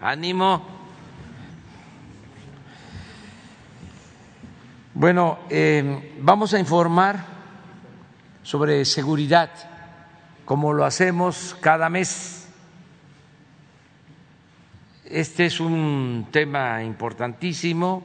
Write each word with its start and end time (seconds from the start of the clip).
ánimo. 0.00 0.62
Bueno, 4.94 5.38
eh, 5.48 6.16
vamos 6.20 6.54
a 6.54 6.58
informar 6.58 7.24
sobre 8.42 8.84
seguridad, 8.84 9.50
como 10.44 10.72
lo 10.72 10.84
hacemos 10.84 11.56
cada 11.60 11.88
mes. 11.88 12.48
Este 15.04 15.46
es 15.46 15.60
un 15.60 16.26
tema 16.30 16.82
importantísimo 16.82 18.02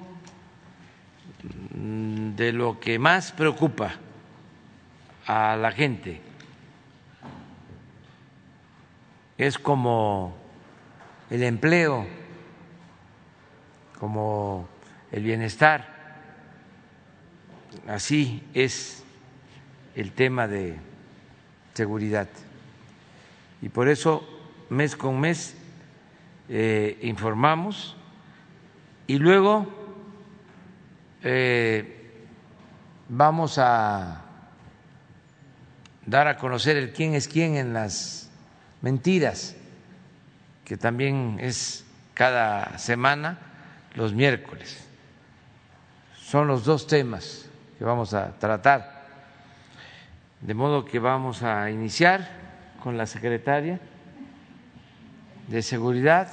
mm, 1.75 2.35
de 2.35 2.53
lo 2.53 2.79
que 2.79 2.99
más 2.99 3.31
preocupa 3.31 3.91
a 5.25 5.55
la 5.55 5.71
gente. 5.71 6.21
Es 9.37 9.57
como 9.57 10.42
el 11.33 11.41
empleo, 11.41 12.05
como 13.97 14.69
el 15.11 15.23
bienestar. 15.23 15.91
Así 17.87 18.43
es 18.53 19.03
el 19.95 20.11
tema 20.11 20.47
de 20.47 20.75
seguridad. 21.73 22.29
Y 23.63 23.69
por 23.69 23.87
eso 23.87 24.23
mes 24.69 24.95
con 24.95 25.19
mes 25.19 25.55
eh, 26.49 26.99
informamos 27.01 27.97
y 29.07 29.17
luego 29.17 29.65
eh, 31.23 32.13
vamos 33.09 33.57
a 33.57 34.21
dar 36.05 36.27
a 36.27 36.37
conocer 36.37 36.77
el 36.77 36.93
quién 36.93 37.15
es 37.15 37.27
quién 37.27 37.55
en 37.55 37.73
las 37.73 38.29
mentiras, 38.83 39.55
que 40.65 40.77
también 40.77 41.37
es 41.39 41.85
cada 42.13 42.77
semana 42.77 43.37
los 43.95 44.13
miércoles. 44.13 44.87
Son 46.17 46.47
los 46.47 46.65
dos 46.65 46.87
temas 46.87 47.49
que 47.77 47.83
vamos 47.83 48.13
a 48.13 48.37
tratar. 48.37 49.03
De 50.41 50.53
modo 50.53 50.85
que 50.85 50.99
vamos 50.99 51.43
a 51.43 51.69
iniciar 51.69 52.27
con 52.81 52.97
la 52.97 53.05
secretaria 53.05 53.79
de 55.47 55.61
Seguridad. 55.61 56.27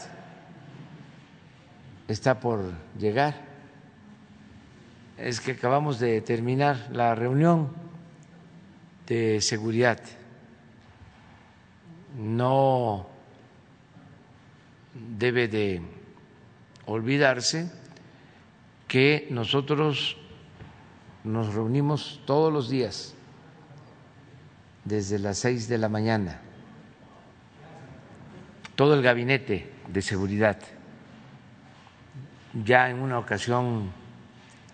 Está 2.08 2.40
por 2.40 2.72
llegar. 2.98 3.34
Es 5.16 5.40
que 5.40 5.52
acabamos 5.52 6.00
de 6.00 6.20
terminar 6.22 6.88
la 6.90 7.14
reunión 7.14 7.72
de 9.06 9.40
seguridad. 9.40 10.00
No 12.16 13.09
debe 15.18 15.48
de 15.48 15.82
olvidarse 16.86 17.70
que 18.88 19.28
nosotros 19.30 20.16
nos 21.24 21.54
reunimos 21.54 22.20
todos 22.26 22.52
los 22.52 22.68
días 22.68 23.14
desde 24.84 25.18
las 25.18 25.38
seis 25.38 25.68
de 25.68 25.78
la 25.78 25.88
mañana, 25.88 26.40
todo 28.74 28.94
el 28.94 29.02
gabinete 29.02 29.72
de 29.88 30.02
seguridad. 30.02 30.58
Ya 32.64 32.90
en 32.90 32.98
una 32.98 33.18
ocasión 33.18 33.92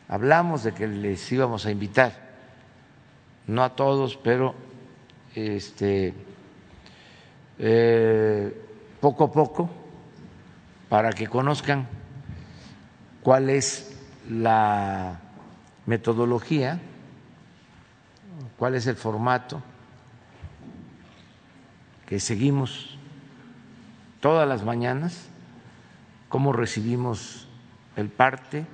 hablamos 0.08 0.64
de 0.64 0.72
que 0.72 0.86
les 0.86 1.30
íbamos 1.30 1.66
a 1.66 1.70
invitar, 1.70 2.12
no 3.46 3.62
a 3.62 3.74
todos, 3.74 4.16
pero 4.16 4.54
este, 5.34 6.14
eh, 7.58 8.62
poco 9.00 9.24
a 9.24 9.32
poco, 9.32 9.70
para 10.96 11.12
que 11.12 11.26
conozcan 11.26 11.86
cuál 13.22 13.50
es 13.50 13.94
la 14.30 15.20
metodología, 15.84 16.80
cuál 18.56 18.76
es 18.76 18.86
el 18.86 18.96
formato 18.96 19.62
que 22.06 22.18
seguimos 22.18 22.96
todas 24.20 24.48
las 24.48 24.64
mañanas, 24.64 25.26
cómo 26.30 26.54
recibimos 26.54 27.46
el 27.96 28.08
parte, 28.08 28.64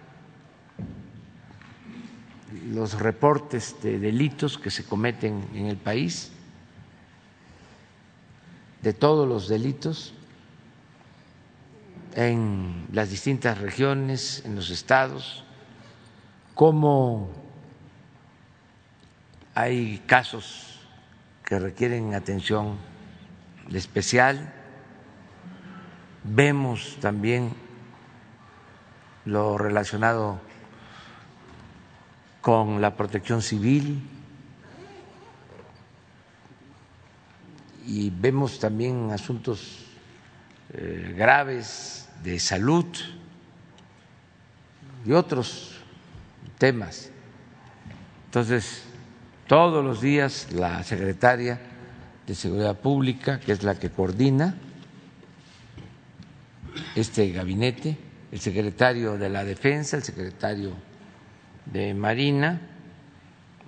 los 2.71 3.01
reportes 3.01 3.83
de 3.83 3.99
delitos 3.99 4.59
que 4.59 4.71
se 4.71 4.85
cometen 4.85 5.45
en 5.55 5.67
el 5.67 5.77
país, 5.77 6.31
de 8.81 8.93
todos 8.93 9.29
los 9.29 9.49
delitos 9.49 10.15
en 12.15 12.87
las 12.93 13.11
distintas 13.11 13.59
regiones, 13.59 14.43
en 14.45 14.55
los 14.55 14.71
estados, 14.71 15.45
cómo 16.55 17.31
hay 19.55 19.99
casos 20.07 20.81
que 21.45 21.59
requieren 21.59 22.15
atención 22.15 22.79
especial. 23.73 24.53
Vemos 26.25 26.99
también 27.01 27.53
lo 29.25 29.59
relacionado 29.59 30.41
con 32.41 32.81
la 32.81 32.97
protección 32.97 33.43
civil 33.43 34.03
y 37.87 38.11
vemos 38.11 38.59
también 38.59 39.11
asuntos 39.11 39.87
eh, 40.73 41.15
graves 41.17 42.02
de 42.23 42.39
salud 42.39 42.87
y 45.05 45.13
otros 45.13 45.77
temas. 46.59 47.11
Entonces, 48.27 48.85
todos 49.47 49.85
los 49.85 50.01
días 50.01 50.53
la 50.53 50.83
secretaria 50.85 51.61
de 52.27 52.35
Seguridad 52.35 52.79
Pública, 52.79 53.41
que 53.41 53.53
es 53.53 53.63
la 53.63 53.79
que 53.79 53.91
coordina 53.91 54.55
este 56.95 57.31
gabinete, 57.33 57.99
el 58.31 58.41
secretario 58.41 59.19
de 59.19 59.29
la 59.29 59.45
Defensa, 59.45 59.97
el 59.97 60.03
secretario 60.03 60.73
de 61.67 61.93
Marina, 61.93 62.61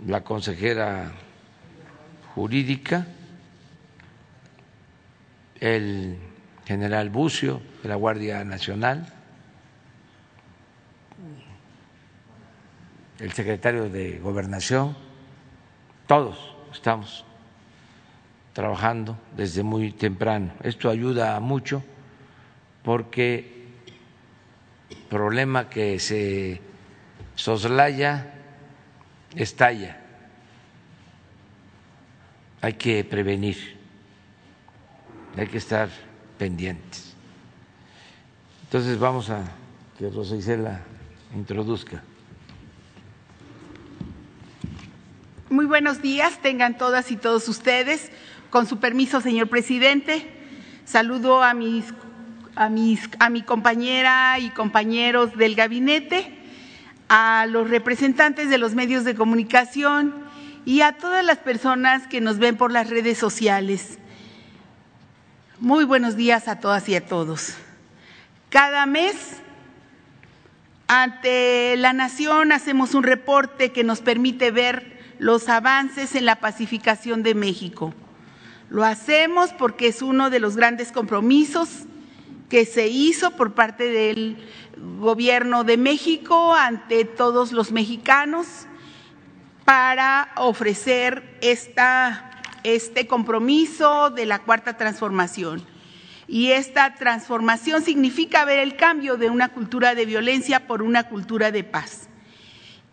la 0.06 0.22
consejera 0.22 1.12
jurídica, 2.34 3.06
el 5.60 6.16
general 6.64 7.10
Bucio 7.10 7.60
de 7.82 7.88
la 7.88 7.96
Guardia 7.96 8.42
Nacional, 8.44 9.06
el 13.18 13.32
secretario 13.32 13.88
de 13.88 14.18
Gobernación, 14.18 14.96
todos 16.06 16.54
estamos 16.72 17.24
trabajando 18.52 19.18
desde 19.36 19.62
muy 19.62 19.92
temprano. 19.92 20.52
Esto 20.62 20.90
ayuda 20.90 21.38
mucho 21.40 21.82
porque 22.82 23.68
el 24.90 24.96
problema 25.08 25.68
que 25.68 25.98
se 25.98 26.60
soslaya 27.34 28.34
estalla. 29.34 30.00
Hay 32.60 32.74
que 32.74 33.04
prevenir, 33.04 33.76
hay 35.36 35.46
que 35.46 35.58
estar 35.58 35.88
pendientes. 36.38 37.14
Entonces 38.64 38.98
vamos 38.98 39.30
a 39.30 39.42
que 39.98 40.10
Rosa 40.10 40.36
Isela 40.36 40.80
introduzca. 41.34 42.02
Muy 45.50 45.66
buenos 45.66 46.02
días, 46.02 46.40
tengan 46.42 46.76
todas 46.76 47.10
y 47.12 47.16
todos 47.16 47.48
ustedes. 47.48 48.10
Con 48.50 48.66
su 48.66 48.78
permiso, 48.78 49.20
señor 49.20 49.48
presidente, 49.48 50.28
saludo 50.84 51.42
a 51.42 51.54
mis, 51.54 51.84
a 52.56 52.68
mis 52.68 53.08
a 53.18 53.30
mi 53.30 53.42
compañera 53.42 54.38
y 54.38 54.50
compañeros 54.50 55.36
del 55.36 55.54
gabinete, 55.54 56.36
a 57.08 57.46
los 57.48 57.70
representantes 57.70 58.48
de 58.50 58.58
los 58.58 58.74
medios 58.74 59.04
de 59.04 59.14
comunicación 59.14 60.14
y 60.64 60.80
a 60.80 60.92
todas 60.92 61.24
las 61.24 61.38
personas 61.38 62.06
que 62.08 62.20
nos 62.20 62.38
ven 62.38 62.56
por 62.56 62.72
las 62.72 62.90
redes 62.90 63.18
sociales. 63.18 63.98
Muy 65.64 65.84
buenos 65.84 66.14
días 66.14 66.46
a 66.46 66.60
todas 66.60 66.86
y 66.90 66.94
a 66.94 67.06
todos. 67.06 67.54
Cada 68.50 68.84
mes 68.84 69.16
ante 70.88 71.74
la 71.78 71.94
nación 71.94 72.52
hacemos 72.52 72.92
un 72.92 73.02
reporte 73.02 73.72
que 73.72 73.82
nos 73.82 74.02
permite 74.02 74.50
ver 74.50 75.00
los 75.18 75.48
avances 75.48 76.16
en 76.16 76.26
la 76.26 76.36
pacificación 76.36 77.22
de 77.22 77.34
México. 77.34 77.94
Lo 78.68 78.84
hacemos 78.84 79.54
porque 79.54 79.88
es 79.88 80.02
uno 80.02 80.28
de 80.28 80.38
los 80.38 80.54
grandes 80.54 80.92
compromisos 80.92 81.70
que 82.50 82.66
se 82.66 82.88
hizo 82.88 83.30
por 83.30 83.54
parte 83.54 83.88
del 83.88 84.36
Gobierno 85.00 85.64
de 85.64 85.78
México 85.78 86.52
ante 86.54 87.06
todos 87.06 87.52
los 87.52 87.72
mexicanos 87.72 88.66
para 89.64 90.28
ofrecer 90.36 91.38
esta, 91.40 92.33
este 92.64 93.06
compromiso 93.06 94.10
de 94.10 94.26
la 94.26 94.40
cuarta 94.40 94.76
transformación. 94.76 95.62
Y 96.26 96.52
esta 96.52 96.94
transformación 96.94 97.82
significa 97.82 98.44
ver 98.44 98.58
el 98.58 98.76
cambio 98.76 99.16
de 99.16 99.30
una 99.30 99.50
cultura 99.50 99.94
de 99.94 100.06
violencia 100.06 100.66
por 100.66 100.82
una 100.82 101.04
cultura 101.04 101.52
de 101.52 101.64
paz. 101.64 102.08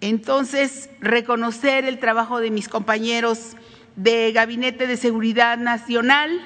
Entonces, 0.01 0.89
reconocer 0.99 1.85
el 1.85 1.99
trabajo 1.99 2.39
de 2.39 2.51
mis 2.51 2.67
compañeros 2.67 3.55
de 3.95 4.31
Gabinete 4.33 4.87
de 4.87 4.97
Seguridad 4.97 5.57
Nacional 5.57 6.41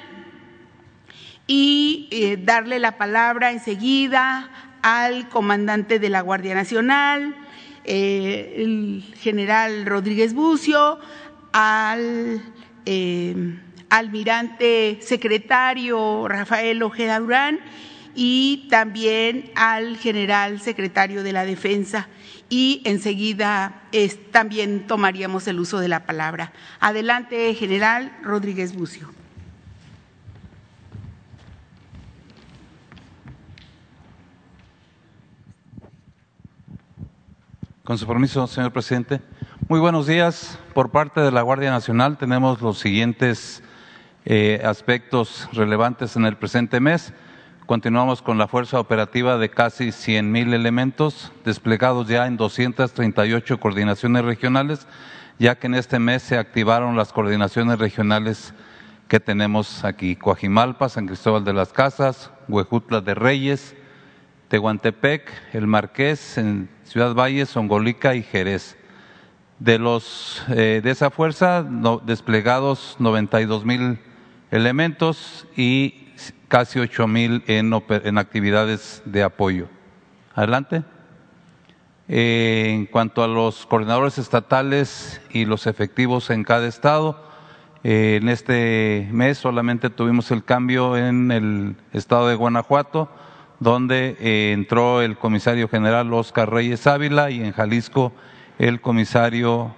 y 1.46 2.08
eh, 2.10 2.36
darle 2.36 2.78
la 2.78 2.98
palabra 2.98 3.50
enseguida 3.50 4.50
al 4.82 5.28
comandante 5.28 5.98
de 5.98 6.08
la 6.08 6.20
Guardia 6.20 6.54
Nacional, 6.54 7.34
eh, 7.84 8.54
el 8.58 9.04
general 9.18 9.86
Rodríguez 9.86 10.34
Bucio, 10.34 10.98
al 11.52 12.42
eh, 12.86 13.58
almirante 13.90 14.98
secretario 15.02 16.26
Rafael 16.28 16.82
Ojeda 16.82 17.20
Durán 17.20 17.60
y 18.14 18.66
también 18.70 19.50
al 19.54 19.96
general 19.98 20.60
secretario 20.60 21.22
de 21.22 21.32
la 21.32 21.44
Defensa. 21.44 22.08
Y 22.48 22.80
enseguida 22.84 23.82
también 24.30 24.86
tomaríamos 24.86 25.46
el 25.48 25.58
uso 25.60 25.80
de 25.80 25.88
la 25.88 26.06
palabra. 26.06 26.52
Adelante, 26.80 27.52
general 27.54 28.16
Rodríguez 28.22 28.74
Bucio. 28.74 29.10
Con 37.82 37.98
su 37.98 38.06
permiso, 38.06 38.46
señor 38.46 38.72
presidente. 38.72 39.20
Muy 39.68 39.80
buenos 39.80 40.06
días. 40.06 40.60
Por 40.74 40.90
parte 40.90 41.20
de 41.20 41.32
la 41.32 41.42
Guardia 41.42 41.72
Nacional 41.72 42.18
tenemos 42.18 42.62
los 42.62 42.78
siguientes 42.78 43.64
eh, 44.24 44.62
aspectos 44.64 45.48
relevantes 45.52 46.14
en 46.14 46.24
el 46.24 46.36
presente 46.36 46.78
mes. 46.78 47.12
Continuamos 47.66 48.22
con 48.22 48.38
la 48.38 48.46
fuerza 48.46 48.78
operativa 48.78 49.38
de 49.38 49.50
casi 49.50 49.90
100 49.90 50.30
mil 50.30 50.54
elementos 50.54 51.32
desplegados 51.44 52.06
ya 52.06 52.28
en 52.28 52.36
238 52.36 53.58
coordinaciones 53.58 54.24
regionales, 54.24 54.86
ya 55.40 55.56
que 55.56 55.66
en 55.66 55.74
este 55.74 55.98
mes 55.98 56.22
se 56.22 56.38
activaron 56.38 56.96
las 56.96 57.12
coordinaciones 57.12 57.80
regionales 57.80 58.54
que 59.08 59.18
tenemos 59.18 59.84
aquí, 59.84 60.14
Coajimalpa, 60.14 60.88
San 60.88 61.08
Cristóbal 61.08 61.44
de 61.44 61.54
las 61.54 61.72
Casas, 61.72 62.30
Huejutla 62.46 63.00
de 63.00 63.16
Reyes, 63.16 63.74
Tehuantepec, 64.46 65.28
El 65.52 65.66
Marqués, 65.66 66.38
en 66.38 66.68
Ciudad 66.84 67.14
Valle, 67.14 67.46
Songolica 67.46 68.14
y 68.14 68.22
Jerez. 68.22 68.76
De, 69.58 69.78
los, 69.78 70.42
eh, 70.50 70.80
de 70.84 70.90
esa 70.90 71.10
fuerza, 71.10 71.66
desplegados 72.04 72.96
92 72.98 73.64
mil 73.64 73.98
elementos 74.50 75.46
y 75.56 76.08
casi 76.48 76.78
8 76.78 77.06
mil 77.06 77.42
en, 77.46 78.18
actividades 78.18 79.02
de 79.04 79.22
apoyo. 79.22 79.68
Adelante. 80.34 80.84
Eh, 82.08 82.66
en 82.68 82.86
cuanto 82.86 83.22
a 83.24 83.28
los 83.28 83.66
coordinadores 83.66 84.18
estatales 84.18 85.20
y 85.30 85.44
los 85.44 85.66
efectivos 85.66 86.30
en 86.30 86.44
cada 86.44 86.66
estado, 86.66 87.24
eh, 87.82 88.18
en 88.20 88.28
este 88.28 89.08
mes 89.10 89.38
solamente 89.38 89.90
tuvimos 89.90 90.30
el 90.30 90.44
cambio 90.44 90.96
en 90.96 91.32
el 91.32 91.76
estado 91.92 92.28
de 92.28 92.36
Guanajuato, 92.36 93.08
donde 93.58 94.52
entró 94.52 95.02
el 95.02 95.16
comisario 95.16 95.68
general 95.68 96.12
Oscar 96.12 96.50
Reyes 96.50 96.86
Ávila 96.86 97.30
y 97.30 97.42
en 97.42 97.52
Jalisco 97.52 98.12
el 98.58 98.80
comisario 98.80 99.74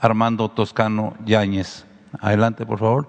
Armando 0.00 0.50
Toscano 0.50 1.14
Yáñez. 1.24 1.86
Adelante, 2.20 2.66
por 2.66 2.78
favor. 2.78 3.08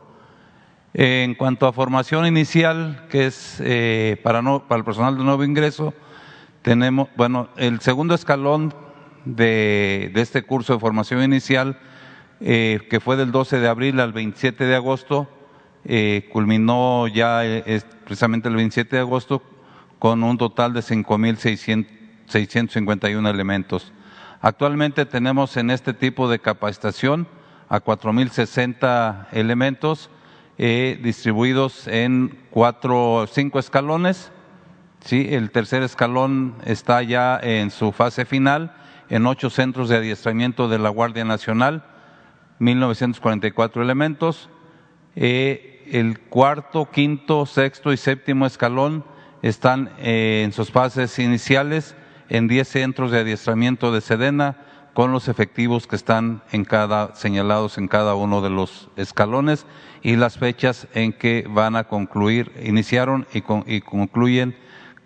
En 0.93 1.35
cuanto 1.35 1.67
a 1.67 1.73
formación 1.73 2.25
inicial, 2.25 3.07
que 3.09 3.27
es 3.27 3.61
eh, 3.63 4.19
para, 4.23 4.41
no, 4.41 4.67
para 4.67 4.79
el 4.79 4.85
personal 4.85 5.17
de 5.17 5.23
nuevo 5.23 5.43
ingreso, 5.43 5.93
tenemos, 6.61 7.07
bueno, 7.15 7.49
el 7.57 7.79
segundo 7.79 8.13
escalón 8.13 8.73
de, 9.25 10.11
este 10.15 10.43
curso 10.43 10.73
de 10.73 10.79
formación 10.79 11.23
inicial, 11.23 11.79
eh, 12.39 12.81
que 12.89 12.99
fue 12.99 13.15
del 13.15 13.31
12 13.31 13.59
de 13.59 13.67
abril 13.67 13.99
al 13.99 14.13
27 14.13 14.65
de 14.65 14.75
agosto, 14.75 15.27
eh, 15.85 16.29
culminó 16.31 17.07
ya 17.07 17.43
eh, 17.45 17.81
precisamente 18.03 18.49
el 18.49 18.55
27 18.55 18.95
de 18.95 19.01
agosto 19.01 19.41
con 19.97 20.21
un 20.23 20.37
total 20.37 20.73
de 20.73 20.81
5.651 20.81 23.29
elementos. 23.29 23.91
Actualmente 24.43 25.05
tenemos 25.05 25.55
en 25.55 25.69
este 25.69 25.93
tipo 25.93 26.27
de 26.27 26.39
capacitación 26.39 27.27
a 27.69 27.79
4.060 27.79 29.27
elementos 29.31 30.09
eh, 30.57 30.99
distribuidos 31.03 31.87
en 31.87 32.39
cuatro, 32.49 33.27
cinco 33.31 33.59
escalones. 33.59 34.31
¿sí? 35.05 35.27
El 35.29 35.51
tercer 35.51 35.83
escalón 35.83 36.55
está 36.65 37.03
ya 37.03 37.39
en 37.41 37.69
su 37.69 37.91
fase 37.91 38.25
final, 38.25 38.75
en 39.09 39.27
ocho 39.27 39.51
centros 39.51 39.89
de 39.89 39.97
adiestramiento 39.97 40.67
de 40.67 40.79
la 40.79 40.89
Guardia 40.89 41.23
Nacional, 41.23 41.85
1944 42.57 43.83
elementos. 43.83 44.49
Eh, 45.15 45.87
el 45.91 46.19
cuarto, 46.19 46.89
quinto, 46.89 47.45
sexto 47.45 47.93
y 47.93 47.97
séptimo 47.97 48.47
escalón 48.47 49.05
están 49.43 49.91
eh, 49.99 50.41
en 50.43 50.51
sus 50.51 50.71
fases 50.71 51.19
iniciales 51.19 51.95
en 52.31 52.47
diez 52.47 52.69
centros 52.69 53.11
de 53.11 53.19
adiestramiento 53.19 53.91
de 53.91 53.99
Sedena, 53.99 54.55
con 54.93 55.11
los 55.11 55.27
efectivos 55.27 55.85
que 55.85 55.97
están 55.97 56.41
en 56.53 56.63
cada, 56.63 57.13
señalados 57.13 57.77
en 57.77 57.89
cada 57.89 58.15
uno 58.15 58.41
de 58.41 58.49
los 58.49 58.89
escalones 58.95 59.65
y 60.01 60.15
las 60.15 60.37
fechas 60.37 60.87
en 60.93 61.11
que 61.11 61.45
van 61.49 61.75
a 61.75 61.89
concluir, 61.89 62.53
iniciaron 62.63 63.27
y, 63.33 63.81
concluyen 63.81 64.55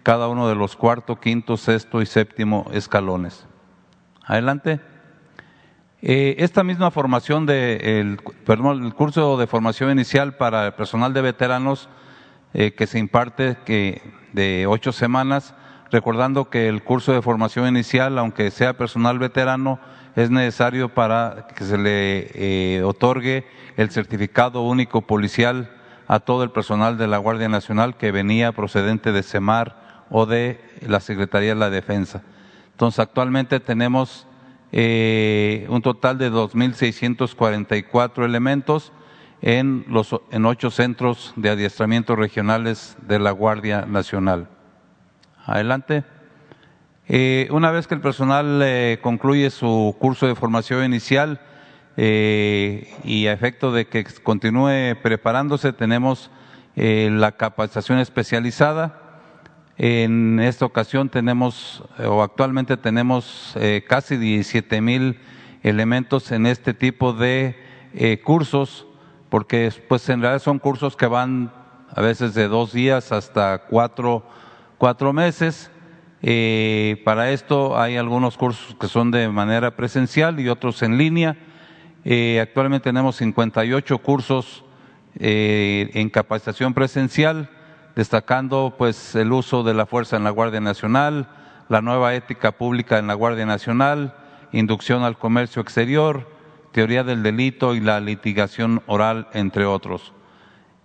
cada 0.03 0.27
uno 0.27 0.47
de 0.47 0.53
los 0.53 0.75
cuarto, 0.75 1.19
quinto, 1.19 1.57
sexto 1.57 2.03
y 2.03 2.05
séptimo 2.05 2.69
escalones. 2.71 3.47
Adelante. 4.23 4.79
Eh, 6.03 6.35
esta 6.37 6.63
misma 6.63 6.91
formación 6.91 7.47
de 7.47 8.17
perdón, 8.45 8.85
el 8.85 8.93
curso 8.93 9.37
de 9.37 9.47
formación 9.47 9.89
inicial 9.89 10.37
para 10.37 10.67
el 10.67 10.73
personal 10.73 11.13
de 11.13 11.21
veteranos 11.21 11.89
eh, 12.53 12.73
que 12.73 12.85
se 12.85 12.99
imparte 12.99 13.57
que 13.65 14.03
de 14.33 14.67
ocho 14.67 14.91
semanas 14.91 15.55
recordando 15.91 16.49
que 16.49 16.67
el 16.67 16.83
curso 16.83 17.13
de 17.13 17.21
formación 17.21 17.67
inicial, 17.67 18.17
aunque 18.17 18.51
sea 18.51 18.77
personal 18.77 19.19
veterano, 19.19 19.79
es 20.15 20.29
necesario 20.29 20.89
para 20.89 21.47
que 21.55 21.63
se 21.65 21.77
le 21.77 22.31
eh, 22.33 22.83
otorgue 22.83 23.45
el 23.77 23.89
certificado 23.91 24.61
único 24.61 25.01
policial 25.01 25.69
a 26.07 26.19
todo 26.19 26.43
el 26.43 26.51
personal 26.51 26.97
de 26.97 27.07
la 27.07 27.17
Guardia 27.17 27.49
Nacional 27.49 27.97
que 27.97 28.11
venía 28.11 28.51
procedente 28.51 29.11
de 29.11 29.23
CEMAR 29.23 30.05
o 30.09 30.25
de 30.25 30.61
la 30.81 30.99
Secretaría 30.99 31.49
de 31.49 31.59
la 31.59 31.69
Defensa. 31.69 32.21
Entonces, 32.71 32.99
actualmente 32.99 33.59
tenemos 33.59 34.27
eh, 34.71 35.65
un 35.69 35.81
total 35.81 36.17
de 36.17 36.31
2.644 36.31 38.23
elementos 38.23 38.91
en, 39.41 39.85
los, 39.87 40.15
en 40.31 40.45
ocho 40.45 40.71
centros 40.71 41.33
de 41.35 41.49
adiestramiento 41.49 42.15
regionales 42.15 42.97
de 43.07 43.19
la 43.19 43.31
Guardia 43.31 43.85
Nacional. 43.85 44.49
Adelante. 45.45 46.03
Eh, 47.07 47.47
una 47.51 47.69
vez 47.69 47.85
que 47.85 47.93
el 47.93 48.01
personal 48.01 48.61
eh, 48.63 48.97
concluye 49.01 49.51
su 49.51 49.95
curso 49.99 50.25
de 50.25 50.33
formación 50.33 50.83
inicial 50.83 51.39
eh, 51.97 52.91
y 53.03 53.27
a 53.27 53.33
efecto 53.33 53.71
de 53.71 53.85
que 53.85 54.03
continúe 54.23 54.95
preparándose, 55.03 55.71
tenemos 55.71 56.31
la 56.77 57.31
capacitación 57.31 57.99
especializada. 57.99 58.99
En 59.77 60.41
esta 60.41 60.65
ocasión 60.65 61.07
tenemos, 61.07 61.83
o 62.05 62.21
actualmente 62.21 62.75
tenemos 62.75 63.55
casi 63.87 64.17
17 64.17 64.81
mil 64.81 65.17
elementos 65.63 66.33
en 66.33 66.45
este 66.45 66.73
tipo 66.73 67.13
de 67.13 67.55
cursos, 68.25 68.87
porque 69.29 69.71
pues 69.87 70.09
en 70.09 70.19
realidad 70.19 70.41
son 70.41 70.59
cursos 70.59 70.97
que 70.97 71.07
van 71.07 71.53
a 71.89 72.01
veces 72.01 72.33
de 72.33 72.49
dos 72.49 72.73
días 72.73 73.13
hasta 73.13 73.59
cuatro 73.69 74.25
cuatro 74.77 75.13
meses. 75.13 75.71
Eh, 76.21 77.01
para 77.05 77.31
esto 77.31 77.79
hay 77.79 77.97
algunos 77.97 78.37
cursos 78.37 78.75
que 78.79 78.87
son 78.87 79.11
de 79.11 79.27
manera 79.29 79.75
presencial 79.75 80.39
y 80.39 80.49
otros 80.49 80.81
en 80.81 80.97
línea. 80.97 81.37
Eh, 82.03 82.39
actualmente 82.41 82.85
tenemos 82.85 83.17
58 83.17 83.97
cursos 83.99 84.63
eh, 85.17 85.91
en 85.93 86.09
capacitación 86.09 86.73
presencial, 86.73 87.49
destacando 87.95 88.75
pues 88.77 89.15
el 89.15 89.31
uso 89.31 89.63
de 89.63 89.73
la 89.73 89.85
fuerza 89.85 90.17
en 90.17 90.23
la 90.23 90.29
Guardia 90.29 90.61
Nacional, 90.61 91.29
la 91.69 91.81
nueva 91.81 92.13
ética 92.15 92.51
pública 92.51 92.97
en 92.97 93.07
la 93.07 93.13
Guardia 93.13 93.45
Nacional, 93.45 94.15
inducción 94.51 95.03
al 95.03 95.17
comercio 95.17 95.61
exterior, 95.61 96.29
teoría 96.71 97.03
del 97.03 97.23
delito 97.23 97.75
y 97.75 97.79
la 97.79 97.99
litigación 97.99 98.81
oral, 98.87 99.27
entre 99.33 99.65
otros. 99.65 100.13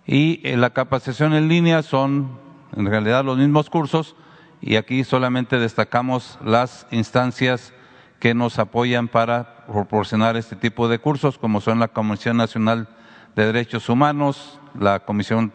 Y 0.07 0.41
la 0.57 0.71
capacitación 0.71 1.35
en 1.35 1.49
línea 1.49 1.83
son 1.83 2.50
en 2.77 2.87
realidad 2.87 3.25
los 3.25 3.39
mismos 3.39 3.71
cursos 3.71 4.17
y 4.61 4.77
aquí 4.77 5.05
solamente 5.05 5.59
destacamos 5.59 6.39
las 6.45 6.87
instancias 6.91 7.73
que 8.19 8.35
nos 8.35 8.59
apoyan 8.59 9.09
para 9.09 9.65
proporcionar 9.67 10.37
este 10.37 10.57
tipo 10.57 10.89
de 10.89 10.99
cursos, 10.99 11.39
como 11.39 11.61
son 11.61 11.79
la 11.79 11.89
Comisión 11.89 12.37
Nacional 12.37 12.89
de 13.35 13.47
Derechos 13.47 13.89
Humanos, 13.89 14.61
la 14.79 15.01
Comisión 15.01 15.53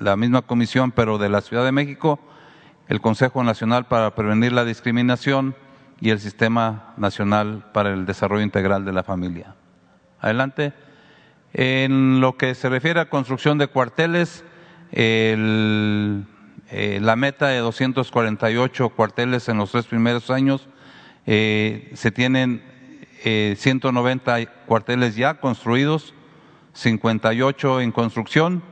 la 0.00 0.16
misma 0.16 0.42
comisión, 0.42 0.92
pero 0.92 1.18
de 1.18 1.28
la 1.28 1.40
Ciudad 1.40 1.64
de 1.64 1.72
México, 1.72 2.18
el 2.88 3.00
Consejo 3.00 3.42
Nacional 3.44 3.86
para 3.86 4.14
Prevenir 4.14 4.52
la 4.52 4.64
Discriminación 4.64 5.54
y 6.00 6.10
el 6.10 6.20
Sistema 6.20 6.94
Nacional 6.96 7.64
para 7.72 7.92
el 7.92 8.06
Desarrollo 8.06 8.42
Integral 8.42 8.84
de 8.84 8.92
la 8.92 9.02
Familia. 9.02 9.54
Adelante. 10.20 10.72
En 11.52 12.20
lo 12.20 12.36
que 12.36 12.54
se 12.54 12.68
refiere 12.68 13.00
a 13.00 13.08
construcción 13.08 13.58
de 13.58 13.68
cuarteles, 13.68 14.44
el, 14.92 16.24
eh, 16.70 16.98
la 17.00 17.16
meta 17.16 17.48
de 17.48 17.58
248 17.58 18.90
cuarteles 18.90 19.48
en 19.48 19.58
los 19.58 19.72
tres 19.72 19.86
primeros 19.86 20.30
años, 20.30 20.68
eh, 21.30 21.90
se 21.92 22.10
tienen 22.10 22.62
eh, 23.22 23.54
190 23.58 24.46
cuarteles 24.64 25.14
ya 25.14 25.34
construidos, 25.34 26.14
58 26.72 27.82
en 27.82 27.92
construcción 27.92 28.62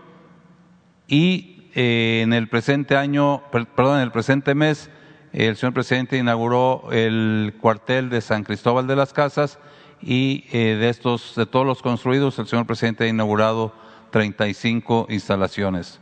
y 1.06 1.68
eh, 1.74 2.22
en 2.22 2.32
el 2.32 2.48
presente 2.48 2.96
año, 2.96 3.42
perdón, 3.50 3.96
en 3.96 4.04
el 4.04 4.10
presente 4.10 4.54
mes, 4.54 4.88
el 5.34 5.56
señor 5.56 5.74
presidente 5.74 6.16
inauguró 6.16 6.88
el 6.92 7.52
cuartel 7.60 8.08
de 8.08 8.22
San 8.22 8.42
Cristóbal 8.42 8.86
de 8.86 8.96
las 8.96 9.12
Casas 9.12 9.58
y 10.00 10.46
de 10.50 10.88
estos, 10.88 11.34
de 11.36 11.44
todos 11.44 11.66
los 11.66 11.82
construidos, 11.82 12.38
el 12.38 12.46
señor 12.46 12.64
presidente 12.64 13.04
ha 13.04 13.08
inaugurado 13.08 13.74
35 14.12 15.08
instalaciones. 15.10 16.00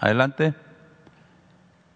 Adelante. 0.00 0.67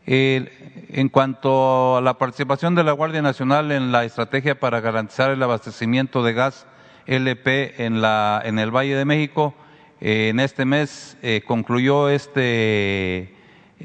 En 0.07 1.09
cuanto 1.09 1.97
a 1.97 2.01
la 2.01 2.19
participación 2.19 2.75
de 2.75 2.85
la 2.85 2.93
Guardia 2.93 3.23
Nacional 3.23 3.71
en 3.73 3.93
la 3.93 4.05
estrategia 4.05 4.59
para 4.59 4.81
garantizar 4.81 5.31
el 5.31 5.43
abastecimiento 5.43 6.23
de 6.23 6.33
gas 6.33 6.67
LP 7.07 7.85
en, 7.85 8.01
la, 8.01 8.43
en 8.45 8.59
el 8.59 8.71
Valle 8.71 8.97
de 8.97 9.05
México, 9.05 9.55
eh, 10.01 10.29
en 10.31 10.41
este 10.41 10.65
mes 10.65 11.17
eh, 11.23 11.43
concluyó 11.47 12.09
este, 12.09 13.35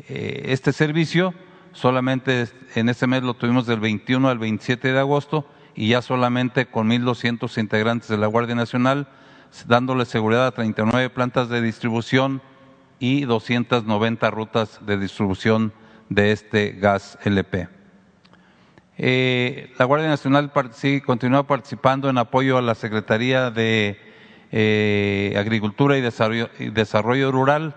este 0.07 0.73
servicio, 0.73 1.33
solamente 1.73 2.47
en 2.75 2.89
este 2.89 3.07
mes 3.07 3.23
lo 3.23 3.35
tuvimos 3.35 3.67
del 3.67 3.79
21 3.79 4.29
al 4.29 4.39
27 4.39 4.91
de 4.91 4.99
agosto 4.99 5.47
y 5.75 5.89
ya 5.89 6.01
solamente 6.01 6.65
con 6.65 6.89
1.200 6.89 7.59
integrantes 7.59 8.09
de 8.09 8.17
la 8.17 8.25
Guardia 8.25 8.55
Nacional, 8.55 9.07
dándole 9.67 10.05
seguridad 10.05 10.47
a 10.47 10.51
39 10.51 11.11
plantas 11.11 11.49
de 11.49 11.61
distribución 11.61 12.41
y 12.99 13.25
290 13.25 14.31
rutas 14.31 14.79
de 14.85 14.97
distribución 14.97 15.71
de 16.09 16.31
este 16.31 16.71
gas 16.71 17.17
LP. 17.23 17.67
Eh, 18.99 19.71
la 19.77 19.85
Guardia 19.85 20.09
Nacional 20.09 20.51
sí, 20.71 21.01
continúa 21.01 21.45
participando 21.45 22.09
en 22.09 22.17
apoyo 22.17 22.57
a 22.57 22.63
la 22.63 22.73
Secretaría 22.73 23.51
de 23.51 23.99
eh, 24.51 25.35
Agricultura 25.37 25.97
y 25.97 26.01
Desarrollo, 26.01 27.31
Rural 27.31 27.75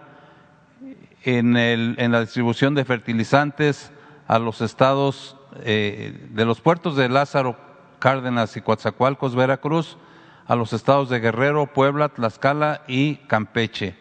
en, 1.25 1.57
en, 1.59 2.13
la 2.13 2.21
distribución 2.23 2.75
de 2.75 2.87
fertilizantes 2.87 3.93
a 4.27 4.39
los 4.39 4.63
estados 4.63 5.37
eh, 5.63 6.29
de 6.31 6.45
los 6.47 6.63
puertos 6.63 6.97
de 6.97 7.11
Lázaro 7.11 7.57
Cárdenas 7.99 8.57
y 8.57 8.63
Coatzacoalcos, 8.63 9.35
Veracruz, 9.35 9.99
a 10.47 10.57
los 10.57 10.73
estados 10.73 11.11
de 11.11 11.21
Guerrero, 11.21 11.67
Puebla, 11.67 12.09
Tlaxcala 12.09 12.83
y 12.89 13.17
Campeche. 13.27 13.95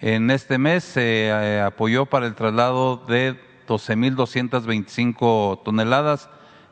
En 0.00 0.30
este 0.30 0.58
mes 0.58 0.84
se 0.84 1.60
apoyó 1.60 2.06
para 2.06 2.26
el 2.26 2.34
traslado 2.34 2.98
de 3.08 3.36
12.225 3.66 5.62
toneladas 5.62 6.28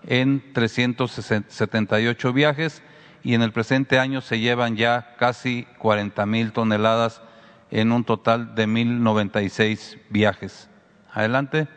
en 0.07 0.53
378 0.53 2.33
viajes 2.33 2.83
y 3.23 3.35
en 3.35 3.43
el 3.43 3.53
presente 3.53 3.99
año 3.99 4.21
se 4.21 4.39
llevan 4.39 4.77
ya 4.77 5.15
casi 5.19 5.67
40.000 5.79 6.53
toneladas 6.53 7.23
en 7.71 7.93
un 7.93 8.05
total 8.05 8.55
de 8.55 8.67
1.096 8.67 9.99
viajes. 10.09 10.69
Adelante. 11.13 11.69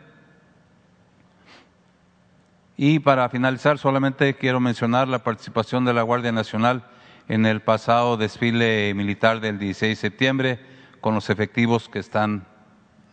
Y 2.76 2.98
para 2.98 3.28
finalizar, 3.28 3.78
solamente 3.78 4.34
quiero 4.34 4.58
mencionar 4.58 5.06
la 5.06 5.22
participación 5.22 5.84
de 5.84 5.94
la 5.94 6.02
Guardia 6.02 6.32
Nacional 6.32 6.84
en 7.28 7.46
el 7.46 7.62
pasado 7.62 8.16
desfile 8.16 8.92
militar 8.94 9.40
del 9.40 9.58
16 9.58 9.90
de 9.90 9.96
septiembre 10.00 10.60
con 11.00 11.14
los 11.14 11.30
efectivos 11.30 11.88
que 11.88 11.98
están 11.98 12.46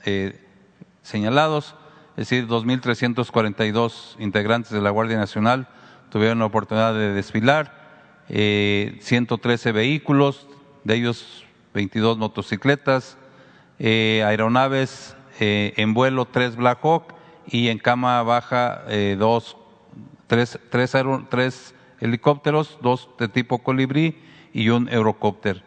eh, 0.06 0.40
señalados, 1.02 1.76
es 2.12 2.30
decir, 2.30 2.48
2.342 2.48 4.16
integrantes 4.20 4.72
de 4.72 4.82
la 4.82 4.90
Guardia 4.90 5.18
Nacional 5.18 5.68
tuvieron 6.10 6.40
la 6.40 6.46
oportunidad 6.46 6.94
de 6.94 7.14
desfilar, 7.14 7.80
eh, 8.30 8.98
113 9.02 9.72
vehículos, 9.72 10.48
de 10.84 10.96
ellos 10.96 11.46
22 11.74 12.18
motocicletas, 12.18 13.18
eh, 13.80 14.24
aeronaves 14.26 15.16
eh, 15.40 15.74
en 15.78 15.94
vuelo, 15.94 16.26
3 16.26 16.56
Black 16.56 16.80
Hawk, 16.84 17.14
y 17.48 17.68
en 17.68 17.80
cama 17.80 18.22
baja 18.24 18.84
eh, 18.88 19.16
dos, 19.18 19.58
tres, 20.28 20.60
tres, 20.70 20.96
tres, 21.30 21.76
helicópteros, 22.00 22.78
dos 22.82 23.10
de 23.20 23.28
tipo 23.28 23.60
colibrí 23.60 24.18
y 24.54 24.70
un 24.70 24.90
eurocópter 24.90 25.64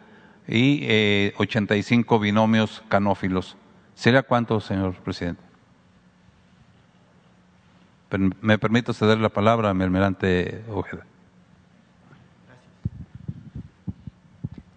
y 0.47 0.79
eh, 0.83 1.33
85 1.37 2.19
binomios 2.19 2.83
canófilos. 2.89 3.55
¿Sería 3.93 4.23
cuánto, 4.23 4.59
señor 4.59 4.95
presidente? 4.95 5.44
Me 8.41 8.57
permito 8.57 8.93
ceder 8.93 9.19
la 9.19 9.29
palabra 9.29 9.69
a 9.69 9.73
mi 9.73 9.83
almirante 9.83 10.63
Ojeda. 10.69 11.05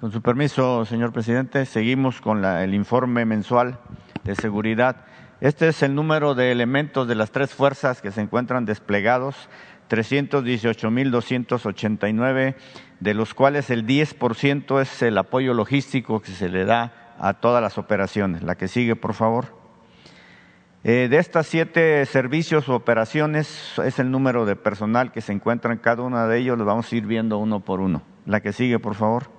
Con 0.01 0.13
su 0.13 0.23
permiso, 0.23 0.85
señor 0.85 1.13
presidente, 1.13 1.67
seguimos 1.67 2.21
con 2.21 2.45
el 2.45 2.75
informe 2.75 3.25
mensual 3.25 3.79
de 4.25 4.35
seguridad 4.35 5.05
este 5.41 5.69
es 5.69 5.85
el 5.85 5.95
número 5.95 6.35
de 6.35 6.51
elementos 6.51 7.07
de 7.07 7.15
las 7.15 7.31
tres 7.31 7.55
fuerzas 7.55 8.03
que 8.03 8.11
se 8.11 8.21
encuentran 8.21 8.65
desplegados, 8.65 9.49
318.289, 9.89 12.57
de 12.99 13.15
los 13.15 13.35
cuales 13.35 13.71
el 13.71 13.87
10% 13.87 14.81
es 14.81 15.01
el 15.01 15.17
apoyo 15.17 15.55
logístico 15.55 16.21
que 16.21 16.33
se 16.33 16.49
le 16.49 16.65
da 16.65 17.15
a 17.21 17.35
todas 17.35 17.63
las 17.63 17.79
operaciones. 17.79 18.43
La 18.43 18.57
que 18.57 18.67
sigue, 18.67 18.97
por 18.97 19.15
favor. 19.15 19.58
Eh, 20.85 21.09
de 21.11 21.19
estas 21.19 21.49
siete 21.49 22.07
servicios 22.07 22.69
o 22.69 22.77
operaciones 22.77 23.73
es 23.85 23.99
el 23.99 24.13
número 24.13 24.47
de 24.47 24.55
personal 24.55 25.11
que 25.11 25.21
se 25.21 25.33
encuentra 25.33 25.73
en 25.73 25.79
cada 25.79 26.03
uno 26.03 26.29
de 26.29 26.39
ellos, 26.39 26.57
lo 26.57 26.65
vamos 26.65 26.93
a 26.93 26.97
ir 26.97 27.05
viendo 27.05 27.39
uno 27.39 27.61
por 27.61 27.81
uno. 27.81 28.03
La 28.27 28.41
que 28.41 28.53
sigue, 28.53 28.79
por 28.79 28.95
favor. 28.95 29.39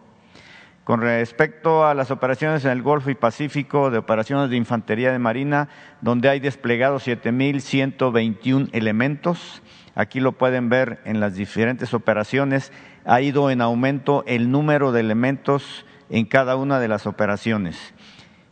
Con 0.84 1.01
respecto 1.01 1.86
a 1.86 1.93
las 1.93 2.12
operaciones 2.12 2.65
en 2.65 2.72
el 2.72 2.81
Golfo 2.81 3.10
y 3.10 3.15
Pacífico 3.15 3.89
de 3.89 4.00
operaciones 4.00 4.50
de 4.50 4.58
infantería 4.58 5.12
de 5.12 5.19
marina, 5.19 5.69
donde 6.01 6.27
hay 6.27 6.41
desplegados 6.41 7.08
7.121 7.08 8.69
elementos, 8.74 9.62
aquí 9.96 10.19
lo 10.19 10.34
pueden 10.34 10.67
ver 10.67 11.00
en 11.05 11.19
las 11.19 11.36
diferentes 11.36 11.93
operaciones, 11.93 12.74
ha 13.05 13.22
ido 13.22 13.50
en 13.50 13.62
aumento 13.62 14.24
el 14.27 14.51
número 14.51 14.91
de 14.91 15.00
elementos 15.00 15.86
en 16.10 16.25
cada 16.25 16.58
una 16.58 16.79
de 16.79 16.88
las 16.88 17.08
operaciones. 17.08 17.93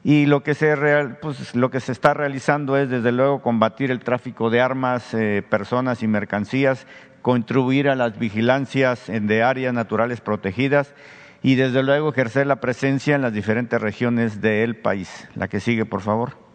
Y 0.10 0.26
lo 0.26 0.42
que 0.42 0.54
se, 0.54 0.74
pues, 1.22 1.54
lo 1.54 1.70
que 1.70 1.82
se 1.82 1.92
está 1.92 2.14
realizando 2.14 2.78
es, 2.78 2.90
desde 2.90 3.12
luego, 3.12 3.42
combatir 3.42 3.92
el 3.92 4.00
tráfico 4.00 4.50
de 4.50 4.62
armas, 4.62 5.14
eh, 5.14 5.44
personas 5.50 6.02
y 6.02 6.08
mercancías, 6.08 6.88
contribuir 7.22 7.90
a 7.90 7.96
las 7.96 8.18
vigilancias 8.18 9.08
de 9.08 9.44
áreas 9.44 9.74
naturales 9.74 10.22
protegidas 10.22 10.96
y 11.44 11.56
desde 11.56 11.84
luego 11.84 12.12
ejercer 12.12 12.48
la 12.48 12.62
presencia 12.62 13.16
en 13.16 13.22
las 13.22 13.34
diferentes 13.34 13.82
regiones 13.82 14.40
del 14.40 14.78
país. 14.78 15.28
La 15.36 15.50
que 15.50 15.60
sigue, 15.60 15.84
por 15.84 16.00
favor. 16.00 16.47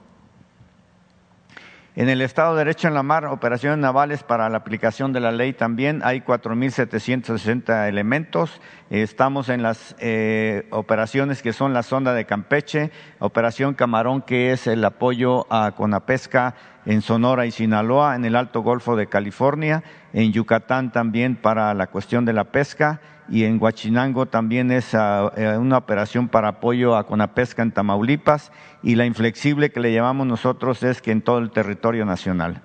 En 1.95 2.09
el 2.09 2.23
Estado 2.23 2.55
de 2.55 2.61
Derecho 2.65 2.89
en 2.89 2.95
la 2.95 3.03
Mar, 3.03 3.27
operaciones 3.27 3.79
navales 3.79 4.23
para 4.23 4.49
la 4.49 4.57
aplicación 4.57 5.13
de 5.13 5.21
la 5.21 5.31
ley 5.31 5.53
también 5.53 6.01
hay 6.03 6.21
4.760 6.23 7.87
elementos. 7.87 8.63
Estamos 8.89 9.51
en 9.51 9.63
las 9.63 9.95
eh, 9.99 10.67
operaciones 10.71 11.43
que 11.43 11.53
son 11.53 11.75
la 11.75 11.83
sonda 11.83 12.15
de 12.15 12.25
Campeche, 12.25 12.91
Operación 13.19 13.75
Camarón, 13.75 14.23
que 14.23 14.53
es 14.53 14.67
el 14.67 14.83
apoyo 14.87 15.47
a 15.53 15.73
Conapesca 15.73 16.55
en 16.87 17.03
Sonora 17.03 17.45
y 17.45 17.51
Sinaloa, 17.51 18.17
en 18.17 18.25
el 18.25 18.37
Alto 18.37 18.63
Golfo 18.63 18.97
de 18.97 19.09
California, 19.09 19.83
en 20.15 20.33
Yucatán 20.33 20.93
también 20.93 21.37
para 21.37 21.75
la 21.75 21.89
cuestión 21.89 22.25
de 22.25 22.33
la 22.33 22.45
pesca 22.45 23.03
y 23.29 23.45
en 23.45 23.63
Huachinango 23.63 24.27
también 24.27 24.71
es 24.71 24.95
ah, 24.95 25.33
eh, 25.37 25.57
una 25.57 25.79
operación 25.79 26.29
para 26.29 26.49
apoyo 26.49 26.97
a 26.97 27.07
Conapesca 27.07 27.63
en 27.63 27.73
Tamaulipas 27.73 28.53
y 28.83 28.95
la 28.95 29.07
inflexible 29.07 29.71
que 29.71 29.81
le 29.81 29.93
llamamos 29.93 30.27
nosotros 30.27 30.83
es 30.83 31.01
que 31.01 31.13
en 31.13 31.23
todo 31.23 31.39
el 31.39 31.51
territorio 31.51 32.05
nacional. 32.05 32.63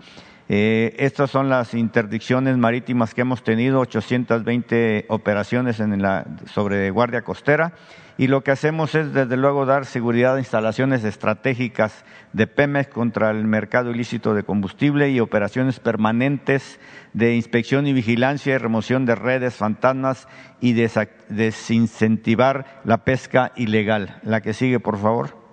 Eh, 0.50 0.96
estas 0.98 1.30
son 1.30 1.50
las 1.50 1.74
interdicciones 1.74 2.58
marítimas 2.58 3.14
que 3.14 3.22
hemos 3.22 3.44
tenido, 3.44 3.82
820 3.82 5.06
operaciones 5.10 5.82
en 5.82 6.02
la, 6.02 6.26
sobre 6.46 6.90
guardia 6.90 7.22
costera 7.22 7.74
y 8.18 8.28
lo 8.28 8.44
que 8.44 8.52
hacemos 8.52 8.96
es 8.96 9.14
desde 9.14 9.36
luego 9.36 9.66
dar 9.66 9.86
seguridad 9.86 10.36
a 10.36 10.40
instalaciones 10.40 11.04
estratégicas 11.04 12.06
de 12.34 12.48
Pemex 12.48 12.90
contra 12.90 13.32
el 13.32 13.46
mercado 13.46 13.92
ilícito 13.92 14.34
de 14.34 14.44
combustible 14.44 15.10
y 15.10 15.20
operaciones 15.20 15.80
permanentes 15.80 16.80
de 17.14 17.36
inspección 17.36 17.88
y 17.88 17.94
vigilancia 17.94 18.56
y 18.56 18.58
remoción 18.58 19.06
de 19.06 19.16
redes 19.16 19.56
fantasmas 19.56 20.28
y 20.62 20.74
desincentivar 20.74 22.82
la 22.84 23.04
pesca 23.04 23.52
ilegal. 23.56 24.20
La 24.24 24.42
que 24.42 24.54
sigue, 24.54 24.80
por 24.80 24.98
favor. 24.98 25.47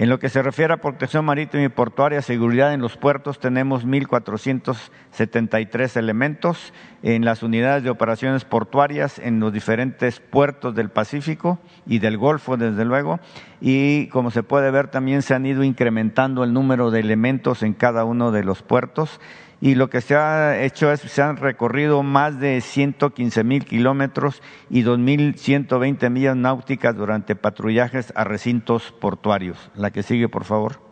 En 0.00 0.08
lo 0.08 0.18
que 0.18 0.28
se 0.30 0.42
refiere 0.42 0.72
a 0.72 0.78
protección 0.78 1.26
marítima 1.26 1.62
y 1.62 1.68
portuaria, 1.68 2.22
seguridad 2.22 2.72
en 2.72 2.80
los 2.80 2.96
puertos, 2.96 3.38
tenemos 3.38 3.86
1.473 3.86 5.94
elementos 5.98 6.72
en 7.02 7.26
las 7.26 7.42
unidades 7.42 7.82
de 7.82 7.90
operaciones 7.90 8.46
portuarias 8.46 9.18
en 9.18 9.40
los 9.40 9.52
diferentes 9.52 10.20
puertos 10.20 10.74
del 10.74 10.88
Pacífico 10.88 11.58
y 11.86 11.98
del 11.98 12.16
Golfo, 12.16 12.56
desde 12.56 12.86
luego. 12.86 13.20
Y 13.60 14.06
como 14.06 14.30
se 14.30 14.42
puede 14.42 14.70
ver, 14.70 14.88
también 14.88 15.20
se 15.20 15.34
han 15.34 15.44
ido 15.44 15.62
incrementando 15.62 16.44
el 16.44 16.54
número 16.54 16.90
de 16.90 17.00
elementos 17.00 17.62
en 17.62 17.74
cada 17.74 18.06
uno 18.06 18.32
de 18.32 18.42
los 18.42 18.62
puertos 18.62 19.20
y 19.60 19.74
lo 19.74 19.90
que 19.90 20.00
se 20.00 20.16
ha 20.16 20.62
hecho 20.62 20.90
es, 20.90 21.00
se 21.00 21.20
han 21.20 21.36
recorrido 21.36 22.02
más 22.02 22.40
de 22.40 22.60
115 22.60 23.44
mil 23.44 23.64
kilómetros 23.64 24.42
y 24.70 24.82
2.120 24.82 26.08
millas 26.10 26.36
náuticas 26.36 26.96
durante 26.96 27.36
patrullajes 27.36 28.12
a 28.16 28.24
recintos 28.24 28.92
portuarios. 28.92 29.70
La 29.74 29.90
que 29.90 30.02
sigue, 30.02 30.28
por 30.28 30.44
favor. 30.44 30.90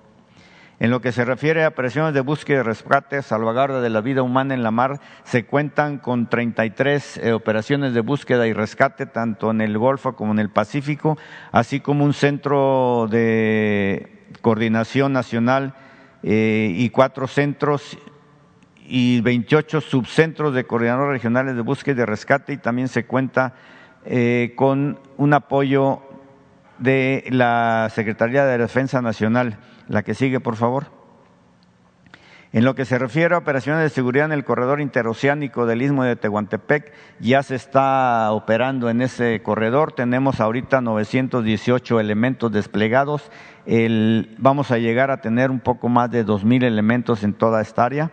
En 0.81 0.91
lo 0.91 1.01
que 1.01 1.11
se 1.11 1.25
refiere 1.25 1.65
a 1.65 1.69
operaciones 1.69 2.15
de 2.15 2.21
búsqueda 2.21 2.61
y 2.61 2.63
rescate, 2.63 3.23
salvaguarda 3.23 3.81
de 3.81 3.91
la 3.91 4.01
vida 4.01 4.23
humana 4.23 4.55
en 4.55 4.63
la 4.63 4.71
mar, 4.71 5.01
se 5.25 5.45
cuentan 5.45 5.99
con 5.99 6.29
33 6.29 7.17
eh, 7.17 7.33
operaciones 7.33 7.95
de 7.95 8.01
búsqueda 8.01 8.47
y 8.47 8.53
rescate, 8.53 9.07
tanto 9.07 9.51
en 9.51 9.61
el 9.61 9.77
Golfo 9.77 10.15
como 10.15 10.33
en 10.33 10.39
el 10.39 10.51
Pacífico, 10.51 11.19
así 11.51 11.81
como 11.81 12.05
un 12.05 12.13
centro 12.13 13.09
de 13.11 14.29
coordinación 14.41 15.13
nacional 15.15 15.75
eh, 16.23 16.71
y 16.73 16.91
cuatro 16.91 17.27
centros 17.27 17.99
y 18.89 19.21
28 19.21 19.83
subcentros 19.83 20.55
de 20.55 20.65
coordinadores 20.65 21.13
regionales 21.13 21.55
de 21.55 21.61
búsqueda 21.61 21.93
y 21.93 21.99
de 21.99 22.07
rescate 22.07 22.53
y 22.55 22.57
también 22.57 22.89
se 22.89 23.05
cuenta 23.05 23.55
eh, 24.07 24.55
con 24.57 24.99
un 25.19 25.35
apoyo 25.35 26.01
de 26.79 27.25
la 27.29 27.91
Secretaría 27.95 28.47
de 28.47 28.57
Defensa 28.57 29.03
Nacional. 29.03 29.59
La 29.89 30.03
que 30.03 30.15
sigue, 30.15 30.41
por 30.41 30.57
favor. 30.57 30.98
En 32.51 32.65
lo 32.65 32.75
que 32.75 32.87
se 32.87 32.99
refiere 32.99 33.35
a 33.35 33.39
operaciones 33.39 33.83
de 33.83 33.91
seguridad 33.91 34.25
en 34.25 34.33
el 34.33 34.45
corredor 34.45 34.81
interoceánico 34.81 35.67
del 35.67 35.83
Istmo 35.83 36.05
de 36.05 36.17
Tehuantepec, 36.17 36.93
ya 37.21 37.43
se 37.43 37.55
está 37.55 38.33
operando 38.33 38.89
en 38.89 39.03
ese 39.03 39.43
corredor. 39.43 39.93
Tenemos 39.93 40.41
ahorita 40.41 40.81
918 40.81 42.01
elementos 42.01 42.51
desplegados. 42.51 43.31
vamos 44.39 44.71
a 44.71 44.79
llegar 44.79 45.11
a 45.11 45.21
tener 45.21 45.51
un 45.51 45.61
poco 45.61 45.91
más 45.91 46.11
de 46.11 46.25
2.000 46.25 46.65
elementos 46.65 47.23
en 47.23 47.35
toda 47.35 47.61
esta 47.61 47.85
área. 47.85 48.11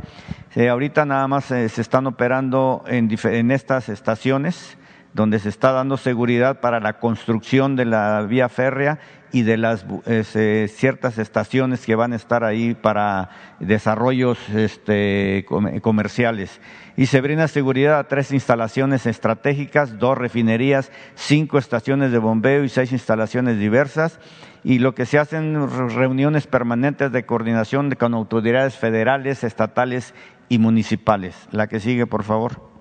Eh, 0.54 0.68
ahorita 0.68 1.06
nada 1.06 1.30
más 1.30 1.50
eh, 1.51 1.70
se 1.70 1.82
están 1.82 2.06
operando 2.06 2.84
en 2.88 3.51
estas 3.51 3.88
estaciones 3.88 4.77
donde 5.15 5.39
se 5.39 5.48
está 5.48 5.72
dando 5.72 5.95
seguridad 5.95 6.60
para 6.60 6.81
la 6.81 7.00
construcción 7.00 7.77
de 7.77 7.86
la 7.86 8.22
vía 8.24 8.50
férrea 8.50 9.00
y 9.31 9.43
de 9.43 9.55
las 9.55 9.86
este, 10.05 10.67
ciertas 10.67 11.17
estaciones 11.17 11.86
que 11.86 11.95
van 11.95 12.12
a 12.12 12.17
estar 12.17 12.43
ahí 12.43 12.74
para 12.74 13.29
desarrollos 13.62 14.38
este, 14.50 15.45
comerciales. 15.81 16.60
Y 16.98 17.05
se 17.05 17.22
brinda 17.22 17.48
seguridad 17.48 17.98
a 17.98 18.10
tres 18.10 18.34
instalaciones 18.34 19.05
estratégicas, 19.05 19.98
dos 20.00 20.17
refinerías, 20.17 20.91
cinco 21.15 21.60
estaciones 21.60 22.12
de 22.12 22.17
bombeo 22.17 22.65
y 22.65 22.69
seis 22.69 22.91
instalaciones 22.91 23.57
diversas. 23.57 24.19
Y 24.65 24.79
lo 24.79 24.95
que 24.95 25.05
se 25.05 25.17
hacen 25.17 25.69
reuniones 25.95 26.45
permanentes 26.45 27.13
de 27.13 27.25
coordinación 27.25 27.89
con 27.91 28.13
autoridades 28.13 28.75
federales, 28.75 29.45
estatales 29.45 30.13
y 30.50 30.57
municipales. 30.57 31.48
La 31.51 31.67
que 31.67 31.79
sigue, 31.79 32.05
por 32.05 32.24
favor. 32.24 32.75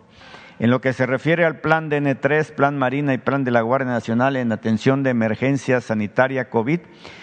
En 0.60 0.70
lo 0.70 0.80
que 0.80 0.92
se 0.92 1.04
refiere 1.04 1.44
al 1.44 1.58
plan 1.60 1.90
DN3, 1.90 2.54
plan 2.54 2.78
Marina 2.78 3.12
y 3.12 3.18
plan 3.18 3.42
de 3.42 3.50
la 3.50 3.62
Guardia 3.62 3.90
Nacional 3.90 4.36
en 4.36 4.52
atención 4.52 5.02
de 5.02 5.10
emergencia 5.10 5.80
sanitaria 5.80 6.48
COVID, 6.48 6.78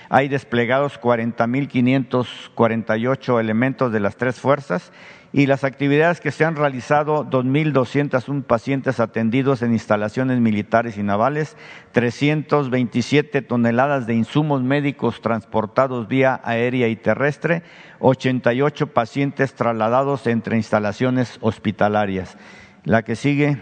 hay 0.09 0.27
desplegados 0.27 0.99
40.548 0.99 3.39
elementos 3.39 3.93
de 3.93 4.01
las 4.01 4.17
tres 4.17 4.37
fuerzas 4.37 4.91
y 5.31 5.45
las 5.45 5.63
actividades 5.63 6.19
que 6.19 6.31
se 6.31 6.43
han 6.43 6.57
realizado, 6.57 7.25
2.201 7.25 8.43
pacientes 8.43 8.99
atendidos 8.99 9.61
en 9.61 9.71
instalaciones 9.71 10.41
militares 10.41 10.97
y 10.97 11.03
navales, 11.03 11.55
327 11.93 13.41
toneladas 13.41 14.07
de 14.07 14.15
insumos 14.15 14.61
médicos 14.61 15.21
transportados 15.21 16.09
vía 16.09 16.41
aérea 16.43 16.89
y 16.89 16.97
terrestre, 16.97 17.63
88 17.99 18.87
pacientes 18.87 19.53
trasladados 19.53 20.27
entre 20.27 20.57
instalaciones 20.57 21.37
hospitalarias. 21.39 22.37
La 22.83 23.03
que 23.03 23.15
sigue, 23.15 23.57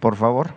por 0.00 0.16
favor. 0.16 0.54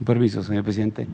Permiso, 0.06 0.44
señor 0.44 0.64
presidente. 0.64 1.08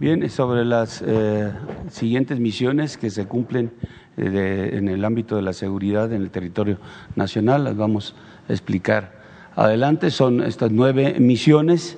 Bien, 0.00 0.28
sobre 0.28 0.64
las 0.64 1.04
eh, 1.06 1.52
siguientes 1.88 2.40
misiones 2.40 2.96
que 2.96 3.10
se 3.10 3.26
cumplen 3.26 3.70
eh, 4.16 4.70
en 4.72 4.88
el 4.88 5.04
ámbito 5.04 5.36
de 5.36 5.42
la 5.42 5.52
seguridad 5.52 6.12
en 6.12 6.22
el 6.22 6.30
territorio 6.30 6.78
nacional, 7.14 7.62
las 7.62 7.76
vamos 7.76 8.16
a 8.48 8.52
explicar 8.52 9.12
adelante. 9.54 10.10
Son 10.10 10.42
estas 10.42 10.72
nueve 10.72 11.16
misiones, 11.20 11.96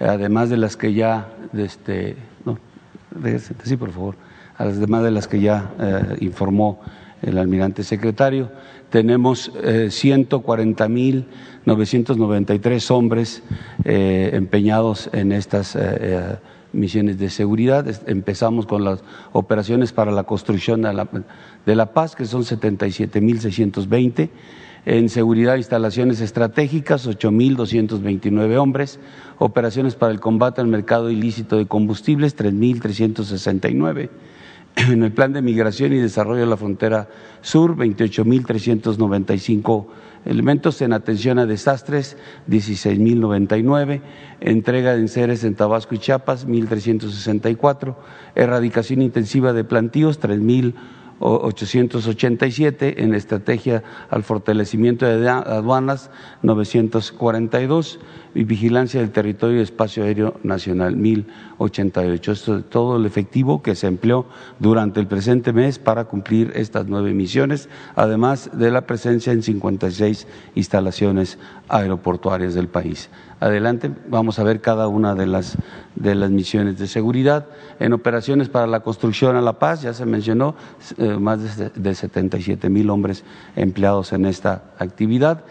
además 0.00 0.48
de 0.48 0.56
las 0.56 0.78
que 0.78 0.94
ya, 0.94 1.28
este, 1.52 2.16
no, 2.46 2.58
sí, 3.62 3.76
por 3.76 3.90
favor, 3.90 4.14
además 4.56 5.02
de 5.02 5.10
las 5.10 5.28
que 5.28 5.40
ya 5.40 5.70
eh, 5.78 6.16
informó 6.20 6.80
el 7.20 7.36
almirante 7.36 7.82
secretario. 7.82 8.50
Tenemos 8.90 9.52
140.993 11.66 12.90
hombres 12.90 13.42
eh, 13.84 14.30
empeñados 14.34 15.08
en 15.12 15.32
estas 15.32 15.74
eh, 15.76 15.80
eh, 15.82 16.36
misiones 16.72 17.18
de 17.18 17.30
seguridad. 17.30 17.86
Empezamos 18.06 18.66
con 18.66 18.84
las 18.84 19.02
operaciones 19.32 19.92
para 19.92 20.12
la 20.12 20.24
construcción 20.24 20.82
de 20.82 20.92
la, 20.92 21.08
de 21.64 21.76
la 21.76 21.92
paz, 21.92 22.14
que 22.14 22.26
son 22.26 22.42
77.620. 22.42 24.28
En 24.86 25.08
seguridad, 25.08 25.56
instalaciones 25.56 26.20
estratégicas, 26.20 27.08
8.229 27.08 28.56
hombres. 28.58 29.00
Operaciones 29.38 29.94
para 29.94 30.12
el 30.12 30.20
combate 30.20 30.60
al 30.60 30.66
mercado 30.66 31.10
ilícito 31.10 31.56
de 31.56 31.66
combustibles, 31.66 32.36
3.369 32.36 34.10
en 34.90 35.02
el 35.02 35.12
Plan 35.12 35.32
de 35.32 35.42
Migración 35.42 35.92
y 35.92 35.98
Desarrollo 35.98 36.40
de 36.40 36.46
la 36.46 36.56
Frontera 36.56 37.08
Sur, 37.42 37.76
28.395 37.76 39.86
elementos 40.24 40.80
en 40.80 40.92
atención 40.92 41.38
a 41.38 41.46
desastres, 41.46 42.16
16.099, 42.48 44.00
entrega 44.40 44.94
de 44.94 45.00
enseres 45.00 45.44
en 45.44 45.54
Tabasco 45.54 45.94
y 45.94 45.98
Chiapas, 45.98 46.48
1.364, 46.48 47.96
erradicación 48.34 49.02
intensiva 49.02 49.52
de 49.52 49.64
plantíos, 49.64 50.18
3.887, 51.20 52.94
en 52.98 53.14
estrategia 53.14 53.82
al 54.10 54.22
fortalecimiento 54.22 55.06
de 55.06 55.28
aduanas, 55.28 56.10
942, 56.42 57.98
y 58.34 58.44
vigilancia 58.44 59.00
del 59.00 59.10
territorio 59.10 59.58
y 59.58 59.62
espacio 59.62 60.04
aéreo 60.04 60.34
nacional, 60.42 60.96
1088. 60.96 62.32
Esto 62.32 62.58
es 62.58 62.64
todo 62.68 62.96
el 62.96 63.06
efectivo 63.06 63.62
que 63.62 63.76
se 63.76 63.86
empleó 63.86 64.26
durante 64.58 65.00
el 65.00 65.06
presente 65.06 65.52
mes 65.52 65.78
para 65.78 66.04
cumplir 66.06 66.52
estas 66.56 66.86
nueve 66.86 67.14
misiones, 67.14 67.68
además 67.94 68.50
de 68.52 68.70
la 68.70 68.86
presencia 68.86 69.32
en 69.32 69.42
56 69.42 70.26
instalaciones 70.56 71.38
aeroportuarias 71.68 72.54
del 72.54 72.68
país. 72.68 73.08
Adelante, 73.40 73.90
vamos 74.08 74.38
a 74.38 74.44
ver 74.44 74.60
cada 74.60 74.88
una 74.88 75.14
de 75.14 75.26
las, 75.26 75.56
de 75.96 76.14
las 76.14 76.30
misiones 76.30 76.78
de 76.78 76.86
seguridad. 76.86 77.46
En 77.78 77.92
operaciones 77.92 78.48
para 78.48 78.66
la 78.66 78.80
construcción 78.80 79.36
a 79.36 79.40
la 79.40 79.58
paz, 79.58 79.82
ya 79.82 79.94
se 79.94 80.06
mencionó, 80.06 80.54
eh, 80.98 81.16
más 81.18 81.56
de, 81.56 81.70
de 81.70 81.94
77 81.94 82.68
mil 82.68 82.90
hombres 82.90 83.24
empleados 83.56 84.12
en 84.12 84.26
esta 84.26 84.64
actividad 84.78 85.44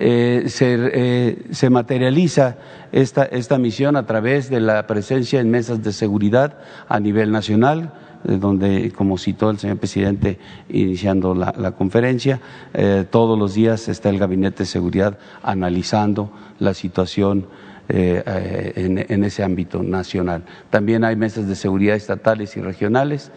eh, 0.00 0.44
se, 0.46 1.52
se, 1.52 1.70
materializa 1.70 2.56
esta, 2.92 3.24
esta 3.24 3.58
misión 3.58 3.96
a 3.96 4.06
través 4.06 4.48
de 4.48 4.60
la 4.60 4.86
presencia 4.86 5.40
en 5.40 5.50
mesas 5.50 5.82
de 5.82 5.92
seguridad 5.92 6.58
a 6.88 7.00
nivel 7.00 7.32
nacional, 7.32 7.92
donde, 8.22 8.92
como 8.92 9.18
citó 9.18 9.50
el 9.50 9.58
señor 9.58 9.78
presidente 9.78 10.38
iniciando 10.68 11.34
la, 11.34 11.72
conferencia, 11.72 12.40
eh, 12.74 13.06
todos 13.10 13.36
los 13.36 13.54
días 13.54 13.88
está 13.88 14.08
el 14.10 14.20
Gabinete 14.20 14.58
de 14.58 14.66
Seguridad 14.66 15.18
analizando 15.42 16.30
la 16.60 16.74
situación 16.74 17.46
eh, 17.88 18.22
eh, 18.26 19.06
en, 19.08 19.24
ese 19.24 19.42
ámbito 19.42 19.82
nacional. 19.82 20.44
También 20.70 21.04
hay 21.04 21.16
mesas 21.16 21.48
de 21.48 21.54
seguridad 21.54 21.96
estatales 21.96 22.56
y 22.56 22.60
regionales. 22.60 23.32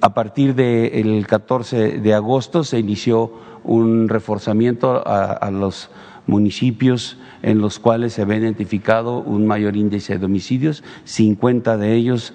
a 0.00 0.14
partir 0.14 0.54
del 0.54 1.26
14 1.26 1.98
de 1.98 2.14
agosto 2.14 2.62
se 2.64 2.78
inició 2.78 3.32
un 3.64 4.08
reforzamiento 4.08 5.02
a 5.06 5.50
los 5.50 5.90
municipios 6.26 7.18
en 7.42 7.60
los 7.60 7.78
cuales 7.78 8.14
se 8.14 8.22
había 8.22 8.38
identificado 8.38 9.18
un 9.18 9.46
mayor 9.46 9.76
índice 9.76 10.18
de 10.18 10.26
homicidios, 10.26 10.82
50 11.04 11.76
de 11.76 11.94
ellos, 11.94 12.34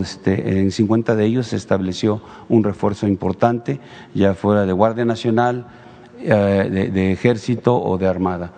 este, 0.00 0.60
en 0.60 0.70
50 0.70 1.16
de 1.16 1.24
ellos 1.24 1.48
se 1.48 1.56
estableció 1.56 2.22
un 2.48 2.62
refuerzo 2.62 3.08
importante, 3.08 3.80
ya 4.14 4.34
fuera 4.34 4.66
de 4.66 4.72
Guardia 4.72 5.04
Nacional, 5.04 5.66
eh, 6.22 6.90
de, 6.92 7.12
Ejército 7.12 7.80
o 7.80 7.98
de 7.98 8.06
Armada. 8.06 8.52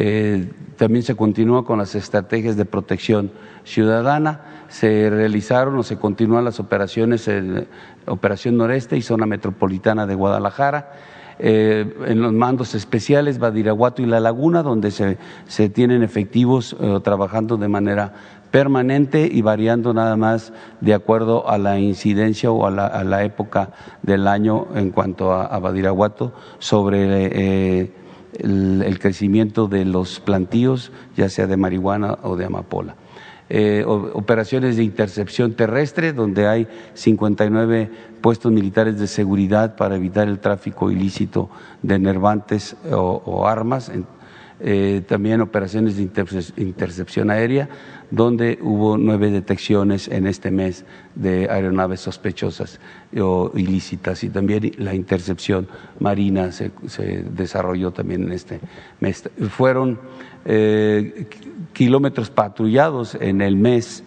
Eh, 0.00 0.48
también 0.76 1.02
se 1.02 1.16
continúa 1.16 1.64
con 1.64 1.78
las 1.78 1.96
estrategias 1.96 2.56
de 2.56 2.64
protección 2.64 3.32
ciudadana, 3.64 4.42
se 4.68 5.10
realizaron 5.10 5.76
o 5.76 5.82
se 5.82 5.98
continúan 5.98 6.44
las 6.44 6.60
operaciones 6.60 7.26
en 7.26 7.66
Operación 8.06 8.56
Noreste 8.56 8.96
y 8.96 9.02
Zona 9.02 9.26
Metropolitana 9.26 10.06
de 10.06 10.14
Guadalajara. 10.14 10.92
Eh, 11.40 11.96
en 12.06 12.22
los 12.22 12.32
mandos 12.32 12.76
especiales, 12.76 13.40
Badiraguato 13.40 14.00
y 14.00 14.06
La 14.06 14.20
Laguna, 14.20 14.62
donde 14.62 14.92
se, 14.92 15.18
se 15.48 15.68
tienen 15.68 16.04
efectivos 16.04 16.76
eh, 16.78 17.00
trabajando 17.02 17.56
de 17.56 17.66
manera 17.66 18.14
permanente 18.52 19.28
y 19.30 19.42
variando 19.42 19.92
nada 19.94 20.16
más 20.16 20.52
de 20.80 20.94
acuerdo 20.94 21.50
a 21.50 21.58
la 21.58 21.80
incidencia 21.80 22.52
o 22.52 22.66
a 22.66 22.70
la, 22.70 22.86
a 22.86 23.02
la 23.02 23.24
época 23.24 23.70
del 24.02 24.28
año 24.28 24.68
en 24.76 24.90
cuanto 24.90 25.32
a, 25.32 25.58
Badiraguato 25.58 26.32
sobre 26.60 27.90
el, 28.38 28.98
crecimiento 28.98 29.68
de 29.68 29.84
los 29.84 30.20
plantíos, 30.20 30.92
ya 31.16 31.28
sea 31.28 31.46
de 31.46 31.56
marihuana 31.56 32.18
o 32.22 32.36
de 32.36 32.44
amapola. 32.44 32.96
Eh, 33.50 33.84
operaciones 33.86 34.76
de 34.76 34.84
intercepción 34.84 35.54
terrestre, 35.54 36.12
donde 36.12 36.46
hay 36.46 36.68
59 36.94 37.90
puestos 38.20 38.52
militares 38.52 38.98
de 38.98 39.06
seguridad 39.06 39.76
para 39.76 39.96
evitar 39.96 40.28
el 40.28 40.38
tráfico 40.38 40.90
ilícito 40.90 41.48
de 41.82 41.98
nervantes 41.98 42.76
o, 42.90 43.46
armas. 43.46 43.90
Eh, 44.60 45.02
también 45.06 45.40
operaciones 45.40 45.96
de 45.96 46.02
intercepción 46.56 47.30
aérea, 47.30 47.68
donde 48.10 48.58
hubo 48.60 48.98
nueve 48.98 49.30
detecciones 49.30 50.08
en 50.08 50.26
este 50.26 50.50
mes 50.50 50.84
de 51.14 51.48
aeronaves 51.48 52.00
sospechosas 52.00 52.80
o 53.20 53.52
ilícitas 53.54 54.24
y 54.24 54.30
también 54.30 54.72
la 54.78 54.94
intercepción 54.94 55.68
marina 56.00 56.50
se, 56.50 56.72
desarrolló 57.30 57.92
también 57.92 58.24
en 58.24 58.32
este 58.32 58.58
mes. 58.98 59.28
Fueron 59.50 60.00
eh, 60.44 61.26
kilómetros 61.72 62.30
patrullados 62.30 63.14
en 63.14 63.42
el 63.42 63.54
mes, 63.56 64.02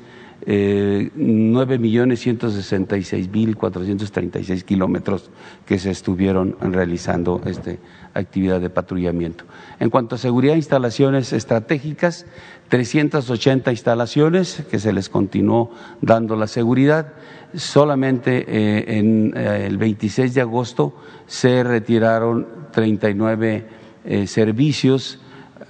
eh, 0.47 1.11
nueve 1.15 1.77
millones 1.77 2.19
ciento 2.19 2.49
sesenta 2.49 2.97
y 2.97 3.03
seis 3.03 3.29
mil 3.29 3.55
cuatrocientos 3.55 4.11
treinta 4.11 4.39
y 4.39 4.43
seis 4.43 4.63
kilómetros 4.63 5.29
que 5.65 5.77
se 5.77 5.91
estuvieron 5.91 6.57
realizando 6.59 7.41
esta 7.45 7.73
actividad 8.13 8.59
de 8.59 8.69
patrullamiento. 8.69 9.45
En 9.79 9.89
cuanto 9.89 10.15
a 10.15 10.17
seguridad, 10.17 10.55
instalaciones 10.55 11.33
estratégicas, 11.33 12.25
380 12.69 13.71
instalaciones 13.71 14.63
que 14.69 14.79
se 14.79 14.93
les 14.93 15.09
continuó 15.09 15.71
dando 16.01 16.35
la 16.35 16.47
seguridad. 16.47 17.13
Solamente 17.53 18.45
eh, 18.47 18.99
en 18.99 19.35
el 19.35 19.77
26 19.77 20.33
de 20.33 20.41
agosto 20.41 20.95
se 21.27 21.63
retiraron 21.63 22.47
39 22.71 23.65
eh, 24.05 24.27
servicios 24.27 25.19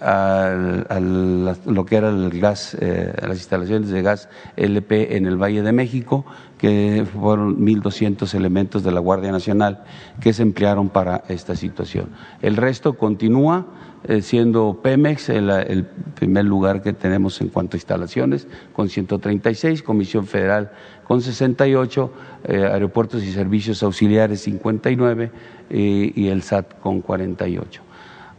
a, 0.02 1.00
lo 1.00 1.86
que 1.86 1.96
era 1.96 2.10
eh, 2.12 3.14
las 3.22 3.38
instalaciones 3.38 3.90
de 3.90 4.02
gas 4.02 4.30
LP 4.56 5.16
en 5.16 5.26
el 5.26 5.38
Valle 5.38 5.62
de 5.62 5.72
México, 5.72 6.26
que 6.62 7.08
fueron 7.12 7.58
1.200 7.66 8.36
elementos 8.36 8.84
de 8.84 8.92
la 8.92 9.00
Guardia 9.00 9.32
Nacional 9.32 9.84
que 10.20 10.32
se 10.32 10.44
emplearon 10.44 10.90
para 10.90 11.24
esta 11.28 11.56
situación. 11.56 12.10
El 12.44 12.56
resto 12.56 12.94
continúa 12.94 13.66
eh, 14.04 14.22
siendo 14.22 14.80
Pemex 14.84 15.30
el, 15.30 15.88
primer 16.14 16.46
lugar 16.46 16.84
que 16.84 16.94
tenemos 16.94 17.42
en 17.42 17.50
cuanto 17.50 17.76
a 17.76 17.80
instalaciones, 17.80 18.48
con 18.74 18.90
136, 18.90 19.82
Comisión 19.82 20.28
Federal 20.28 20.72
con 21.04 21.22
68, 21.22 22.14
eh, 22.44 22.70
Aeropuertos 22.72 23.24
y 23.24 23.32
Servicios 23.32 23.82
Auxiliares 23.82 24.42
59 24.42 25.32
y 25.72 26.28
el 26.28 26.44
SAT 26.44 26.80
con 26.80 27.02
48. 27.02 27.82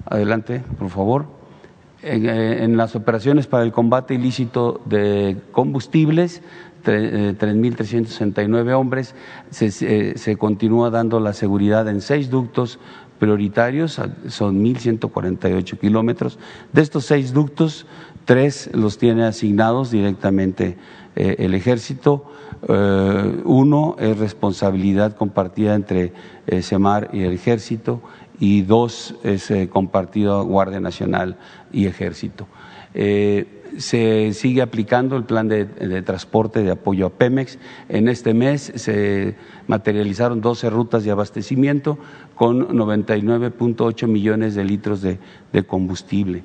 Adelante, 0.06 0.62
por 0.78 0.90
favor. 0.90 1.42
Eh, 2.04 2.58
en, 2.60 2.76
las 2.76 2.96
operaciones 2.96 3.46
para 3.46 3.62
el 3.62 3.70
combate 3.70 4.14
ilícito 4.14 4.80
de 4.86 5.36
combustibles, 5.52 6.42
3.369 6.84 8.68
eh, 8.68 8.74
hombres, 8.74 9.14
se, 9.50 9.66
eh, 9.66 10.14
se, 10.16 10.36
continúa 10.36 10.90
dando 10.90 11.20
la 11.20 11.32
seguridad 11.32 11.88
en 11.88 12.00
seis 12.00 12.30
ductos 12.30 12.78
prioritarios, 13.18 14.00
son 14.28 14.64
1.148 14.64 15.78
kilómetros. 15.78 16.38
De 16.72 16.82
estos 16.82 17.06
seis 17.06 17.32
ductos, 17.32 17.86
tres 18.24 18.70
los 18.72 18.98
tiene 18.98 19.24
asignados 19.24 19.90
directamente 19.90 20.76
el 21.14 21.54
ejército, 21.54 22.24
uno 23.44 23.96
es 23.98 24.18
responsabilidad 24.18 25.14
compartida 25.14 25.74
entre 25.74 26.12
SEMAR 26.62 27.10
y 27.12 27.22
el 27.22 27.32
ejército 27.34 28.02
y 28.42 28.62
dos 28.62 29.14
es 29.22 29.52
eh, 29.52 29.68
compartido 29.68 30.44
Guardia 30.44 30.80
Nacional 30.80 31.36
y 31.72 31.86
Ejército. 31.86 32.48
Eh, 32.92 33.61
se 33.78 34.32
sigue 34.32 34.62
aplicando 34.62 35.16
el 35.16 35.24
plan 35.24 35.48
de, 35.48 35.66
transporte 36.02 36.62
de 36.62 36.70
apoyo 36.70 37.06
a 37.06 37.10
Pemex. 37.10 37.58
En 37.88 38.06
este 38.08 38.32
mes 38.34 38.72
se 38.74 39.34
materializaron 39.66 40.40
12 40.40 40.70
rutas 40.70 41.02
de 41.04 41.10
abastecimiento 41.10 41.98
con 42.34 42.68
99.8 42.68 44.06
millones 44.06 44.54
de 44.54 44.64
litros 44.64 45.02
de, 45.02 45.18
combustible. 45.66 46.44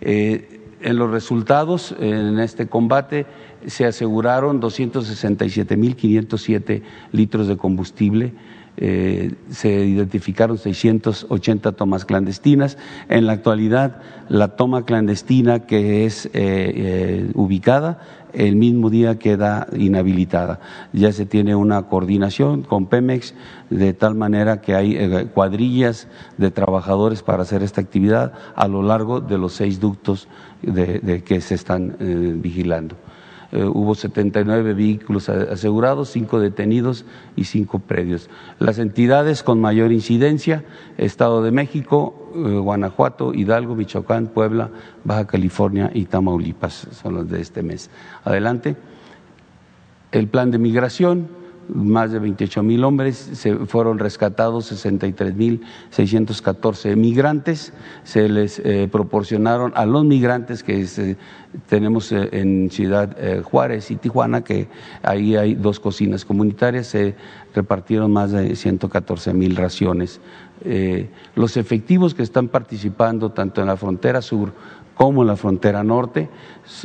Eh, 0.00 0.54
en 0.80 0.96
los 0.96 1.10
resultados, 1.10 1.92
en 1.98 2.38
este 2.38 2.68
combate, 2.68 3.26
se 3.66 3.84
aseguraron 3.84 4.62
267.507 4.62 6.82
litros 7.12 7.48
de 7.48 7.56
combustible 7.56 8.32
eh, 8.80 9.34
se 9.50 9.86
identificaron 9.86 10.56
680 10.56 11.72
tomas 11.72 12.04
clandestinas. 12.04 12.78
En 13.08 13.26
la 13.26 13.32
actualidad, 13.32 13.96
la 14.28 14.54
toma 14.54 14.84
clandestina 14.84 15.66
que 15.66 16.06
es 16.06 16.26
eh, 16.26 16.30
eh, 16.34 17.30
ubicada 17.34 17.98
el 18.32 18.54
mismo 18.54 18.88
día 18.88 19.18
queda 19.18 19.66
inhabilitada. 19.76 20.60
Ya 20.92 21.10
se 21.10 21.26
tiene 21.26 21.56
una 21.56 21.88
coordinación 21.88 22.62
con 22.62 22.86
Pemex 22.86 23.34
de 23.68 23.94
tal 23.94 24.14
manera 24.14 24.60
que 24.60 24.76
hay 24.76 25.26
cuadrillas 25.34 26.06
de 26.36 26.50
trabajadores 26.52 27.22
para 27.22 27.42
hacer 27.42 27.64
esta 27.64 27.80
actividad 27.80 28.34
a 28.54 28.68
lo 28.68 28.82
largo 28.82 29.20
de 29.20 29.38
los 29.38 29.54
seis 29.54 29.80
ductos 29.80 30.28
de 30.60 31.24
que 31.24 31.40
se 31.40 31.54
están 31.54 31.96
vigilando. 32.42 32.96
Eh, 33.50 33.64
hubo 33.64 33.94
79 33.94 34.74
vehículos 34.74 35.30
asegurados, 35.30 36.10
5 36.10 36.38
detenidos 36.38 37.06
y 37.34 37.44
5 37.44 37.78
predios. 37.78 38.28
Las 38.58 38.78
entidades 38.78 39.42
con 39.42 39.58
mayor 39.58 39.90
incidencia, 39.90 40.64
Estado 40.98 41.42
de 41.42 41.50
México, 41.50 42.30
eh, 42.34 42.58
Guanajuato, 42.58 43.32
Hidalgo, 43.32 43.74
Michoacán, 43.74 44.26
Puebla, 44.26 44.70
Baja 45.02 45.26
California 45.26 45.90
y 45.94 46.04
Tamaulipas 46.04 46.88
son 46.90 47.14
los 47.14 47.30
de 47.30 47.40
este 47.40 47.62
mes. 47.62 47.90
Adelante. 48.24 48.76
El 50.12 50.28
plan 50.28 50.50
de 50.50 50.58
migración, 50.58 51.28
más 51.68 52.12
de 52.12 52.18
28 52.18 52.62
mil 52.62 52.84
hombres, 52.84 53.16
se 53.16 53.54
fueron 53.54 53.98
rescatados 53.98 54.66
63 54.66 55.34
mil 55.34 55.62
614 55.90 56.96
migrantes, 56.96 57.72
se 58.04 58.28
les 58.28 58.58
eh, 58.60 58.88
proporcionaron 58.90 59.72
a 59.74 59.86
los 59.86 60.04
migrantes 60.04 60.62
que 60.62 60.86
tenemos 61.68 62.12
eh, 62.12 62.28
en 62.32 62.70
Ciudad 62.70 63.16
eh, 63.18 63.42
Juárez 63.44 63.90
y 63.90 63.96
Tijuana, 63.96 64.42
que 64.42 64.68
ahí 65.02 65.36
hay 65.36 65.54
dos 65.54 65.80
cocinas 65.80 66.24
comunitarias, 66.24 66.88
se 66.88 67.14
repartieron 67.54 68.12
más 68.12 68.32
de 68.32 68.56
114 68.56 69.34
mil 69.34 69.56
raciones. 69.56 70.20
los 71.36 71.56
efectivos 71.56 72.14
que 72.14 72.22
están 72.22 72.48
participando 72.48 73.30
tanto 73.30 73.60
en 73.60 73.68
la 73.68 73.76
frontera 73.76 74.20
sur 74.22 74.52
como 74.94 75.22
en 75.22 75.28
la 75.28 75.36
frontera 75.36 75.84
norte. 75.84 76.28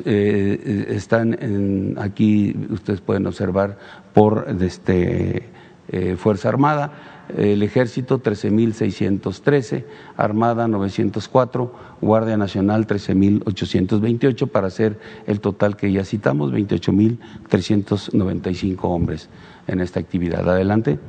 Están 0.05 1.95
aquí, 1.97 2.55
ustedes 2.69 3.01
pueden 3.01 3.25
observar, 3.25 3.77
por 4.13 4.47
este, 4.61 5.49
eh, 5.89 6.15
Fuerza 6.17 6.47
Armada. 6.49 6.91
el 7.37 7.63
Ejército 7.63 8.21
13.613, 8.21 9.85
Armada 10.17 10.67
904, 10.67 11.73
Guardia 12.01 12.35
Nacional 12.37 12.85
13.828 12.85 14.49
para 14.49 14.67
hacer 14.67 14.99
el 15.25 15.39
total 15.39 15.77
que 15.77 15.89
ya 15.91 16.03
citamos, 16.03 16.51
28.395 16.51 18.77
hombres 18.83 19.29
en 19.67 19.79
esta 19.79 19.99
actividad. 19.99 20.47
Adelante. 20.49 20.99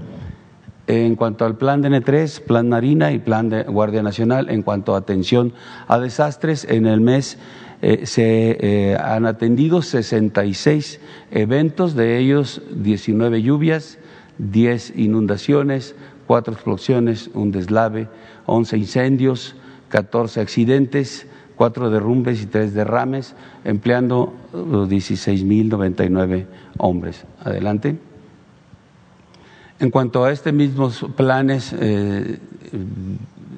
En 0.87 1.17
cuanto 1.17 1.47
al 1.47 1.57
plan 1.57 1.81
de 1.81 1.89
N3, 1.89 2.43
plan 2.43 2.69
Marina 2.69 3.11
y 3.11 3.19
plan 3.19 3.49
de 3.49 3.63
Guardia 3.63 4.03
Nacional, 4.03 4.51
en 4.51 4.63
cuanto 4.63 4.95
a 4.95 4.99
atención 4.99 5.55
a 5.89 5.99
desastres, 5.99 6.67
en 6.69 6.87
el 6.87 7.01
mes 7.01 7.39
eh, 7.83 8.07
se 8.07 8.57
eh, 8.61 8.97
han 8.97 9.27
atendido 9.27 9.83
66 9.83 11.01
eventos, 11.31 11.95
de 11.95 12.19
ellos 12.19 12.63
19 12.71 13.43
lluvias, 13.43 13.99
10 14.39 14.95
inundaciones, 14.97 15.95
4 16.27 16.55
explosiones, 16.55 17.31
un 17.35 17.51
deslave, 17.51 18.09
11 18.47 18.77
incendios, 18.79 19.57
14 19.89 20.41
accidentes, 20.41 21.27
4 21.57 21.91
derrumbes 21.91 22.43
y 22.43 22.47
3 22.47 22.75
derrames, 22.75 23.35
empleando 23.65 24.33
16.099 24.53 26.47
hombres. 26.79 27.25
Adelante. 27.45 27.97
En 29.81 29.91
cuanto 29.91 30.25
a 30.25 30.33
estos 30.33 30.53
mismos 30.53 31.05
planes 31.17 31.75
eh, 31.79 32.39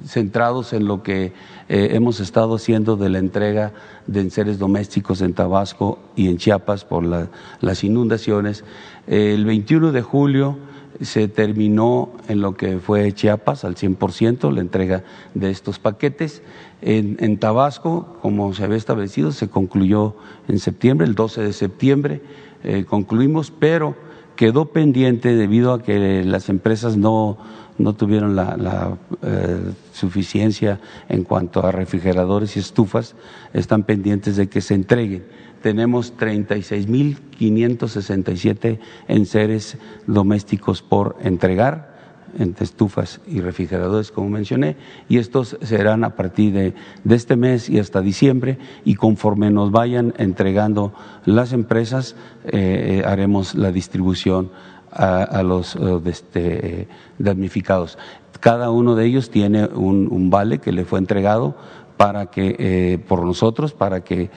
centrados 0.07 0.73
en 0.73 0.87
lo 0.87 1.03
que 1.03 1.33
eh, 1.69 1.89
hemos 1.93 2.21
estado 2.21 2.57
haciendo 2.57 2.97
de 2.97 3.09
la 3.09 3.19
entrega 3.19 3.73
de 4.07 4.21
enseres 4.21 4.59
domésticos 4.59 5.21
en 5.21 5.35
Tabasco 5.35 5.99
y 6.15 6.29
en 6.29 6.39
Chiapas 6.39 6.85
por 6.85 7.05
las 7.05 7.85
inundaciones, 7.85 8.65
el 9.07 9.45
21 9.45 9.93
de 9.93 10.03
julio 10.03 10.59
se 11.01 11.29
terminó 11.29 12.13
en 12.29 12.41
lo 12.41 12.57
que 12.57 12.79
fue 12.79 13.13
Chiapas 13.13 13.65
al 13.65 13.75
100% 13.75 14.51
la 14.53 14.61
entrega 14.61 15.05
de 15.35 15.51
estos 15.51 15.79
paquetes. 15.79 16.43
En, 16.83 17.39
Tabasco, 17.39 18.19
como 18.23 18.53
se 18.55 18.65
había 18.65 18.77
establecido, 18.77 19.33
se 19.33 19.49
concluyó 19.49 20.17
en 20.49 20.59
septiembre, 20.59 21.07
el 21.07 21.15
12 21.15 21.43
de 21.43 21.53
septiembre 21.53 22.23
eh, 22.65 22.85
concluimos, 22.85 23.51
pero 23.51 23.95
quedó 24.37 24.67
pendiente 24.67 25.35
debido 25.35 25.73
a 25.73 25.83
que 25.83 26.23
las 26.25 26.49
empresas 26.49 26.97
no, 26.97 27.39
no 27.79 27.95
tuvieron 27.95 28.37
la, 28.37 28.97
eh, 29.23 29.73
suficiencia 29.93 30.81
en 31.09 31.25
cuanto 31.25 31.67
a 31.67 31.73
refrigeradores 31.73 32.57
y 32.57 32.61
estufas, 32.61 33.17
están 33.53 33.83
pendientes 33.85 34.37
de 34.37 34.49
que 34.49 34.61
se 34.61 34.75
entreguen. 34.75 35.25
Tenemos 35.63 36.15
36.567 36.17 38.79
enseres 39.09 39.79
domésticos 40.07 40.83
por 40.83 41.17
entregar 41.23 41.97
entre 42.39 42.65
estufas 42.65 43.21
y 43.27 43.41
refrigeradores, 43.41 44.11
como 44.11 44.29
mencioné, 44.29 44.77
y 45.09 45.19
estos 45.19 45.57
serán 45.63 46.05
a 46.05 46.17
partir 46.17 46.53
de, 46.53 46.75
este 47.09 47.37
mes 47.37 47.71
y 47.71 47.79
hasta 47.79 48.01
diciembre, 48.01 48.59
y 48.85 48.95
conforme 48.95 49.51
nos 49.51 49.71
vayan 49.71 50.15
entregando 50.19 50.93
las 51.25 51.53
empresas, 51.53 52.17
eh, 52.45 53.03
haremos 53.07 53.55
la 53.55 53.73
distribución 53.73 54.51
a, 54.91 55.43
los 55.43 55.77
eh, 55.77 56.01
este, 56.07 56.89
damnificados. 57.19 57.99
Cada 58.41 58.71
uno 58.71 58.95
de 58.95 59.07
ellos 59.07 59.31
tiene 59.31 59.67
un, 59.67 60.31
vale 60.31 60.59
que 60.59 60.73
le 60.73 60.85
fue 60.85 60.99
entregado 60.99 61.55
para 61.97 62.27
que 62.27 62.57
eh, 62.59 62.99
por 62.99 63.25
nosotros 63.25 63.73
para 63.73 64.05
que 64.05 64.31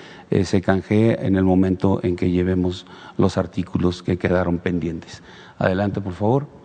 se 0.43 0.61
canjee 0.61 1.25
en 1.25 1.35
el 1.35 1.43
momento 1.43 1.99
en 2.03 2.15
que 2.15 2.31
llevemos 2.31 2.85
los 3.17 3.37
artículos 3.37 4.01
que 4.01 4.17
quedaron 4.17 4.59
pendientes. 4.59 5.21
Adelante, 5.57 5.99
por 5.99 6.13
favor 6.13 6.58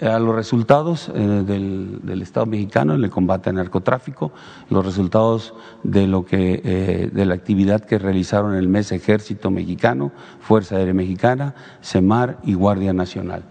a 0.00 0.18
los 0.18 0.34
resultados 0.34 1.10
eh, 1.14 1.42
del, 1.44 2.22
Estado 2.22 2.46
mexicano 2.46 2.94
en 2.94 3.04
el 3.04 3.10
combate 3.10 3.50
al 3.50 3.56
narcotráfico, 3.56 4.32
los 4.68 4.84
resultados 4.84 5.54
de 5.82 6.06
lo 6.06 6.24
que 6.24 6.60
eh, 6.64 7.10
de 7.12 7.26
la 7.26 7.34
actividad 7.34 7.80
que 7.80 7.98
realizaron 7.98 8.54
el 8.54 8.68
mes 8.68 8.92
Ejército 8.92 9.50
Mexicano, 9.50 10.12
Fuerza 10.40 10.76
Aérea 10.76 10.94
Mexicana, 10.94 11.54
CEMAR 11.82 12.38
y 12.44 12.54
Guardia 12.54 12.92
Nacional. 12.92 13.44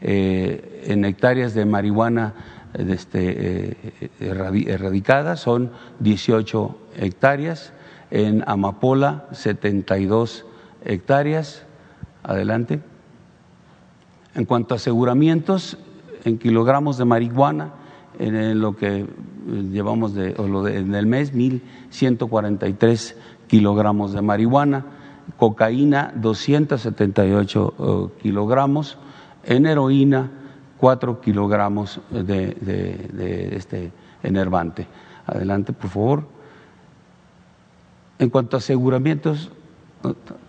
Eh, 0.00 0.84
en 0.86 1.04
hectáreas 1.04 1.54
de 1.54 1.64
marihuana 1.64 2.34
este, 2.74 3.76
erradicadas 4.20 5.40
son 5.40 5.70
18 6.00 6.78
hectáreas, 6.96 7.72
en 8.10 8.44
Amapola 8.46 9.26
72 9.32 10.44
hectáreas. 10.84 11.64
Adelante. 12.22 12.80
En 14.34 14.44
cuanto 14.46 14.74
a 14.74 14.76
aseguramientos, 14.76 15.78
en 16.24 16.38
kilogramos 16.38 16.98
de 16.98 17.04
marihuana, 17.04 17.72
en 18.18 18.60
lo 18.60 18.76
que 18.76 19.00
eh, 19.00 19.06
llevamos 19.70 20.14
de, 20.14 20.34
o 20.38 20.46
lo 20.46 20.66
en 20.68 20.94
el 20.94 21.06
mes, 21.06 21.34
1.143 21.34 23.14
kilogramos 23.46 24.12
de 24.12 24.22
marihuana, 24.22 24.86
cocaína, 25.36 26.12
278 26.16 27.74
eh, 27.78 28.20
kilogramos, 28.22 28.98
en 29.44 29.66
heroína, 29.66 30.30
4 30.78 31.20
kilogramos 31.20 32.00
de, 32.10 32.54
de, 32.54 33.56
este 33.56 33.92
enervante. 34.22 34.86
Adelante, 35.26 35.72
por 35.72 35.90
favor. 35.90 36.28
En 38.18 38.30
cuanto 38.30 38.56
a 38.56 38.58
aseguramientos, 38.58 39.50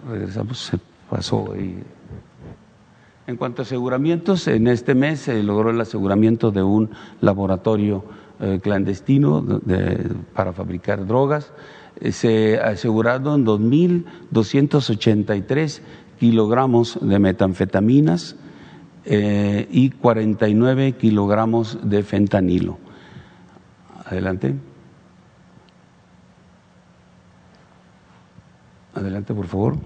regresamos, 0.07 0.59
se 0.59 0.79
pasó 1.09 1.53
ahí. 1.53 1.81
En 3.27 3.37
cuanto 3.37 3.61
a 3.61 3.65
aseguramientos, 3.65 4.47
en 4.47 4.67
este 4.67 4.93
mes 4.93 5.21
se 5.21 5.41
logró 5.41 5.71
el 5.71 5.81
aseguramiento 5.81 6.51
de 6.51 6.61
un 6.61 6.91
laboratorio 7.21 8.05
eh, 8.39 8.59
clandestino 8.61 9.43
para 10.35 10.53
fabricar 10.53 11.07
drogas. 11.07 11.51
Eh, 11.99 12.11
se 12.11 12.59
aseguraron 12.59 13.43
2.283 13.43 15.81
kilogramos 16.19 16.99
de 17.01 17.17
metanfetaminas 17.17 18.35
eh, 19.05 19.67
y 19.71 19.89
49 19.89 20.91
kilogramos 20.91 21.79
de 21.81 22.03
fentanilo. 22.03 22.77
Adelante. 24.05 24.53
Adelante, 28.95 29.33
por 29.33 29.47
favor. 29.47 29.77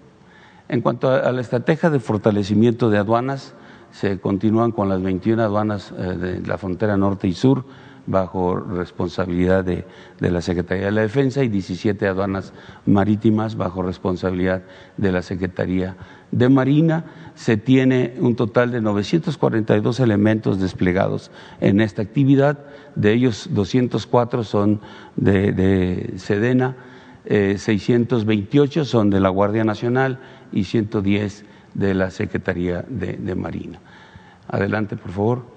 En 0.68 0.82
cuanto 0.82 1.10
a 1.10 1.32
la 1.32 1.42
estrategia 1.42 1.90
de 1.90 2.00
fortalecimiento 2.00 2.90
de 2.90 2.98
aduanas, 2.98 3.54
se 3.92 4.20
continúan 4.20 4.72
con 4.72 4.90
las 4.90 5.02
21 5.02 5.42
aduanas 5.42 5.94
eh, 5.98 6.02
de 6.02 6.42
la 6.46 6.58
frontera 6.58 6.98
norte 6.98 7.28
y 7.28 7.34
sur 7.34 7.66
bajo 8.08 8.56
responsabilidad 8.56 9.64
de, 9.64 9.86
de, 10.20 10.32
la 10.32 10.42
Secretaría 10.42 10.86
de 10.86 10.92
la 10.92 11.02
Defensa 11.02 11.44
y 11.44 11.50
17 11.50 12.08
aduanas 12.08 12.54
marítimas 12.86 13.56
bajo 13.56 13.82
responsabilidad 13.82 14.64
de 14.98 15.12
la 15.12 15.22
Secretaría 15.22 15.96
de 16.32 16.50
Marina. 16.50 17.06
Se 17.36 17.58
tiene 17.58 18.16
un 18.20 18.36
total 18.36 18.72
de 18.72 18.82
942 18.82 20.00
elementos 20.00 20.60
desplegados 20.60 21.32
en 21.60 21.82
esta 21.82 22.02
actividad, 22.02 22.60
de 22.96 23.14
ellos 23.14 23.50
204 23.52 24.44
son 24.44 24.82
de, 25.16 25.52
de 25.52 26.14
Sedena, 26.18 26.76
628 27.28 28.82
eh, 28.82 28.86
son 28.86 29.10
de 29.10 29.20
la 29.20 29.30
Guardia 29.30 29.64
Nacional 29.64 30.20
y 30.52 30.66
110 30.66 31.44
de 31.74 31.94
la 31.94 32.12
Secretaría 32.12 32.86
de 32.88 33.36
Marina. 33.36 33.80
Adelante, 34.48 34.96
por 34.96 35.12
favor. 35.12 35.55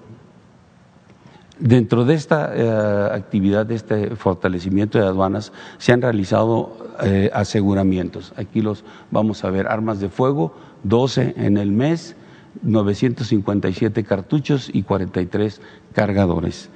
Dentro 1.59 2.05
de 2.05 2.13
esta 2.13 2.53
eh, 2.55 3.09
actividad, 3.11 3.65
de 3.65 3.75
este 3.75 4.15
fortalecimiento 4.15 4.97
de 4.97 5.05
aduanas, 5.05 5.51
se 5.77 5.91
han 5.91 6.01
realizado 6.01 6.77
eh, 7.03 7.29
aseguramientos. 7.33 8.31
Aquí 8.37 8.61
los 8.61 8.85
vamos 9.11 9.43
a 9.43 9.49
ver, 9.49 9.67
armas 9.67 9.99
de 9.99 10.07
fuego, 10.07 10.55
12 10.83 11.33
en 11.35 11.57
el 11.57 11.73
mes, 11.73 12.15
957 12.63 14.05
cartuchos 14.05 14.69
y 14.71 14.83
43 14.83 15.59
cargadores. 15.93 16.69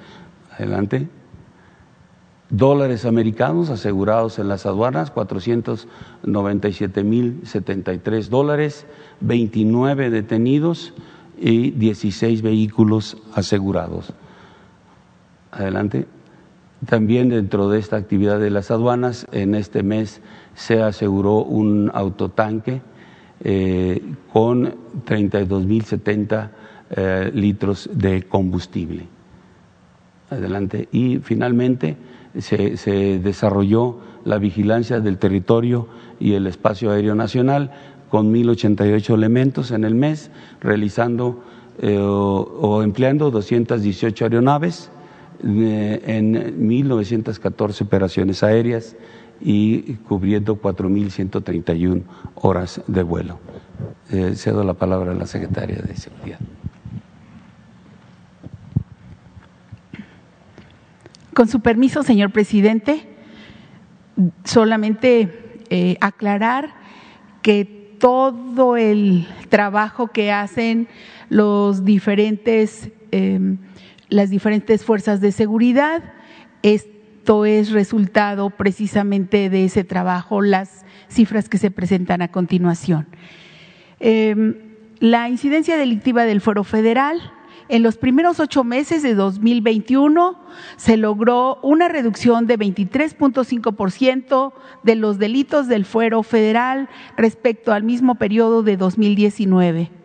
Adelante. 0.52 1.08
dólares 2.50 3.06
americanos 3.06 3.70
asegurados 3.70 4.38
en 4.38 4.50
las 4.50 4.66
aduanas, 4.66 5.12
497 5.12 7.04
mil 7.06 7.40
73 7.46 8.30
dólares, 8.30 8.86
29 9.22 10.10
detenidos 10.10 10.94
y 11.40 11.72
16 11.72 12.42
vehículos 12.42 13.16
asegurados. 13.34 14.14
Adelante. 15.54 16.08
También 16.88 17.30
dentro 17.30 17.70
de 17.70 17.80
esta 17.80 17.96
actividad 17.96 18.40
de 18.40 18.50
las 18.50 18.72
aduanas, 18.72 19.28
en 19.32 19.56
este 19.56 19.84
mes 19.84 20.22
se 20.56 20.82
aseguró 20.82 21.44
un 21.44 21.92
autotanque 21.94 22.82
eh, 23.44 24.02
con 24.32 24.76
32 25.06 25.66
mil 25.66 25.86
70 25.86 26.52
eh, 26.90 27.32
litros 27.34 27.90
de 27.94 28.24
combustible. 28.24 29.06
Adelante. 30.30 30.90
Y 30.92 31.20
finalmente 31.20 31.96
se, 32.40 33.20
desarrolló 33.20 34.00
la 34.26 34.40
vigilancia 34.40 35.00
del 35.00 35.20
territorio 35.20 35.88
y 36.20 36.34
el 36.34 36.48
espacio 36.48 36.92
aéreo 36.92 37.16
nacional 37.16 37.72
con 38.10 38.34
1.088 38.34 39.14
elementos 39.14 39.72
en 39.72 39.84
el 39.84 39.96
mes, 39.96 40.32
realizando 40.62 41.44
eh, 41.80 41.98
o, 42.00 42.82
empleando 42.84 43.32
218 43.32 44.26
aeronaves 44.26 44.92
en 45.42 46.34
1.914 46.68 47.82
operaciones 47.82 48.44
aéreas 48.44 48.96
y 49.42 49.96
cubriendo 50.08 50.62
4.131 50.62 52.04
horas 52.36 52.82
de 52.88 53.04
vuelo. 53.04 53.40
Eh, 54.12 54.34
cedo 54.36 54.64
la 54.64 54.74
palabra 54.74 55.12
a 55.12 55.16
la 55.16 55.26
secretaria 55.26 55.78
de 55.78 55.96
Seguridad. 55.96 56.40
Con 61.34 61.48
su 61.48 61.62
permiso, 61.62 62.04
señor 62.04 62.32
presidente, 62.32 63.08
solamente 64.44 65.98
aclarar 66.00 66.76
que 67.42 67.84
todo 68.04 68.76
el 68.76 69.26
trabajo 69.48 70.08
que 70.08 70.30
hacen 70.30 70.90
los 71.30 71.86
diferentes, 71.86 72.90
em, 73.12 73.60
las 74.10 74.30
diferentes 74.30 74.84
fuerzas 74.86 75.22
de 75.22 75.32
seguridad. 75.32 76.04
Esto 76.62 77.46
es 77.46 77.72
resultado 77.72 78.50
precisamente 78.50 79.50
de 79.50 79.66
ese 79.66 79.84
trabajo, 79.84 80.42
las 80.42 80.86
cifras 81.08 81.50
que 81.50 81.58
se 81.58 81.72
presentan 81.72 82.22
a 82.22 82.32
continuación. 82.32 83.08
Em, 84.00 84.56
la 85.00 85.30
incidencia 85.30 85.78
delictiva 85.78 86.26
del 86.26 86.42
Foro 86.42 86.64
Federal 86.64 87.22
en 87.70 87.82
los 87.82 87.98
primeros 87.98 88.40
ocho 88.40 88.64
meses 88.64 89.04
de 89.04 89.16
2021 89.16 90.40
se 90.76 90.98
logró 90.98 91.60
una 91.64 91.88
reducción 91.88 92.46
de 92.46 92.60
23.5% 92.60 94.54
de 94.84 94.96
los 94.96 95.18
delitos 95.18 95.68
del 95.68 95.86
fuero 95.86 96.24
federal 96.24 96.90
respecto 97.16 97.72
al 97.72 97.84
mismo 97.84 98.16
periodo 98.16 98.64
de 98.64 98.76
2019. 98.78 100.03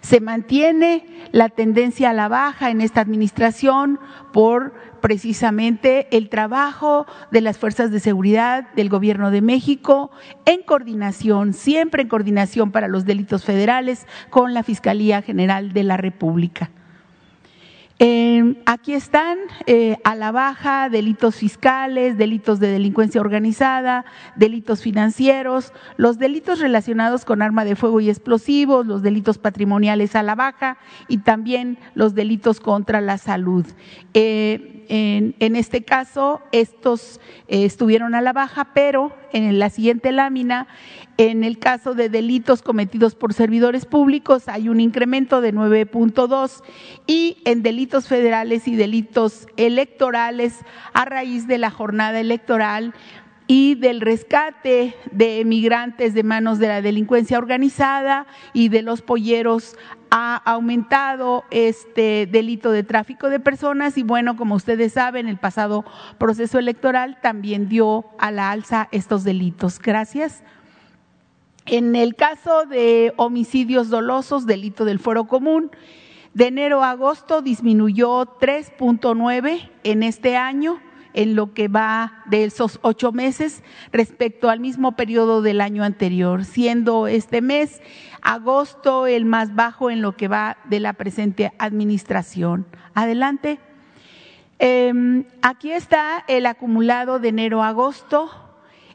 Se 0.00 0.20
mantiene 0.20 1.06
la 1.32 1.48
tendencia 1.48 2.10
a 2.10 2.14
la 2.14 2.28
baja 2.28 2.70
en 2.70 2.80
esta 2.80 3.00
administración 3.00 3.98
por 4.32 4.74
precisamente 5.00 6.08
el 6.16 6.28
trabajo 6.28 7.06
de 7.30 7.40
las 7.40 7.58
fuerzas 7.58 7.90
de 7.90 8.00
seguridad 8.00 8.72
del 8.74 8.88
Gobierno 8.88 9.30
de 9.30 9.42
México 9.42 10.10
en 10.44 10.62
coordinación, 10.62 11.54
siempre 11.54 12.02
en 12.02 12.08
coordinación 12.08 12.72
para 12.72 12.88
los 12.88 13.04
delitos 13.04 13.44
federales 13.44 14.06
con 14.30 14.54
la 14.54 14.62
Fiscalía 14.62 15.22
General 15.22 15.72
de 15.72 15.84
la 15.84 15.96
República. 15.96 16.70
Eh, 18.00 18.54
aquí 18.64 18.92
están 18.92 19.38
eh, 19.66 19.96
a 20.04 20.14
la 20.14 20.30
baja 20.30 20.88
delitos 20.88 21.34
fiscales, 21.34 22.16
delitos 22.16 22.60
de 22.60 22.68
delincuencia 22.68 23.20
organizada, 23.20 24.04
delitos 24.36 24.82
financieros, 24.82 25.72
los 25.96 26.16
delitos 26.18 26.60
relacionados 26.60 27.24
con 27.24 27.42
arma 27.42 27.64
de 27.64 27.74
fuego 27.74 28.00
y 28.00 28.08
explosivos, 28.08 28.86
los 28.86 29.02
delitos 29.02 29.38
patrimoniales 29.38 30.14
a 30.14 30.22
la 30.22 30.36
baja 30.36 30.78
y 31.08 31.18
también 31.18 31.76
los 31.94 32.14
delitos 32.14 32.60
contra 32.60 33.00
la 33.00 33.18
salud. 33.18 33.66
Eh, 34.14 34.84
en, 34.90 35.56
este 35.56 35.84
caso, 35.84 36.40
estos 36.50 37.20
estuvieron 37.48 38.14
a 38.14 38.22
la 38.22 38.32
baja, 38.32 38.72
pero 38.72 39.12
en 39.34 39.58
la 39.58 39.68
siguiente 39.68 40.12
lámina 40.12 40.66
en 41.18 41.42
el 41.42 41.58
caso 41.58 41.94
de 41.94 42.08
delitos 42.08 42.62
cometidos 42.62 43.16
por 43.16 43.34
servidores 43.34 43.86
públicos 43.86 44.46
hay 44.46 44.68
un 44.68 44.78
incremento 44.78 45.40
de 45.40 45.52
9.2 45.52 46.62
y 47.08 47.38
en 47.44 47.64
delitos 47.64 47.87
federales 48.06 48.68
y 48.68 48.76
delitos 48.76 49.46
electorales 49.56 50.54
a 50.92 51.04
raíz 51.04 51.46
de 51.46 51.58
la 51.58 51.70
jornada 51.70 52.20
electoral 52.20 52.94
y 53.50 53.76
del 53.76 54.02
rescate 54.02 54.94
de 55.10 55.40
emigrantes 55.40 56.12
de 56.12 56.22
manos 56.22 56.58
de 56.58 56.68
la 56.68 56.82
delincuencia 56.82 57.38
organizada 57.38 58.26
y 58.52 58.68
de 58.68 58.82
los 58.82 59.00
polleros 59.00 59.76
ha 60.10 60.36
aumentado 60.36 61.44
este 61.50 62.28
delito 62.30 62.70
de 62.70 62.82
tráfico 62.82 63.30
de 63.30 63.40
personas 63.40 63.96
y 63.96 64.02
bueno, 64.02 64.36
como 64.36 64.54
ustedes 64.54 64.92
saben, 64.92 65.28
el 65.28 65.38
pasado 65.38 65.84
proceso 66.18 66.58
electoral 66.58 67.18
también 67.22 67.68
dio 67.68 68.04
a 68.18 68.30
la 68.30 68.50
alza 68.50 68.88
estos 68.92 69.24
delitos. 69.24 69.78
Gracias. 69.78 70.42
En 71.64 71.96
el 71.96 72.14
caso 72.14 72.64
de 72.66 73.12
homicidios 73.16 73.88
dolosos, 73.88 74.46
delito 74.46 74.84
del 74.84 74.98
fuero 74.98 75.26
común, 75.26 75.70
de 76.34 76.46
enero 76.46 76.84
a 76.84 76.90
agosto 76.90 77.42
disminuyó 77.42 78.38
3.9 78.38 79.70
en 79.84 80.02
este 80.02 80.36
año, 80.36 80.80
en 81.14 81.34
lo 81.34 81.54
que 81.54 81.68
va 81.68 82.22
de 82.26 82.44
esos 82.44 82.78
ocho 82.82 83.12
meses 83.12 83.62
respecto 83.92 84.50
al 84.50 84.60
mismo 84.60 84.92
periodo 84.92 85.42
del 85.42 85.60
año 85.60 85.82
anterior, 85.82 86.44
siendo 86.44 87.06
este 87.06 87.40
mes, 87.40 87.80
agosto, 88.22 89.06
el 89.06 89.24
más 89.24 89.54
bajo 89.54 89.90
en 89.90 90.02
lo 90.02 90.16
que 90.16 90.28
va 90.28 90.58
de 90.64 90.80
la 90.80 90.92
presente 90.92 91.52
administración. 91.58 92.66
Adelante. 92.94 93.58
Em, 94.60 95.24
aquí 95.40 95.70
está 95.70 96.24
el 96.26 96.44
acumulado 96.46 97.20
de 97.20 97.28
enero 97.28 97.62
a 97.62 97.68
agosto 97.68 98.28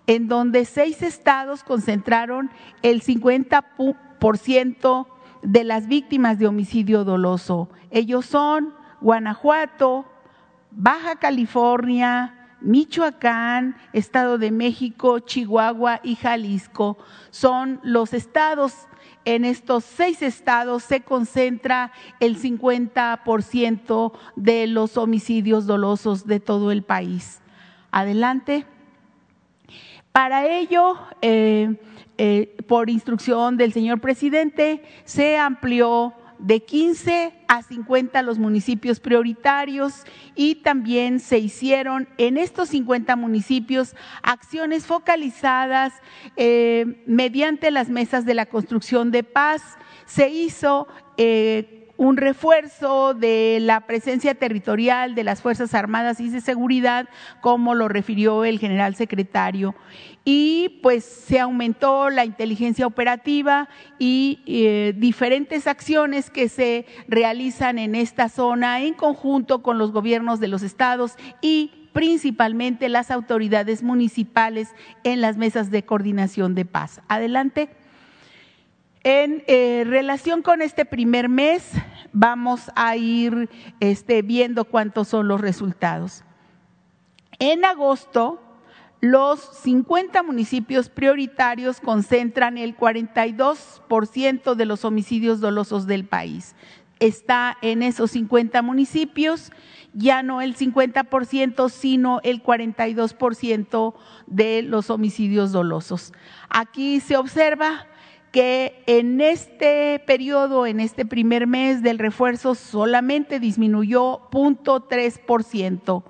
en 0.07 0.27
donde 0.27 0.65
seis 0.65 1.01
estados 1.01 1.63
concentraron 1.63 2.51
el 2.81 3.01
50% 3.01 5.07
de 5.43 5.63
las 5.63 5.87
víctimas 5.87 6.39
de 6.39 6.47
homicidio 6.47 7.03
doloso. 7.03 7.69
Ellos 7.91 8.25
son 8.25 8.73
Guanajuato, 9.01 10.05
Baja 10.71 11.17
California, 11.17 12.43
Michoacán, 12.61 13.75
Estado 13.91 14.37
de 14.37 14.49
México, 14.51 15.19
Chihuahua 15.19 15.99
y 16.01 16.15
Jalisco. 16.15 16.97
Son 17.29 17.79
los 17.83 18.13
estados, 18.13 18.87
en 19.25 19.43
estos 19.45 19.83
seis 19.83 20.21
estados 20.21 20.83
se 20.83 21.01
concentra 21.01 21.91
el 22.19 22.41
50% 22.41 24.13
de 24.37 24.67
los 24.67 24.97
homicidios 24.97 25.65
dolosos 25.67 26.25
de 26.25 26.39
todo 26.39 26.71
el 26.71 26.83
país. 26.83 27.41
Adelante. 27.91 28.65
Para 30.13 30.45
ello, 30.45 30.95
eh, 31.23 31.75
eh, 32.19 32.55
por 32.67 32.91
instrucción 32.91 33.57
del 33.57 33.73
señor 33.73 33.99
presidente, 33.99 34.83
se 35.05 35.39
amplió 35.39 36.13
de 36.37 36.59
15 36.59 37.33
a 37.47 37.63
50 37.63 38.21
los 38.21 38.37
municipios 38.37 38.99
prioritarios 38.99 40.03
y 40.35 40.55
también 40.55 41.19
se 41.19 41.39
hicieron 41.39 42.07
en 42.19 42.37
estos 42.37 42.69
50 42.69 43.15
municipios 43.15 43.95
acciones 44.21 44.85
focalizadas 44.85 45.93
eh, 46.37 47.01
mediante 47.07 47.71
las 47.71 47.89
mesas 47.89 48.23
de 48.23 48.35
la 48.35 48.45
construcción 48.45 49.09
de 49.09 49.23
paz. 49.23 49.63
Se 50.05 50.29
hizo 50.29 50.87
un 51.97 52.17
refuerzo 52.17 53.13
de 53.13 53.59
la 53.61 53.81
presencia 53.81 54.33
territorial 54.33 55.15
de 55.15 55.23
las 55.23 55.41
Fuerzas 55.41 55.73
Armadas 55.73 56.19
y 56.19 56.29
de 56.29 56.41
Seguridad, 56.41 57.07
como 57.41 57.75
lo 57.75 57.87
refirió 57.87 58.45
el 58.45 58.59
general 58.59 58.95
secretario. 58.95 59.75
Y 60.25 60.79
pues 60.81 61.03
se 61.03 61.39
aumentó 61.39 62.09
la 62.09 62.25
inteligencia 62.25 62.87
operativa 62.87 63.69
y 63.99 64.41
eh, 64.45 64.93
diferentes 64.95 65.67
acciones 65.67 66.29
que 66.29 66.49
se 66.49 66.85
realizan 67.07 67.77
en 67.77 67.93
esta 67.93 68.29
zona 68.29 68.81
en 68.81 68.93
conjunto 68.93 69.61
con 69.61 69.77
los 69.77 69.91
gobiernos 69.91 70.39
de 70.39 70.47
los 70.47 70.63
estados 70.63 71.15
y 71.41 71.71
principalmente 71.93 72.89
las 72.89 73.11
autoridades 73.11 73.83
municipales 73.83 74.69
en 75.03 75.21
las 75.21 75.37
mesas 75.37 75.69
de 75.69 75.83
coordinación 75.83 76.55
de 76.55 76.65
paz. 76.65 77.01
Adelante. 77.07 77.69
En 79.03 79.43
eh, 79.47 79.83
relación 79.85 80.41
con 80.41 80.61
este 80.61 80.85
primer 80.85 81.27
mes, 81.27 81.71
vamos 82.13 82.71
a 82.75 82.95
ir 82.95 83.49
este, 83.81 84.21
viendo 84.21 84.63
cuántos 84.63 85.09
son 85.09 85.27
los 85.27 85.41
resultados. 85.41 86.23
En 87.39 87.65
agosto, 87.65 88.41
los 89.01 89.41
50 89.41 90.23
municipios 90.23 90.87
prioritarios 90.87 91.81
concentran 91.81 92.57
el 92.57 92.77
42% 92.77 94.55
de 94.55 94.65
los 94.65 94.85
homicidios 94.85 95.41
dolosos 95.41 95.85
del 95.85 96.05
país. 96.05 96.55
está 96.99 97.57
en 97.61 97.83
esos 97.83 98.11
50 98.11 98.61
municipios, 98.61 99.51
ya 99.93 100.23
no 100.23 100.39
el 100.41 100.55
50%, 100.55 101.69
sino 101.69 102.21
el 102.23 102.41
42% 102.41 103.93
de 104.27 104.61
los 104.61 104.89
homicidios 104.89 105.51
dolosos. 105.51 106.13
Aquí 106.47 107.01
se 107.01 107.17
observa 107.17 107.87
que 108.33 108.83
en 108.87 109.21
este 109.21 110.01
periodo, 110.07 110.65
en 110.65 110.79
este 110.79 111.05
primer 111.05 111.45
mes 111.45 111.83
del 111.83 111.99
refuerzo, 111.99 112.55
solamente 112.55 113.39
disminuyó 113.39 114.27
0.3%, 114.31 116.03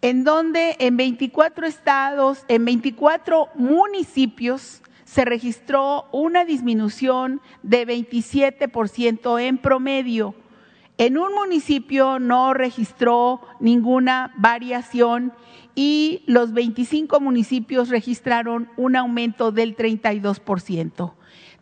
en 0.00 0.24
donde 0.24 0.76
en 0.78 0.96
24 0.96 1.66
estados, 1.66 2.46
en 2.48 2.64
24 2.64 3.48
municipios, 3.54 4.82
se 5.04 5.26
registró 5.26 6.06
una 6.10 6.46
disminución 6.46 7.42
de 7.62 7.86
27% 7.86 9.38
en 9.38 9.58
promedio. 9.58 10.34
En 10.96 11.18
un 11.18 11.34
municipio 11.34 12.18
no 12.18 12.54
registró 12.54 13.42
ninguna 13.60 14.32
variación 14.38 15.34
y 15.74 16.22
los 16.26 16.54
25 16.54 17.20
municipios 17.20 17.90
registraron 17.90 18.70
un 18.78 18.96
aumento 18.96 19.52
del 19.52 19.76
32%. 19.76 21.12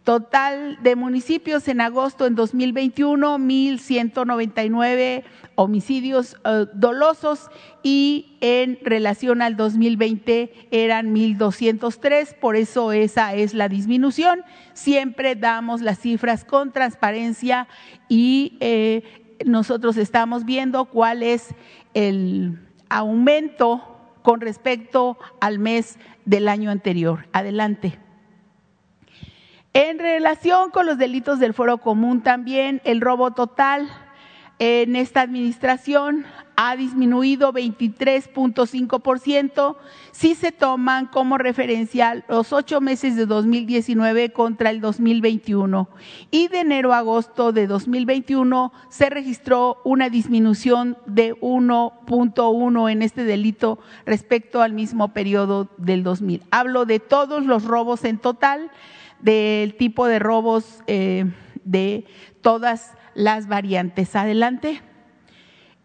Total 0.05 0.79
de 0.83 0.97
municipios 0.97 1.69
en 1.69 1.83
agosto 1.83 2.25
en 2.27 2.35
2021, 2.35 3.39
1.199 3.39 5.25
homicidios 5.57 6.39
eh, 6.45 6.67
dolosos 6.73 7.51
y 7.83 8.39
en 8.41 8.79
relación 8.83 9.43
al 9.43 9.57
2020 9.57 10.69
eran 10.71 11.15
1.203, 11.15 12.35
por 12.35 12.57
eso 12.57 12.93
esa 12.93 13.35
es 13.35 13.53
la 13.53 13.69
disminución. 13.69 14.43
Siempre 14.73 15.37
damos 15.37 15.83
las 15.83 15.99
cifras 15.99 16.47
con 16.47 16.73
transparencia 16.73 17.69
y 18.09 18.57
eh, 18.61 19.03
nosotros 19.45 19.99
estamos 19.99 20.47
viendo 20.47 20.87
cuál 20.87 21.23
es 21.23 21.55
el 21.93 22.59
aumento 22.89 23.83
con 24.23 24.41
respecto 24.41 25.19
al 25.41 25.59
mes 25.59 25.99
del 26.25 26.49
año 26.49 26.71
anterior. 26.71 27.27
Adelante. 27.33 27.99
En 29.73 30.01
relación 30.01 30.71
con 30.71 30.87
los 30.87 30.99
delitos 30.99 31.39
del 31.39 31.55
foro 31.55 31.79
común, 31.79 32.23
también 32.23 32.83
el 32.85 33.01
robo 33.01 33.31
total 33.31 33.89
en 34.59 34.97
esta 34.97 35.21
administración 35.23 36.27
ha 36.57 36.75
disminuido 36.77 37.53
23.5% 37.53 39.77
si 40.11 40.35
se 40.35 40.51
toman 40.53 41.07
como 41.07 41.39
referencia 41.39 42.23
los 42.29 42.53
ocho 42.53 42.83
meses 42.83 43.17
de 43.17 43.25
2019 43.27 44.33
contra 44.33 44.69
el 44.71 44.83
2021. 44.83 45.89
Y 46.33 46.49
de 46.49 46.61
enero 46.61 46.93
a 46.93 46.99
agosto 46.99 47.53
de 47.53 47.67
2021 47.69 48.73
se 48.91 49.09
registró 49.09 49.81
una 49.85 50.11
disminución 50.11 50.99
de 51.07 51.35
1.1 51.37 52.93
en 52.93 53.03
este 53.03 53.25
delito 53.25 53.79
respecto 54.05 54.61
al 54.61 54.75
mismo 54.75 55.15
periodo 55.15 55.71
del 55.79 56.03
2000. 56.03 56.43
Hablo 56.51 56.85
de 56.85 56.99
todos 56.99 57.47
los 57.47 57.65
robos 57.65 58.05
en 58.05 58.19
total 58.19 58.71
del 59.23 59.75
tipo 59.77 60.07
de 60.07 60.19
robos 60.19 60.83
eh, 60.87 61.27
de 61.65 62.05
todas 62.41 62.95
las 63.15 63.49
variantes. 63.49 64.17
Adelante. 64.17 64.81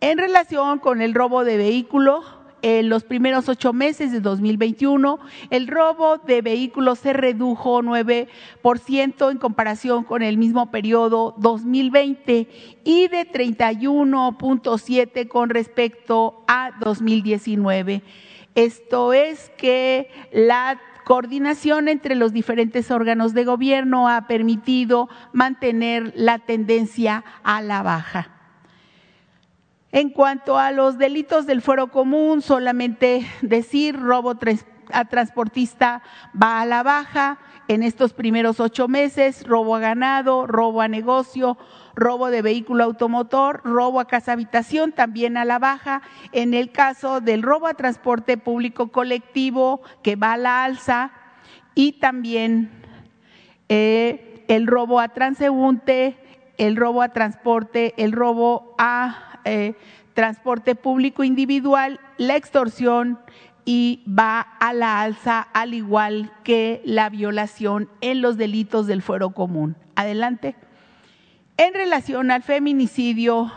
En 0.01 0.17
relación 0.17 0.79
con 0.79 1.01
el 1.01 1.13
robo 1.13 1.43
de 1.43 1.57
vehículo, 1.57 2.23
en 2.61 2.89
los 2.89 3.03
primeros 3.03 3.47
ocho 3.47 3.73
meses 3.73 4.11
de 4.11 4.21
2021, 4.21 5.19
el 5.51 5.67
robo 5.67 6.17
de 6.17 6.41
vehículos 6.41 6.97
se 6.99 7.13
redujo 7.13 7.83
9% 7.83 9.31
en 9.31 9.37
comparación 9.37 10.03
con 10.03 10.23
el 10.23 10.37
mismo 10.37 10.71
periodo 10.71 11.35
2020 11.37 12.47
y 12.83 13.07
de 13.07 13.31
31.7 13.31 15.27
con 15.27 15.49
respecto 15.49 16.43
a 16.47 16.71
2019. 16.79 18.01
Esto 18.55 19.13
es 19.13 19.51
que 19.57 20.09
la 20.31 20.81
coordinación 21.05 21.87
entre 21.87 22.15
los 22.15 22.33
diferentes 22.33 22.91
órganos 22.91 23.33
de 23.33 23.45
gobierno 23.45 24.09
ha 24.09 24.27
permitido 24.27 25.07
mantener 25.31 26.11
la 26.15 26.39
tendencia 26.39 27.23
a 27.43 27.61
la 27.61 27.83
baja. 27.83 28.29
En 29.93 30.09
cuanto 30.09 30.57
a 30.57 30.71
los 30.71 30.97
delitos 30.97 31.45
del 31.45 31.61
fuero 31.61 31.89
común, 31.89 32.41
solamente 32.41 33.25
decir 33.41 33.97
robo 33.97 34.33
a 34.91 35.05
transportista 35.05 36.01
va 36.41 36.59
a 36.59 36.65
la 36.65 36.83
baja 36.83 37.37
en 37.67 37.83
estos 37.83 38.11
primeros 38.11 38.59
ocho 38.59 38.87
meses, 38.87 39.47
robo 39.47 39.75
a 39.75 39.79
ganado, 39.79 40.47
robo 40.47 40.81
a 40.81 40.87
negocio, 40.87 41.57
robo 41.95 42.29
de 42.29 42.41
vehículo 42.41 42.83
automotor, 42.83 43.61
robo 43.63 43.99
a 43.99 44.07
casa 44.07 44.33
habitación 44.33 44.91
también 44.91 45.37
a 45.37 45.45
la 45.45 45.59
baja. 45.59 46.01
En 46.31 46.53
el 46.53 46.71
caso 46.71 47.21
del 47.21 47.41
robo 47.41 47.67
a 47.67 47.73
transporte 47.73 48.37
público 48.37 48.89
colectivo 48.89 49.81
que 50.03 50.15
va 50.15 50.33
a 50.33 50.37
la 50.37 50.63
alza 50.63 51.11
y 51.73 51.93
también 51.93 52.69
eh, 53.69 54.43
el 54.47 54.67
robo 54.67 54.99
a 54.99 55.09
transeúnte, 55.09 56.17
el 56.57 56.75
robo 56.75 57.01
a 57.01 57.09
transporte, 57.09 57.93
el 57.97 58.11
robo 58.11 58.75
a 58.77 59.39
eh, 59.45 59.75
transporte 60.13 60.75
público 60.75 61.23
individual, 61.23 61.99
la 62.17 62.35
extorsión 62.35 63.19
y 63.65 64.03
va 64.07 64.39
a 64.39 64.73
la 64.73 65.01
alza 65.01 65.41
al 65.41 65.73
igual 65.73 66.31
que 66.43 66.81
la 66.85 67.09
violación 67.09 67.89
en 68.01 68.21
los 68.21 68.37
delitos 68.37 68.85
del 68.85 69.01
fuero 69.01 69.31
común. 69.31 69.75
Adelante. 69.95 70.55
En 71.57 71.73
relación 71.73 72.31
al 72.31 72.43
feminicidio, 72.43 73.49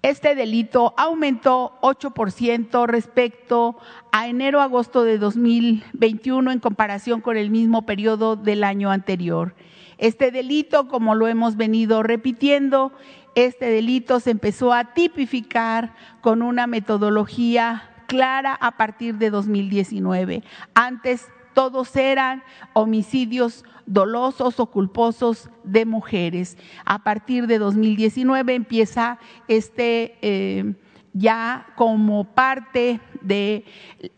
este 0.00 0.34
delito 0.34 0.94
aumentó 0.96 1.78
8% 1.82 2.86
respecto 2.86 3.76
a 4.10 4.26
enero-agosto 4.26 5.04
de 5.04 5.18
2021 5.18 6.50
en 6.50 6.60
comparación 6.60 7.20
con 7.20 7.36
el 7.36 7.50
mismo 7.50 7.84
periodo 7.84 8.36
del 8.36 8.64
año 8.64 8.90
anterior. 8.90 9.54
Este 9.98 10.30
delito, 10.30 10.88
como 10.88 11.14
lo 11.14 11.28
hemos 11.28 11.56
venido 11.56 12.02
repitiendo, 12.02 12.92
este 13.34 13.66
delito 13.66 14.18
se 14.18 14.30
empezó 14.30 14.72
a 14.72 14.94
tipificar 14.94 15.94
con 16.22 16.40
una 16.40 16.66
metodología 16.66 17.90
clara 18.06 18.54
a 18.54 18.78
partir 18.78 19.16
de 19.16 19.28
2019. 19.28 20.42
Antes 20.74 21.26
todos 21.56 21.96
eran 21.96 22.42
homicidios 22.74 23.64
dolosos 23.86 24.60
o 24.60 24.66
culposos 24.66 25.48
de 25.64 25.86
mujeres. 25.86 26.58
A 26.84 27.02
partir 27.02 27.46
de 27.46 27.58
2019 27.58 28.54
empieza 28.54 29.18
este 29.48 30.18
eh, 30.20 30.74
ya 31.14 31.66
como 31.74 32.24
parte 32.24 33.00
de 33.22 33.64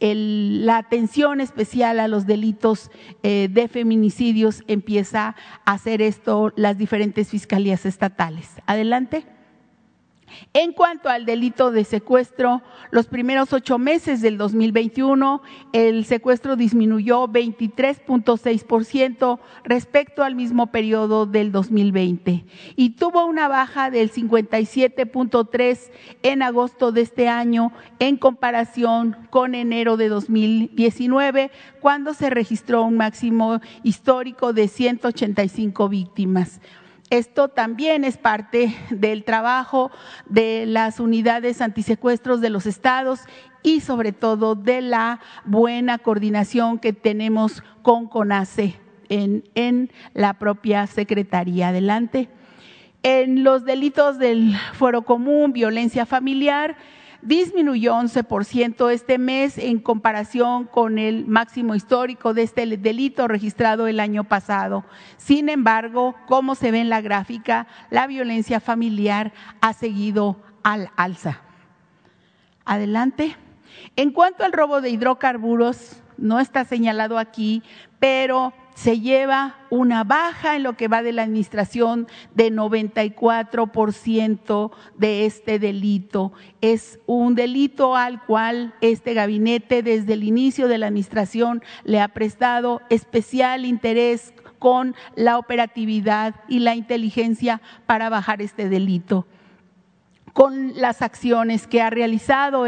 la 0.00 0.78
atención 0.78 1.40
especial 1.40 2.00
a 2.00 2.08
los 2.08 2.26
delitos 2.26 2.90
eh, 3.22 3.46
de 3.48 3.68
feminicidios, 3.68 4.64
empieza 4.66 5.36
a 5.64 5.72
hacer 5.74 6.02
esto 6.02 6.52
las 6.56 6.76
diferentes 6.76 7.28
fiscalías 7.28 7.86
estatales. 7.86 8.50
Adelante. 8.66 9.37
En 10.52 10.72
cuanto 10.72 11.08
al 11.08 11.26
delito 11.26 11.70
de 11.70 11.84
secuestro, 11.84 12.62
los 12.90 13.06
primeros 13.06 13.52
ocho 13.52 13.78
meses 13.78 14.20
del 14.20 14.36
2021, 14.38 15.42
el 15.72 16.04
secuestro 16.04 16.56
disminuyó 16.56 17.28
23.6% 17.28 19.38
respecto 19.64 20.24
al 20.24 20.34
mismo 20.34 20.66
periodo 20.68 21.26
del 21.26 21.52
2020 21.52 22.44
y 22.76 22.90
tuvo 22.90 23.26
una 23.26 23.48
baja 23.48 23.90
del 23.90 24.12
57.3% 24.12 25.90
en 26.22 26.42
agosto 26.42 26.92
de 26.92 27.02
este 27.02 27.28
año 27.28 27.72
en 27.98 28.16
comparación 28.16 29.16
con 29.30 29.54
enero 29.54 29.96
de 29.96 30.08
2019, 30.08 31.50
cuando 31.80 32.14
se 32.14 32.30
registró 32.30 32.82
un 32.82 32.96
máximo 32.96 33.60
histórico 33.82 34.52
de 34.52 34.68
185 34.68 35.88
víctimas. 35.88 36.60
Esto 37.10 37.48
también 37.48 38.04
es 38.04 38.18
parte 38.18 38.74
del 38.90 39.24
trabajo 39.24 39.90
de 40.26 40.66
las 40.66 41.00
unidades 41.00 41.62
antisecuestros 41.62 42.42
de 42.42 42.50
los 42.50 42.66
estados 42.66 43.20
y 43.62 43.80
sobre 43.80 44.12
todo 44.12 44.54
de 44.54 44.82
la 44.82 45.20
buena 45.46 45.98
coordinación 45.98 46.78
que 46.78 46.92
tenemos 46.92 47.62
con 47.80 48.08
CONACE 48.08 48.76
en, 49.08 49.44
en 49.54 49.90
la 50.12 50.34
propia 50.34 50.86
Secretaría. 50.86 51.68
Adelante. 51.68 52.28
En 53.02 53.42
los 53.42 53.64
delitos 53.64 54.18
del 54.18 54.54
fuero 54.74 55.02
común, 55.02 55.52
violencia 55.54 56.04
familiar, 56.04 56.76
disminuyó 57.22 57.94
11% 57.94 58.90
este 58.90 59.18
mes 59.18 59.58
en 59.58 59.80
comparación 59.80 60.64
con 60.64 60.98
el 60.98 61.26
máximo 61.26 61.74
histórico 61.74 62.34
de 62.34 62.42
este 62.42 62.66
delito 62.66 63.28
registrado 63.28 63.86
el 63.86 64.00
año 64.00 64.24
pasado. 64.24 64.84
Sin 65.16 65.48
embargo, 65.48 66.14
como 66.26 66.54
se 66.54 66.70
ve 66.70 66.80
en 66.80 66.88
la 66.88 67.00
gráfica, 67.00 67.66
la 67.90 68.06
violencia 68.06 68.60
familiar 68.60 69.32
ha 69.60 69.72
seguido 69.72 70.36
al 70.62 70.90
alza. 70.96 71.40
Adelante. 72.64 73.36
En 73.96 74.12
cuanto 74.12 74.44
al 74.44 74.52
robo 74.52 74.80
de 74.80 74.90
hidrocarburos, 74.90 76.02
no 76.16 76.40
está 76.40 76.64
señalado 76.64 77.18
aquí, 77.18 77.62
pero 77.98 78.52
se 78.78 79.00
lleva 79.00 79.56
una 79.70 80.04
baja 80.04 80.54
en 80.54 80.62
lo 80.62 80.74
que 80.74 80.86
va 80.86 81.02
de 81.02 81.10
la 81.10 81.24
administración 81.24 82.06
de 82.36 82.52
94% 82.52 84.70
de 84.96 85.26
este 85.26 85.58
delito. 85.58 86.32
Es 86.60 87.00
un 87.06 87.34
delito 87.34 87.96
al 87.96 88.24
cual 88.24 88.72
este 88.80 89.14
gabinete 89.14 89.82
desde 89.82 90.12
el 90.12 90.22
inicio 90.22 90.68
de 90.68 90.78
la 90.78 90.86
administración 90.86 91.60
le 91.82 92.00
ha 92.00 92.06
prestado 92.06 92.80
especial 92.88 93.64
interés 93.64 94.32
con 94.60 94.94
la 95.16 95.38
operatividad 95.38 96.36
y 96.48 96.60
la 96.60 96.76
inteligencia 96.76 97.60
para 97.86 98.10
bajar 98.10 98.42
este 98.42 98.68
delito 98.68 99.26
con 100.38 100.80
las 100.80 101.02
acciones 101.02 101.66
que 101.66 101.82
ha 101.82 101.90
realizado 101.90 102.64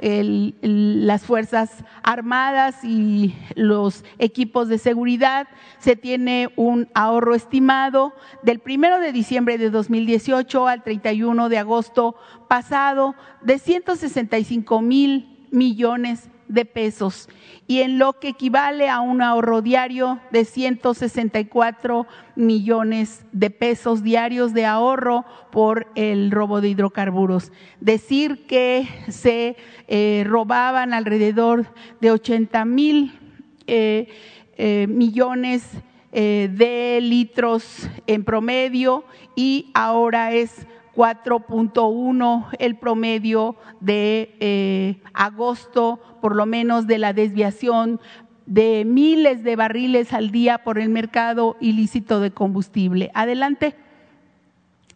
las 0.00 1.22
Fuerzas 1.22 1.84
Armadas 2.02 2.82
y 2.82 3.36
los 3.54 4.04
equipos 4.18 4.66
de 4.66 4.78
seguridad, 4.78 5.46
se 5.78 5.94
tiene 5.94 6.52
un 6.56 6.88
ahorro 6.92 7.36
estimado 7.36 8.14
del 8.42 8.58
primero 8.58 8.98
de 8.98 9.12
diciembre 9.12 9.58
de 9.58 9.70
2018 9.70 10.66
al 10.66 10.82
31 10.82 11.48
de 11.48 11.58
agosto 11.58 12.16
pasado 12.48 13.14
de 13.42 13.60
165 13.60 14.82
mil 14.82 15.46
millones 15.52 16.30
de 16.48 16.64
pesos 16.64 17.28
y 17.66 17.80
en 17.80 17.98
lo 17.98 18.14
que 18.14 18.28
equivale 18.28 18.88
a 18.88 19.00
un 19.00 19.22
ahorro 19.22 19.62
diario 19.62 20.20
de 20.30 20.44
164 20.44 22.06
millones 22.36 23.24
de 23.32 23.50
pesos 23.50 24.02
diarios 24.02 24.52
de 24.52 24.66
ahorro 24.66 25.24
por 25.50 25.86
el 25.94 26.30
robo 26.30 26.60
de 26.60 26.68
hidrocarburos. 26.68 27.52
Decir 27.80 28.46
que 28.46 28.86
se 29.08 29.56
eh, 29.88 30.24
robaban 30.26 30.92
alrededor 30.92 31.66
de 32.00 32.10
80 32.10 32.64
mil 32.64 33.18
eh, 33.66 34.08
eh, 34.56 34.86
millones 34.88 35.64
de 36.12 37.00
litros 37.02 37.90
en 38.06 38.22
promedio 38.22 39.04
y 39.34 39.72
ahora 39.74 40.30
es 40.30 40.64
4.1 40.94 42.48
el 42.58 42.76
promedio 42.76 43.56
de 43.80 44.36
eh, 44.40 45.00
agosto, 45.12 46.00
por 46.20 46.36
lo 46.36 46.46
menos 46.46 46.86
de 46.86 46.98
la 46.98 47.12
desviación 47.12 48.00
de 48.46 48.84
miles 48.84 49.42
de 49.42 49.56
barriles 49.56 50.12
al 50.12 50.30
día 50.30 50.58
por 50.58 50.78
el 50.78 50.88
mercado 50.90 51.56
ilícito 51.60 52.20
de 52.20 52.30
combustible. 52.30 53.10
Adelante. 53.14 53.74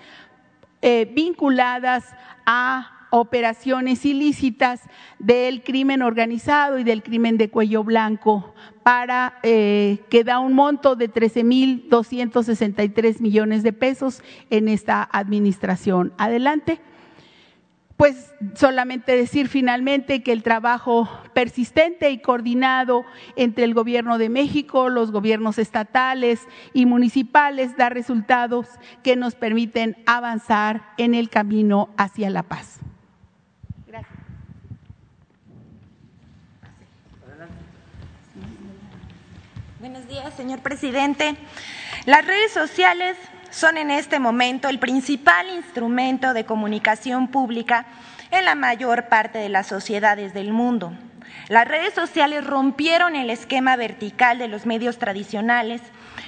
eh, 0.85 1.09
vinculadas 1.13 2.03
a 2.45 3.07
operaciones 3.09 4.05
ilícitas 4.05 4.81
del 5.19 5.63
crimen 5.63 6.01
organizado 6.01 6.79
y 6.79 6.83
del 6.83 7.03
crimen 7.03 7.37
de 7.37 7.51
cuello 7.51 7.83
blanco 7.83 8.55
para 8.81 9.37
eh, 9.43 9.99
que 10.09 10.23
da 10.23 10.39
un 10.39 10.53
monto 10.53 10.95
de 10.95 11.13
13.263 11.13 13.19
millones 13.19 13.61
de 13.61 13.71
pesos 13.71 14.23
en 14.49 14.67
esta 14.67 15.07
administración. 15.11 16.11
Adelante. 16.17 16.81
Pues 17.97 18.33
solamente 18.55 19.15
decir 19.15 19.47
finalmente 19.47 20.23
que 20.23 20.31
el 20.31 20.41
trabajo 20.41 21.07
persistente 21.33 22.09
y 22.09 22.19
coordinado 22.19 23.05
entre 23.35 23.65
el 23.65 23.73
Gobierno 23.73 24.17
de 24.17 24.29
México, 24.29 24.89
los 24.89 25.11
gobiernos 25.11 25.59
estatales 25.59 26.41
y 26.73 26.85
municipales 26.85 27.77
da 27.77 27.89
resultados 27.89 28.67
que 29.03 29.15
nos 29.15 29.35
permiten 29.35 29.95
avanzar 30.07 30.81
en 30.97 31.13
el 31.13 31.29
camino 31.29 31.89
hacia 31.95 32.31
la 32.31 32.43
paz. 32.43 32.79
Gracias. 33.87 34.19
Buenos 39.79 40.07
días, 40.07 40.33
señor 40.33 40.61
presidente. 40.61 41.35
Las 42.05 42.25
redes 42.25 42.51
sociales 42.51 43.17
son 43.53 43.77
en 43.77 43.91
este 43.91 44.19
momento 44.19 44.67
el 44.67 44.79
principal 44.79 45.47
instrumento 45.49 46.33
de 46.33 46.43
comunicación 46.43 47.27
pública 47.27 47.85
en 48.31 48.45
la 48.45 48.55
mayor 48.55 49.09
parte 49.09 49.37
de 49.37 49.49
las 49.49 49.67
sociedades 49.67 50.33
del 50.33 50.51
mundo. 50.51 50.91
Las 51.49 51.67
redes 51.67 51.93
sociales 51.93 52.45
rompieron 52.45 53.15
el 53.15 53.29
esquema 53.29 53.75
vertical 53.75 54.39
de 54.39 54.47
los 54.47 54.65
medios 54.65 54.97
tradicionales 54.97 55.81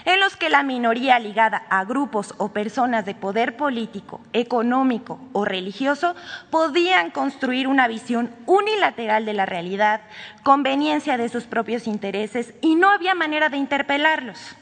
en 0.06 0.20
los 0.20 0.36
que 0.36 0.52
la 0.52 0.62
minoría 0.62 1.18
ligada 1.18 1.64
a 1.70 1.84
grupos 1.84 2.36
o 2.38 2.50
personas 2.50 3.06
de 3.06 3.16
poder 3.16 3.58
político, 3.58 4.22
económico 4.34 5.20
o 5.34 5.46
religioso 5.46 6.16
podían 6.52 7.10
construir 7.10 7.68
una 7.68 7.88
visión 7.88 8.30
unilateral 8.46 9.26
de 9.26 9.34
la 9.34 9.48
realidad, 9.48 10.02
conveniencia 10.44 11.18
de 11.18 11.30
sus 11.30 11.46
propios 11.46 11.88
intereses 11.88 12.54
y 12.62 12.76
no 12.76 12.92
había 12.92 13.16
manera 13.16 13.50
de 13.50 13.58
interpelarlos. 13.58 14.56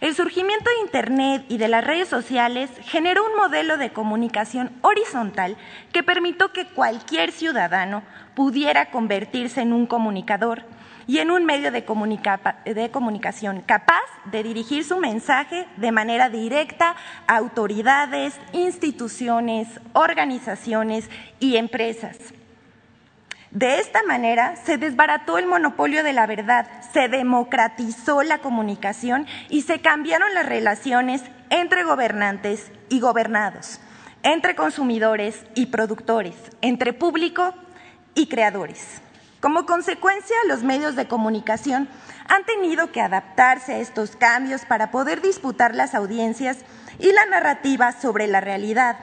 El 0.00 0.14
surgimiento 0.14 0.68
de 0.70 0.80
Internet 0.84 1.44
y 1.48 1.58
de 1.58 1.68
las 1.68 1.84
redes 1.84 2.08
sociales 2.08 2.70
generó 2.82 3.24
un 3.24 3.36
modelo 3.36 3.76
de 3.76 3.92
comunicación 3.92 4.72
horizontal 4.82 5.56
que 5.92 6.02
permitió 6.02 6.52
que 6.52 6.66
cualquier 6.66 7.32
ciudadano 7.32 8.02
pudiera 8.34 8.90
convertirse 8.90 9.62
en 9.62 9.72
un 9.72 9.86
comunicador 9.86 10.64
y 11.06 11.18
en 11.18 11.30
un 11.30 11.44
medio 11.44 11.70
de, 11.70 11.84
comunicación 11.84 13.62
capaz 13.62 14.02
de 14.24 14.42
dirigir 14.42 14.84
su 14.84 14.98
mensaje 14.98 15.66
de 15.76 15.92
manera 15.92 16.28
directa 16.28 16.96
a 17.26 17.36
autoridades, 17.36 18.38
instituciones, 18.52 19.68
organizaciones 19.92 21.08
y 21.38 21.56
empresas. 21.56 22.35
De 23.56 23.80
esta 23.80 24.02
manera 24.02 24.54
se 24.66 24.76
desbarató 24.76 25.38
el 25.38 25.46
monopolio 25.46 26.04
de 26.04 26.12
la 26.12 26.26
verdad, 26.26 26.68
se 26.92 27.08
democratizó 27.08 28.22
la 28.22 28.40
comunicación 28.40 29.26
y 29.48 29.62
se 29.62 29.80
cambiaron 29.80 30.34
las 30.34 30.44
relaciones 30.44 31.22
entre 31.48 31.82
gobernantes 31.82 32.70
y 32.90 33.00
gobernados, 33.00 33.80
entre 34.22 34.56
consumidores 34.56 35.42
y 35.54 35.64
productores, 35.66 36.34
entre 36.60 36.92
público 36.92 37.54
y 38.14 38.26
creadores. 38.26 39.00
Como 39.40 39.64
consecuencia, 39.64 40.36
los 40.48 40.62
medios 40.62 40.94
de 40.94 41.08
comunicación 41.08 41.88
han 42.28 42.44
tenido 42.44 42.92
que 42.92 43.00
adaptarse 43.00 43.72
a 43.72 43.78
estos 43.78 44.16
cambios 44.16 44.66
para 44.66 44.90
poder 44.90 45.22
disputar 45.22 45.74
las 45.74 45.94
audiencias 45.94 46.58
y 46.98 47.10
la 47.10 47.24
narrativa 47.24 47.92
sobre 47.92 48.26
la 48.26 48.42
realidad 48.42 48.98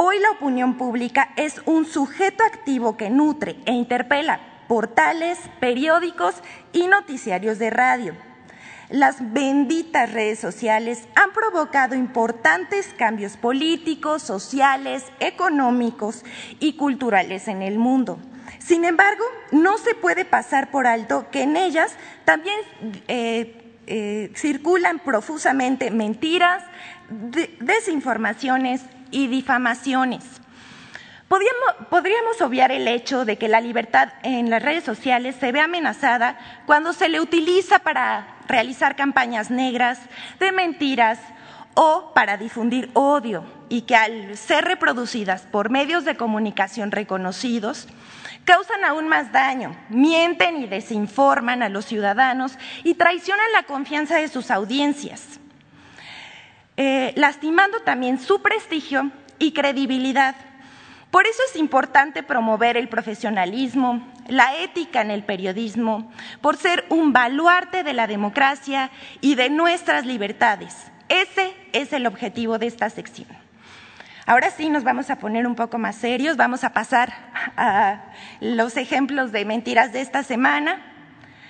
Hoy 0.00 0.20
la 0.20 0.30
opinión 0.30 0.76
pública 0.76 1.30
es 1.34 1.60
un 1.64 1.84
sujeto 1.84 2.44
activo 2.44 2.96
que 2.96 3.10
nutre 3.10 3.56
e 3.66 3.72
interpela 3.72 4.38
portales, 4.68 5.40
periódicos 5.58 6.36
y 6.72 6.86
noticiarios 6.86 7.58
de 7.58 7.70
radio. 7.70 8.14
Las 8.90 9.32
benditas 9.32 10.12
redes 10.12 10.38
sociales 10.38 11.08
han 11.16 11.32
provocado 11.32 11.96
importantes 11.96 12.94
cambios 12.96 13.36
políticos, 13.36 14.22
sociales, 14.22 15.02
económicos 15.18 16.24
y 16.60 16.74
culturales 16.76 17.48
en 17.48 17.62
el 17.62 17.76
mundo. 17.76 18.20
Sin 18.60 18.84
embargo, 18.84 19.24
no 19.50 19.78
se 19.78 19.96
puede 19.96 20.24
pasar 20.24 20.70
por 20.70 20.86
alto 20.86 21.26
que 21.32 21.42
en 21.42 21.56
ellas 21.56 21.96
también 22.24 22.60
eh, 23.08 23.80
eh, 23.88 24.30
circulan 24.36 25.00
profusamente 25.00 25.90
mentiras, 25.90 26.62
desinformaciones, 27.58 28.82
y 29.10 29.26
difamaciones. 29.28 30.24
Podríamos, 31.28 32.40
obviar 32.40 32.72
el 32.72 32.88
hecho 32.88 33.26
de 33.26 33.36
que 33.36 33.48
la 33.48 33.60
libertad 33.60 34.14
en 34.22 34.48
las 34.48 34.62
redes 34.62 34.84
sociales 34.84 35.36
se 35.38 35.52
ve 35.52 35.60
amenazada 35.60 36.38
cuando 36.64 36.94
se 36.94 37.10
le 37.10 37.20
utiliza 37.20 37.80
para 37.80 38.38
realizar 38.46 38.96
campañas 38.96 39.50
negras, 39.50 40.00
de 40.40 40.52
mentiras 40.52 41.18
o 41.74 42.12
para 42.14 42.38
difundir 42.38 42.90
odio 42.94 43.44
y 43.68 43.82
que 43.82 43.94
al 43.94 44.38
ser 44.38 44.64
reproducidas 44.64 45.42
por 45.42 45.68
medios 45.68 46.06
de 46.06 46.16
comunicación 46.16 46.90
reconocidos, 46.90 47.88
causan 48.44 48.82
aún 48.84 49.08
más 49.08 49.30
daño, 49.30 49.76
mienten 49.90 50.62
y 50.62 50.66
desinforman 50.66 51.62
a 51.62 51.68
los 51.68 51.84
ciudadanos 51.84 52.56
y 52.84 52.94
traicionan 52.94 53.52
la 53.52 53.64
confianza 53.64 54.16
de 54.16 54.28
sus 54.28 54.50
audiencias. 54.50 55.38
Eh, 56.80 57.12
lastimando 57.16 57.80
también 57.80 58.20
su 58.20 58.40
prestigio 58.40 59.10
y 59.40 59.50
credibilidad. 59.50 60.36
Por 61.10 61.26
eso 61.26 61.42
es 61.50 61.56
importante 61.56 62.22
promover 62.22 62.76
el 62.76 62.88
profesionalismo, 62.88 64.06
la 64.28 64.56
ética 64.58 65.00
en 65.00 65.10
el 65.10 65.24
periodismo, 65.24 66.12
por 66.40 66.56
ser 66.56 66.84
un 66.88 67.12
baluarte 67.12 67.82
de 67.82 67.94
la 67.94 68.06
democracia 68.06 68.92
y 69.20 69.34
de 69.34 69.50
nuestras 69.50 70.06
libertades. 70.06 70.76
Ese 71.08 71.52
es 71.72 71.92
el 71.92 72.06
objetivo 72.06 72.58
de 72.58 72.68
esta 72.68 72.88
sección. 72.90 73.26
Ahora 74.24 74.52
sí 74.52 74.70
nos 74.70 74.84
vamos 74.84 75.10
a 75.10 75.16
poner 75.16 75.48
un 75.48 75.56
poco 75.56 75.78
más 75.78 75.96
serios, 75.96 76.36
vamos 76.36 76.62
a 76.62 76.72
pasar 76.72 77.12
a 77.56 78.04
los 78.38 78.76
ejemplos 78.76 79.32
de 79.32 79.44
mentiras 79.44 79.92
de 79.92 80.00
esta 80.00 80.22
semana. 80.22 80.80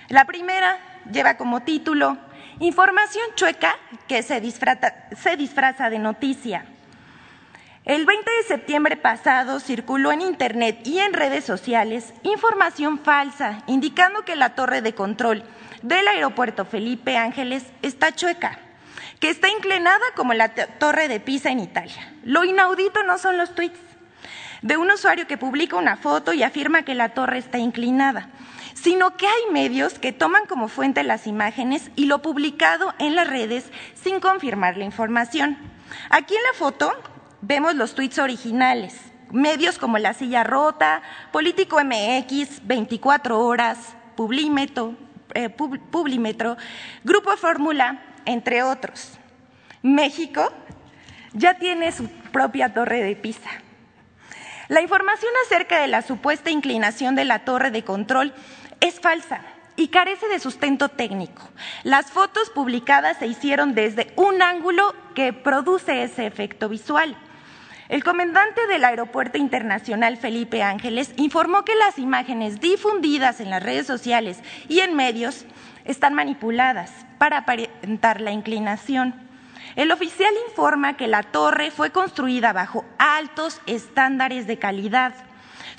La 0.09 0.25
primera 0.25 0.79
lleva 1.13 1.37
como 1.37 1.61
título 1.61 2.17
Información 2.61 3.25
chueca 3.37 3.77
que 4.09 4.25
se 4.25 4.41
disfraza, 4.41 5.91
de 5.91 5.99
noticia. 6.01 6.67
El 7.85 8.05
20 8.05 8.31
de 8.31 8.43
septiembre 8.49 8.97
pasado 8.97 9.61
circuló 9.61 10.11
en 10.11 10.23
Internet 10.23 10.81
y 10.85 10.99
en 10.99 11.13
redes 11.13 11.45
sociales 11.45 12.13
información 12.25 12.99
falsa 12.99 13.63
indicando 13.69 14.25
que 14.25 14.35
la 14.35 14.57
torre 14.57 14.83
de 14.83 14.93
control 14.93 15.45
del 15.83 16.09
aeropuerto 16.09 16.65
Felipe 16.65 17.17
Ángeles 17.17 17.65
está 17.83 18.13
chueca 18.13 18.59
que 19.21 19.31
está 19.31 19.49
inclinada 19.49 20.05
como 20.17 20.35
la 20.35 20.49
torre 20.51 21.09
de 21.09 21.21
Pisa 21.21 21.51
en 21.51 21.61
Italia. 21.61 22.13
Lo 22.25 22.45
inaudito 22.45 23.03
no 23.05 23.19
son 23.19 23.37
los 23.37 23.55
tweets 23.55 23.79
de 24.63 24.77
un 24.77 24.91
usuario 24.91 25.27
que 25.27 25.39
publica 25.39 25.77
una 25.77 25.97
foto 25.97 26.33
y 26.33 26.43
afirma 26.43 26.83
que 26.83 26.95
la 26.95 27.11
torre 27.11 27.39
está 27.39 27.59
inclinada, 27.59 28.29
sino 28.83 29.17
que 29.17 29.27
hay 29.27 29.53
medios 29.53 29.99
que 29.99 30.13
toman 30.13 30.47
como 30.47 30.69
fuente 30.69 31.03
las 31.03 31.27
imágenes 31.27 31.91
y 31.97 32.07
lo 32.07 32.23
publicado 32.23 32.95
en 32.99 33.15
las 33.15 33.27
redes 33.27 33.71
sin 33.95 34.21
confirmar 34.21 34.77
la 34.77 34.85
información. 34.85 35.59
Aquí 36.11 36.35
en 36.35 36.43
la 36.43 36.59
foto 36.59 36.93
vemos 37.41 37.75
los 37.75 37.95
tweets 37.95 38.19
originales, 38.19 38.97
medios 39.31 39.79
como 39.79 39.99
La 39.99 40.15
Silla 40.15 40.45
Rota, 40.45 41.03
Político 41.33 41.79
MX, 41.83 42.67
24 42.67 43.41
Horas, 43.41 43.79
Publímetro, 44.17 44.95
eh, 45.35 45.49
Publímetro 45.49 46.57
Grupo 47.05 47.37
Fórmula, 47.37 48.03
entre 48.27 48.63
otros. 48.63 49.13
México 49.83 50.53
ya 51.33 51.59
tiene 51.59 51.93
su 51.93 52.09
propia 52.09 52.73
torre 52.75 53.03
de 53.03 53.17
Pisa. 53.17 53.51
La 54.69 54.83
información 54.83 55.33
acerca 55.47 55.81
de 55.81 55.87
la 55.87 56.03
supuesta 56.03 56.51
inclinación 56.51 57.15
de 57.15 57.25
la 57.25 57.45
torre 57.45 57.71
de 57.71 57.85
control 57.85 58.35
es 58.89 59.01
falsa 59.01 59.43
y 59.77 59.89
carece 59.89 60.27
de 60.29 60.41
sustento 60.41 60.89
técnico. 60.89 61.49
Las 61.85 62.11
fotos 62.11 62.51
publicadas 62.51 63.19
se 63.19 63.27
hicieron 63.27 63.75
desde 63.75 64.13
un 64.17 64.43
ángulo 64.43 64.95
que 65.15 65.33
produce 65.33 66.03
ese 66.03 66.27
efecto 66.27 66.69
visual. 66.69 67.17
El 67.89 68.03
comandante 68.03 68.67
del 68.67 68.85
Aeropuerto 68.85 69.39
Internacional 69.39 70.17
Felipe 70.17 70.63
Ángeles 70.63 71.13
informó 71.17 71.65
que 71.65 71.77
las 71.77 71.99
imágenes 71.99 72.61
difundidas 72.61 73.41
en 73.41 73.51
las 73.51 73.63
redes 73.63 73.87
sociales 73.87 74.41
y 74.69 74.81
en 74.81 74.95
medios 74.95 75.47
están 75.85 76.13
manipuladas 76.13 76.91
para 77.19 77.39
aparentar 77.39 78.21
la 78.21 78.33
inclinación. 78.33 79.15
El 79.77 79.93
oficial 79.93 80.33
informa 80.49 80.97
que 80.97 81.07
la 81.07 81.23
torre 81.23 81.71
fue 81.71 81.91
construida 81.91 82.53
bajo 82.53 82.85
altos 82.99 83.61
estándares 83.67 84.47
de 84.47 84.59
calidad 84.59 85.15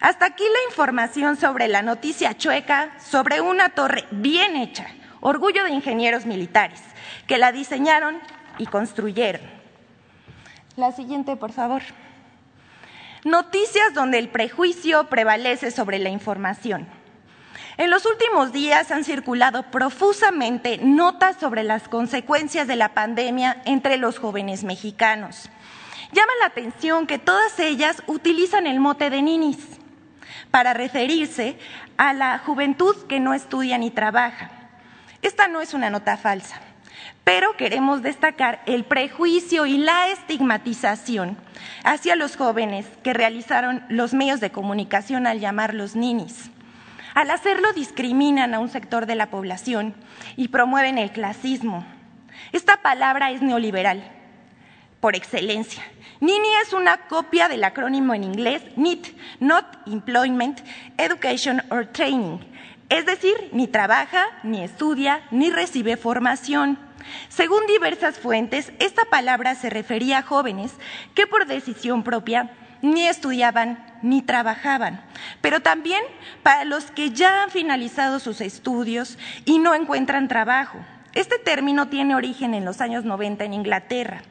Hasta 0.00 0.24
aquí 0.24 0.44
la 0.44 0.70
información 0.70 1.36
sobre 1.36 1.68
la 1.68 1.82
noticia 1.82 2.36
chueca 2.36 2.98
sobre 2.98 3.42
una 3.42 3.68
torre 3.68 4.06
bien 4.10 4.56
hecha, 4.56 4.86
orgullo 5.20 5.62
de 5.64 5.72
ingenieros 5.72 6.24
militares, 6.24 6.80
que 7.32 7.38
la 7.38 7.50
diseñaron 7.50 8.20
y 8.58 8.66
construyeron. 8.66 9.40
La 10.76 10.92
siguiente, 10.92 11.34
por 11.34 11.50
favor. 11.50 11.80
Noticias 13.24 13.94
donde 13.94 14.18
el 14.18 14.28
prejuicio 14.28 15.04
prevalece 15.04 15.70
sobre 15.70 15.98
la 15.98 16.10
información. 16.10 16.86
En 17.78 17.88
los 17.88 18.04
últimos 18.04 18.52
días 18.52 18.90
han 18.90 19.02
circulado 19.02 19.62
profusamente 19.70 20.76
notas 20.76 21.38
sobre 21.40 21.62
las 21.62 21.88
consecuencias 21.88 22.68
de 22.68 22.76
la 22.76 22.90
pandemia 22.90 23.62
entre 23.64 23.96
los 23.96 24.18
jóvenes 24.18 24.62
mexicanos. 24.62 25.48
Llama 26.12 26.32
la 26.38 26.48
atención 26.48 27.06
que 27.06 27.18
todas 27.18 27.58
ellas 27.58 28.02
utilizan 28.08 28.66
el 28.66 28.78
mote 28.78 29.08
de 29.08 29.22
ninis 29.22 29.80
para 30.50 30.74
referirse 30.74 31.58
a 31.96 32.12
la 32.12 32.36
juventud 32.36 32.94
que 33.06 33.20
no 33.20 33.32
estudia 33.32 33.78
ni 33.78 33.90
trabaja. 33.90 34.50
Esta 35.22 35.48
no 35.48 35.62
es 35.62 35.72
una 35.72 35.88
nota 35.88 36.18
falsa. 36.18 36.60
Pero 37.24 37.56
queremos 37.56 38.02
destacar 38.02 38.62
el 38.66 38.84
prejuicio 38.84 39.66
y 39.66 39.78
la 39.78 40.08
estigmatización 40.08 41.36
hacia 41.84 42.16
los 42.16 42.36
jóvenes 42.36 42.86
que 43.02 43.14
realizaron 43.14 43.84
los 43.88 44.14
medios 44.14 44.40
de 44.40 44.50
comunicación 44.50 45.26
al 45.26 45.40
llamarlos 45.40 45.94
ninis. 45.94 46.50
Al 47.14 47.30
hacerlo 47.30 47.72
discriminan 47.72 48.54
a 48.54 48.58
un 48.58 48.68
sector 48.68 49.06
de 49.06 49.14
la 49.14 49.30
población 49.30 49.94
y 50.36 50.48
promueven 50.48 50.98
el 50.98 51.12
clasismo. 51.12 51.84
Esta 52.52 52.82
palabra 52.82 53.30
es 53.30 53.42
neoliberal, 53.42 54.02
por 55.00 55.14
excelencia. 55.14 55.82
Nini 56.20 56.48
es 56.64 56.72
una 56.72 57.08
copia 57.08 57.48
del 57.48 57.64
acrónimo 57.64 58.14
en 58.14 58.24
inglés 58.24 58.62
NEET, 58.76 59.14
Not 59.40 59.66
Employment, 59.86 60.60
Education 60.96 61.62
or 61.70 61.86
Training, 61.86 62.38
es 62.92 63.06
decir, 63.06 63.48
ni 63.52 63.66
trabaja, 63.68 64.26
ni 64.42 64.62
estudia, 64.62 65.22
ni 65.30 65.50
recibe 65.50 65.96
formación. 65.96 66.78
Según 67.28 67.66
diversas 67.66 68.18
fuentes, 68.18 68.72
esta 68.78 69.04
palabra 69.06 69.54
se 69.54 69.70
refería 69.70 70.18
a 70.18 70.22
jóvenes 70.22 70.72
que 71.14 71.26
por 71.26 71.46
decisión 71.46 72.02
propia 72.02 72.50
ni 72.82 73.06
estudiaban 73.06 73.84
ni 74.02 74.22
trabajaban, 74.22 75.00
pero 75.40 75.60
también 75.60 76.02
para 76.42 76.64
los 76.64 76.90
que 76.90 77.10
ya 77.10 77.44
han 77.44 77.50
finalizado 77.50 78.18
sus 78.18 78.40
estudios 78.40 79.18
y 79.44 79.58
no 79.58 79.74
encuentran 79.74 80.28
trabajo. 80.28 80.78
Este 81.14 81.38
término 81.38 81.88
tiene 81.88 82.14
origen 82.14 82.54
en 82.54 82.64
los 82.64 82.80
años 82.80 83.04
90 83.04 83.44
en 83.44 83.54
Inglaterra 83.54 84.22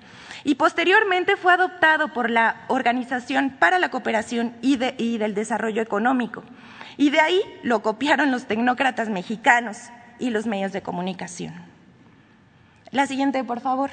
y 0.43 0.55
posteriormente 0.55 1.38
fue 1.38 1.53
adoptado 1.53 2.09
por 2.09 2.30
la 2.30 2.63
Organización 2.67 3.51
para 3.59 3.80
la 3.80 3.89
Cooperación 3.89 4.55
y, 4.61 4.78
y 4.97 5.17
del 5.17 5.34
Desarrollo 5.34 5.82
Económico. 5.82 6.43
Y 6.97 7.09
de 7.09 7.22
ahí 7.22 7.41
lo 7.63 7.82
copiaron 7.82 8.32
los 8.32 8.45
tecnócratas 8.45 9.09
mexicanos 9.09 9.78
y 10.19 10.30
los 10.32 10.45
medios 10.45 10.72
de 10.72 10.82
comunicación. 10.82 11.70
La 12.91 13.07
siguiente, 13.07 13.43
por 13.43 13.61
favor. 13.61 13.89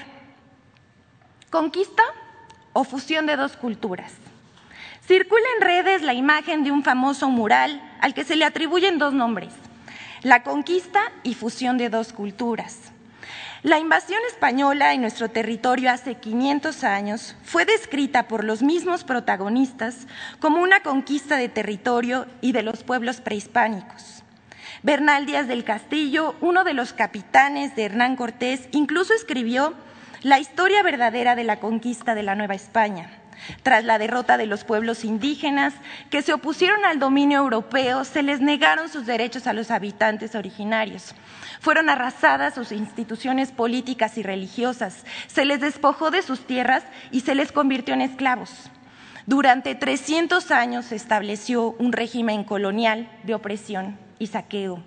Conquista 1.51 2.03
o 2.73 2.83
fusión 2.83 3.27
de 3.27 3.37
dos 3.37 3.57
culturas. 3.57 4.13
Circula 5.07 5.45
en 5.57 5.63
redes 5.63 6.03
la 6.03 6.15
imagen 6.15 6.65
de 6.65 6.73
un 6.73 6.83
famoso 6.83 7.31
mural 7.31 7.81
al 8.01 8.13
que 8.13 8.25
se 8.25 8.37
le 8.37 8.45
atribuyen 8.45 8.99
dos 8.99 9.15
nombres, 9.15 9.55
la 10.23 10.43
conquista 10.43 11.01
y 11.23 11.35
fusión 11.35 11.79
de 11.79 11.89
dos 11.89 12.13
culturas. 12.13 12.93
La 13.63 13.79
invasión 13.79 14.21
española 14.29 14.95
en 14.95 15.01
nuestro 15.01 15.29
territorio 15.31 15.91
hace 15.91 16.17
500 16.17 16.85
años 16.85 17.37
fue 17.43 17.65
descrita 17.65 18.29
por 18.29 18.45
los 18.45 18.63
mismos 18.63 19.05
protagonistas 19.05 20.07
como 20.41 20.61
una 20.61 20.83
conquista 20.83 21.37
de 21.37 21.49
territorio 21.49 22.27
y 22.41 22.53
de 22.53 22.63
los 22.63 22.85
pueblos 22.85 23.21
prehispánicos. 23.21 24.23
Bernal 24.83 25.27
Díaz 25.27 25.49
del 25.49 25.65
Castillo, 25.65 26.37
uno 26.41 26.63
de 26.63 26.73
los 26.73 26.93
capitanes 26.93 27.75
de 27.75 27.87
Hernán 27.87 28.15
Cortés, 28.15 28.69
incluso 28.71 29.13
escribió 29.13 29.75
la 30.23 30.39
historia 30.39 30.85
verdadera 30.85 31.35
de 31.35 31.43
la 31.43 31.59
conquista 31.59 32.15
de 32.15 32.23
la 32.23 32.37
Nueva 32.37 32.55
España. 32.55 33.11
Tras 33.65 33.85
la 33.85 33.99
derrota 33.99 34.37
de 34.37 34.47
los 34.47 34.63
pueblos 34.63 35.05
indígenas 35.05 35.75
que 36.11 36.23
se 36.23 36.33
opusieron 36.33 36.85
al 36.85 37.01
dominio 37.01 37.39
europeo, 37.39 38.05
se 38.05 38.23
les 38.23 38.41
negaron 38.41 38.89
sus 38.89 39.05
derechos 39.05 39.49
a 39.49 39.53
los 39.53 39.73
habitantes 39.73 40.37
originarios. 40.37 41.13
Fueron 41.61 41.91
arrasadas 41.91 42.55
sus 42.55 42.71
instituciones 42.71 43.51
políticas 43.51 44.17
y 44.17 44.23
religiosas, 44.23 45.05
se 45.27 45.45
les 45.45 45.61
despojó 45.61 46.13
de 46.13 46.23
sus 46.23 46.47
tierras 46.47 46.85
y 47.11 47.23
se 47.23 47.35
les 47.35 47.51
convirtió 47.51 47.95
en 47.95 48.03
esclavos. 48.03 48.71
Durante 49.27 49.75
300 49.75 50.53
años 50.53 50.87
se 50.87 50.97
estableció 50.97 51.75
un 51.79 51.93
régimen 51.93 52.45
colonial 52.45 53.11
de 53.25 53.35
opresión 53.35 54.08
y 54.19 54.27
saqueo. 54.27 54.83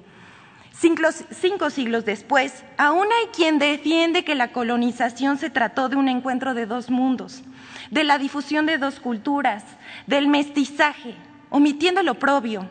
Cinco, 0.74 1.70
siglos 1.70 2.06
después, 2.06 2.64
aún 2.78 3.06
hay 3.06 3.28
quien 3.28 3.60
defiende 3.60 4.24
que 4.24 4.34
la 4.34 4.52
colonización 4.52 5.38
se 5.38 5.50
trató 5.50 5.90
de 5.90 5.96
un 5.96 6.08
encuentro 6.08 6.54
de 6.54 6.66
dos 6.66 6.90
mundos, 6.90 7.44
de 7.92 8.04
la 8.04 8.18
difusión 8.18 8.66
de 8.66 8.78
dos 8.78 9.00
culturas, 9.00 9.64
del 10.08 10.28
mestizaje, 10.28 11.16
omitiendo 11.50 12.02
lo 12.02 12.16
propio, 12.16 12.68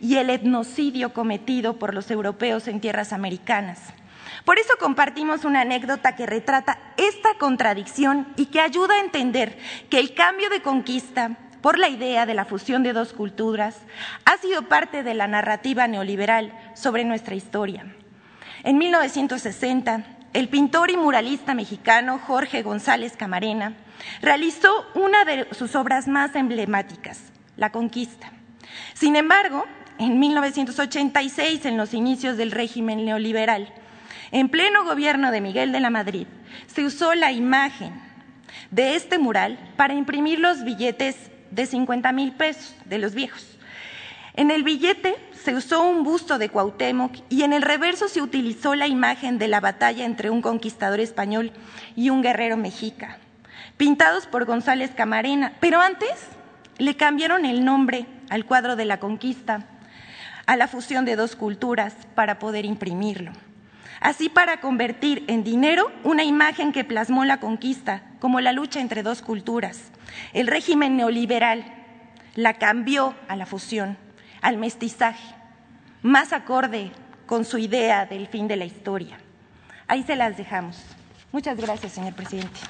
y 0.00 0.16
el 0.16 0.30
etnocidio 0.30 1.12
cometido 1.12 1.78
por 1.78 1.94
los 1.94 2.10
europeos 2.10 2.68
en 2.68 2.80
tierras 2.80 3.12
americanas. 3.12 3.80
Por 4.44 4.58
eso 4.58 4.74
compartimos 4.78 5.44
una 5.44 5.62
anécdota 5.62 6.14
que 6.14 6.26
retrata 6.26 6.78
esta 6.96 7.30
contradicción 7.38 8.28
y 8.36 8.46
que 8.46 8.60
ayuda 8.60 8.94
a 8.94 9.00
entender 9.00 9.58
que 9.88 9.98
el 9.98 10.14
cambio 10.14 10.50
de 10.50 10.62
conquista 10.62 11.36
por 11.60 11.78
la 11.78 11.88
idea 11.88 12.26
de 12.26 12.34
la 12.34 12.44
fusión 12.44 12.82
de 12.82 12.92
dos 12.92 13.12
culturas 13.12 13.76
ha 14.24 14.36
sido 14.38 14.62
parte 14.62 15.02
de 15.02 15.14
la 15.14 15.28
narrativa 15.28 15.86
neoliberal 15.86 16.52
sobre 16.74 17.04
nuestra 17.04 17.34
historia. 17.34 17.84
En 18.62 18.78
1960, 18.78 20.04
el 20.32 20.48
pintor 20.48 20.90
y 20.90 20.96
muralista 20.96 21.54
mexicano 21.54 22.18
Jorge 22.18 22.62
González 22.62 23.16
Camarena 23.16 23.74
realizó 24.22 24.86
una 24.94 25.24
de 25.24 25.48
sus 25.52 25.74
obras 25.74 26.08
más 26.08 26.34
emblemáticas, 26.34 27.20
La 27.56 27.72
Conquista. 27.72 28.32
Sin 28.94 29.16
embargo, 29.16 29.64
en 29.98 30.18
1986, 30.18 31.66
en 31.66 31.76
los 31.76 31.94
inicios 31.94 32.36
del 32.36 32.52
régimen 32.52 33.04
neoliberal, 33.04 33.72
en 34.30 34.48
pleno 34.48 34.84
gobierno 34.84 35.30
de 35.30 35.40
Miguel 35.40 35.72
de 35.72 35.80
la 35.80 35.90
Madrid, 35.90 36.26
se 36.66 36.84
usó 36.84 37.14
la 37.14 37.32
imagen 37.32 38.00
de 38.70 38.94
este 38.94 39.18
mural 39.18 39.58
para 39.76 39.94
imprimir 39.94 40.38
los 40.38 40.64
billetes 40.64 41.29
de 41.50 41.66
50 41.66 42.12
mil 42.12 42.32
pesos 42.32 42.74
de 42.84 42.98
los 42.98 43.14
viejos. 43.14 43.58
En 44.34 44.50
el 44.50 44.62
billete 44.62 45.16
se 45.44 45.54
usó 45.54 45.82
un 45.82 46.04
busto 46.04 46.38
de 46.38 46.48
Cuauhtémoc 46.48 47.16
y 47.28 47.42
en 47.42 47.52
el 47.52 47.62
reverso 47.62 48.08
se 48.08 48.22
utilizó 48.22 48.74
la 48.74 48.86
imagen 48.86 49.38
de 49.38 49.48
la 49.48 49.60
batalla 49.60 50.04
entre 50.04 50.30
un 50.30 50.40
conquistador 50.40 51.00
español 51.00 51.52
y 51.96 52.10
un 52.10 52.22
guerrero 52.22 52.56
mexica, 52.56 53.18
pintados 53.76 54.26
por 54.26 54.44
González 54.44 54.92
Camarena. 54.94 55.54
Pero 55.60 55.80
antes 55.80 56.28
le 56.78 56.96
cambiaron 56.96 57.44
el 57.44 57.64
nombre 57.64 58.06
al 58.28 58.46
cuadro 58.46 58.76
de 58.76 58.84
la 58.84 59.00
conquista, 59.00 59.66
a 60.46 60.56
la 60.56 60.68
fusión 60.68 61.04
de 61.04 61.16
dos 61.16 61.36
culturas 61.36 61.94
para 62.14 62.38
poder 62.38 62.64
imprimirlo. 62.64 63.32
Así 64.00 64.28
para 64.28 64.60
convertir 64.60 65.24
en 65.26 65.44
dinero 65.44 65.92
una 66.04 66.24
imagen 66.24 66.72
que 66.72 66.84
plasmó 66.84 67.24
la 67.24 67.38
conquista 67.38 68.02
como 68.18 68.40
la 68.40 68.52
lucha 68.52 68.80
entre 68.80 69.02
dos 69.02 69.20
culturas. 69.20 69.90
El 70.32 70.46
régimen 70.46 70.96
neoliberal 70.96 71.64
la 72.34 72.54
cambió 72.54 73.14
a 73.28 73.36
la 73.36 73.46
fusión, 73.46 73.98
al 74.42 74.56
mestizaje, 74.56 75.34
más 76.02 76.32
acorde 76.32 76.92
con 77.26 77.44
su 77.44 77.58
idea 77.58 78.06
del 78.06 78.26
fin 78.26 78.48
de 78.48 78.56
la 78.56 78.64
historia. 78.64 79.18
Ahí 79.86 80.02
se 80.02 80.16
las 80.16 80.36
dejamos. 80.36 80.82
Muchas 81.32 81.56
gracias, 81.56 81.92
señor 81.92 82.14
presidente. 82.14 82.60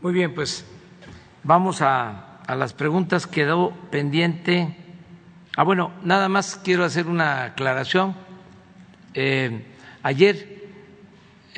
Muy 0.00 0.12
bien, 0.12 0.34
pues 0.34 0.64
vamos 1.42 1.82
a, 1.82 2.40
las 2.48 2.72
preguntas. 2.72 3.26
Quedó 3.26 3.70
pendiente. 3.90 4.76
Ah, 5.56 5.64
bueno, 5.64 5.90
nada 6.02 6.28
más 6.28 6.60
quiero 6.62 6.84
hacer 6.84 7.06
una 7.06 7.44
aclaración. 7.44 8.14
Eh, 9.14 9.66
ayer 10.02 10.55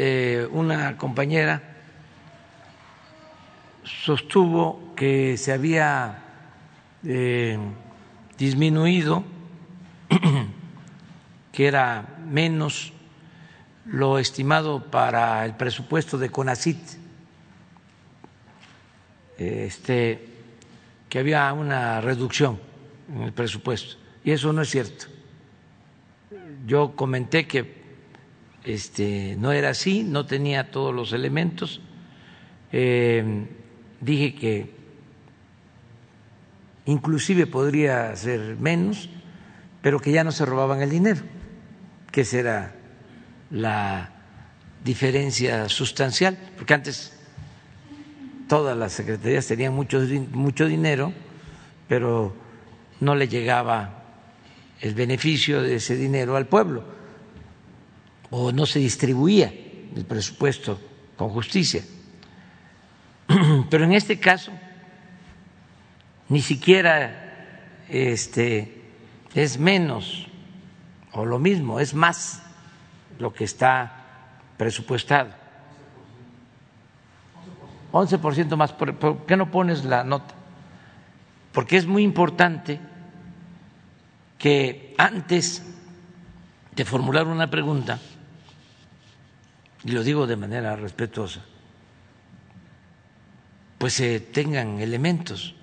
eh, 0.00 0.46
una 0.52 0.96
compañera 0.96 1.60
sostuvo 3.82 4.94
que 4.94 5.36
se 5.36 5.52
había 5.52 6.22
eh, 7.04 7.58
disminuido, 8.38 9.24
que 11.52 11.66
era 11.66 12.16
menos 12.24 12.92
lo 13.86 14.20
estimado 14.20 14.84
para 14.84 15.44
el 15.44 15.56
presupuesto 15.56 16.16
de 16.16 16.30
CONACIT, 16.30 16.78
este, 19.36 20.28
que 21.08 21.18
había 21.18 21.52
una 21.52 22.00
reducción 22.00 22.60
en 23.12 23.22
el 23.22 23.32
presupuesto. 23.32 23.96
Y 24.22 24.30
eso 24.30 24.52
no 24.52 24.62
es 24.62 24.70
cierto. 24.70 25.06
Yo 26.68 26.94
comenté 26.94 27.48
que 27.48 27.77
este, 28.64 29.36
no 29.38 29.52
era 29.52 29.70
así, 29.70 30.02
no 30.02 30.26
tenía 30.26 30.70
todos 30.70 30.94
los 30.94 31.12
elementos. 31.12 31.80
Eh, 32.72 33.46
dije 34.00 34.34
que 34.34 34.74
inclusive 36.86 37.46
podría 37.46 38.14
ser 38.16 38.56
menos, 38.58 39.08
pero 39.82 40.00
que 40.00 40.12
ya 40.12 40.24
no 40.24 40.32
se 40.32 40.44
robaban 40.44 40.82
el 40.82 40.90
dinero, 40.90 41.20
que 42.10 42.22
esa 42.22 42.38
era 42.38 42.74
la 43.50 44.12
diferencia 44.84 45.68
sustancial, 45.68 46.38
porque 46.56 46.74
antes 46.74 47.12
todas 48.48 48.76
las 48.76 48.92
secretarías 48.92 49.46
tenían 49.46 49.74
mucho 49.74 50.66
dinero, 50.66 51.12
pero 51.88 52.34
no 53.00 53.14
le 53.14 53.28
llegaba 53.28 54.02
el 54.80 54.94
beneficio 54.94 55.62
de 55.62 55.76
ese 55.76 55.96
dinero 55.96 56.36
al 56.36 56.46
pueblo 56.46 56.97
o 58.30 58.52
no 58.52 58.66
se 58.66 58.78
distribuía 58.78 59.52
el 59.94 60.04
presupuesto 60.04 60.78
con 61.16 61.30
justicia. 61.30 61.82
Pero 63.70 63.84
en 63.84 63.92
este 63.92 64.18
caso 64.18 64.52
ni 66.28 66.42
siquiera 66.42 67.84
este 67.88 68.82
es 69.34 69.58
menos 69.58 70.26
o 71.12 71.24
lo 71.24 71.38
mismo, 71.38 71.80
es 71.80 71.94
más 71.94 72.42
lo 73.18 73.32
que 73.32 73.44
está 73.44 74.04
presupuestado. 74.56 75.30
11% 77.92 78.56
más. 78.56 78.72
¿Por 78.72 79.24
qué 79.24 79.36
no 79.36 79.50
pones 79.50 79.84
la 79.84 80.04
nota? 80.04 80.34
Porque 81.52 81.76
es 81.76 81.86
muy 81.86 82.02
importante 82.02 82.78
que 84.38 84.94
antes 84.98 85.64
de 86.76 86.84
formular 86.84 87.26
una 87.26 87.50
pregunta 87.50 87.98
y 89.84 89.92
lo 89.92 90.02
digo 90.02 90.26
de 90.26 90.36
manera 90.36 90.76
respetuosa, 90.76 91.44
pues 93.78 93.94
se 93.94 94.20
tengan 94.20 94.80
elementos, 94.80 95.54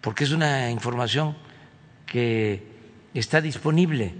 porque 0.00 0.24
es 0.24 0.32
una 0.32 0.70
información 0.70 1.36
que 2.06 2.66
está 3.14 3.40
disponible, 3.40 4.14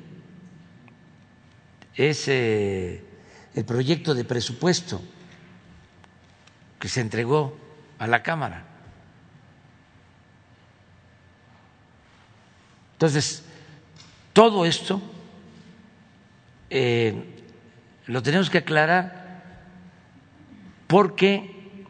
es 1.97 2.29
eh, 2.29 3.05
el 3.55 3.65
proyecto 3.65 4.15
de 4.15 4.25
presupuesto 4.25 5.03
que 6.79 6.89
se 6.89 7.01
entregó 7.01 7.59
a 7.99 8.07
la 8.07 8.23
Cámara. 8.23 8.65
Entonces, 12.93 13.45
todo 14.33 14.65
esto 14.65 15.01
eh, 16.71 17.38
lo 18.09 18.23
tenemos 18.23 18.49
que 18.49 18.59
aclarar 18.59 19.43
porque 20.87 21.85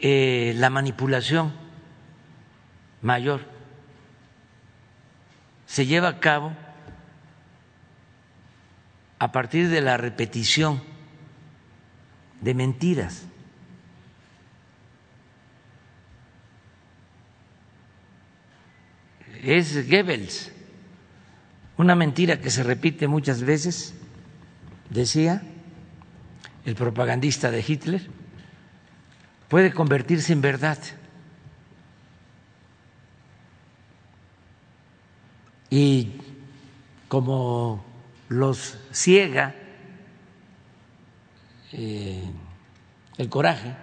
eh, 0.00 0.54
la 0.56 0.70
manipulación 0.70 1.52
mayor 3.02 3.40
se 5.66 5.84
lleva 5.86 6.08
a 6.08 6.20
cabo 6.20 6.52
a 9.18 9.32
partir 9.32 9.68
de 9.68 9.80
la 9.80 9.96
repetición 9.96 10.80
de 12.40 12.54
mentiras. 12.54 13.26
Es 19.42 19.88
Goebbels, 19.88 20.52
una 21.76 21.96
mentira 21.96 22.40
que 22.40 22.50
se 22.50 22.62
repite 22.62 23.08
muchas 23.08 23.42
veces 23.42 23.99
decía 24.90 25.42
el 26.64 26.74
propagandista 26.74 27.50
de 27.50 27.64
Hitler, 27.66 28.10
puede 29.48 29.72
convertirse 29.72 30.32
en 30.32 30.40
verdad. 30.42 30.78
Y 35.70 36.20
como 37.08 37.84
los 38.28 38.76
ciega 38.92 39.54
eh, 41.72 42.24
el 43.18 43.28
coraje, 43.28 43.74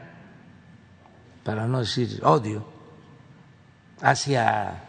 para 1.43 1.67
no 1.67 1.79
decir 1.79 2.19
odio, 2.23 2.67
hacia 4.01 4.83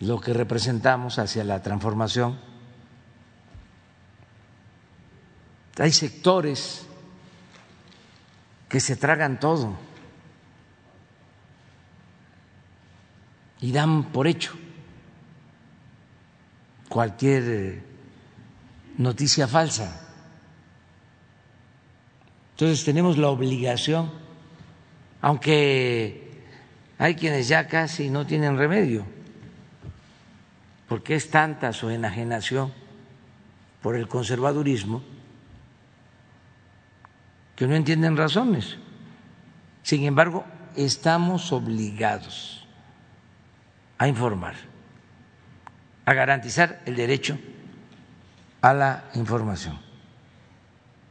lo 0.00 0.20
que 0.20 0.32
representamos, 0.32 1.18
hacia 1.18 1.44
la 1.44 1.62
transformación. 1.62 2.38
Hay 5.78 5.92
sectores 5.92 6.86
que 8.68 8.80
se 8.80 8.96
tragan 8.96 9.40
todo 9.40 9.76
y 13.60 13.72
dan 13.72 14.04
por 14.12 14.26
hecho 14.26 14.54
cualquier 16.88 17.42
eh, 17.46 17.82
noticia 18.98 19.46
falsa. 19.46 20.08
Entonces 22.52 22.84
tenemos 22.84 23.16
la 23.16 23.28
obligación, 23.28 24.10
aunque 25.20 26.44
hay 26.98 27.14
quienes 27.14 27.48
ya 27.48 27.66
casi 27.66 28.10
no 28.10 28.26
tienen 28.26 28.58
remedio, 28.58 29.06
porque 30.88 31.14
es 31.14 31.30
tanta 31.30 31.72
su 31.72 31.88
enajenación 31.90 32.72
por 33.82 33.96
el 33.96 34.08
conservadurismo 34.08 35.02
que 37.60 37.66
no 37.66 37.76
entienden 37.76 38.16
razones. 38.16 38.78
Sin 39.82 40.04
embargo, 40.04 40.46
estamos 40.76 41.52
obligados 41.52 42.66
a 43.98 44.08
informar, 44.08 44.54
a 46.06 46.14
garantizar 46.14 46.80
el 46.86 46.96
derecho 46.96 47.38
a 48.62 48.72
la 48.72 49.04
información. 49.12 49.78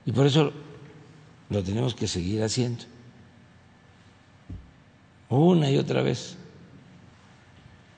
Y 0.07 0.11
por 0.11 0.25
eso 0.25 0.51
lo 1.51 1.63
tenemos 1.63 1.93
que 1.93 2.07
seguir 2.07 2.41
haciendo. 2.41 2.83
Una 5.29 5.69
y 5.69 5.77
otra 5.77 6.01
vez. 6.01 6.35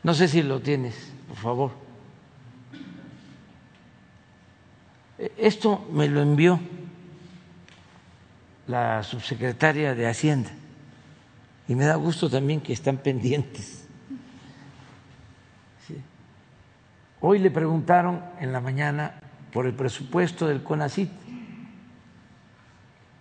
No 0.03 0.13
sé 0.13 0.27
si 0.27 0.43
lo 0.43 0.59
tienes, 0.59 1.13
por 1.29 1.37
favor. 1.37 1.71
E, 5.17 5.31
esto 5.37 5.87
me 5.93 6.09
lo 6.09 6.21
envió 6.21 6.59
la 8.71 9.03
subsecretaria 9.03 9.93
de 9.93 10.07
Hacienda 10.07 10.49
y 11.67 11.75
me 11.75 11.83
da 11.83 11.95
gusto 11.95 12.29
también 12.29 12.61
que 12.61 12.71
están 12.71 12.95
pendientes. 12.97 13.79
Hoy 17.19 17.37
le 17.37 17.51
preguntaron 17.51 18.23
en 18.39 18.53
la 18.53 18.61
mañana 18.61 19.19
por 19.53 19.67
el 19.67 19.73
presupuesto 19.73 20.47
del 20.47 20.63
CONACIT 20.63 21.11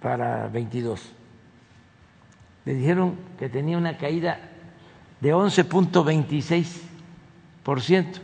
para 0.01 0.49
22. 0.49 1.13
Le 2.65 2.75
dijeron 2.75 3.17
que 3.39 3.51
tenía 3.51 3.77
una 3.77 3.99
caída 3.99 4.41
de 5.21 5.35
11.26%. 5.35 8.21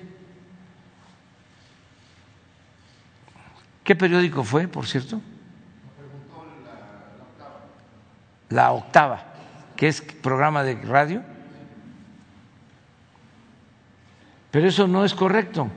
¿Qué 3.85 3.95
periódico 3.95 4.43
fue, 4.45 4.67
por 4.67 4.87
cierto? 4.87 5.21
La 8.51 8.73
octava, 8.73 9.25
que 9.77 9.89
es 9.89 10.01
programa 10.01 10.63
de 10.63 10.75
radio. 10.77 11.23
Pero 14.51 14.69
eso 14.69 14.87
no 14.87 15.05
es 15.05 15.15
correcto. 15.15 15.69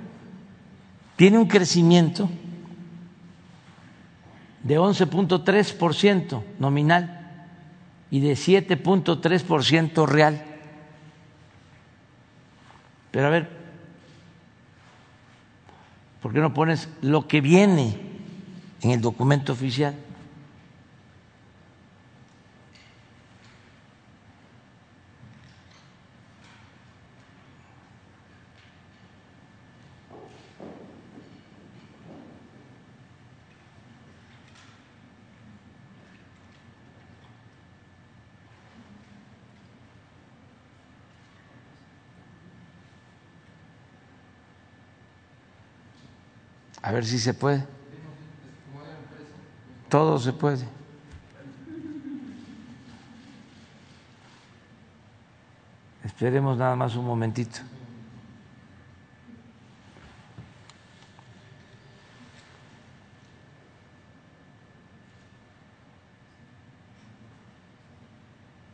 Tiene 1.16 1.38
un 1.38 1.48
crecimiento 1.48 2.30
de 4.64 4.80
11.3% 4.80 6.44
nominal 6.60 7.20
y 8.12 8.20
de 8.20 8.34
7.3% 8.34 10.08
real. 10.08 10.46
Pero 13.12 13.28
a 13.28 13.30
ver, 13.30 13.50
¿por 16.22 16.34
qué 16.34 16.40
no 16.40 16.54
pones 16.54 16.90
lo 17.02 17.28
que 17.28 17.42
viene 17.42 18.00
en 18.82 18.92
el 18.92 19.02
documento 19.02 19.54
oficial? 19.54 19.96
A 46.90 46.92
ver 46.92 47.06
si 47.06 47.20
se 47.20 47.36
puede. 47.36 47.64
Todo 49.90 50.18
se 50.18 50.34
puede. 50.34 50.66
Esperemos 56.04 56.58
nada 56.58 56.76
más 56.76 56.96
un 56.96 57.06
momentito. 57.06 57.60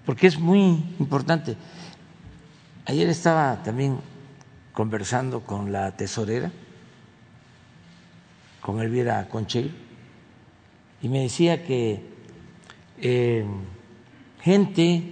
Porque 0.06 0.28
es 0.28 0.40
muy 0.40 0.96
importante. 1.00 1.58
Ayer 2.86 3.10
estaba 3.10 3.62
también 3.62 4.00
conversando 4.72 5.42
con 5.42 5.74
la 5.74 5.92
tesorera 5.98 6.50
con 8.66 8.82
Elvira 8.82 9.30
Concheiro 9.30 9.70
y 11.00 11.08
me 11.08 11.22
decía 11.22 11.64
que 11.64 12.04
eh, 12.98 13.46
gente 14.42 15.04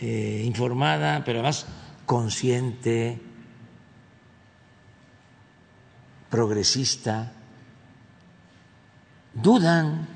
eh, 0.00 0.42
informada, 0.44 1.24
pero 1.24 1.38
además 1.38 1.66
consciente, 2.04 3.18
progresista, 6.28 7.32
dudan 9.32 10.06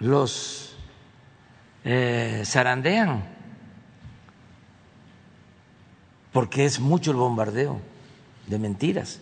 los 0.00 0.76
eh, 1.82 2.42
zarandean 2.44 3.24
porque 6.30 6.66
es 6.66 6.78
mucho 6.78 7.12
el 7.12 7.16
bombardeo 7.16 7.91
de 8.46 8.58
mentiras. 8.58 9.20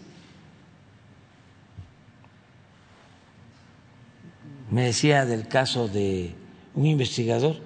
Me 4.71 4.85
decía 4.85 5.25
del 5.25 5.49
caso 5.49 5.89
de 5.89 6.35
un 6.75 6.87
investigador 6.87 7.57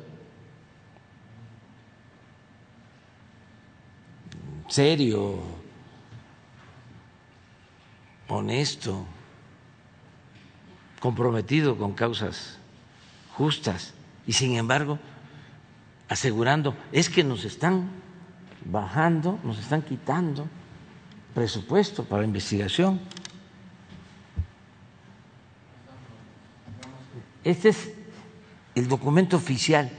serio, 4.68 5.38
honesto, 8.26 9.04
comprometido 10.98 11.76
con 11.76 11.92
causas 11.92 12.58
justas 13.36 13.94
y 14.26 14.32
sin 14.32 14.56
embargo 14.56 14.98
asegurando, 16.08 16.74
es 16.90 17.08
que 17.08 17.22
nos 17.22 17.44
están 17.44 17.90
bajando, 18.64 19.38
nos 19.44 19.58
están 19.58 19.82
quitando 19.82 20.48
presupuesto 21.34 22.04
para 22.04 22.24
investigación. 22.24 23.00
Este 27.42 27.68
es 27.70 27.92
el 28.74 28.88
documento 28.88 29.36
oficial. 29.36 29.90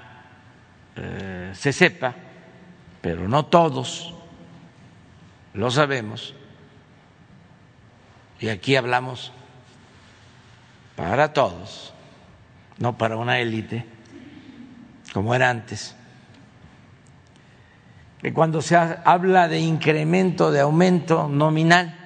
eh, 0.95 1.51
se 1.53 1.73
sepa, 1.73 2.15
pero 3.01 3.27
no 3.27 3.47
todos 3.47 4.13
lo 5.53 5.69
sabemos, 5.69 6.33
y 8.39 8.47
aquí 8.47 8.77
hablamos 8.77 9.33
para 10.95 11.33
todos, 11.33 11.93
no 12.77 12.97
para 12.97 13.17
una 13.17 13.39
élite, 13.39 13.85
como 15.11 15.35
era 15.35 15.49
antes. 15.49 15.93
Que 18.21 18.31
cuando 18.31 18.61
se 18.61 18.77
habla 18.77 19.49
de 19.49 19.59
incremento, 19.59 20.51
de 20.51 20.61
aumento 20.61 21.27
nominal, 21.27 21.98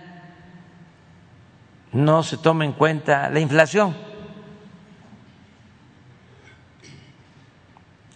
no 1.93 2.23
se 2.23 2.37
toma 2.37 2.65
en 2.65 2.73
cuenta 2.73 3.29
la 3.29 3.39
inflación. 3.39 3.95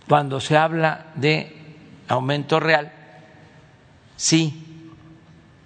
Cuando 0.08 0.40
se 0.40 0.58
habla 0.58 1.08
de 1.16 1.56
aumento 2.08 2.60
real, 2.60 2.92
sí 4.16 4.94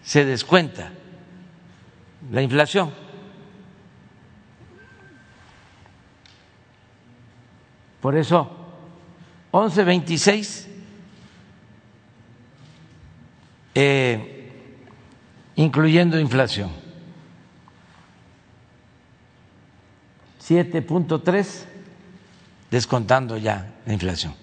se 0.03 0.26
descuenta 0.26 0.91
la 2.32 2.41
inflación. 2.41 2.91
Por 8.01 8.18
eso, 8.18 8.49
11.26, 9.51 10.68
eh, 13.76 14.51
incluyendo 15.55 16.20
inflación. 16.20 16.80
7.3 20.52 21.64
descontando 22.70 23.38
ya 23.38 23.74
la 23.86 23.93
inflación. 23.93 24.34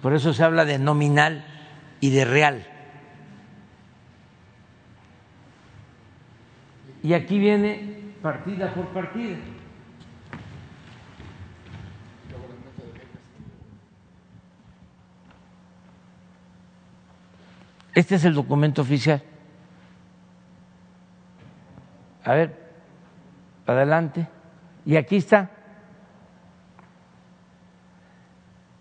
Por 0.00 0.14
eso 0.14 0.32
se 0.32 0.42
habla 0.42 0.64
de 0.64 0.78
nominal 0.78 1.44
y 2.00 2.08
de 2.10 2.24
real. 2.24 2.66
Y 7.02 7.12
aquí 7.12 7.38
viene 7.38 8.14
partida 8.22 8.72
por 8.72 8.88
partida. 8.88 9.36
Este 17.94 18.14
es 18.14 18.24
el 18.24 18.32
documento 18.32 18.80
oficial. 18.80 19.22
A 22.24 22.32
ver, 22.32 22.65
adelante. 23.66 24.28
Y 24.84 24.96
aquí 24.96 25.16
está. 25.16 25.50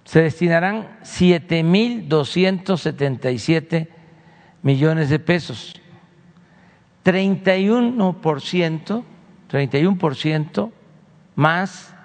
se 0.05 0.23
destinarán 0.23 0.99
7.277 1.03 3.89
millones 4.63 5.11
de 5.11 5.19
pesos, 5.19 5.79
31%, 7.05 9.05
31% 9.51 10.73
más 11.35 11.96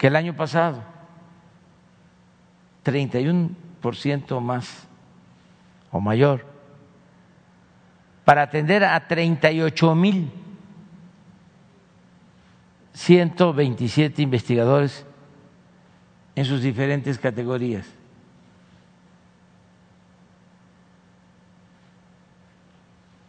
que 0.00 0.06
el 0.06 0.16
año 0.16 0.34
pasado, 0.34 0.82
31% 2.86 4.40
más 4.40 4.88
o 5.92 6.00
mayor, 6.00 6.46
para 8.24 8.40
atender 8.40 8.82
a 8.82 9.06
38 9.06 9.94
mil 9.94 10.32
127 12.94 14.22
investigadores 14.22 15.04
en 16.34 16.46
sus 16.46 16.62
diferentes 16.62 17.18
categorías. 17.18 17.86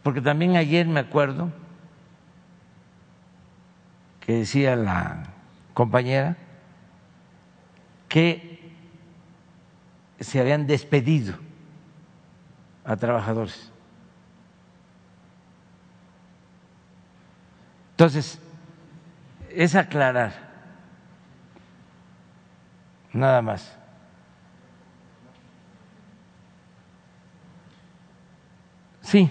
Porque 0.02 0.22
también 0.22 0.56
ayer 0.56 0.86
me 0.86 1.00
acuerdo 1.00 1.52
que 4.20 4.36
decía 4.36 4.74
la 4.74 5.34
compañera 5.74 6.38
que 8.12 8.60
se 10.20 10.38
habían 10.38 10.66
despedido 10.66 11.34
a 12.84 12.94
trabajadores. 12.94 13.72
Entonces, 17.92 18.38
es 19.48 19.74
aclarar, 19.74 20.34
nada 23.14 23.40
más. 23.40 23.74
Sí, 29.00 29.30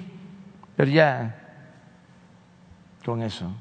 pero 0.76 0.90
ya 0.90 1.36
con 3.06 3.22
eso. 3.22 3.54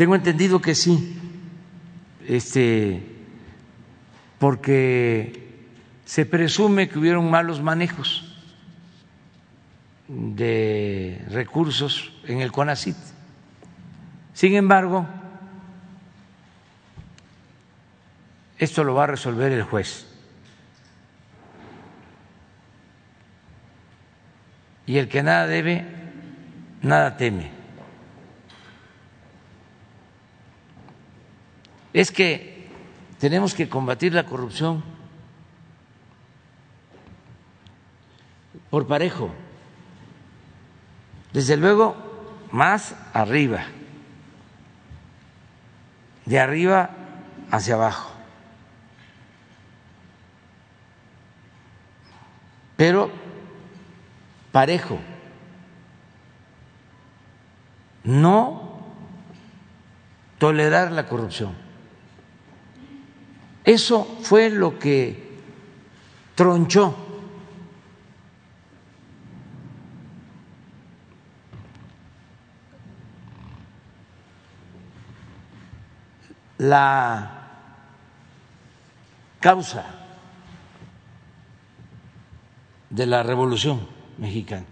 Tengo 0.00 0.14
entendido 0.14 0.62
que 0.62 0.74
sí, 0.74 1.14
este, 2.26 3.02
porque 4.38 5.58
se 6.06 6.24
presume 6.24 6.88
que 6.88 6.98
hubieron 6.98 7.30
malos 7.30 7.60
manejos 7.60 8.34
de 10.08 11.22
recursos 11.28 12.14
en 12.24 12.40
el 12.40 12.50
CONACIT. 12.50 12.96
Sin 14.32 14.54
embargo, 14.54 15.06
esto 18.56 18.84
lo 18.84 18.94
va 18.94 19.04
a 19.04 19.08
resolver 19.08 19.52
el 19.52 19.64
juez. 19.64 20.06
Y 24.86 24.96
el 24.96 25.10
que 25.10 25.22
nada 25.22 25.46
debe, 25.46 25.84
nada 26.80 27.18
teme. 27.18 27.59
Es 31.92 32.10
que 32.10 32.68
tenemos 33.18 33.54
que 33.54 33.68
combatir 33.68 34.14
la 34.14 34.24
corrupción 34.24 34.82
por 38.70 38.86
parejo, 38.86 39.30
desde 41.32 41.56
luego 41.56 41.96
más 42.52 42.94
arriba, 43.12 43.64
de 46.26 46.38
arriba 46.38 46.90
hacia 47.50 47.74
abajo. 47.74 48.20
pero 52.80 53.10
parejo. 54.52 54.98
No 58.04 58.80
tolerar 60.38 60.90
la 60.90 61.06
corrupción. 61.06 61.54
Eso 63.64 64.04
fue 64.22 64.50
lo 64.50 64.78
que 64.78 65.38
tronchó 66.34 66.96
la 76.60 77.48
causa 79.40 79.86
de 82.90 83.06
la 83.06 83.22
revolución 83.22 83.86
mexicana, 84.18 84.66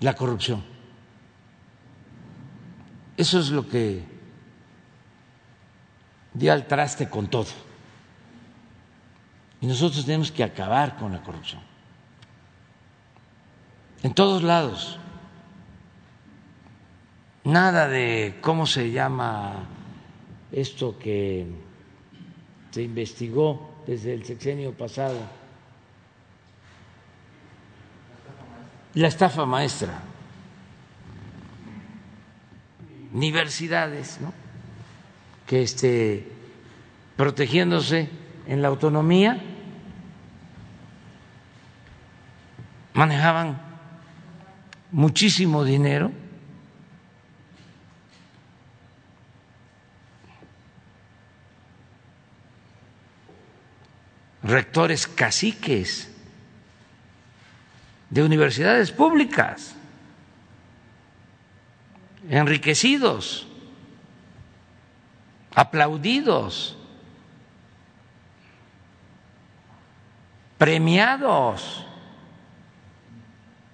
la 0.00 0.14
corrupción. 0.14 0.64
Eso 3.16 3.38
es 3.38 3.50
lo 3.50 3.68
que 3.68 4.15
dio 6.38 6.52
al 6.52 6.66
traste 6.66 7.08
con 7.08 7.28
todo. 7.28 7.48
Y 9.60 9.66
nosotros 9.66 10.04
tenemos 10.04 10.30
que 10.30 10.44
acabar 10.44 10.96
con 10.96 11.12
la 11.12 11.22
corrupción. 11.22 11.62
En 14.02 14.14
todos 14.14 14.42
lados. 14.42 14.98
Nada 17.44 17.88
de 17.88 18.38
cómo 18.40 18.66
se 18.66 18.90
llama 18.90 19.66
esto 20.52 20.98
que 20.98 21.46
se 22.70 22.82
investigó 22.82 23.82
desde 23.86 24.12
el 24.14 24.24
sexenio 24.24 24.72
pasado. 24.72 25.18
La 28.94 29.08
estafa 29.08 29.46
maestra. 29.46 30.02
Universidades, 33.12 34.20
¿no? 34.20 34.45
Que 35.46 35.62
esté 35.62 36.26
protegiéndose 37.16 38.10
en 38.46 38.62
la 38.62 38.68
autonomía 38.68 39.40
manejaban 42.94 43.60
muchísimo 44.90 45.64
dinero 45.64 46.10
rectores 54.42 55.06
caciques 55.06 56.08
de 58.10 58.22
universidades 58.22 58.92
públicas, 58.92 59.74
enriquecidos, 62.30 63.45
aplaudidos, 65.56 66.76
premiados 70.58 71.86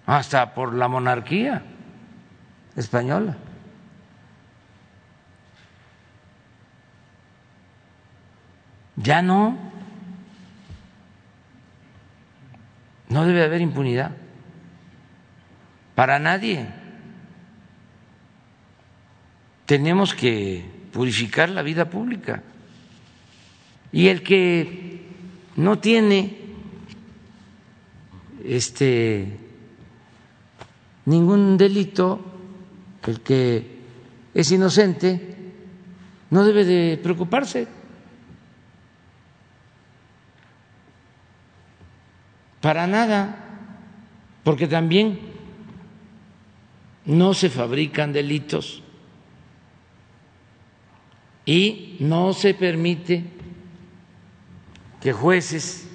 hasta 0.07 0.55
por 0.55 0.75
la 0.75 0.87
monarquía 0.87 1.65
española. 2.77 3.37
Ya 8.95 9.21
no. 9.21 9.59
No 13.09 13.27
debe 13.27 13.43
haber 13.43 13.61
impunidad 13.61 14.13
para 15.97 16.21
nadie. 16.21 16.69
Tenemos 19.67 20.15
que 20.15 20.82
purificar 20.93 21.49
la 21.49 21.63
vida 21.63 21.89
pública. 21.89 22.43
Y 23.91 24.09
el 24.09 24.23
que 24.23 25.03
no 25.57 25.79
tiene 25.79 26.39
este 28.45 29.39
ningún 31.07 31.57
delito, 31.57 32.21
el 33.07 33.21
que 33.21 33.81
es 34.35 34.53
inocente, 34.53 35.37
no 36.31 36.45
debe 36.45 36.65
de 36.65 36.99
preocuparse. 37.03 37.67
Para 42.61 42.87
nada, 42.87 43.37
porque 44.45 44.69
también 44.69 45.19
no 47.05 47.35
se 47.35 47.51
fabrican 47.51 48.13
delitos 48.13 48.83
y 51.45 51.97
no 52.01 52.33
se 52.33 52.55
permite 52.55 53.25
que 55.01 55.13
jueces 55.13 55.89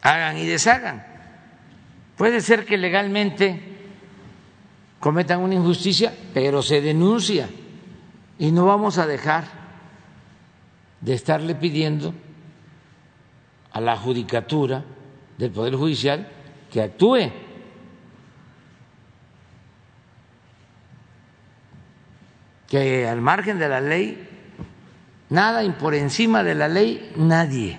hagan 0.00 0.38
y 0.38 0.46
deshagan. 0.46 1.04
Puede 2.16 2.40
ser 2.40 2.64
que 2.64 2.76
legalmente 2.76 3.60
cometan 5.00 5.40
una 5.40 5.54
injusticia, 5.54 6.14
pero 6.32 6.62
se 6.62 6.80
denuncia 6.80 7.48
y 8.38 8.52
no 8.52 8.66
vamos 8.66 8.98
a 8.98 9.06
dejar 9.06 9.44
de 11.00 11.14
estarle 11.14 11.54
pidiendo 11.56 12.14
a 13.72 13.80
la 13.80 13.96
judicatura 13.96 14.84
del 15.38 15.50
Poder 15.50 15.74
Judicial 15.74 16.28
que 16.70 16.82
actúe. 16.82 17.30
Que 22.68 23.08
al 23.08 23.20
margen 23.20 23.58
de 23.58 23.68
la 23.68 23.80
ley, 23.80 24.28
nada 25.30 25.64
y 25.64 25.70
por 25.70 25.94
encima 25.94 26.42
de 26.42 26.54
la 26.54 26.68
ley, 26.68 27.12
nadie. 27.16 27.78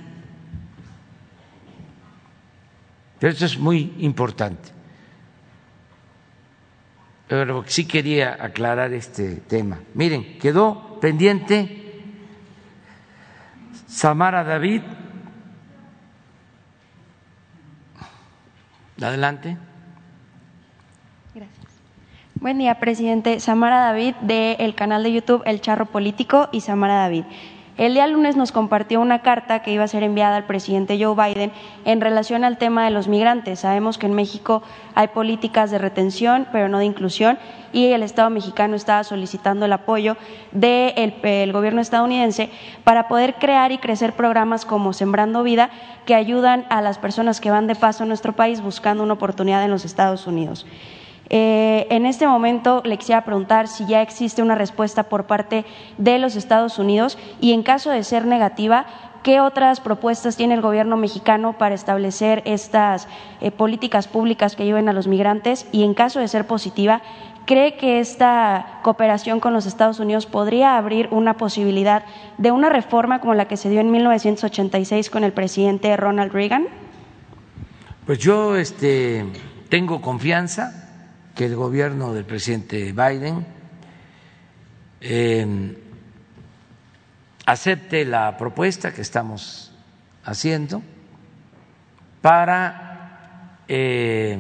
Pero 3.19 3.33
eso 3.33 3.45
es 3.45 3.57
muy 3.57 3.93
importante. 3.99 4.69
Pero 7.27 7.63
sí 7.67 7.85
quería 7.85 8.37
aclarar 8.39 8.93
este 8.93 9.37
tema. 9.37 9.79
Miren, 9.93 10.37
quedó 10.37 10.99
pendiente 10.99 11.79
Samara 13.87 14.43
David 14.43 14.81
Adelante. 19.01 19.57
Buen 22.43 22.57
día, 22.57 22.75
presidente. 22.75 23.39
Samara 23.39 23.79
David, 23.79 24.15
del 24.19 24.75
canal 24.75 25.01
de 25.01 25.13
YouTube 25.13 25.43
El 25.45 25.61
Charro 25.61 25.85
Político 25.85 26.49
y 26.51 26.59
Samara 26.59 26.95
David. 26.95 27.23
El 27.77 27.93
día 27.93 28.05
lunes 28.05 28.35
nos 28.35 28.51
compartió 28.51 28.99
una 28.99 29.21
carta 29.21 29.61
que 29.61 29.71
iba 29.71 29.85
a 29.85 29.87
ser 29.87 30.03
enviada 30.03 30.35
al 30.35 30.43
presidente 30.43 31.01
Joe 31.01 31.15
Biden 31.15 31.53
en 31.85 32.01
relación 32.01 32.43
al 32.43 32.57
tema 32.57 32.83
de 32.83 32.91
los 32.91 33.07
migrantes. 33.07 33.61
Sabemos 33.61 33.97
que 33.97 34.07
en 34.07 34.13
México 34.13 34.61
hay 34.93 35.07
políticas 35.07 35.71
de 35.71 35.77
retención, 35.77 36.45
pero 36.51 36.67
no 36.67 36.79
de 36.79 36.85
inclusión, 36.85 37.39
y 37.71 37.87
el 37.93 38.03
Estado 38.03 38.29
mexicano 38.29 38.75
estaba 38.75 39.05
solicitando 39.05 39.65
el 39.65 39.71
apoyo 39.71 40.17
del 40.51 41.53
gobierno 41.53 41.79
estadounidense 41.79 42.49
para 42.83 43.07
poder 43.07 43.35
crear 43.35 43.71
y 43.71 43.77
crecer 43.77 44.17
programas 44.17 44.65
como 44.65 44.91
Sembrando 44.91 45.43
Vida 45.43 45.69
que 46.05 46.13
ayudan 46.13 46.65
a 46.69 46.81
las 46.81 46.97
personas 46.97 47.39
que 47.39 47.51
van 47.51 47.67
de 47.67 47.75
paso 47.75 48.03
a 48.03 48.05
nuestro 48.05 48.33
país 48.33 48.59
buscando 48.59 49.01
una 49.01 49.13
oportunidad 49.13 49.63
en 49.63 49.71
los 49.71 49.85
Estados 49.85 50.27
Unidos. 50.27 50.65
Eh, 51.29 51.87
en 51.89 52.05
este 52.05 52.27
momento 52.27 52.81
le 52.85 52.97
quisiera 52.97 53.23
preguntar 53.23 53.67
si 53.67 53.85
ya 53.85 54.01
existe 54.01 54.41
una 54.41 54.55
respuesta 54.55 55.03
por 55.03 55.25
parte 55.25 55.65
de 55.97 56.19
los 56.19 56.35
Estados 56.35 56.79
Unidos 56.79 57.17
y 57.39 57.53
en 57.53 57.63
caso 57.63 57.89
de 57.91 58.03
ser 58.03 58.25
negativa, 58.25 58.85
¿qué 59.23 59.39
otras 59.39 59.79
propuestas 59.79 60.35
tiene 60.35 60.53
el 60.53 60.61
gobierno 60.61 60.97
mexicano 60.97 61.57
para 61.57 61.75
establecer 61.75 62.41
estas 62.45 63.07
eh, 63.41 63.51
políticas 63.51 64.07
públicas 64.07 64.55
que 64.55 64.63
ayuden 64.63 64.89
a 64.89 64.93
los 64.93 65.07
migrantes? 65.07 65.65
Y 65.71 65.83
en 65.83 65.93
caso 65.93 66.19
de 66.19 66.27
ser 66.27 66.45
positiva, 66.45 67.01
¿cree 67.45 67.77
que 67.77 67.99
esta 67.99 68.79
cooperación 68.83 69.39
con 69.39 69.53
los 69.53 69.65
Estados 69.65 69.99
Unidos 69.99 70.25
podría 70.25 70.77
abrir 70.77 71.07
una 71.11 71.37
posibilidad 71.37 72.03
de 72.37 72.51
una 72.51 72.69
reforma 72.69 73.21
como 73.21 73.33
la 73.33 73.47
que 73.47 73.57
se 73.57 73.69
dio 73.69 73.79
en 73.79 73.91
1986 73.91 75.09
con 75.09 75.23
el 75.23 75.31
presidente 75.31 75.95
Ronald 75.95 76.33
Reagan? 76.33 76.67
Pues 78.05 78.19
yo 78.19 78.57
este, 78.57 79.25
tengo 79.69 80.01
confianza 80.01 80.82
que 81.35 81.45
el 81.45 81.55
gobierno 81.55 82.13
del 82.13 82.25
presidente 82.25 82.91
Biden 82.91 83.45
eh, 85.01 85.77
acepte 87.45 88.05
la 88.05 88.37
propuesta 88.37 88.93
que 88.93 89.01
estamos 89.01 89.71
haciendo 90.23 90.81
para 92.21 93.59
eh, 93.67 94.37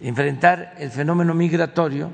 enfrentar 0.00 0.74
el 0.78 0.90
fenómeno 0.90 1.34
migratorio 1.34 2.10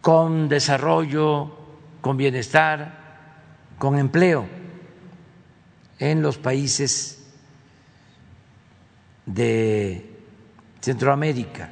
con 0.00 0.48
desarrollo, 0.48 1.56
con 2.00 2.16
bienestar, 2.16 3.06
con 3.78 3.98
empleo. 3.98 4.46
en 5.98 6.22
los 6.22 6.36
países 6.38 7.24
de 9.24 10.15
Centroamérica, 10.86 11.68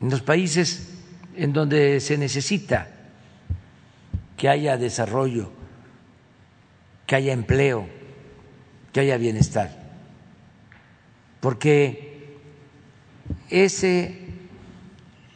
en 0.00 0.08
los 0.08 0.22
países 0.22 0.94
en 1.36 1.52
donde 1.52 2.00
se 2.00 2.16
necesita 2.16 2.88
que 4.34 4.48
haya 4.48 4.78
desarrollo, 4.78 5.52
que 7.06 7.16
haya 7.16 7.34
empleo, 7.34 7.86
que 8.94 9.00
haya 9.00 9.18
bienestar. 9.18 9.78
Porque 11.40 12.38
ese 13.50 14.18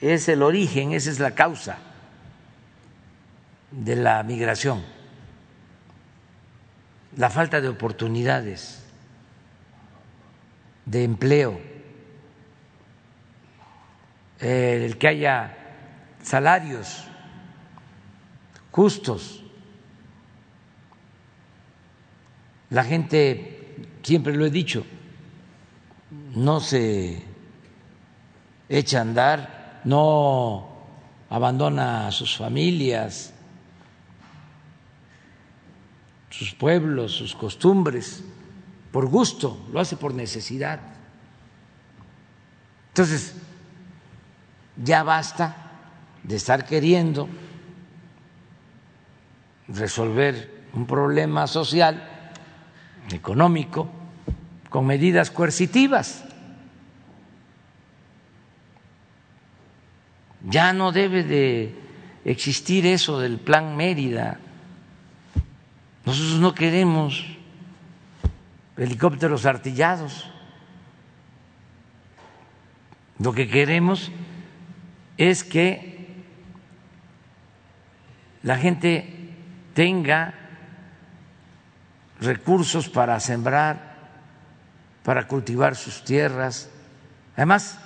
es 0.01 0.31
el 0.31 0.43
origen, 0.43 0.93
esa 0.93 1.11
es 1.11 1.19
la 1.19 1.35
causa 1.35 1.77
de 3.71 3.97
la 3.97 4.23
migración, 4.23 4.83
la 7.19 7.29
falta 7.29 7.61
de 7.61 7.69
oportunidades 7.69 8.86
de 10.87 11.05
empleo, 11.05 11.61
el 14.39 14.97
que 14.97 15.09
haya 15.09 15.57
salarios 16.23 17.05
justos. 18.71 19.43
La 22.71 22.85
gente, 22.85 23.77
siempre 24.03 24.35
lo 24.35 24.47
he 24.47 24.51
dicho, 24.51 24.85
no 26.35 26.61
se 26.61 27.23
echa 28.69 28.99
a 28.99 29.03
andar, 29.03 29.81
no 29.85 30.69
abandona 31.31 32.09
a 32.09 32.13
sus 32.13 32.37
familias, 32.37 33.33
sus 36.31 36.55
pueblos, 36.55 37.13
sus 37.13 37.35
costumbres, 37.35 38.25
por 38.97 39.09
gusto, 39.09 39.67
lo 39.75 39.81
hace 39.81 39.95
por 39.99 40.15
necesidad. 40.15 40.81
Entonces, 42.89 43.35
ya 44.83 45.03
basta 45.03 45.55
de 46.23 46.37
estar 46.37 46.65
queriendo 46.65 47.29
resolver 49.69 50.65
un 50.73 50.87
problema 50.87 51.47
social, 51.47 52.09
económico, 53.13 53.91
con 54.71 54.87
medidas 54.87 55.31
coercitivas. 55.31 56.25
Ya 60.49 60.73
no 60.73 60.91
debe 60.91 61.23
de 61.23 61.75
existir 62.25 62.87
eso 62.87 63.21
del 63.21 63.39
plan 63.41 63.77
Mérida. 63.77 64.41
Nosotros 66.07 66.41
no 66.41 66.55
queremos 66.55 67.36
helicópteros 68.77 69.47
artillados. 69.47 70.31
Lo 73.19 73.33
que 73.33 73.49
queremos 73.49 74.13
es 75.17 75.43
que 75.45 76.25
la 78.43 78.57
gente 78.57 79.33
tenga 79.75 80.35
recursos 82.21 82.89
para 82.89 83.19
sembrar, 83.21 83.97
para 85.03 85.27
cultivar 85.27 85.75
sus 85.75 86.05
tierras. 86.05 86.71
Además, 87.35 87.79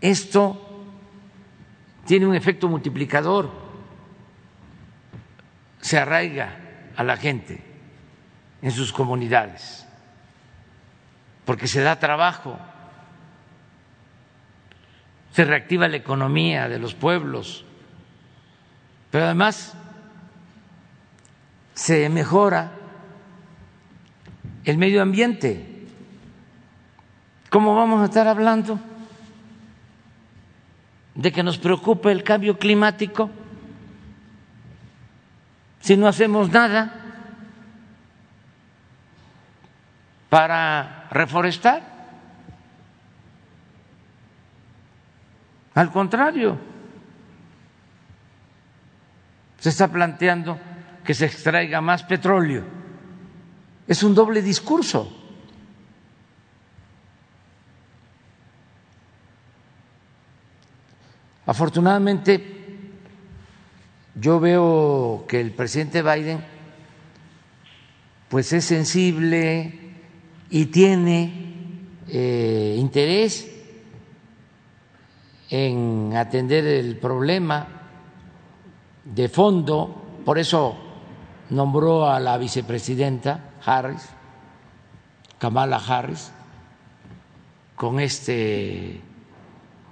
esto 0.00 0.84
tiene 2.06 2.26
un 2.26 2.34
efecto 2.34 2.68
multiplicador, 2.68 3.50
se 5.80 5.98
arraiga 5.98 6.56
a 6.96 7.04
la 7.04 7.16
gente 7.16 7.69
en 8.62 8.70
sus 8.70 8.92
comunidades, 8.92 9.86
porque 11.44 11.66
se 11.66 11.80
da 11.80 11.98
trabajo, 11.98 12.58
se 15.32 15.44
reactiva 15.44 15.88
la 15.88 15.96
economía 15.96 16.68
de 16.68 16.78
los 16.78 16.94
pueblos, 16.94 17.64
pero 19.10 19.24
además 19.24 19.74
se 21.74 22.08
mejora 22.08 22.72
el 24.64 24.76
medio 24.76 25.00
ambiente. 25.02 25.86
¿Cómo 27.48 27.74
vamos 27.74 28.02
a 28.02 28.04
estar 28.04 28.28
hablando 28.28 28.78
de 31.14 31.32
que 31.32 31.42
nos 31.42 31.58
preocupa 31.58 32.12
el 32.12 32.22
cambio 32.22 32.58
climático 32.58 33.30
si 35.80 35.96
no 35.96 36.06
hacemos 36.06 36.50
nada 36.50 36.99
para 40.30 41.08
reforestar? 41.10 41.82
Al 45.74 45.90
contrario, 45.92 46.58
se 49.58 49.68
está 49.68 49.88
planteando 49.88 50.58
que 51.04 51.14
se 51.14 51.26
extraiga 51.26 51.80
más 51.80 52.04
petróleo. 52.04 52.64
Es 53.86 54.02
un 54.02 54.14
doble 54.14 54.40
discurso. 54.40 55.16
Afortunadamente, 61.46 62.58
yo 64.14 64.38
veo 64.38 65.24
que 65.26 65.40
el 65.40 65.50
presidente 65.50 66.02
Biden 66.02 66.44
pues 68.28 68.52
es 68.52 68.64
sensible 68.64 69.79
y 70.50 70.66
tiene 70.66 71.32
eh, 72.08 72.76
interés 72.78 73.48
en 75.48 76.12
atender 76.16 76.66
el 76.66 76.96
problema 76.96 77.66
de 79.04 79.28
fondo, 79.28 80.20
por 80.24 80.38
eso 80.38 80.76
nombró 81.50 82.08
a 82.08 82.20
la 82.20 82.36
vicepresidenta 82.36 83.54
Harris, 83.64 84.08
Kamala 85.38 85.76
Harris, 85.76 86.32
con 87.74 87.98
este 87.98 89.00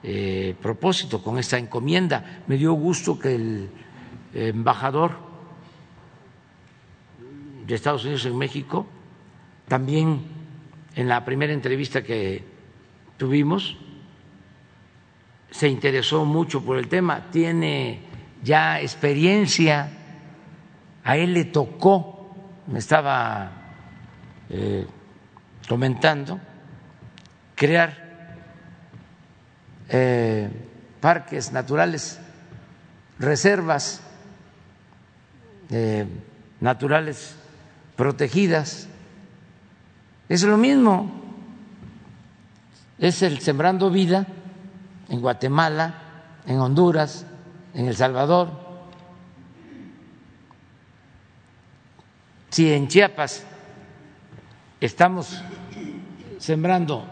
eh, 0.02 0.56
propósito, 0.60 1.22
con 1.22 1.38
esta 1.38 1.56
encomienda. 1.56 2.42
Me 2.46 2.56
dio 2.56 2.72
gusto 2.74 3.18
que 3.18 3.34
el 3.34 3.70
embajador 4.34 5.12
de 7.66 7.74
Estados 7.74 8.04
Unidos 8.04 8.26
en 8.26 8.36
México, 8.36 8.86
también 9.66 10.37
en 10.98 11.06
la 11.06 11.24
primera 11.24 11.52
entrevista 11.52 12.02
que 12.02 12.42
tuvimos, 13.18 13.76
se 15.48 15.68
interesó 15.68 16.24
mucho 16.24 16.64
por 16.64 16.76
el 16.76 16.88
tema, 16.88 17.30
tiene 17.30 18.00
ya 18.42 18.80
experiencia, 18.80 19.90
a 21.04 21.16
él 21.16 21.34
le 21.34 21.44
tocó, 21.44 22.34
me 22.66 22.80
estaba 22.80 23.52
eh, 24.50 24.88
comentando, 25.68 26.40
crear 27.54 28.36
eh, 29.90 30.50
parques 31.00 31.52
naturales, 31.52 32.18
reservas 33.20 34.02
eh, 35.70 36.06
naturales 36.58 37.36
protegidas. 37.94 38.87
Es 40.28 40.42
lo 40.42 40.58
mismo, 40.58 41.10
es 42.98 43.22
el 43.22 43.40
Sembrando 43.40 43.90
Vida 43.90 44.26
en 45.08 45.20
Guatemala, 45.20 45.94
en 46.46 46.58
Honduras, 46.58 47.24
en 47.72 47.88
El 47.88 47.96
Salvador. 47.96 48.50
Si 52.50 52.70
en 52.72 52.88
Chiapas 52.88 53.46
estamos 54.80 55.42
sembrando 56.38 57.06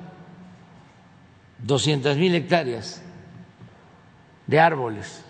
200 1.58 2.16
mil 2.18 2.34
hectáreas 2.34 3.00
de 4.46 4.60
árboles 4.60 5.24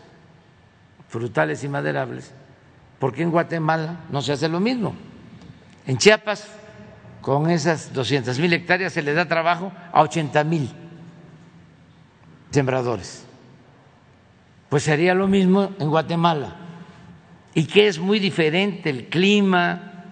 frutales 1.09 1.63
y 1.63 1.69
maderables, 1.69 2.33
¿por 2.99 3.15
qué 3.15 3.23
en 3.23 3.31
Guatemala 3.31 4.01
no 4.11 4.23
se 4.23 4.33
hace 4.33 4.49
lo 4.49 4.59
mismo? 4.59 4.95
En 5.87 5.99
Chiapas, 5.99 6.49
con 7.27 7.51
esas 7.51 7.93
200 7.93 8.39
mil 8.39 8.53
hectáreas 8.53 8.93
se 8.93 9.03
le 9.03 9.13
da 9.13 9.27
trabajo 9.27 9.73
a 9.93 10.01
80 10.03 10.45
mil 10.45 10.71
sembradores. 12.53 13.27
Pues 14.69 14.85
sería 14.85 15.13
lo 15.13 15.27
mismo 15.27 15.73
en 15.81 15.91
Guatemala. 15.91 16.55
Y 17.53 17.65
que 17.65 17.89
es 17.89 17.99
muy 17.99 18.21
diferente 18.21 18.91
el 18.91 19.09
clima, 19.09 20.05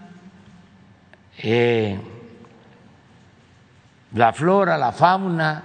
eh, 1.38 2.00
la 4.12 4.32
flora, 4.32 4.76
la 4.76 4.90
fauna 4.90 5.62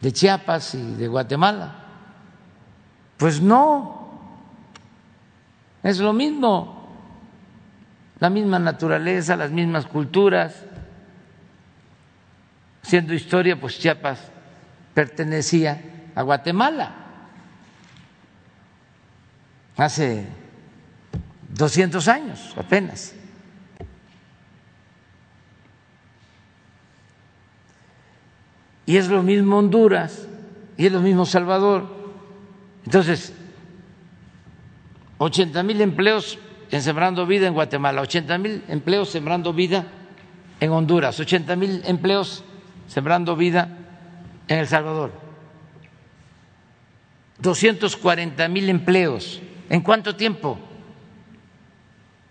de 0.00 0.10
Chiapas 0.10 0.74
y 0.74 0.94
de 0.94 1.06
Guatemala. 1.06 1.84
Pues 3.18 3.42
no, 3.42 4.08
es 5.82 5.98
lo 5.98 6.14
mismo. 6.14 6.75
La 8.18 8.30
misma 8.30 8.58
naturaleza, 8.58 9.36
las 9.36 9.50
mismas 9.50 9.86
culturas. 9.86 10.64
Siendo 12.82 13.14
historia, 13.14 13.60
pues 13.60 13.78
Chiapas 13.78 14.20
pertenecía 14.94 15.82
a 16.14 16.22
Guatemala 16.22 16.94
hace 19.76 20.26
200 21.50 22.08
años 22.08 22.54
apenas. 22.56 23.14
Y 28.86 28.96
es 28.96 29.08
lo 29.08 29.22
mismo 29.22 29.58
Honduras, 29.58 30.28
y 30.76 30.86
es 30.86 30.92
lo 30.92 31.00
mismo 31.00 31.26
Salvador. 31.26 31.88
Entonces, 32.84 33.32
80 35.18 35.62
mil 35.64 35.80
empleos 35.80 36.38
en 36.70 36.82
Sembrando 36.82 37.26
Vida 37.26 37.46
en 37.46 37.54
Guatemala, 37.54 38.02
80 38.02 38.38
mil 38.38 38.64
empleos 38.68 39.10
Sembrando 39.10 39.52
Vida 39.52 39.86
en 40.60 40.70
Honduras, 40.70 41.18
80 41.20 41.56
mil 41.56 41.82
empleos 41.86 42.44
Sembrando 42.88 43.36
Vida 43.36 43.68
en 44.48 44.58
El 44.58 44.66
Salvador, 44.66 45.12
240 47.38 48.48
mil 48.48 48.68
empleos. 48.68 49.40
¿En 49.68 49.80
cuánto 49.80 50.14
tiempo? 50.14 50.58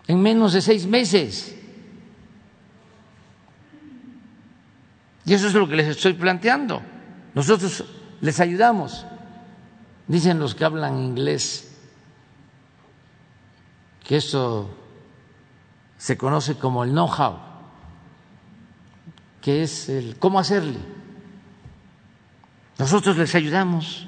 En 0.06 0.22
menos 0.22 0.52
de 0.54 0.62
seis 0.62 0.86
meses. 0.86 1.56
Y 5.26 5.34
eso 5.34 5.48
es 5.48 5.54
lo 5.54 5.68
que 5.68 5.76
les 5.76 5.88
estoy 5.88 6.14
planteando. 6.14 6.80
Nosotros 7.34 7.84
les 8.20 8.40
ayudamos. 8.40 9.04
Dicen 10.06 10.38
los 10.38 10.54
que 10.54 10.64
hablan 10.64 10.98
inglés 10.98 11.65
que 14.06 14.16
eso 14.16 14.70
se 15.96 16.16
conoce 16.16 16.56
como 16.56 16.84
el 16.84 16.90
know-how, 16.90 17.38
que 19.40 19.62
es 19.62 19.88
el 19.88 20.18
cómo 20.18 20.38
hacerle. 20.38 20.78
Nosotros 22.78 23.16
les 23.16 23.34
ayudamos 23.34 24.06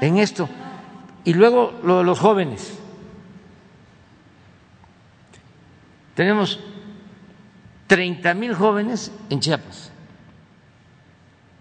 en 0.00 0.18
esto. 0.18 0.48
Y 1.24 1.34
luego 1.34 1.80
lo 1.82 1.98
de 1.98 2.04
los 2.04 2.20
jóvenes. 2.20 2.78
Tenemos 6.14 6.60
30 7.88 8.34
mil 8.34 8.54
jóvenes 8.54 9.10
en 9.28 9.40
Chiapas 9.40 9.90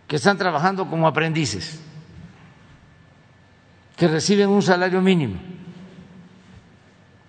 que 0.07 0.18
están 0.18 0.38
trabajando 0.38 0.88
como 0.88 1.07
aprendices, 1.07 1.81
que 3.95 4.07
reciben 4.07 4.49
un 4.49 4.61
salario 4.61 5.01
mínimo. 5.01 5.35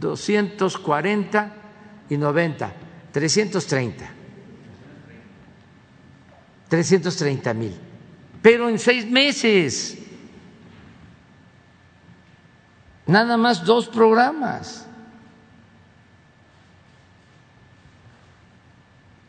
240 0.00 1.52
y 2.08 2.16
90, 2.16 2.72
330, 3.12 4.10
330 6.68 7.54
mil, 7.54 7.78
pero 8.42 8.68
en 8.68 8.78
seis 8.78 9.08
meses, 9.08 9.98
nada 13.06 13.36
más 13.36 13.64
dos 13.64 13.88
programas. 13.88 14.86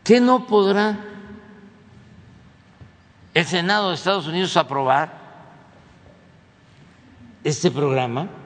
¿Qué 0.03 0.19
no 0.19 0.47
podrá 0.47 0.97
el 3.33 3.45
Senado 3.45 3.89
de 3.89 3.95
Estados 3.95 4.25
Unidos 4.27 4.57
aprobar 4.57 5.13
este 7.43 7.69
programa? 7.69 8.40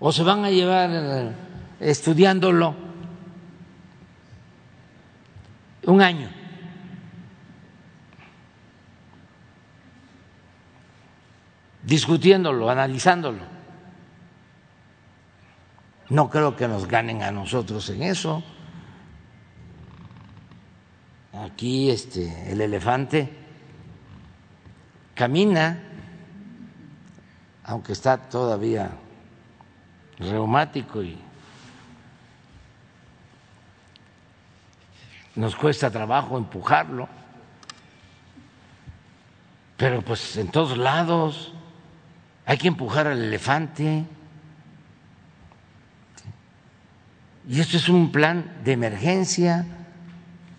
¿O 0.00 0.12
se 0.12 0.22
van 0.22 0.44
a 0.44 0.50
llevar 0.50 0.90
eh, 0.92 1.32
estudiándolo 1.80 2.74
un 5.84 6.02
año? 6.02 6.38
discutiéndolo, 11.88 12.68
analizándolo. 12.68 13.42
No 16.10 16.28
creo 16.28 16.54
que 16.54 16.68
nos 16.68 16.86
ganen 16.86 17.22
a 17.22 17.32
nosotros 17.32 17.88
en 17.88 18.02
eso. 18.02 18.42
Aquí 21.32 21.90
este, 21.90 22.52
el 22.52 22.60
elefante 22.60 23.30
camina, 25.14 25.82
aunque 27.64 27.92
está 27.92 28.18
todavía 28.18 28.90
reumático 30.18 31.02
y 31.02 31.18
nos 35.36 35.54
cuesta 35.54 35.90
trabajo 35.90 36.36
empujarlo, 36.36 37.08
pero 39.76 40.02
pues 40.02 40.36
en 40.36 40.48
todos 40.48 40.76
lados 40.76 41.52
hay 42.44 42.58
que 42.58 42.68
empujar 42.68 43.06
al 43.06 43.22
elefante. 43.22 44.04
Y 47.48 47.60
esto 47.60 47.76
es 47.76 47.88
un 47.88 48.10
plan 48.12 48.58
de 48.64 48.72
emergencia 48.72 49.66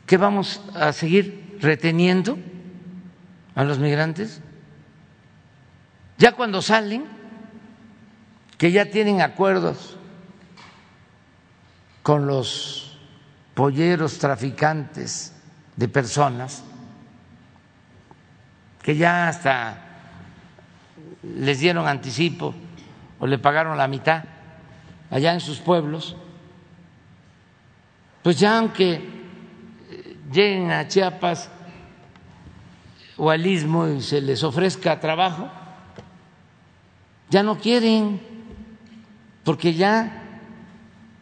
¿Qué 0.10 0.18
vamos 0.18 0.60
a 0.74 0.92
seguir 0.92 1.60
reteniendo 1.62 2.40
a 3.54 3.64
los 3.64 3.78
migrantes? 3.78 4.42
Ya 6.18 6.32
cuando 6.32 6.64
salen, 6.64 7.06
que 8.60 8.74
ya 8.74 8.92
tienen 8.92 9.22
acuerdos 9.22 9.96
con 12.04 12.28
los 12.28 12.98
polleros 13.56 14.20
traficantes 14.20 15.34
de 15.78 15.88
personas, 15.88 16.64
que 18.84 18.98
ya 18.98 19.30
hasta 19.30 19.82
les 21.24 21.60
dieron 21.60 21.88
anticipo 21.88 22.54
o 23.20 23.28
le 23.28 23.40
pagaron 23.40 23.78
la 23.78 23.88
mitad 23.88 24.26
allá 25.10 25.32
en 25.32 25.40
sus 25.40 25.60
pueblos, 25.60 26.18
pues 28.22 28.38
ya 28.38 28.58
aunque 28.58 29.02
lleguen 30.34 30.70
a 30.72 30.86
Chiapas 30.86 31.50
o 33.16 33.30
al 33.30 33.46
Istmo 33.46 33.88
y 33.88 34.02
se 34.02 34.20
les 34.20 34.44
ofrezca 34.44 35.00
trabajo, 35.00 35.50
ya 37.30 37.42
no 37.42 37.58
quieren, 37.58 38.29
porque 39.50 39.74
ya 39.74 40.12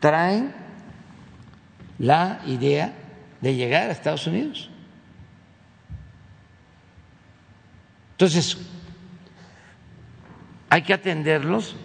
traen 0.01 0.53
la 1.97 2.41
idea 2.45 2.93
de 3.39 3.55
llegar 3.55 3.87
a 3.87 3.93
Estados 3.93 4.27
Unidos. 4.27 4.69
Entonces, 8.11 8.57
hay 10.69 10.81
que 10.81 10.93
atenderlos 10.93 11.77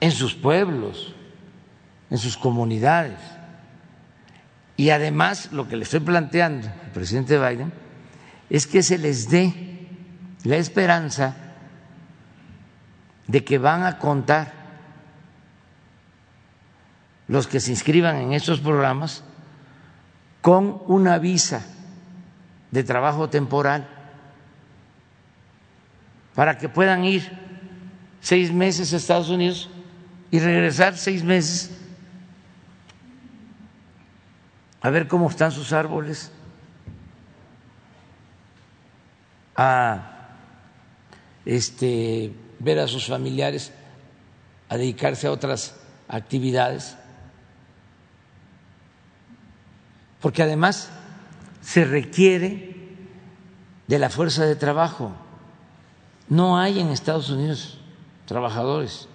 en 0.00 0.10
sus 0.10 0.34
pueblos, 0.34 1.14
en 2.10 2.18
sus 2.18 2.36
comunidades. 2.36 3.20
Y 4.76 4.90
además 4.90 5.52
lo 5.52 5.68
que 5.68 5.76
le 5.76 5.84
estoy 5.84 6.00
planteando 6.00 6.66
al 6.66 6.90
presidente 6.90 7.38
Biden 7.38 7.72
es 8.48 8.66
que 8.66 8.82
se 8.82 8.98
les 8.98 9.30
dé 9.30 9.86
la 10.42 10.56
esperanza 10.56 11.36
de 13.28 13.44
que 13.44 13.58
van 13.58 13.84
a 13.84 13.98
contar 13.98 14.59
los 17.30 17.46
que 17.46 17.60
se 17.60 17.70
inscriban 17.70 18.16
en 18.16 18.32
estos 18.32 18.58
programas 18.58 19.22
con 20.40 20.82
una 20.88 21.16
visa 21.18 21.64
de 22.72 22.82
trabajo 22.82 23.30
temporal 23.30 23.86
para 26.34 26.58
que 26.58 26.68
puedan 26.68 27.04
ir 27.04 27.30
seis 28.20 28.52
meses 28.52 28.92
a 28.92 28.96
Estados 28.96 29.28
Unidos 29.28 29.70
y 30.32 30.40
regresar 30.40 30.96
seis 30.96 31.22
meses 31.22 31.70
a 34.80 34.90
ver 34.90 35.06
cómo 35.06 35.30
están 35.30 35.52
sus 35.52 35.72
árboles, 35.72 36.32
a 39.54 40.30
este, 41.44 42.32
ver 42.58 42.80
a 42.80 42.88
sus 42.88 43.06
familiares, 43.06 43.72
a 44.68 44.76
dedicarse 44.76 45.28
a 45.28 45.30
otras 45.30 45.78
actividades, 46.08 46.96
porque 50.20 50.42
además 50.42 50.90
se 51.60 51.84
requiere 51.84 52.76
de 53.86 53.98
la 53.98 54.10
fuerza 54.10 54.44
de 54.44 54.56
trabajo. 54.56 55.12
No 56.28 56.58
hay 56.58 56.80
en 56.80 56.88
Estados 56.88 57.30
Unidos 57.30 57.80
trabajadores, 58.26 59.08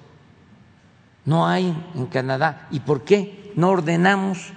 no 1.23 1.47
hay 1.47 1.73
en 1.95 2.05
Canadá. 2.07 2.67
¿Y 2.71 2.81
por 2.81 3.03
qué 3.05 3.53
no 3.55 3.69
ordenamos 3.69 4.51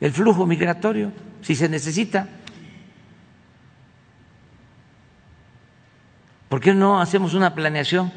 el 0.00 0.12
flujo 0.12 0.46
migratorio 0.46 1.12
si 1.42 1.56
se 1.56 1.68
necesita? 1.68 2.28
¿Por 6.48 6.60
qué 6.60 6.72
no 6.74 7.00
hacemos 7.00 7.34
una 7.34 7.54
planeación? 7.54 8.12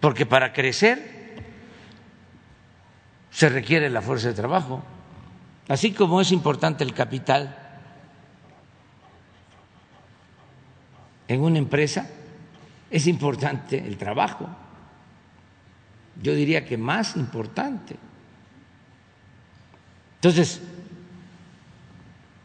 Porque 0.00 0.24
para 0.24 0.52
crecer 0.52 1.12
se 3.30 3.48
requiere 3.48 3.90
la 3.90 4.02
fuerza 4.02 4.28
de 4.28 4.34
trabajo. 4.34 4.84
Así 5.68 5.92
como 5.92 6.20
es 6.20 6.32
importante 6.32 6.84
el 6.84 6.92
capital 6.92 7.56
en 11.28 11.40
una 11.40 11.58
empresa, 11.58 12.08
es 12.90 13.06
importante 13.06 13.78
el 13.78 13.96
trabajo. 13.96 14.48
Yo 16.20 16.34
diría 16.34 16.64
que 16.64 16.76
más 16.76 17.16
importante. 17.16 17.96
Entonces, 20.16 20.60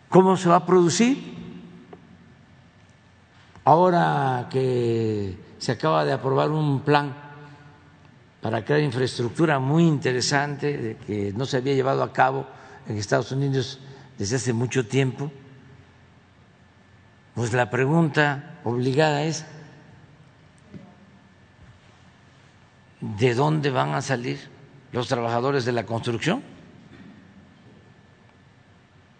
¿cómo 0.10 0.38
se 0.38 0.50
va 0.50 0.58
a 0.58 0.66
producir? 0.66 1.36
Ahora 3.66 4.48
que 4.50 5.38
se 5.58 5.74
acaba 5.74 6.06
de 6.06 6.14
aprobar 6.14 6.52
un 6.52 6.82
plan 6.82 7.14
para 8.42 8.64
crear 8.64 8.82
infraestructura 8.82 9.60
muy 9.60 9.84
interesante 9.86 10.98
que 11.06 11.34
no 11.36 11.46
se 11.46 11.58
había 11.58 11.74
llevado 11.74 12.02
a 12.04 12.14
cabo 12.14 12.48
en 12.88 12.98
Estados 12.98 13.32
Unidos 13.32 13.80
desde 14.18 14.38
hace 14.38 14.54
mucho 14.54 14.88
tiempo, 14.88 15.32
pues 17.36 17.54
la 17.54 17.70
pregunta 17.70 18.60
obligada 18.64 19.24
es, 19.24 19.46
¿de 23.00 23.34
dónde 23.36 23.70
van 23.70 23.94
a 23.94 24.02
salir 24.02 24.40
los 24.92 25.08
trabajadores 25.08 25.66
de 25.66 25.72
la 25.72 25.86
construcción? 25.86 26.42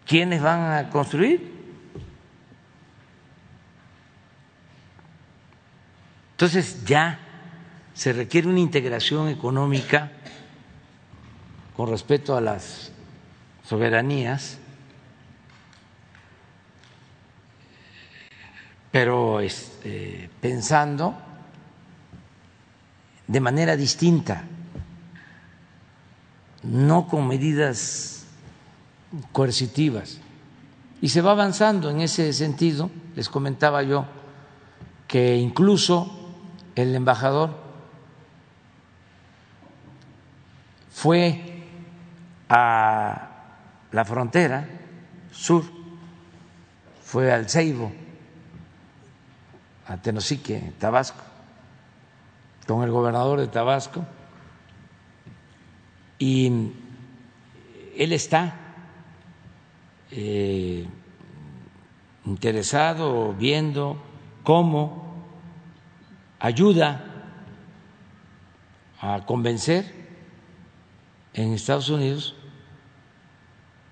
¿Quiénes 0.08 0.42
van 0.42 0.72
a 0.72 0.90
construir? 0.90 1.58
Entonces 6.32 6.86
ya 6.86 7.20
se 7.94 8.14
requiere 8.14 8.48
una 8.48 8.60
integración 8.60 9.28
económica 9.28 10.12
con 11.76 11.90
respecto 11.90 12.38
a 12.38 12.42
las 12.42 12.92
soberanías, 13.68 14.58
pero 18.92 19.42
este, 19.42 20.30
pensando 20.40 21.16
de 23.28 23.40
manera 23.42 23.76
distinta, 23.76 24.44
no 26.64 27.08
con 27.08 27.28
medidas 27.28 28.26
coercitivas. 29.34 30.20
Y 31.02 31.10
se 31.10 31.22
va 31.22 31.32
avanzando 31.32 31.90
en 31.90 32.02
ese 32.02 32.32
sentido. 32.34 32.90
Les 33.16 33.30
comentaba 33.30 33.84
yo 33.84 34.06
que 35.08 35.36
incluso 35.36 36.34
el 36.76 36.96
embajador 36.96 37.52
fue 40.92 41.66
a 42.50 43.27
la 43.98 44.06
frontera 44.06 44.64
sur, 45.32 45.64
fue 47.02 47.34
al 47.34 47.50
Ceibo, 47.50 47.92
a 49.88 49.98
Tenosique, 49.98 50.74
Tabasco, 50.78 51.24
con 52.68 52.84
el 52.84 52.92
gobernador 52.92 53.40
de 53.40 53.48
Tabasco, 53.48 54.06
y 56.20 56.46
él 57.98 58.14
está 58.14 58.54
eh, 60.12 60.86
interesado 62.24 63.34
viendo 63.34 63.98
cómo 64.44 65.26
ayuda 66.38 67.04
a 69.02 69.26
convencer 69.26 69.92
en 71.34 71.54
Estados 71.54 71.90
Unidos 71.90 72.36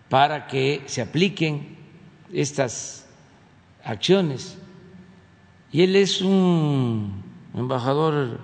para 0.09 0.47
que 0.47 0.83
se 0.85 1.01
apliquen 1.01 1.77
estas 2.31 3.07
acciones. 3.83 4.57
Y 5.71 5.83
él 5.83 5.95
es 5.95 6.21
un 6.21 7.23
embajador 7.53 8.39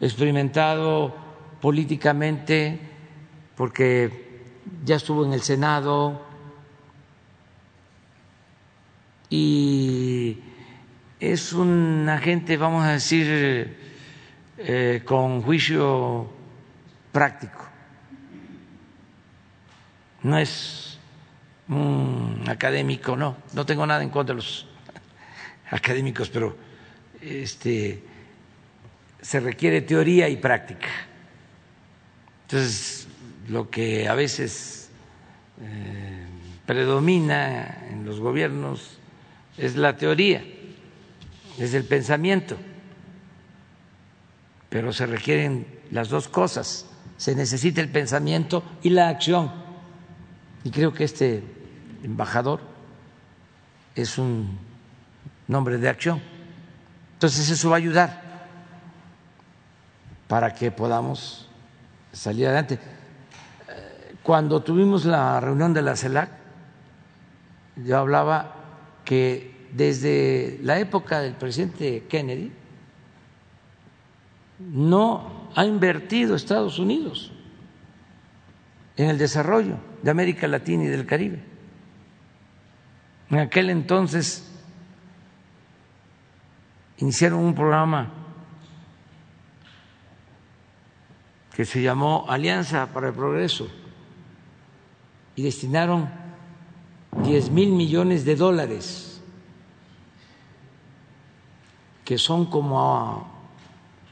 experimentado 0.00 1.14
políticamente 1.60 2.80
porque 3.56 4.52
ya 4.84 4.96
estuvo 4.96 5.24
en 5.24 5.32
el 5.32 5.42
Senado 5.42 6.22
y 9.30 10.38
es 11.18 11.52
un 11.52 12.08
agente, 12.08 12.56
vamos 12.56 12.84
a 12.84 12.92
decir, 12.92 13.76
eh, 14.58 15.02
con 15.04 15.42
juicio 15.42 16.28
práctico. 17.12 17.64
No 20.22 20.38
es 20.38 20.85
un 21.68 22.44
académico, 22.48 23.16
no, 23.16 23.36
no 23.52 23.66
tengo 23.66 23.86
nada 23.86 24.02
en 24.02 24.10
contra 24.10 24.34
de 24.34 24.42
los 24.42 24.66
académicos, 25.70 26.28
pero 26.30 26.56
este, 27.20 28.02
se 29.20 29.40
requiere 29.40 29.82
teoría 29.82 30.28
y 30.28 30.36
práctica. 30.36 30.88
Entonces, 32.42 33.08
lo 33.48 33.70
que 33.70 34.08
a 34.08 34.14
veces 34.14 34.90
eh, 35.60 36.26
predomina 36.64 37.86
en 37.90 38.04
los 38.04 38.20
gobiernos 38.20 38.98
es 39.58 39.76
la 39.76 39.96
teoría 39.96 40.42
es 41.58 41.74
el 41.74 41.84
pensamiento, 41.84 42.56
pero 44.68 44.92
se 44.92 45.06
requieren 45.06 45.66
las 45.90 46.08
dos 46.08 46.28
cosas, 46.28 46.86
se 47.16 47.34
necesita 47.34 47.80
el 47.80 47.88
pensamiento 47.88 48.62
y 48.82 48.90
la 48.90 49.08
acción. 49.08 49.50
Y 50.64 50.70
creo 50.70 50.92
que 50.92 51.04
este 51.04 51.42
embajador 52.06 52.60
es 53.94 54.18
un 54.18 54.58
nombre 55.46 55.78
de 55.78 55.88
acción. 55.88 56.20
Entonces 57.14 57.50
eso 57.50 57.70
va 57.70 57.76
a 57.76 57.78
ayudar 57.78 58.22
para 60.28 60.54
que 60.54 60.70
podamos 60.70 61.48
salir 62.12 62.46
adelante. 62.46 62.78
Cuando 64.22 64.62
tuvimos 64.62 65.04
la 65.04 65.38
reunión 65.40 65.72
de 65.72 65.82
la 65.82 65.96
CELAC, 65.96 66.30
yo 67.76 67.98
hablaba 67.98 68.54
que 69.04 69.68
desde 69.72 70.58
la 70.62 70.78
época 70.78 71.20
del 71.20 71.34
presidente 71.34 72.06
Kennedy, 72.08 72.52
no 74.58 75.50
ha 75.54 75.64
invertido 75.66 76.34
Estados 76.34 76.78
Unidos 76.78 77.30
en 78.96 79.10
el 79.10 79.18
desarrollo 79.18 79.76
de 80.02 80.10
América 80.10 80.48
Latina 80.48 80.84
y 80.84 80.88
del 80.88 81.04
Caribe. 81.04 81.55
En 83.30 83.38
aquel 83.38 83.70
entonces 83.70 84.48
iniciaron 86.98 87.40
un 87.40 87.54
programa 87.54 88.12
que 91.54 91.64
se 91.64 91.82
llamó 91.82 92.26
Alianza 92.28 92.86
para 92.92 93.08
el 93.08 93.14
Progreso 93.14 93.68
y 95.34 95.42
destinaron 95.42 96.08
10 97.24 97.50
mil 97.50 97.72
millones 97.72 98.24
de 98.24 98.36
dólares 98.36 99.06
que 102.06 102.18
son 102.18 102.46
como 102.46 103.28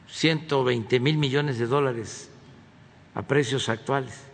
120 0.09 0.99
mil 0.99 1.17
millones 1.17 1.59
de 1.61 1.67
dólares 1.67 2.29
a 3.15 3.23
precios 3.23 3.69
actuales. 3.69 4.34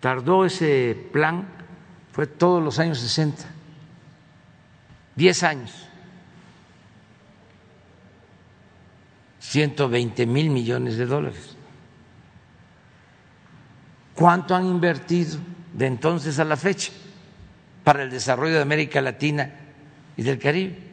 Tardó 0.00 0.44
ese 0.44 1.08
plan, 1.12 1.46
fue 2.12 2.26
todos 2.26 2.62
los 2.62 2.78
años 2.78 2.98
60, 2.98 3.44
10 5.16 5.42
años, 5.42 5.88
120 9.40 10.26
mil 10.26 10.50
millones 10.50 10.96
de 10.96 11.06
dólares. 11.06 11.56
¿Cuánto 14.14 14.54
han 14.54 14.66
invertido 14.66 15.38
de 15.72 15.86
entonces 15.86 16.38
a 16.38 16.44
la 16.44 16.56
fecha 16.56 16.92
para 17.84 18.02
el 18.02 18.10
desarrollo 18.10 18.56
de 18.56 18.62
América 18.62 19.00
Latina 19.00 19.50
y 20.16 20.22
del 20.22 20.38
Caribe. 20.38 20.90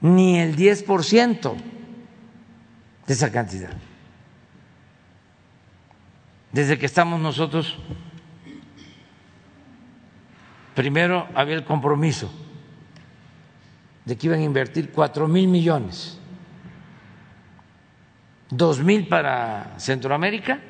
ni 0.00 0.38
el 0.38 0.56
10% 0.56 1.54
de 3.06 3.12
esa 3.12 3.30
cantidad. 3.30 3.76
Desde 6.52 6.78
que 6.78 6.86
estamos 6.86 7.20
nosotros, 7.20 7.76
primero 10.74 11.28
había 11.34 11.54
el 11.54 11.64
compromiso 11.64 12.30
de 14.04 14.16
que 14.16 14.26
iban 14.26 14.40
a 14.40 14.44
invertir 14.44 14.90
cuatro 14.90 15.28
mil 15.28 15.46
millones, 15.46 16.18
dos 18.48 18.80
mil 18.80 19.06
para 19.06 19.78
Centroamérica 19.78 20.60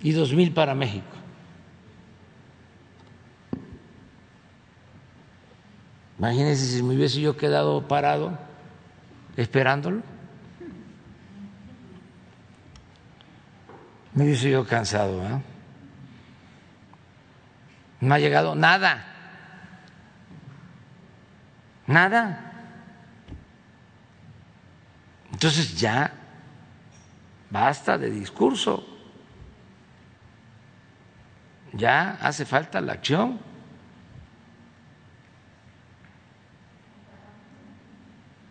y 0.00 0.12
dos 0.12 0.32
mil 0.32 0.52
para 0.52 0.74
México. 0.74 1.16
Imagínense 6.18 6.64
si 6.64 6.82
me 6.82 6.94
hubiese 6.94 7.20
yo 7.20 7.36
quedado 7.36 7.88
parado 7.88 8.38
esperándolo. 9.36 10.02
Me 14.16 14.24
hubiese 14.24 14.50
yo 14.50 14.66
cansado. 14.66 15.22
¿eh? 15.24 15.40
No 18.00 18.14
ha 18.14 18.18
llegado 18.18 18.54
nada. 18.54 19.04
Nada. 21.86 22.52
Entonces 25.30 25.78
ya 25.78 26.12
basta 27.50 27.98
de 27.98 28.10
discurso. 28.10 28.84
Ya 31.74 32.12
hace 32.22 32.46
falta 32.46 32.80
la 32.80 32.94
acción. 32.94 33.38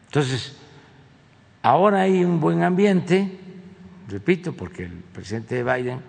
Entonces, 0.06 0.56
ahora 1.64 2.02
hay 2.02 2.24
un 2.24 2.40
buen 2.40 2.64
ambiente, 2.64 3.40
repito, 4.08 4.54
porque 4.54 4.86
el 4.86 4.92
presidente 4.92 5.64
Biden 5.64 6.02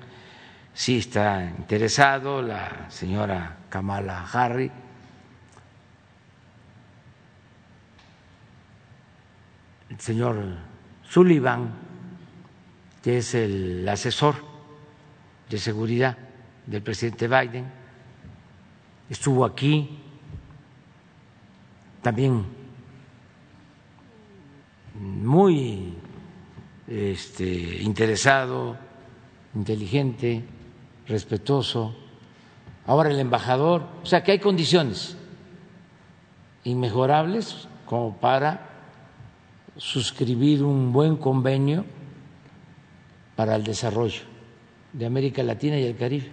sí 0.75 0.99
está 0.99 1.45
interesado, 1.45 2.43
la 2.43 2.91
señora 2.91 3.57
Kamala 3.69 4.27
Harris. 4.31 4.71
El 9.89 10.01
señor 10.01 10.37
Sullivan, 11.09 11.71
que 13.03 13.19
es 13.19 13.35
el 13.35 13.89
asesor 13.89 14.35
de 15.49 15.59
seguridad 15.59 16.19
del 16.67 16.83
presidente 16.83 17.29
Biden, 17.29 17.65
estuvo 19.09 19.45
aquí, 19.45 20.03
también 22.03 22.45
muy 24.95 25.95
este, 26.89 27.83
interesado, 27.83 28.77
inteligente, 29.55 30.45
respetuoso. 31.07 31.95
Ahora 32.87 33.11
el 33.11 33.19
embajador, 33.19 33.87
o 34.03 34.07
sea 34.07 34.23
que 34.23 34.33
hay 34.33 34.39
condiciones 34.39 35.17
inmejorables 36.65 37.69
como 37.85 38.17
para 38.17 38.71
suscribir 39.77 40.63
un 40.63 40.93
buen 40.93 41.17
convenio 41.17 41.85
para 43.35 43.57
el 43.57 43.65
desarrollo 43.65 44.23
de 44.93 45.07
América 45.07 45.43
Latina 45.43 45.79
y 45.79 45.85
el 45.85 45.97
Caribe, 45.97 46.33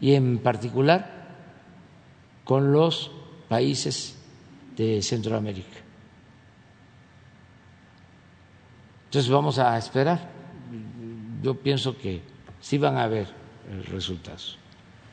y 0.00 0.14
en 0.14 0.38
particular 0.38 1.36
con 2.44 2.72
los 2.72 3.10
países 3.48 4.18
de 4.76 5.02
Centroamérica. 5.02 5.87
Entonces 9.08 9.30
vamos 9.30 9.58
a 9.58 9.76
esperar. 9.78 10.20
Yo 11.42 11.54
pienso 11.54 11.96
que 11.96 12.20
sí 12.60 12.76
van 12.76 12.98
a 12.98 13.04
haber 13.04 13.26
resultados. 13.90 14.58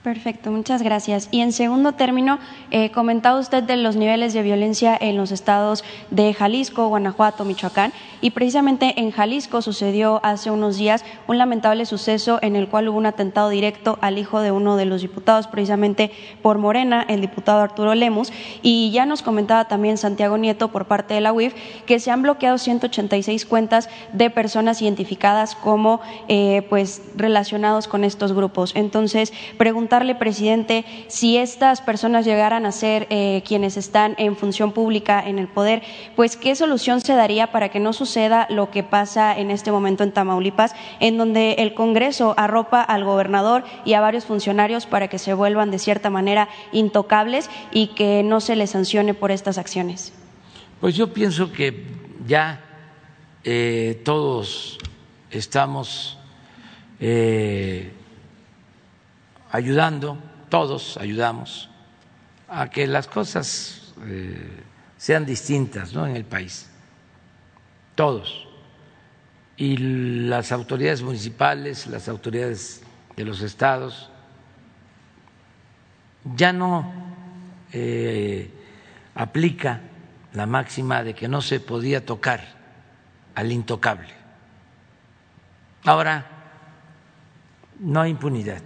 Perfecto, 0.03 0.51
muchas 0.51 0.83
gracias. 0.83 1.29
Y 1.31 1.41
en 1.41 1.51
segundo 1.51 1.93
término, 1.93 2.37
eh, 2.69 2.91
comentaba 2.91 3.39
usted 3.39 3.63
de 3.63 3.75
los 3.75 3.95
niveles 3.95 4.33
de 4.33 4.43
violencia 4.43 4.95
en 5.01 5.17
los 5.17 5.31
estados 5.31 5.83
de 6.11 6.31
Jalisco, 6.31 6.89
Guanajuato, 6.89 7.43
Michoacán, 7.43 7.91
y 8.25 8.31
precisamente 8.31 8.99
en 8.99 9.11
Jalisco 9.11 9.61
sucedió 9.61 10.19
hace 10.23 10.49
unos 10.49 10.77
días 10.77 11.05
un 11.27 11.37
lamentable 11.37 11.85
suceso 11.85 12.39
en 12.41 12.55
el 12.55 12.67
cual 12.67 12.89
hubo 12.89 12.97
un 12.97 13.05
atentado 13.05 13.49
directo 13.49 13.99
al 14.01 14.17
hijo 14.17 14.39
de 14.39 14.49
uno 14.49 14.77
de 14.77 14.85
los 14.85 15.03
diputados, 15.03 15.45
precisamente 15.45 16.09
por 16.41 16.57
Morena, 16.57 17.05
el 17.07 17.21
diputado 17.21 17.61
Arturo 17.61 17.93
Lemus, 17.93 18.33
y 18.63 18.89
ya 18.89 19.05
nos 19.05 19.21
comentaba 19.21 19.67
también 19.67 19.99
Santiago 19.99 20.39
Nieto 20.39 20.69
por 20.69 20.85
parte 20.85 21.13
de 21.13 21.21
la 21.21 21.33
UIF 21.33 21.53
que 21.85 21.99
se 21.99 22.09
han 22.09 22.23
bloqueado 22.23 22.57
186 22.57 23.45
cuentas 23.45 23.89
de 24.11 24.31
personas 24.31 24.81
identificadas 24.81 25.53
como 25.53 26.01
eh, 26.27 26.65
pues 26.67 27.03
relacionados 27.15 27.87
con 27.87 28.03
estos 28.03 28.33
grupos. 28.33 28.71
Entonces, 28.75 29.33
preguntar 29.59 30.03
presidente, 30.17 30.83
si 31.09 31.37
estas 31.37 31.79
personas 31.79 32.25
llegaran 32.25 32.65
a 32.65 32.71
ser 32.71 33.05
eh, 33.11 33.43
quienes 33.45 33.77
están 33.77 34.15
en 34.17 34.35
función 34.35 34.71
pública 34.71 35.23
en 35.23 35.37
el 35.37 35.47
poder, 35.47 35.83
pues 36.15 36.37
qué 36.37 36.55
solución 36.55 37.01
se 37.01 37.13
daría 37.13 37.51
para 37.51 37.69
que 37.69 37.79
no 37.79 37.93
suceda 37.93 38.14
lo 38.49 38.71
que 38.71 38.83
pasa 38.83 39.37
en 39.37 39.51
este 39.51 39.71
momento 39.71 40.03
en 40.03 40.11
Tamaulipas, 40.11 40.73
en 40.99 41.17
donde 41.17 41.53
el 41.59 41.73
Congreso 41.73 42.33
arropa 42.37 42.81
al 42.81 43.03
gobernador 43.03 43.63
y 43.83 43.93
a 43.93 44.01
varios 44.01 44.25
funcionarios 44.25 44.85
para 44.85 45.07
que 45.07 45.19
se 45.19 45.33
vuelvan 45.33 45.71
de 45.71 45.79
cierta 45.79 46.09
manera 46.09 46.47
intocables 46.71 47.49
y 47.71 47.87
que 47.87 48.23
no 48.23 48.39
se 48.39 48.55
les 48.55 48.71
sancione 48.71 49.13
por 49.13 49.31
estas 49.31 49.57
acciones. 49.57 50.13
Pues 50.79 50.95
yo 50.95 51.13
pienso 51.13 51.51
que 51.51 51.85
ya 52.25 52.61
eh, 53.43 54.01
todos 54.03 54.77
estamos 55.29 56.17
eh, 56.99 57.91
ayudando, 59.51 60.17
todos 60.49 60.97
ayudamos 60.97 61.69
a 62.47 62.69
que 62.69 62.87
las 62.87 63.07
cosas 63.07 63.93
eh, 64.05 64.63
sean 64.97 65.25
distintas 65.25 65.93
¿no? 65.93 66.07
en 66.07 66.15
el 66.15 66.25
país, 66.25 66.69
todos. 67.95 68.47
Y 69.57 69.77
las 69.77 70.51
autoridades 70.51 71.01
municipales, 71.01 71.87
las 71.87 72.09
autoridades 72.09 72.83
de 73.15 73.25
los 73.25 73.41
estados, 73.41 74.09
ya 76.35 76.51
no 76.51 76.91
eh, 77.71 78.51
aplica 79.15 79.81
la 80.33 80.45
máxima 80.45 81.03
de 81.03 81.13
que 81.13 81.27
no 81.27 81.41
se 81.41 81.59
podía 81.59 82.05
tocar 82.05 82.43
al 83.35 83.51
intocable. 83.51 84.13
Ahora, 85.85 86.25
no 87.79 88.01
hay 88.01 88.11
impunidad. 88.11 88.63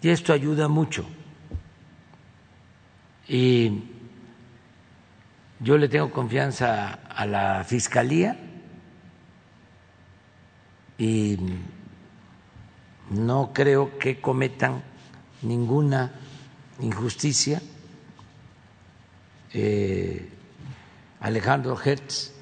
Y 0.00 0.08
esto 0.08 0.32
ayuda 0.32 0.68
mucho. 0.68 1.06
Y 3.28 3.93
yo 5.64 5.78
le 5.78 5.88
tengo 5.88 6.10
confianza 6.10 6.92
a 7.08 7.24
la 7.24 7.64
Fiscalía 7.64 8.36
y 10.98 11.38
no 13.10 13.50
creo 13.54 13.98
que 13.98 14.20
cometan 14.20 14.82
ninguna 15.40 16.12
injusticia. 16.80 17.62
Eh, 19.54 20.28
Alejandro 21.20 21.80
Hertz 21.82 22.34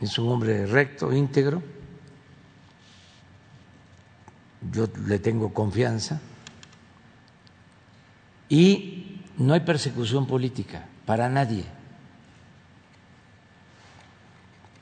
es 0.00 0.18
un 0.18 0.32
hombre 0.32 0.66
recto, 0.66 1.12
íntegro. 1.12 1.62
Yo 4.72 4.88
le 5.06 5.20
tengo 5.20 5.54
confianza 5.54 6.20
y 8.48 9.20
no 9.38 9.54
hay 9.54 9.60
persecución 9.60 10.26
política 10.26 10.88
para 11.06 11.28
nadie. 11.28 11.79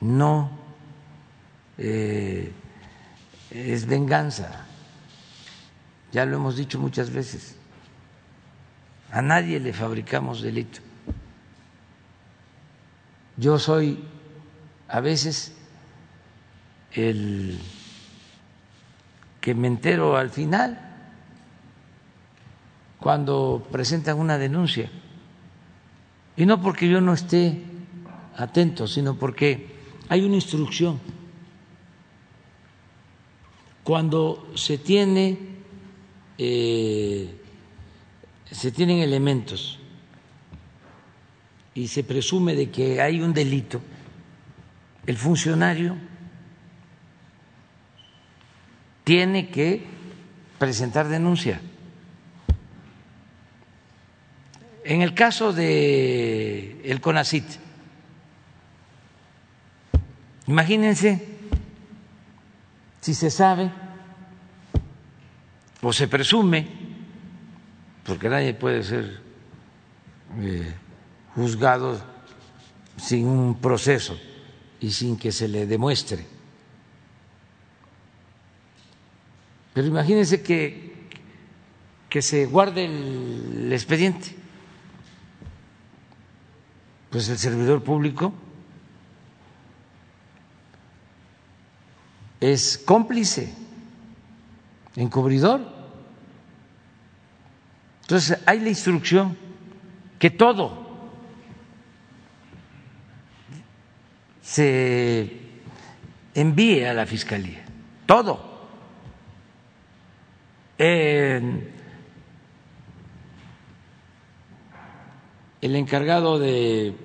No 0.01 0.49
eh, 1.77 2.51
es 3.51 3.85
venganza, 3.85 4.65
ya 6.11 6.25
lo 6.25 6.37
hemos 6.37 6.55
dicho 6.55 6.79
muchas 6.79 7.09
veces. 7.09 7.55
A 9.11 9.21
nadie 9.21 9.59
le 9.59 9.73
fabricamos 9.73 10.41
delito. 10.41 10.81
Yo 13.37 13.57
soy 13.57 14.03
a 14.87 14.99
veces 14.99 15.53
el 16.91 17.59
que 19.39 19.55
me 19.55 19.67
entero 19.67 20.17
al 20.17 20.29
final 20.29 20.89
cuando 22.99 23.65
presentan 23.71 24.19
una 24.19 24.37
denuncia. 24.37 24.89
Y 26.35 26.45
no 26.45 26.61
porque 26.61 26.89
yo 26.89 27.01
no 27.01 27.13
esté 27.13 27.63
atento, 28.37 28.87
sino 28.87 29.15
porque 29.15 29.78
hay 30.09 30.23
una 30.23 30.35
instrucción. 30.35 30.99
Cuando 33.83 34.51
se 34.55 34.77
tiene 34.77 35.37
eh, 36.37 37.39
se 38.51 38.71
tienen 38.71 38.99
elementos 38.99 39.77
y 41.73 41.87
se 41.87 42.03
presume 42.03 42.55
de 42.55 42.69
que 42.71 43.01
hay 43.01 43.21
un 43.21 43.33
delito, 43.33 43.81
el 45.05 45.17
funcionario 45.17 45.95
tiene 49.03 49.49
que 49.49 49.83
presentar 50.57 51.07
denuncia. 51.07 51.61
En 54.83 55.01
el 55.01 55.13
caso 55.13 55.53
de 55.53 56.81
el 56.83 56.99
CONACIT, 57.01 57.45
imagínense. 60.49 61.37
Si 63.01 63.13
se 63.13 63.29
sabe. 63.29 63.71
O 65.81 65.93
se 65.93 66.09
presume, 66.09 66.67
porque 68.03 68.27
nadie 68.27 68.53
puede 68.53 68.83
ser 68.83 69.21
eh, 70.41 70.73
juzgado 71.35 72.01
sin 72.97 73.25
un 73.25 73.55
proceso 73.55 74.19
y 74.81 74.91
sin 74.91 75.15
que 75.15 75.31
se 75.31 75.47
le 75.47 75.65
demuestre. 75.65 76.25
Pero 79.73 79.87
imagínense 79.87 80.41
que, 80.43 81.07
que 82.09 82.21
se 82.21 82.45
guarde 82.45 82.83
el 82.83 83.71
expediente. 83.71 84.35
Pues 87.09 87.29
el 87.29 87.37
servidor 87.37 87.81
público 87.81 88.33
es 92.39 92.77
cómplice, 92.77 93.53
encubridor. 94.95 95.61
Entonces 98.01 98.39
hay 98.45 98.59
la 98.59 98.69
instrucción 98.69 99.37
que 100.17 100.29
todo 100.29 100.87
se 104.41 105.31
envíe 106.33 106.83
a 106.85 106.93
la 106.93 107.05
fiscalía, 107.05 107.63
todo. 108.05 108.49
el 115.61 115.75
encargado 115.75 116.39
de 116.39 116.95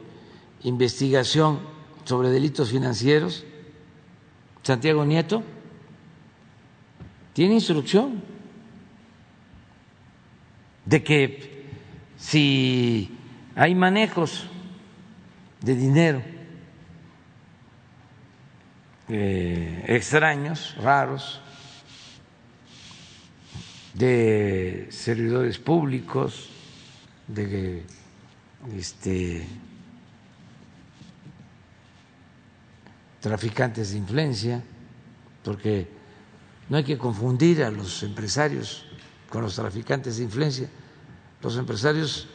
investigación 0.62 1.58
sobre 2.04 2.30
delitos 2.30 2.70
financieros, 2.70 3.44
Santiago 4.64 5.04
Nieto, 5.04 5.42
tiene 7.34 7.54
instrucción 7.54 8.22
de 10.86 11.02
que 11.02 11.64
si 12.16 13.14
hay 13.54 13.74
manejos 13.74 14.46
de 15.60 15.76
dinero 15.76 16.22
eh, 19.10 19.84
extraños, 19.86 20.74
raros, 20.80 21.42
de 23.92 24.86
servidores 24.90 25.58
públicos, 25.58 26.48
de 27.28 27.82
este, 28.76 29.46
traficantes 33.24 33.92
de 33.92 33.96
influencia, 33.96 34.62
porque 35.42 35.88
no 36.68 36.76
hay 36.76 36.84
que 36.84 36.98
confundir 36.98 37.64
a 37.64 37.70
los 37.70 38.02
empresarios 38.02 38.84
con 39.30 39.40
los 39.40 39.54
traficantes 39.54 40.18
de 40.18 40.24
influencia. 40.24 40.68
Los 41.40 41.56
empresarios 41.56 42.28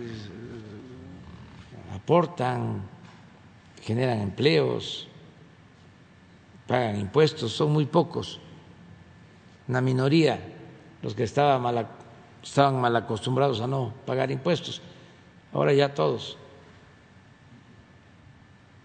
eh, 0.00 1.94
aportan, 1.94 2.82
generan 3.82 4.20
empleos, 4.20 5.06
pagan 6.66 6.98
impuestos, 6.98 7.52
son 7.52 7.72
muy 7.72 7.86
pocos, 7.86 8.40
una 9.68 9.80
minoría 9.80 10.40
los 11.02 11.14
que 11.14 11.22
estaban 11.22 11.62
mal, 11.62 11.86
estaban 12.42 12.80
mal 12.80 12.96
acostumbrados 12.96 13.60
a 13.60 13.68
no 13.68 13.94
pagar 14.04 14.32
impuestos 14.32 14.82
ahora 15.52 15.72
ya 15.72 15.94
todos. 15.94 16.36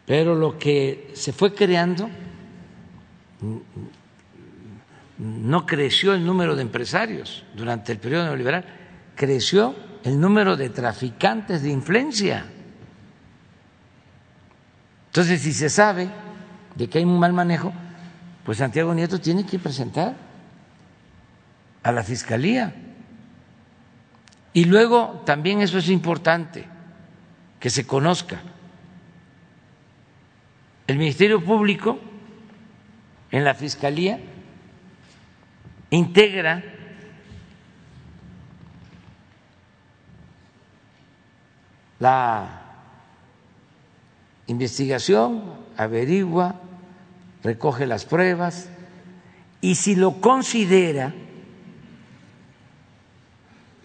Pero 0.09 0.33
lo 0.33 0.57
que 0.57 1.11
se 1.13 1.31
fue 1.33 1.53
creando, 1.53 2.09
no 5.19 5.65
creció 5.67 6.15
el 6.15 6.25
número 6.25 6.55
de 6.55 6.63
empresarios 6.63 7.45
durante 7.55 7.91
el 7.91 7.99
periodo 7.99 8.23
neoliberal, 8.23 8.65
creció 9.13 9.75
el 10.03 10.19
número 10.19 10.57
de 10.57 10.71
traficantes 10.71 11.61
de 11.61 11.69
influencia. 11.69 12.43
Entonces, 15.09 15.43
si 15.43 15.53
se 15.53 15.69
sabe 15.69 16.09
de 16.73 16.89
que 16.89 16.97
hay 16.97 17.03
un 17.03 17.19
mal 17.19 17.33
manejo, 17.33 17.71
pues 18.43 18.57
Santiago 18.57 18.95
Nieto 18.95 19.21
tiene 19.21 19.45
que 19.45 19.59
presentar 19.59 20.15
a 21.83 21.91
la 21.91 22.01
Fiscalía 22.01 22.73
y 24.53 24.65
luego 24.65 25.21
también 25.23 25.61
eso 25.61 25.77
es 25.77 25.87
importante, 25.87 26.65
que 27.59 27.69
se 27.69 27.85
conozca. 27.85 28.41
El 30.89 30.97
Ministerio 30.97 31.45
Público 31.45 31.99
en 33.29 33.43
la 33.43 33.53
Fiscalía 33.53 34.19
integra 35.91 36.63
la 41.99 42.63
investigación, 44.47 45.43
averigua, 45.77 46.55
recoge 47.43 47.85
las 47.85 48.05
pruebas 48.05 48.69
y 49.61 49.75
si 49.75 49.95
lo 49.95 50.19
considera 50.19 51.13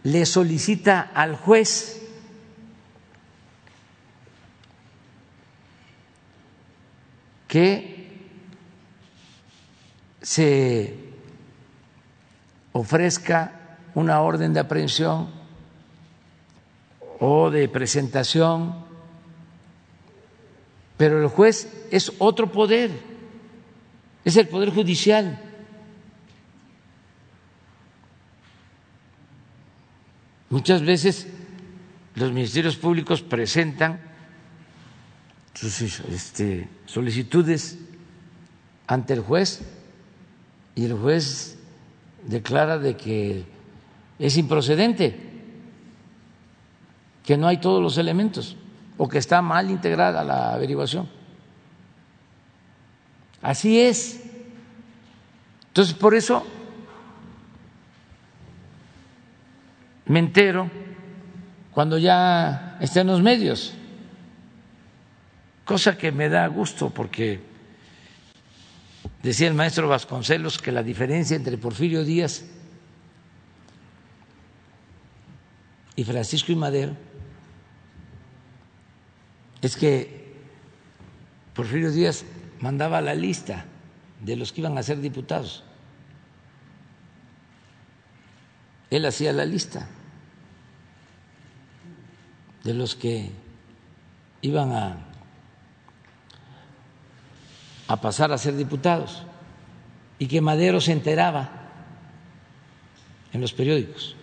le 0.04 0.24
solicita 0.24 1.10
al 1.14 1.36
juez 1.36 2.03
que 7.54 8.10
se 10.20 10.92
ofrezca 12.72 13.78
una 13.94 14.22
orden 14.22 14.52
de 14.52 14.58
aprehensión 14.58 15.30
o 17.20 17.52
de 17.52 17.68
presentación, 17.68 18.74
pero 20.96 21.22
el 21.22 21.28
juez 21.28 21.86
es 21.92 22.10
otro 22.18 22.50
poder, 22.50 22.90
es 24.24 24.36
el 24.36 24.48
poder 24.48 24.70
judicial. 24.70 25.40
Muchas 30.50 30.82
veces 30.82 31.28
los 32.16 32.32
ministerios 32.32 32.74
públicos 32.74 33.22
presentan 33.22 34.13
sus 35.54 36.00
este, 36.00 36.68
solicitudes 36.86 37.78
ante 38.86 39.14
el 39.14 39.20
juez 39.20 39.62
y 40.74 40.84
el 40.84 40.94
juez 40.94 41.56
declara 42.26 42.78
de 42.78 42.96
que 42.96 43.44
es 44.18 44.36
improcedente, 44.36 45.18
que 47.24 47.36
no 47.36 47.46
hay 47.46 47.58
todos 47.58 47.82
los 47.82 47.98
elementos 47.98 48.56
o 48.96 49.08
que 49.08 49.18
está 49.18 49.42
mal 49.42 49.70
integrada 49.70 50.24
la 50.24 50.52
averiguación. 50.54 51.08
Así 53.42 53.80
es. 53.80 54.20
Entonces, 55.68 55.94
por 55.94 56.14
eso 56.14 56.46
me 60.06 60.18
entero 60.18 60.70
cuando 61.72 61.98
ya 61.98 62.78
está 62.80 63.00
en 63.00 63.08
los 63.08 63.20
medios, 63.20 63.74
cosa 65.64 65.96
que 65.96 66.12
me 66.12 66.28
da 66.28 66.46
gusto 66.46 66.90
porque 66.90 67.40
decía 69.22 69.48
el 69.48 69.54
maestro 69.54 69.88
Vasconcelos 69.88 70.58
que 70.58 70.72
la 70.72 70.82
diferencia 70.82 71.36
entre 71.36 71.58
Porfirio 71.58 72.04
Díaz 72.04 72.44
y 75.96 76.04
Francisco 76.04 76.52
y 76.52 76.56
Madero 76.56 76.96
es 79.62 79.76
que 79.76 80.34
Porfirio 81.54 81.90
Díaz 81.90 82.24
mandaba 82.60 83.00
la 83.00 83.14
lista 83.14 83.64
de 84.20 84.36
los 84.36 84.52
que 84.52 84.60
iban 84.60 84.76
a 84.76 84.82
ser 84.82 85.00
diputados. 85.00 85.64
Él 88.90 89.06
hacía 89.06 89.32
la 89.32 89.44
lista 89.44 89.88
de 92.64 92.74
los 92.74 92.94
que 92.94 93.30
iban 94.42 94.72
a, 94.72 95.13
a 97.88 98.00
pasar 98.00 98.32
a 98.32 98.38
ser 98.38 98.56
diputados 98.56 99.22
y 100.18 100.26
que 100.26 100.40
Madero 100.40 100.80
se 100.80 100.92
enteraba 100.92 101.50
en 103.32 103.40
los 103.40 103.52
periódicos. 103.52 104.16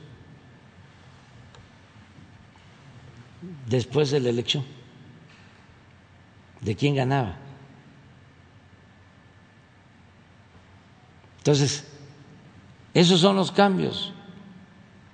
después 3.72 4.12
de 4.12 4.20
la 4.20 4.30
elección, 4.30 4.64
de 6.60 6.76
quién 6.76 6.96
ganaba. 6.96 7.38
Entonces, 11.40 11.88
esos 12.94 13.20
son 13.20 13.36
los 13.36 13.52
cambios 13.52 14.14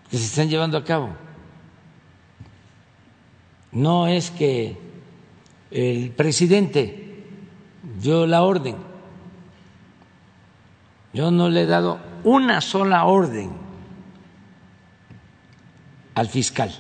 que 0.10 0.18
se 0.18 0.26
están 0.26 0.50
llevando 0.50 0.78
a 0.78 0.84
cabo. 0.84 1.16
No 3.72 4.08
es 4.08 4.32
que 4.32 4.78
el 5.72 6.12
presidente 6.12 7.07
dio 8.02 8.26
la 8.28 8.44
orden. 8.44 8.76
Yo 11.14 11.32
no 11.32 11.50
le 11.50 11.62
he 11.62 11.66
dado 11.66 12.00
una 12.24 12.62
sola 12.62 13.06
orden 13.06 13.52
al 16.14 16.28
fiscal, 16.28 16.72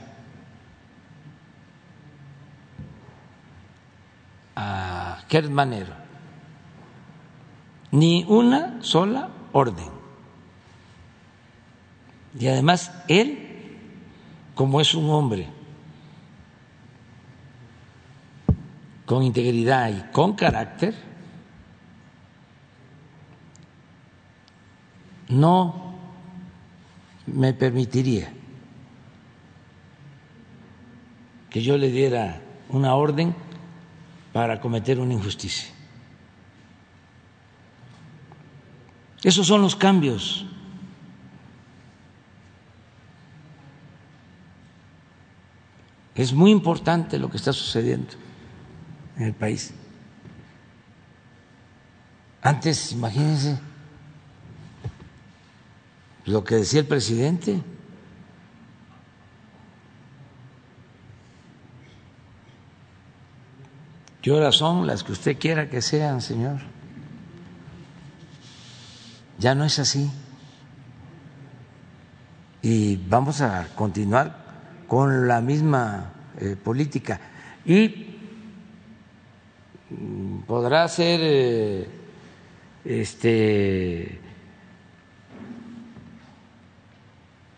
a 4.56 5.20
Kert 5.28 5.50
Manero, 5.50 5.94
ni 7.92 8.26
una 8.28 8.82
sola 8.82 9.30
orden. 9.54 9.90
Y 12.40 12.48
además 12.48 12.92
él, 13.08 13.80
como 14.54 14.82
es 14.82 14.94
un 14.94 15.10
hombre 15.10 15.57
con 19.08 19.24
integridad 19.24 19.90
y 19.90 20.12
con 20.12 20.34
carácter, 20.34 20.94
no 25.30 25.96
me 27.26 27.54
permitiría 27.54 28.34
que 31.50 31.62
yo 31.62 31.78
le 31.78 31.90
diera 31.90 32.42
una 32.68 32.96
orden 32.96 33.34
para 34.34 34.60
cometer 34.60 35.00
una 35.00 35.14
injusticia. 35.14 35.74
Esos 39.24 39.48
son 39.48 39.62
los 39.62 39.78
cambios. 39.78 40.46
Es 46.14 46.34
muy 46.34 46.52
importante 46.52 47.18
lo 47.18 47.30
que 47.30 47.38
está 47.38 47.54
sucediendo 47.54 48.28
en 49.18 49.26
el 49.26 49.34
país. 49.34 49.74
Antes, 52.42 52.92
imagínense 52.92 53.60
lo 56.26 56.44
que 56.44 56.56
decía 56.56 56.82
el 56.82 56.88
presidente. 56.88 57.62
¿Qué 64.22 64.32
horas 64.32 64.56
son 64.56 64.86
las 64.86 65.04
que 65.04 65.14
usted 65.14 65.38
quiera 65.38 65.70
que 65.70 65.82
sean, 65.82 66.22
Señor? 66.22 66.60
Ya 69.40 69.56
no 69.56 69.64
es 69.64 69.80
así. 69.80 70.12
Y 72.62 72.98
vamos 72.98 73.42
a 73.42 73.68
continuar 73.76 74.84
con 74.88 75.28
la 75.28 75.40
misma 75.40 76.12
eh, 76.40 76.58
política. 76.62 77.22
Y 77.66 78.07
podrá 80.46 80.88
ser 80.88 81.20
eh, 81.24 81.88
este 82.84 84.20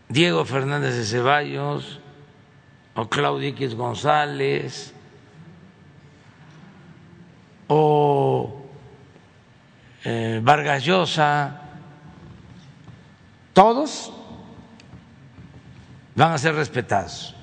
Diego 0.07 0.45
Fernández 0.45 0.95
de 0.95 1.05
Ceballos 1.05 1.99
o 2.95 3.05
Claudio 3.07 3.49
X 3.49 3.75
González 3.75 4.93
o 7.67 8.65
eh, 10.03 10.41
Vargas 10.43 10.83
Llosa, 10.83 11.61
todos 13.53 14.11
van 16.15 16.33
a 16.33 16.37
ser 16.37 16.55
respetados. 16.55 17.38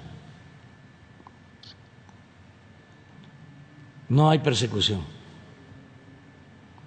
No 4.09 4.31
hay 4.31 4.39
persecución. 4.39 5.03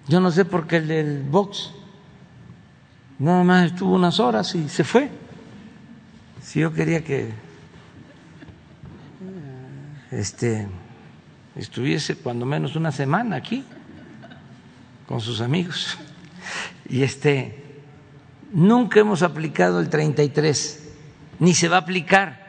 Yo 0.08 0.20
no 0.20 0.30
sé 0.30 0.44
por 0.44 0.66
qué 0.66 0.76
el 0.76 0.88
del 0.88 1.22
Vox 1.22 1.72
nada 3.18 3.44
más 3.44 3.66
estuvo 3.66 3.94
unas 3.94 4.18
horas 4.18 4.54
y 4.54 4.68
se 4.68 4.82
fue. 4.82 5.10
Si 6.42 6.60
yo 6.60 6.72
quería 6.72 7.04
que 7.04 7.30
este 10.10 10.66
estuviese 11.54 12.16
cuando 12.16 12.46
menos 12.46 12.74
una 12.76 12.90
semana 12.90 13.36
aquí 13.36 13.64
con 15.06 15.20
sus 15.20 15.40
amigos. 15.40 15.98
Y 16.88 17.02
este 17.02 17.82
nunca 18.52 19.00
hemos 19.00 19.22
aplicado 19.22 19.80
el 19.80 19.88
33 19.88 20.88
ni 21.38 21.54
se 21.54 21.68
va 21.68 21.76
a 21.76 21.80
aplicar. 21.80 22.39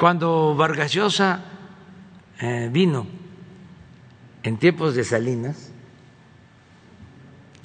Cuando 0.00 0.54
Vargas 0.54 0.94
Llosa 0.94 1.44
eh, 2.40 2.70
vino 2.72 3.06
en 4.42 4.56
tiempos 4.56 4.94
de 4.94 5.04
Salinas, 5.04 5.70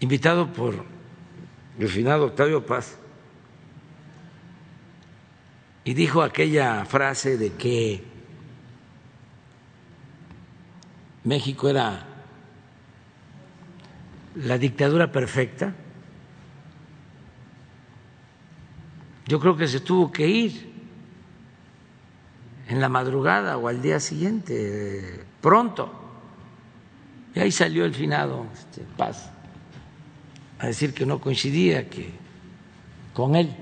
invitado 0.02 0.52
por 0.52 0.84
el 1.80 1.88
finado 1.88 2.26
Octavio 2.26 2.66
Paz, 2.66 2.98
y 5.86 5.94
dijo 5.94 6.22
aquella 6.22 6.84
frase 6.84 7.38
de 7.38 7.54
que 7.54 8.04
México 11.24 11.70
era 11.70 12.06
la 14.36 14.58
dictadura 14.58 15.10
perfecta, 15.10 15.74
Yo 19.28 19.40
creo 19.40 19.58
que 19.58 19.68
se 19.68 19.80
tuvo 19.80 20.12
que 20.12 20.28
ir 20.28 20.75
en 22.68 22.82
la 22.82 22.90
madrugada 22.90 23.58
o 23.58 23.68
al 23.68 23.82
día 23.82 24.00
siguiente, 24.00 25.24
pronto. 25.42 25.92
Y 27.34 27.40
ahí 27.40 27.52
salió 27.52 27.86
el 27.86 27.94
finado 27.94 28.46
este, 28.54 28.82
Paz 28.98 29.30
a 30.60 30.68
decir 30.68 30.94
que 30.94 31.06
no 31.06 31.20
coincidía 31.20 31.90
que 31.90 32.12
con 33.14 33.36
él, 33.36 33.54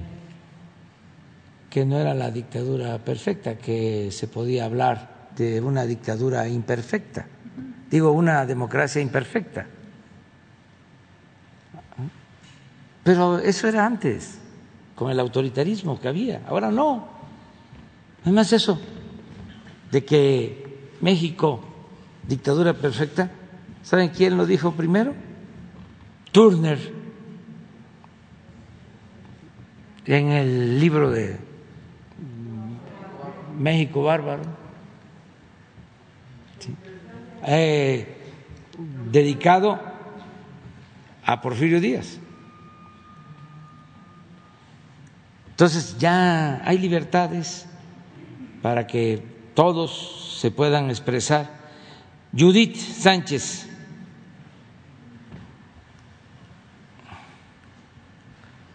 que 1.69 1.85
no 1.85 1.97
era 1.97 2.13
la 2.13 2.31
dictadura 2.31 2.99
perfecta, 2.99 3.57
que 3.57 4.09
se 4.11 4.27
podía 4.27 4.65
hablar 4.65 5.29
de 5.35 5.59
una 5.59 5.85
dictadura 5.85 6.47
imperfecta, 6.47 7.25
digo, 7.89 8.11
una 8.11 8.45
democracia 8.45 9.01
imperfecta. 9.01 9.65
Pero 13.03 13.39
eso 13.39 13.67
era 13.67 13.85
antes 13.85 14.39
con 14.95 15.11
el 15.11 15.19
autoritarismo 15.19 15.99
que 15.99 16.07
había. 16.07 16.41
Ahora 16.47 16.71
no. 16.71 17.12
Además 18.23 18.53
eso, 18.53 18.79
de 19.91 20.03
que 20.03 20.95
México, 21.01 21.61
dictadura 22.27 22.73
perfecta, 22.73 23.31
¿saben 23.83 24.09
quién 24.09 24.37
lo 24.37 24.45
dijo 24.45 24.71
primero? 24.71 25.13
Turner, 26.31 26.79
en 30.05 30.29
el 30.29 30.79
libro 30.79 31.11
de 31.11 31.37
México 33.57 34.03
Bárbaro, 34.03 34.43
eh, 37.45 38.07
dedicado 39.11 39.79
a 41.25 41.41
Porfirio 41.41 41.79
Díaz. 41.79 42.19
Entonces 45.51 45.97
ya 45.99 46.61
hay 46.65 46.77
libertades 46.77 47.67
para 48.63 48.87
que 48.87 49.21
todos 49.53 50.37
se 50.39 50.49
puedan 50.49 50.89
expresar. 50.89 51.49
Judith 52.35 52.77
Sánchez. 52.77 53.69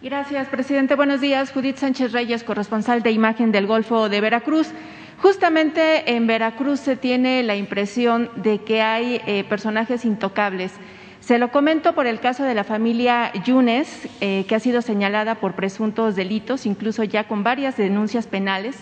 Gracias, 0.03 0.47
presidente. 0.49 0.95
Buenos 0.95 1.23
días. 1.23 1.51
Judith 1.53 1.79
Sánchez 1.79 2.13
Reyes, 2.13 2.45
corresponsal 2.45 3.03
de 3.03 3.13
imagen 3.13 3.51
del 3.51 3.67
Golfo 3.67 4.11
de 4.11 4.21
Veracruz. 4.21 4.69
Justamente 5.23 6.15
en 6.15 6.27
Veracruz 6.27 6.81
se 6.81 6.95
tiene 6.95 7.43
la 7.43 7.57
impresión 7.57 8.31
de 8.37 8.59
que 8.59 8.83
hay 8.83 9.21
eh, 9.27 9.43
personajes 9.49 10.05
intocables 10.05 10.73
se 11.21 11.39
lo 11.39 11.51
comento 11.51 11.95
por 11.95 12.07
el 12.07 12.21
caso 12.21 12.45
de 12.45 12.55
la 12.55 12.65
familia 12.65 13.31
Yunes, 13.45 14.09
eh, 14.23 14.47
que 14.49 14.55
ha 14.55 14.61
sido 14.61 14.81
señalada 14.81 15.35
por 15.35 15.55
presuntos 15.55 16.17
delitos, 16.17 16.65
incluso 16.65 17.05
ya 17.05 17.29
con 17.29 17.43
varias 17.45 17.77
denuncias 17.77 18.27
penales 18.27 18.77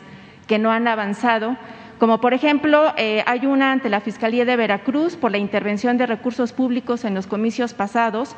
que 0.46 0.58
no 0.58 0.70
han 0.70 0.88
avanzado, 0.88 1.56
como 1.98 2.20
por 2.20 2.34
ejemplo 2.34 2.92
eh, 2.96 3.22
hay 3.26 3.46
una 3.46 3.72
ante 3.72 3.88
la 3.88 4.00
Fiscalía 4.00 4.44
de 4.44 4.56
Veracruz 4.56 5.16
por 5.16 5.30
la 5.30 5.38
intervención 5.38 5.96
de 5.96 6.06
recursos 6.06 6.52
públicos 6.52 7.04
en 7.04 7.14
los 7.14 7.26
comicios 7.26 7.72
pasados 7.72 8.36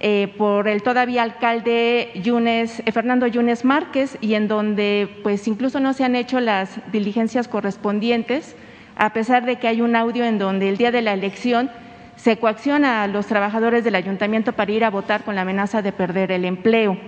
eh, 0.00 0.34
por 0.36 0.68
el 0.68 0.82
todavía 0.82 1.22
alcalde 1.22 2.10
Yunes, 2.22 2.82
eh, 2.84 2.92
Fernando 2.92 3.26
Yunes 3.26 3.64
Márquez 3.64 4.18
y 4.20 4.34
en 4.34 4.46
donde 4.46 5.08
pues 5.22 5.48
incluso 5.48 5.80
no 5.80 5.94
se 5.94 6.04
han 6.04 6.16
hecho 6.16 6.40
las 6.40 6.80
diligencias 6.92 7.48
correspondientes, 7.48 8.56
a 8.96 9.14
pesar 9.14 9.46
de 9.46 9.56
que 9.56 9.68
hay 9.68 9.80
un 9.80 9.96
audio 9.96 10.24
en 10.24 10.38
donde 10.38 10.68
el 10.68 10.76
día 10.76 10.90
de 10.90 11.00
la 11.00 11.14
elección 11.14 11.70
se 12.16 12.38
coacciona 12.38 13.02
a 13.02 13.08
los 13.08 13.26
trabajadores 13.26 13.84
del 13.84 13.94
ayuntamiento 13.94 14.52
para 14.52 14.72
ir 14.72 14.84
a 14.84 14.90
votar 14.90 15.22
con 15.22 15.34
la 15.34 15.42
amenaza 15.42 15.80
de 15.80 15.92
perder 15.92 16.30
el 16.30 16.44
empleo. 16.44 16.98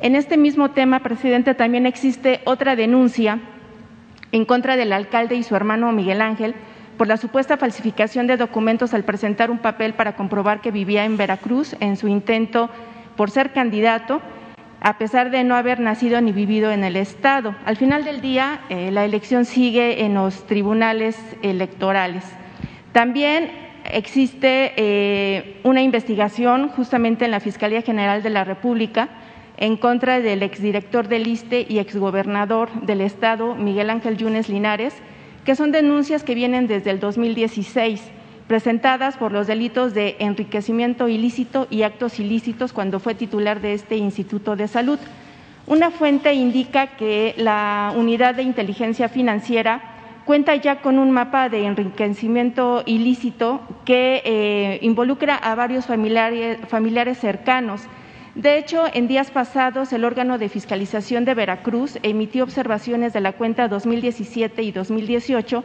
En 0.00 0.14
este 0.14 0.36
mismo 0.36 0.70
tema, 0.70 1.00
presidente, 1.00 1.54
también 1.54 1.86
existe 1.86 2.40
otra 2.44 2.76
denuncia 2.76 3.40
en 4.32 4.44
contra 4.44 4.76
del 4.76 4.92
alcalde 4.92 5.36
y 5.36 5.42
su 5.42 5.56
hermano 5.56 5.92
Miguel 5.92 6.20
Ángel 6.20 6.54
por 6.96 7.06
la 7.06 7.16
supuesta 7.16 7.56
falsificación 7.56 8.26
de 8.26 8.36
documentos 8.36 8.92
al 8.92 9.04
presentar 9.04 9.50
un 9.50 9.58
papel 9.58 9.94
para 9.94 10.16
comprobar 10.16 10.60
que 10.60 10.70
vivía 10.70 11.04
en 11.04 11.16
Veracruz 11.16 11.76
en 11.80 11.96
su 11.96 12.08
intento 12.08 12.68
por 13.16 13.30
ser 13.30 13.52
candidato, 13.52 14.20
a 14.80 14.98
pesar 14.98 15.30
de 15.30 15.44
no 15.44 15.54
haber 15.54 15.80
nacido 15.80 16.20
ni 16.20 16.32
vivido 16.32 16.70
en 16.72 16.84
el 16.84 16.96
Estado. 16.96 17.54
Al 17.64 17.76
final 17.76 18.04
del 18.04 18.20
día, 18.20 18.60
eh, 18.68 18.90
la 18.90 19.04
elección 19.04 19.44
sigue 19.44 20.04
en 20.04 20.14
los 20.14 20.46
tribunales 20.46 21.16
electorales. 21.42 22.24
También 22.92 23.50
existe 23.84 24.72
eh, 24.76 25.60
una 25.62 25.82
investigación 25.82 26.68
justamente 26.68 27.24
en 27.24 27.30
la 27.30 27.40
Fiscalía 27.40 27.82
General 27.82 28.22
de 28.22 28.30
la 28.30 28.44
República 28.44 29.08
en 29.58 29.76
contra 29.76 30.20
del 30.20 30.44
exdirector 30.44 31.08
del 31.08 31.26
ISTE 31.26 31.66
y 31.68 31.78
exgobernador 31.78 32.70
del 32.82 33.00
Estado, 33.00 33.56
Miguel 33.56 33.90
Ángel 33.90 34.16
Yunes 34.16 34.48
Linares, 34.48 34.94
que 35.44 35.56
son 35.56 35.72
denuncias 35.72 36.22
que 36.22 36.36
vienen 36.36 36.68
desde 36.68 36.90
el 36.90 37.00
2016, 37.00 38.00
presentadas 38.46 39.16
por 39.16 39.32
los 39.32 39.48
delitos 39.48 39.94
de 39.94 40.16
enriquecimiento 40.20 41.08
ilícito 41.08 41.66
y 41.70 41.82
actos 41.82 42.20
ilícitos 42.20 42.72
cuando 42.72 43.00
fue 43.00 43.14
titular 43.14 43.60
de 43.60 43.74
este 43.74 43.96
Instituto 43.96 44.54
de 44.54 44.68
Salud. 44.68 44.98
Una 45.66 45.90
fuente 45.90 46.32
indica 46.34 46.96
que 46.96 47.34
la 47.36 47.92
Unidad 47.96 48.36
de 48.36 48.44
Inteligencia 48.44 49.08
Financiera 49.08 49.82
cuenta 50.24 50.54
ya 50.54 50.80
con 50.82 50.98
un 50.98 51.10
mapa 51.10 51.48
de 51.48 51.64
enriquecimiento 51.64 52.84
ilícito 52.86 53.60
que 53.84 54.22
eh, 54.24 54.78
involucra 54.82 55.34
a 55.34 55.54
varios 55.56 55.86
familiares, 55.86 56.58
familiares 56.68 57.18
cercanos 57.18 57.82
de 58.34 58.58
hecho, 58.58 58.84
en 58.92 59.08
días 59.08 59.30
pasados, 59.30 59.92
el 59.92 60.04
órgano 60.04 60.38
de 60.38 60.48
fiscalización 60.48 61.24
de 61.24 61.34
Veracruz 61.34 61.98
emitió 62.02 62.44
observaciones 62.44 63.12
de 63.12 63.20
la 63.20 63.32
cuenta 63.32 63.68
2017 63.68 64.62
y 64.62 64.72
2018 64.72 65.64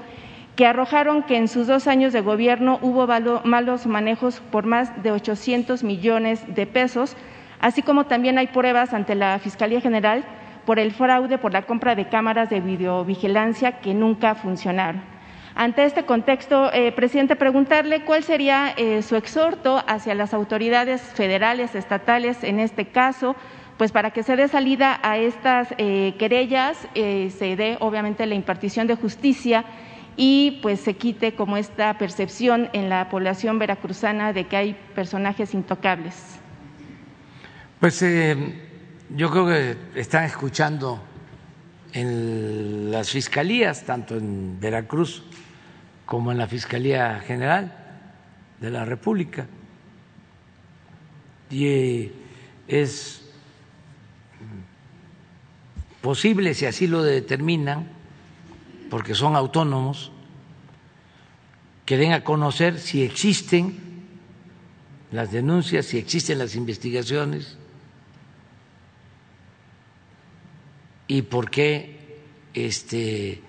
que 0.55 0.65
arrojaron 0.65 1.23
que 1.23 1.37
en 1.37 1.47
sus 1.47 1.67
dos 1.67 1.87
años 1.87 2.13
de 2.13 2.21
gobierno 2.21 2.79
hubo 2.81 3.07
malos 3.43 3.85
manejos 3.85 4.41
por 4.51 4.65
más 4.65 5.03
de 5.03 5.11
800 5.11 5.83
millones 5.83 6.43
de 6.53 6.67
pesos, 6.67 7.15
así 7.59 7.81
como 7.81 8.05
también 8.05 8.37
hay 8.37 8.47
pruebas 8.47 8.93
ante 8.93 9.15
la 9.15 9.39
Fiscalía 9.39 9.81
General 9.81 10.23
por 10.65 10.79
el 10.79 10.91
fraude 10.91 11.37
por 11.37 11.53
la 11.53 11.63
compra 11.63 11.95
de 11.95 12.07
cámaras 12.07 12.49
de 12.49 12.61
videovigilancia 12.61 13.79
que 13.81 13.93
nunca 13.93 14.35
funcionaron. 14.35 15.12
Ante 15.55 15.85
este 15.85 16.03
contexto, 16.03 16.73
eh, 16.73 16.91
presidente, 16.91 17.35
preguntarle 17.35 18.03
cuál 18.05 18.23
sería 18.23 18.73
eh, 18.75 19.03
su 19.03 19.15
exhorto 19.15 19.83
hacia 19.85 20.15
las 20.15 20.33
autoridades 20.33 21.01
federales, 21.01 21.75
estatales, 21.75 22.43
en 22.43 22.59
este 22.59 22.87
caso, 22.87 23.35
pues 23.77 23.91
para 23.91 24.11
que 24.11 24.23
se 24.23 24.35
dé 24.35 24.47
salida 24.47 24.99
a 25.03 25.17
estas 25.17 25.67
eh, 25.77 26.15
querellas, 26.17 26.77
se 26.95 27.55
dé 27.55 27.77
obviamente 27.81 28.25
la 28.25 28.33
impartición 28.33 28.87
de 28.87 28.95
justicia 28.95 29.65
y 30.15 30.59
pues 30.63 30.79
se 30.79 30.95
quite 30.95 31.35
como 31.35 31.57
esta 31.57 31.97
percepción 31.97 32.69
en 32.73 32.89
la 32.89 33.09
población 33.09 33.59
veracruzana 33.59 34.33
de 34.33 34.47
que 34.47 34.57
hay 34.57 34.77
personajes 34.95 35.53
intocables. 35.53 36.15
Pues 37.79 38.03
yo 39.09 39.29
creo 39.29 39.47
que 39.47 39.75
están 39.99 40.23
escuchando 40.23 41.01
en 41.93 42.91
las 42.91 43.09
fiscalías, 43.09 43.83
tanto 43.83 44.15
en 44.15 44.59
Veracruz 44.59 45.23
como 46.13 46.31
en 46.31 46.37
la 46.37 46.45
Fiscalía 46.45 47.21
General 47.21 47.73
de 48.61 48.69
la 48.69 48.85
República. 48.85 49.47
Y 51.49 51.65
eh, 51.65 52.11
es 52.67 53.23
posible, 56.01 56.53
si 56.53 56.67
así 56.67 56.85
lo 56.85 57.01
determinan, 57.01 57.89
porque 58.91 59.15
son 59.15 59.35
autónomos, 59.35 60.11
que 61.83 61.97
den 61.97 62.13
a 62.13 62.23
conocer 62.23 62.77
si 62.77 63.01
existen 63.01 63.75
las 65.11 65.31
denuncias, 65.31 65.87
si 65.87 65.97
existen 65.97 66.37
las 66.37 66.53
investigaciones 66.53 67.57
y 71.07 71.23
por 71.23 71.49
qué 71.49 72.19
este, 72.53 73.41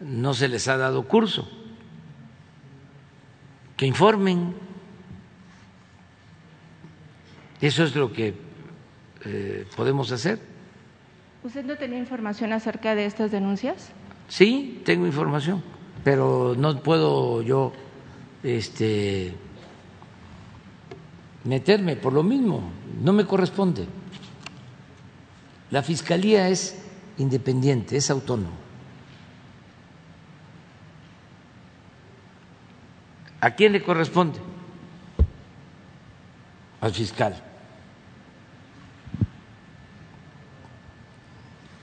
no 0.00 0.34
se 0.34 0.48
les 0.48 0.66
ha 0.66 0.76
dado 0.76 1.06
curso 1.06 1.59
que 3.80 3.86
informen. 3.86 4.52
Eso 7.62 7.82
es 7.82 7.96
lo 7.96 8.12
que 8.12 8.34
eh, 9.24 9.66
podemos 9.74 10.12
hacer. 10.12 10.38
¿Usted 11.42 11.64
no 11.64 11.78
tenía 11.78 11.98
información 11.98 12.52
acerca 12.52 12.94
de 12.94 13.06
estas 13.06 13.30
denuncias? 13.30 13.88
Sí, 14.28 14.82
tengo 14.84 15.06
información, 15.06 15.62
pero 16.04 16.54
no 16.58 16.78
puedo 16.82 17.40
yo 17.40 17.72
este, 18.42 19.32
meterme 21.44 21.96
por 21.96 22.12
lo 22.12 22.22
mismo, 22.22 22.70
no 23.02 23.14
me 23.14 23.24
corresponde. 23.24 23.86
La 25.70 25.82
Fiscalía 25.82 26.50
es 26.50 26.84
independiente, 27.16 27.96
es 27.96 28.10
autónoma. 28.10 28.69
¿A 33.40 33.50
quién 33.52 33.72
le 33.72 33.82
corresponde? 33.82 34.38
Al 36.80 36.92
fiscal. 36.92 37.42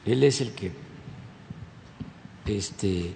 Él 0.06 0.24
es 0.24 0.40
el 0.42 0.54
que 0.54 0.72
este, 2.46 3.14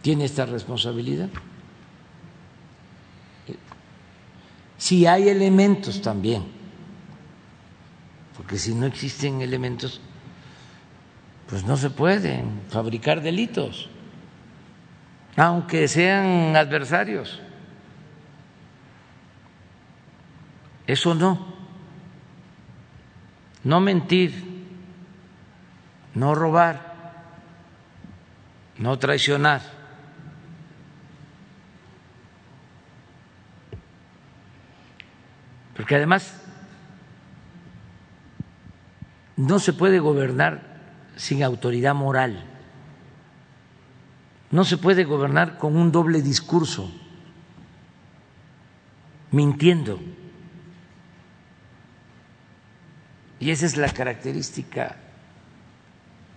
tiene 0.00 0.24
esta 0.24 0.46
responsabilidad. 0.46 1.28
Si 4.78 5.06
hay 5.06 5.28
elementos 5.28 6.00
también, 6.00 6.44
porque 8.36 8.58
si 8.58 8.74
no 8.74 8.86
existen 8.86 9.40
elementos, 9.40 10.00
pues 11.48 11.64
no 11.64 11.76
se 11.76 11.90
pueden 11.90 12.60
fabricar 12.68 13.22
delitos 13.22 13.88
aunque 15.36 15.86
sean 15.86 16.56
adversarios. 16.56 17.40
Eso 20.86 21.14
no. 21.14 21.54
No 23.64 23.80
mentir, 23.80 24.32
no 26.14 26.34
robar, 26.34 26.94
no 28.78 28.98
traicionar. 28.98 29.60
Porque 35.74 35.96
además 35.96 36.40
no 39.36 39.58
se 39.58 39.72
puede 39.72 39.98
gobernar 39.98 40.62
sin 41.16 41.42
autoridad 41.42 41.94
moral. 41.94 42.55
No 44.50 44.64
se 44.64 44.76
puede 44.76 45.04
gobernar 45.04 45.58
con 45.58 45.76
un 45.76 45.90
doble 45.90 46.22
discurso, 46.22 46.90
mintiendo. 49.32 49.98
Y 53.38 53.50
esa 53.50 53.66
es 53.66 53.76
la 53.76 53.88
característica 53.88 54.96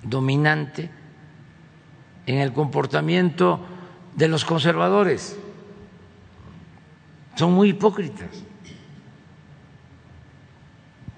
dominante 0.03 0.89
en 2.25 2.39
el 2.39 2.53
comportamiento 2.53 3.65
de 4.15 4.27
los 4.27 4.43
conservadores. 4.43 5.37
Son 7.35 7.53
muy 7.53 7.69
hipócritas. 7.69 8.43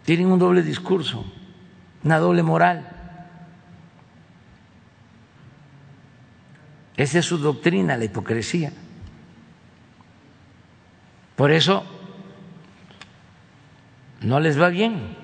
Tienen 0.06 0.28
un 0.28 0.40
doble 0.40 0.62
discurso, 0.62 1.26
una 2.04 2.20
doble 2.20 2.44
moral. 2.44 2.91
Esa 7.02 7.18
es 7.18 7.26
su 7.26 7.40
doctrina, 7.40 7.98
la 7.98 8.06
hipocresía. 8.06 8.72
Por 11.36 11.50
eso 11.50 11.84
no 14.22 14.40
les 14.40 14.62
va 14.62 14.70
bien. 14.70 15.18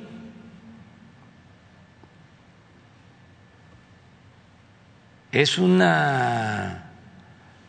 Es 5.32 5.60
una 5.60 6.86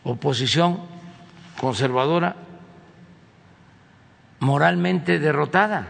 oposición 0.03 0.79
conservadora 1.61 2.35
moralmente 4.39 5.19
derrotada. 5.19 5.87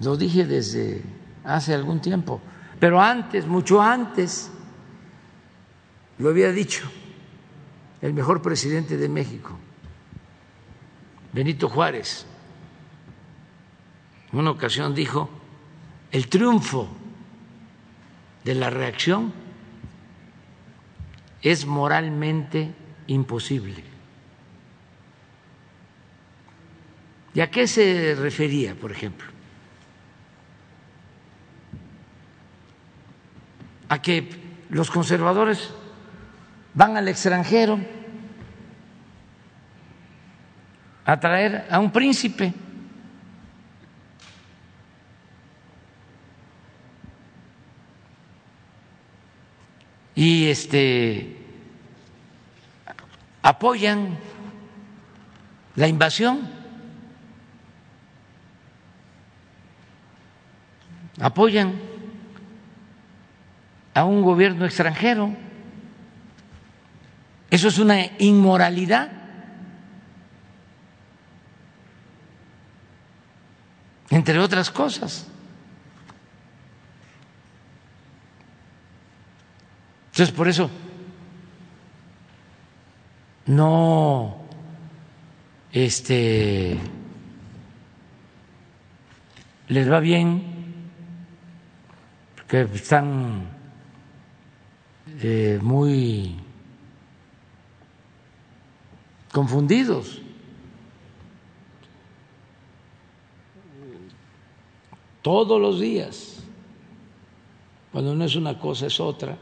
Lo 0.00 0.16
dije 0.16 0.46
desde 0.46 1.02
hace 1.44 1.74
algún 1.74 2.00
tiempo, 2.00 2.40
pero 2.82 3.00
antes, 3.00 3.46
mucho 3.46 3.80
antes, 3.80 4.50
lo 6.18 6.30
había 6.30 6.50
dicho 6.50 6.82
el 8.00 8.12
mejor 8.12 8.42
presidente 8.42 8.96
de 8.96 9.08
México, 9.08 9.56
Benito 11.32 11.68
Juárez. 11.68 12.26
En 14.32 14.40
una 14.40 14.50
ocasión 14.50 14.96
dijo, 14.96 15.30
el 16.10 16.26
triunfo 16.26 16.88
de 18.42 18.56
la 18.56 18.68
reacción 18.68 19.32
es 21.40 21.64
moralmente 21.64 22.74
imposible. 23.06 23.84
¿Y 27.32 27.42
a 27.42 27.48
qué 27.48 27.68
se 27.68 28.16
refería, 28.16 28.74
por 28.74 28.90
ejemplo? 28.90 29.31
A 33.92 34.00
que 34.00 34.26
los 34.70 34.90
conservadores 34.90 35.68
van 36.72 36.96
al 36.96 37.08
extranjero 37.08 37.78
a 41.04 41.20
traer 41.20 41.66
a 41.68 41.78
un 41.78 41.92
príncipe. 41.92 42.54
Y 50.14 50.48
este 50.48 51.36
apoyan 53.42 54.16
la 55.76 55.86
invasión, 55.86 56.48
apoyan 61.20 61.91
a 63.94 64.04
un 64.04 64.22
gobierno 64.22 64.64
extranjero. 64.64 65.34
Eso 67.50 67.68
es 67.68 67.78
una 67.78 67.98
inmoralidad. 68.18 69.10
Entre 74.10 74.38
otras 74.38 74.70
cosas. 74.70 75.26
Entonces, 80.12 80.34
por 80.34 80.48
eso 80.48 80.70
no 83.46 84.36
este 85.72 86.78
les 89.68 89.90
va 89.90 90.00
bien 90.00 90.42
porque 92.36 92.68
están 92.74 93.51
eh, 95.20 95.58
muy 95.62 96.36
confundidos. 99.32 100.20
Todos 105.22 105.60
los 105.60 105.80
días, 105.80 106.42
cuando 107.92 108.14
no 108.14 108.24
es 108.24 108.34
una 108.34 108.58
cosa 108.58 108.86
es 108.86 108.98
otra. 108.98 109.38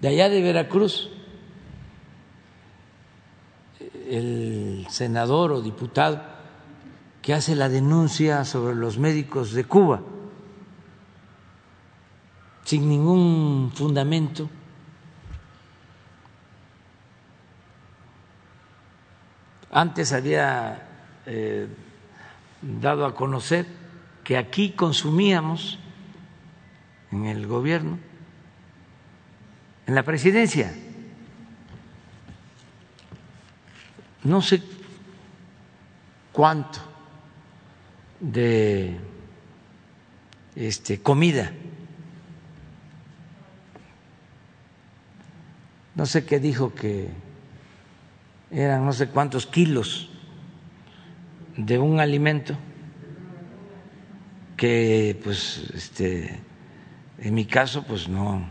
De 0.00 0.08
allá 0.08 0.28
de 0.28 0.42
Veracruz, 0.42 1.10
el 4.08 4.86
senador 4.90 5.52
o 5.52 5.62
diputado 5.62 6.22
que 7.22 7.34
hace 7.34 7.54
la 7.54 7.68
denuncia 7.68 8.44
sobre 8.44 8.74
los 8.74 8.98
médicos 8.98 9.52
de 9.52 9.64
Cuba, 9.64 10.02
sin 12.68 12.86
ningún 12.86 13.72
fundamento, 13.74 14.50
Antes 19.70 20.12
había 20.12 20.88
eh, 21.26 21.68
dado 22.62 23.04
a 23.04 23.14
conocer 23.14 23.66
que 24.24 24.36
aquí 24.38 24.72
consumíamos 24.72 25.78
en 27.12 27.26
el 27.26 27.46
gobierno, 27.46 27.98
en 29.86 29.94
la 29.94 30.02
presidencia, 30.02 30.74
no 34.24 34.40
sé 34.42 34.62
cuánto 36.32 36.80
de 38.20 38.98
este, 40.56 41.00
comida. 41.02 41.52
No 45.98 46.06
sé 46.06 46.24
qué 46.24 46.38
dijo 46.38 46.74
que 46.76 47.08
eran 48.52 48.86
no 48.86 48.92
sé 48.92 49.08
cuántos 49.08 49.46
kilos 49.46 50.08
de 51.56 51.76
un 51.76 51.98
alimento 51.98 52.54
que 54.56 55.20
pues 55.24 55.68
este 55.74 56.38
en 57.18 57.34
mi 57.34 57.46
caso 57.46 57.82
pues 57.82 58.08
no 58.08 58.48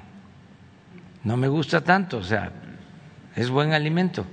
no 1.23 1.37
me 1.37 1.47
gusta 1.47 1.85
tanto, 1.85 2.17
o 2.17 2.23
sea, 2.23 2.51
es 3.33 3.49
buen 3.49 3.71
alimento. 3.71 4.25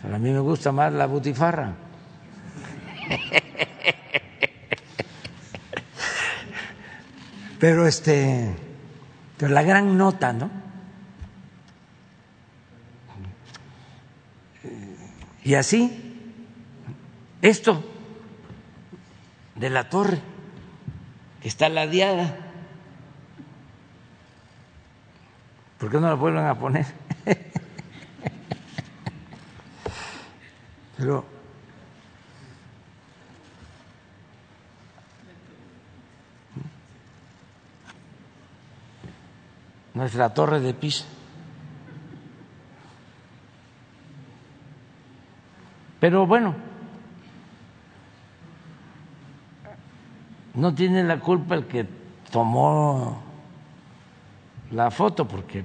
Pero 0.00 0.14
a 0.14 0.18
mí 0.20 0.30
me 0.30 0.38
gusta 0.38 0.70
más 0.70 0.92
la 0.92 1.06
butifarra. 1.06 1.74
Pero 7.58 7.88
este 7.88 8.54
pero 9.36 9.52
la 9.52 9.62
gran 9.62 9.96
nota, 9.96 10.32
¿no? 10.32 10.63
Y 15.44 15.54
así, 15.54 15.92
esto 17.42 17.84
de 19.56 19.68
la 19.68 19.90
torre, 19.90 20.18
que 21.42 21.48
está 21.48 21.68
ladeada, 21.68 22.34
¿por 25.78 25.90
qué 25.90 26.00
no 26.00 26.08
la 26.08 26.14
vuelven 26.14 26.46
a 26.46 26.58
poner? 26.58 26.86
Pero 30.96 31.26
nuestra 39.92 40.32
torre 40.32 40.60
de 40.60 40.72
piso 40.72 41.04
Pero 46.04 46.26
bueno, 46.26 46.54
no 50.52 50.74
tiene 50.74 51.02
la 51.02 51.18
culpa 51.18 51.54
el 51.54 51.64
que 51.64 51.88
tomó 52.30 53.22
la 54.70 54.90
foto, 54.90 55.26
porque 55.26 55.64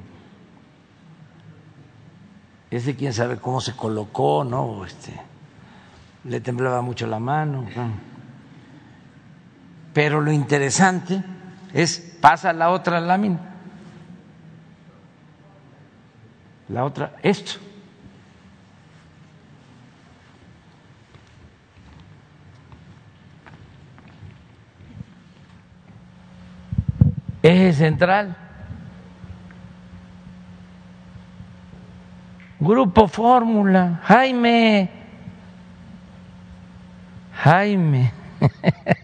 ese 2.72 2.95
quién 2.95 3.11
sabe 3.11 3.36
cómo 3.36 3.60
se 3.60 3.76
colocó, 3.76 4.45
¿no? 4.45 4.86
Este, 4.86 5.11
le 6.24 6.40
temblaba 6.40 6.82
mucho 6.82 7.06
la 7.06 7.20
mano. 7.20 7.66
Pero 9.91 10.22
lo 10.22 10.32
interesante 10.32 11.22
es, 11.74 12.18
pasa 12.22 12.53
la 12.53 12.70
otra 12.70 13.02
lámina, 13.02 13.40
la 16.70 16.86
otra, 16.86 17.18
esto. 17.24 17.60
Central. 27.80 28.35
Grupo 32.60 33.07
Fórmula, 33.07 34.01
Jaime, 34.03 34.89
Jaime. 37.34 38.11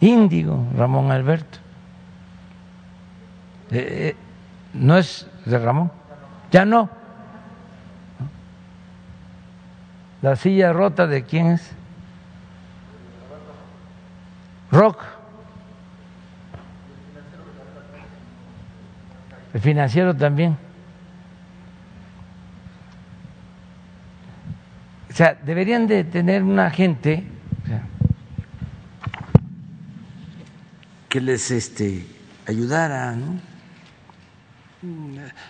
Índigo, 0.00 0.64
Ramón 0.76 1.10
Alberto. 1.10 1.58
Eh, 3.72 4.14
eh, 4.14 4.16
no 4.74 4.96
es 4.96 5.26
de 5.44 5.58
Ramón, 5.58 5.90
ya 6.52 6.64
no. 6.64 6.88
La 10.22 10.36
silla 10.36 10.72
rota 10.72 11.08
de 11.08 11.24
quién 11.24 11.48
es? 11.48 11.72
Rock. 14.78 15.02
el 19.52 19.60
financiero 19.60 20.14
también. 20.14 20.56
O 25.10 25.12
sea, 25.12 25.34
deberían 25.34 25.88
de 25.88 26.04
tener 26.04 26.44
una 26.44 26.70
gente 26.70 27.24
que 31.08 31.20
les 31.22 31.50
este, 31.50 32.06
ayudara, 32.46 33.16
¿no? 33.16 33.40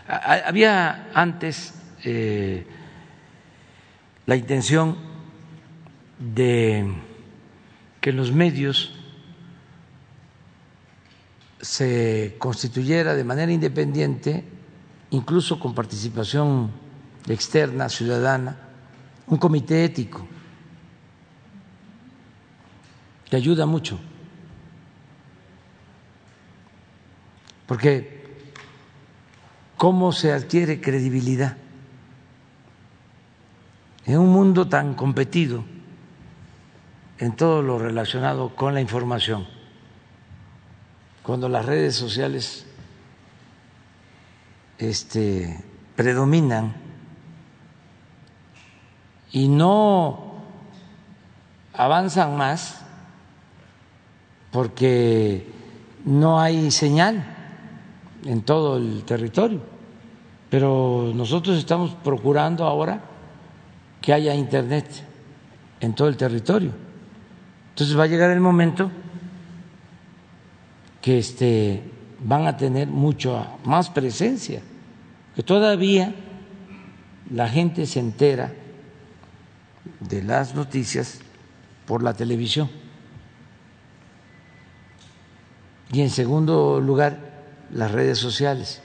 Había 0.06 1.10
antes 1.12 1.74
eh, 2.02 2.66
la 4.24 4.36
intención 4.36 4.96
de 6.18 6.94
que 8.00 8.10
los 8.10 8.32
medios 8.32 8.97
se 11.60 12.36
constituyera 12.38 13.14
de 13.14 13.24
manera 13.24 13.52
independiente, 13.52 14.44
incluso 15.10 15.58
con 15.58 15.74
participación 15.74 16.70
externa, 17.26 17.88
ciudadana, 17.88 18.56
un 19.26 19.38
comité 19.38 19.84
ético 19.84 20.26
que 23.28 23.36
ayuda 23.36 23.66
mucho. 23.66 23.98
Porque 27.66 28.24
¿cómo 29.76 30.12
se 30.12 30.32
adquiere 30.32 30.80
credibilidad? 30.80 31.56
En 34.06 34.18
un 34.18 34.32
mundo 34.32 34.68
tan 34.68 34.94
competido 34.94 35.64
en 37.18 37.36
todo 37.36 37.60
lo 37.60 37.78
relacionado 37.78 38.54
con 38.56 38.72
la 38.72 38.80
información 38.80 39.57
cuando 41.28 41.50
las 41.50 41.66
redes 41.66 41.94
sociales 41.94 42.64
este, 44.78 45.62
predominan 45.94 46.74
y 49.30 49.46
no 49.48 50.36
avanzan 51.74 52.34
más 52.34 52.80
porque 54.52 55.52
no 56.06 56.40
hay 56.40 56.70
señal 56.70 57.22
en 58.24 58.40
todo 58.40 58.78
el 58.78 59.04
territorio. 59.04 59.60
Pero 60.48 61.12
nosotros 61.14 61.58
estamos 61.58 61.94
procurando 62.02 62.64
ahora 62.64 63.02
que 64.00 64.14
haya 64.14 64.34
Internet 64.34 65.04
en 65.80 65.94
todo 65.94 66.08
el 66.08 66.16
territorio. 66.16 66.72
Entonces 67.68 67.98
va 67.98 68.04
a 68.04 68.06
llegar 68.06 68.30
el 68.30 68.40
momento 68.40 68.90
que 71.08 71.16
este, 71.16 71.82
van 72.20 72.46
a 72.46 72.58
tener 72.58 72.86
mucho 72.86 73.58
más 73.64 73.88
presencia, 73.88 74.60
que 75.34 75.42
todavía 75.42 76.14
la 77.30 77.48
gente 77.48 77.86
se 77.86 77.98
entera 77.98 78.52
de 80.00 80.22
las 80.22 80.54
noticias 80.54 81.20
por 81.86 82.02
la 82.02 82.12
televisión. 82.12 82.68
Y 85.92 86.02
en 86.02 86.10
segundo 86.10 86.78
lugar, 86.78 87.18
las 87.72 87.90
redes 87.90 88.18
sociales. 88.18 88.82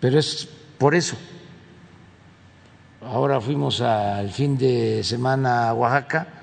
Pero 0.00 0.18
es 0.18 0.46
por 0.76 0.94
eso. 0.94 1.16
Ahora 3.00 3.40
fuimos 3.40 3.80
al 3.80 4.28
fin 4.28 4.58
de 4.58 5.02
semana 5.02 5.70
a 5.70 5.72
Oaxaca 5.72 6.39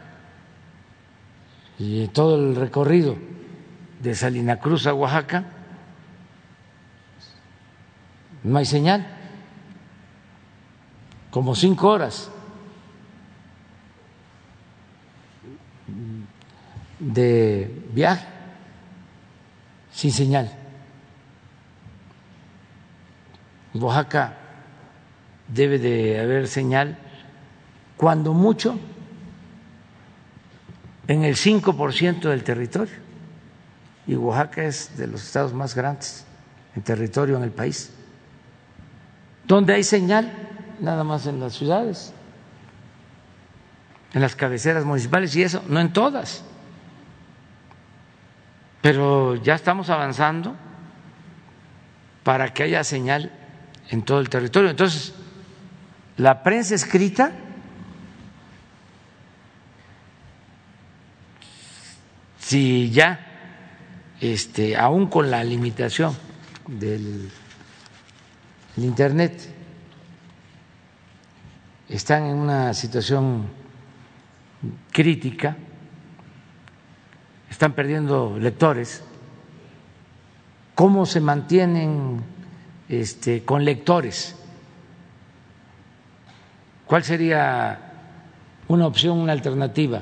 y 1.80 2.08
todo 2.08 2.36
el 2.36 2.56
recorrido 2.56 3.16
de 4.02 4.16
Salina 4.16 4.60
Cruz 4.60 4.88
a 4.88 4.94
Oaxaca, 4.94 5.46
no 8.44 8.58
hay 8.58 8.66
señal, 8.66 9.06
como 11.32 11.56
cinco 11.56 11.90
horas 11.90 12.32
de 17.00 17.84
viaje 17.94 18.26
sin 19.92 20.12
señal. 20.12 20.52
Oaxaca 23.74 24.38
debe 25.48 25.78
de 25.78 26.20
haber 26.20 26.48
señal 26.48 26.98
cuando 27.96 28.34
mucho 28.34 28.80
en 31.08 31.24
el 31.24 31.36
5% 31.36 32.22
del 32.22 32.44
territorio. 32.44 32.96
Y 34.06 34.16
Oaxaca 34.16 34.64
es 34.64 34.98
de 34.98 35.08
los 35.08 35.24
estados 35.24 35.54
más 35.54 35.76
grandes 35.76 36.26
en 36.76 36.82
territorio 36.82 37.38
en 37.38 37.44
el 37.44 37.52
país. 37.52 37.92
Donde 39.46 39.74
hay 39.74 39.84
señal, 39.84 40.32
nada 40.80 41.04
más 41.04 41.26
en 41.26 41.40
las 41.40 41.54
ciudades, 41.54 42.14
en 44.14 44.22
las 44.22 44.36
cabeceras 44.36 44.86
municipales 44.86 45.36
y 45.36 45.44
eso, 45.44 45.64
no 45.68 45.80
en 45.80 45.92
todas. 45.92 46.44
Pero 48.82 49.36
ya 49.36 49.56
estamos 49.56 49.90
avanzando 49.90 50.56
para 52.24 52.54
que 52.54 52.64
haya 52.64 52.84
señal 52.84 53.32
en 53.90 54.04
todo 54.04 54.20
el 54.20 54.30
territorio. 54.30 54.70
Entonces, 54.70 55.14
la 56.18 56.44
prensa 56.44 56.76
escrita 56.76 57.32
si 62.48 62.90
ya, 62.92 63.20
este, 64.22 64.78
aún 64.78 65.08
con 65.08 65.30
la 65.30 65.44
limitación 65.44 66.16
del 66.66 67.30
Internet, 68.78 69.54
están 71.90 72.24
en 72.24 72.38
una 72.38 72.74
situación 72.74 73.48
crítica, 74.94 75.58
están 77.50 77.74
perdiendo 77.74 78.40
lectores, 78.40 79.04
¿cómo 80.74 81.06
se 81.06 81.20
mantienen 81.20 82.24
este, 82.88 83.44
con 83.44 83.66
lectores? 83.66 84.38
¿Cuál 86.86 87.04
sería 87.04 87.92
una 88.70 88.88
opción, 88.88 89.18
una 89.18 89.34
alternativa? 89.34 90.02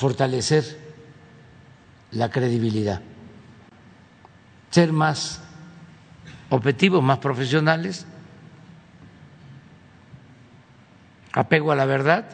Fortalecer 0.00 0.64
la 2.12 2.30
credibilidad, 2.30 3.02
ser 4.70 4.94
más 4.94 5.42
objetivos, 6.48 7.02
más 7.02 7.18
profesionales, 7.18 8.06
apego 11.34 11.70
a 11.70 11.76
la 11.76 11.84
verdad, 11.84 12.24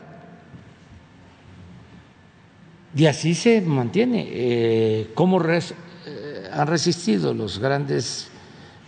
y 2.95 3.07
así 3.07 3.35
se 3.35 3.61
mantiene. 3.61 4.29
Eh, 4.31 5.11
¿Cómo 5.17 5.43
eh, 5.43 6.49
han 6.53 6.69
resistido 6.69 7.35
los 7.35 7.59
grandes 7.59 8.29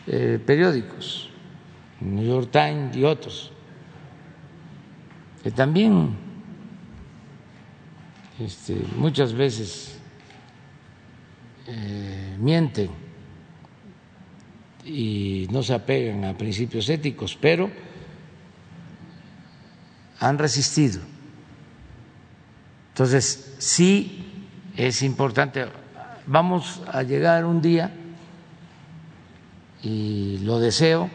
eh, 0.06 0.38
periódicos, 0.46 1.30
New 2.00 2.24
York 2.24 2.50
Times 2.52 2.96
y 2.96 3.02
otros, 3.02 3.50
que 5.42 5.50
también 5.50 6.27
este, 8.40 8.76
muchas 8.96 9.32
veces 9.32 9.98
eh, 11.66 12.36
mienten 12.38 12.90
y 14.84 15.46
no 15.50 15.62
se 15.62 15.74
apegan 15.74 16.24
a 16.24 16.36
principios 16.36 16.88
éticos, 16.88 17.36
pero 17.40 17.70
han 20.20 20.38
resistido. 20.38 21.00
Entonces, 22.90 23.54
sí 23.58 24.24
es 24.76 25.02
importante, 25.02 25.66
vamos 26.26 26.82
a 26.86 27.02
llegar 27.02 27.44
un 27.44 27.60
día, 27.60 27.92
y 29.82 30.38
lo 30.38 30.58
deseo 30.58 31.08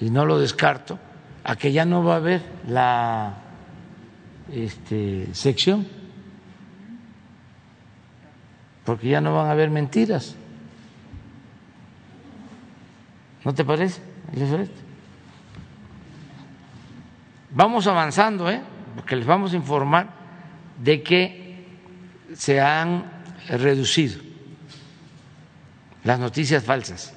y 0.00 0.10
no 0.10 0.24
lo 0.24 0.38
descarto, 0.38 0.98
a 1.42 1.56
que 1.56 1.72
ya 1.72 1.84
no 1.84 2.02
va 2.02 2.14
a 2.14 2.16
haber 2.16 2.42
la 2.66 3.34
este, 4.52 5.28
sección 5.34 5.86
porque 8.84 9.08
ya 9.08 9.20
no 9.20 9.34
van 9.34 9.46
a 9.46 9.52
haber 9.52 9.70
mentiras. 9.70 10.36
¿No 13.44 13.54
te 13.54 13.64
parece, 13.64 14.00
Vamos 17.50 17.86
avanzando, 17.86 18.50
¿eh? 18.50 18.60
porque 18.96 19.16
les 19.16 19.26
vamos 19.26 19.52
a 19.52 19.56
informar 19.56 20.08
de 20.82 21.02
que 21.02 21.66
se 22.34 22.60
han 22.60 23.04
reducido 23.48 24.20
las 26.02 26.18
noticias 26.18 26.62
falsas 26.64 27.14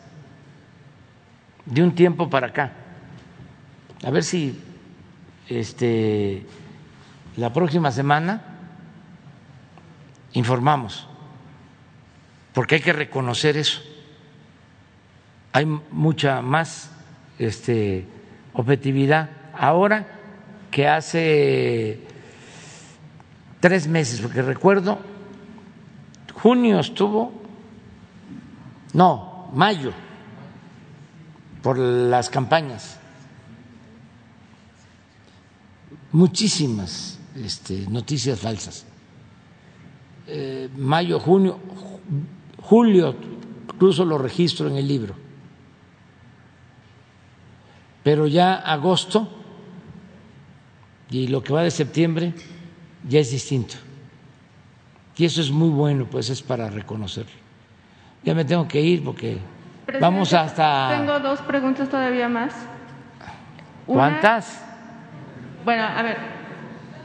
de 1.66 1.84
un 1.84 1.94
tiempo 1.94 2.30
para 2.30 2.48
acá. 2.48 2.72
A 4.04 4.12
ver 4.12 4.24
si 4.24 4.60
este, 5.50 6.46
la 7.36 7.52
próxima 7.52 7.92
semana 7.92 8.42
informamos, 10.34 11.07
porque 12.58 12.74
hay 12.74 12.82
que 12.82 12.92
reconocer 12.92 13.56
eso. 13.56 13.82
Hay 15.54 15.68
mucha 15.92 16.42
más 16.42 16.90
este, 17.38 18.08
objetividad 18.52 19.30
ahora 19.54 20.08
que 20.72 20.88
hace 20.88 22.00
tres 23.60 23.88
meses, 23.88 24.22
porque 24.22 24.42
recuerdo, 24.42 24.98
junio 26.34 26.80
estuvo, 26.80 27.32
no, 28.94 29.52
mayo, 29.54 29.94
por 31.62 31.78
las 31.78 32.28
campañas, 32.28 32.98
muchísimas 36.12 37.20
este, 37.36 37.86
noticias 37.88 38.40
falsas. 38.40 38.84
Eh, 40.26 40.70
mayo, 40.76 41.20
junio, 41.20 41.60
julio, 42.68 43.16
incluso 43.74 44.04
lo 44.04 44.18
registro 44.18 44.68
en 44.68 44.76
el 44.76 44.88
libro. 44.88 45.16
Pero 48.04 48.28
ya 48.28 48.56
agosto 48.56 49.30
y 51.10 51.28
lo 51.28 51.42
que 51.42 51.54
va 51.54 51.64
de 51.64 51.72
septiembre 51.72 52.34
ya 53.08 53.20
es 53.20 53.32
distinto. 53.32 53.76
Y 55.16 55.26
eso 55.26 55.40
es 55.40 55.50
muy 55.50 55.70
bueno, 55.70 56.08
pues 56.12 56.30
es 56.30 56.42
para 56.42 56.70
reconocerlo. 56.70 57.32
Ya 58.24 58.36
me 58.36 58.44
tengo 58.44 58.68
que 58.68 58.82
ir 58.82 59.04
porque 59.04 59.38
vamos 60.02 60.34
hasta... 60.34 60.90
Tengo 60.98 61.20
dos 61.20 61.40
preguntas 61.42 61.90
todavía 61.90 62.28
más. 62.28 62.54
¿Cuántas? 63.86 64.62
Bueno, 65.64 65.84
a 65.84 66.02
ver, 66.04 66.18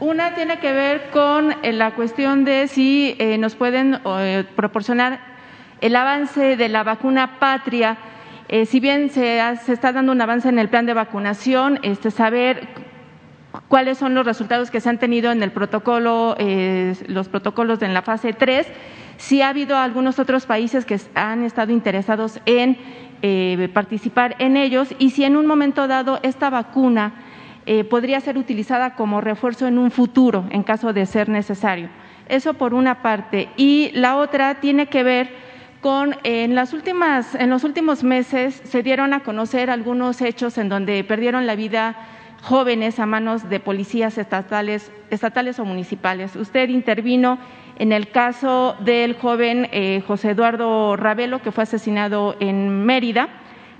una 0.01 0.35
tiene 0.35 0.59
que 0.59 0.73
ver 0.73 1.09
con 1.11 1.55
eh, 1.63 1.71
la 1.71 1.95
cuestión 1.95 2.43
de 2.43 2.67
si 2.67 3.15
eh, 3.17 3.37
nos 3.37 3.55
pueden 3.55 4.01
eh, 4.05 4.43
proporcionar 4.57 5.32
el 5.83 5.95
avance 5.95 6.55
de 6.55 6.69
la 6.69 6.83
vacuna 6.83 7.39
patria. 7.39 7.97
si 8.65 8.79
bien 8.79 9.09
se, 9.09 9.39
está 9.67 9.91
dando 9.91 10.11
un 10.13 10.21
avance 10.21 10.47
en 10.47 10.57
el 10.57 10.69
plan 10.69 10.85
de 10.85 10.93
vacunación, 10.93 11.79
este, 11.83 12.09
saber 12.09 12.67
cuáles 13.67 13.97
son 13.97 14.15
los 14.15 14.25
resultados 14.25 14.71
que 14.71 14.79
se 14.79 14.89
han 14.89 14.97
tenido 14.97 15.31
en 15.31 15.43
el 15.43 15.51
protocolo, 15.51 16.35
eh, 16.39 16.95
los 17.07 17.27
protocolos 17.27 17.81
en 17.81 17.93
la 17.93 18.01
fase 18.01 18.33
3, 18.33 18.65
si 19.17 19.41
ha 19.41 19.49
habido 19.49 19.77
algunos 19.77 20.19
otros 20.19 20.45
países 20.45 20.85
que 20.85 20.99
han 21.15 21.43
estado 21.43 21.71
interesados 21.71 22.39
en 22.45 22.77
eh, 23.21 23.69
participar 23.73 24.35
en 24.39 24.57
ellos 24.57 24.93
y 24.99 25.11
si 25.11 25.23
en 25.23 25.35
un 25.35 25.45
momento 25.45 25.87
dado 25.87 26.19
esta 26.23 26.49
vacuna 26.49 27.13
eh, 27.65 27.83
podría 27.83 28.19
ser 28.19 28.37
utilizada 28.37 28.95
como 28.95 29.21
refuerzo 29.21 29.67
en 29.67 29.77
un 29.77 29.91
futuro 29.91 30.45
en 30.49 30.63
caso 30.63 30.93
de 30.93 31.05
ser 31.05 31.29
necesario. 31.29 31.89
Eso 32.27 32.53
por 32.53 32.73
una 32.73 33.01
parte. 33.01 33.49
Y 33.57 33.91
la 33.93 34.17
otra 34.17 34.55
tiene 34.55 34.87
que 34.87 35.03
ver 35.03 35.42
con 35.83 36.15
en 36.23 36.55
las 36.55 36.71
últimas, 36.71 37.37
los 37.45 37.65
últimos 37.65 38.05
meses 38.05 38.61
se 38.63 38.81
dieron 38.83 39.13
a 39.13 39.19
conocer 39.19 39.69
algunos 39.69 40.21
hechos 40.21 40.57
en 40.57 40.69
donde 40.69 41.03
perdieron 41.03 41.45
la 41.45 41.55
vida 41.55 41.97
jóvenes 42.41 42.99
a 42.99 43.05
manos 43.05 43.49
de 43.49 43.59
policías 43.59 44.17
estatales, 44.17 44.93
estatales 45.09 45.59
o 45.59 45.65
municipales. 45.65 46.37
Usted 46.37 46.69
intervino 46.69 47.37
en 47.77 47.91
el 47.91 48.09
caso 48.09 48.77
del 48.79 49.15
joven 49.15 49.67
eh, 49.73 50.01
José 50.07 50.31
Eduardo 50.31 50.95
Ravelo, 50.95 51.41
que 51.41 51.51
fue 51.51 51.63
asesinado 51.63 52.37
en 52.39 52.85
Mérida, 52.85 53.27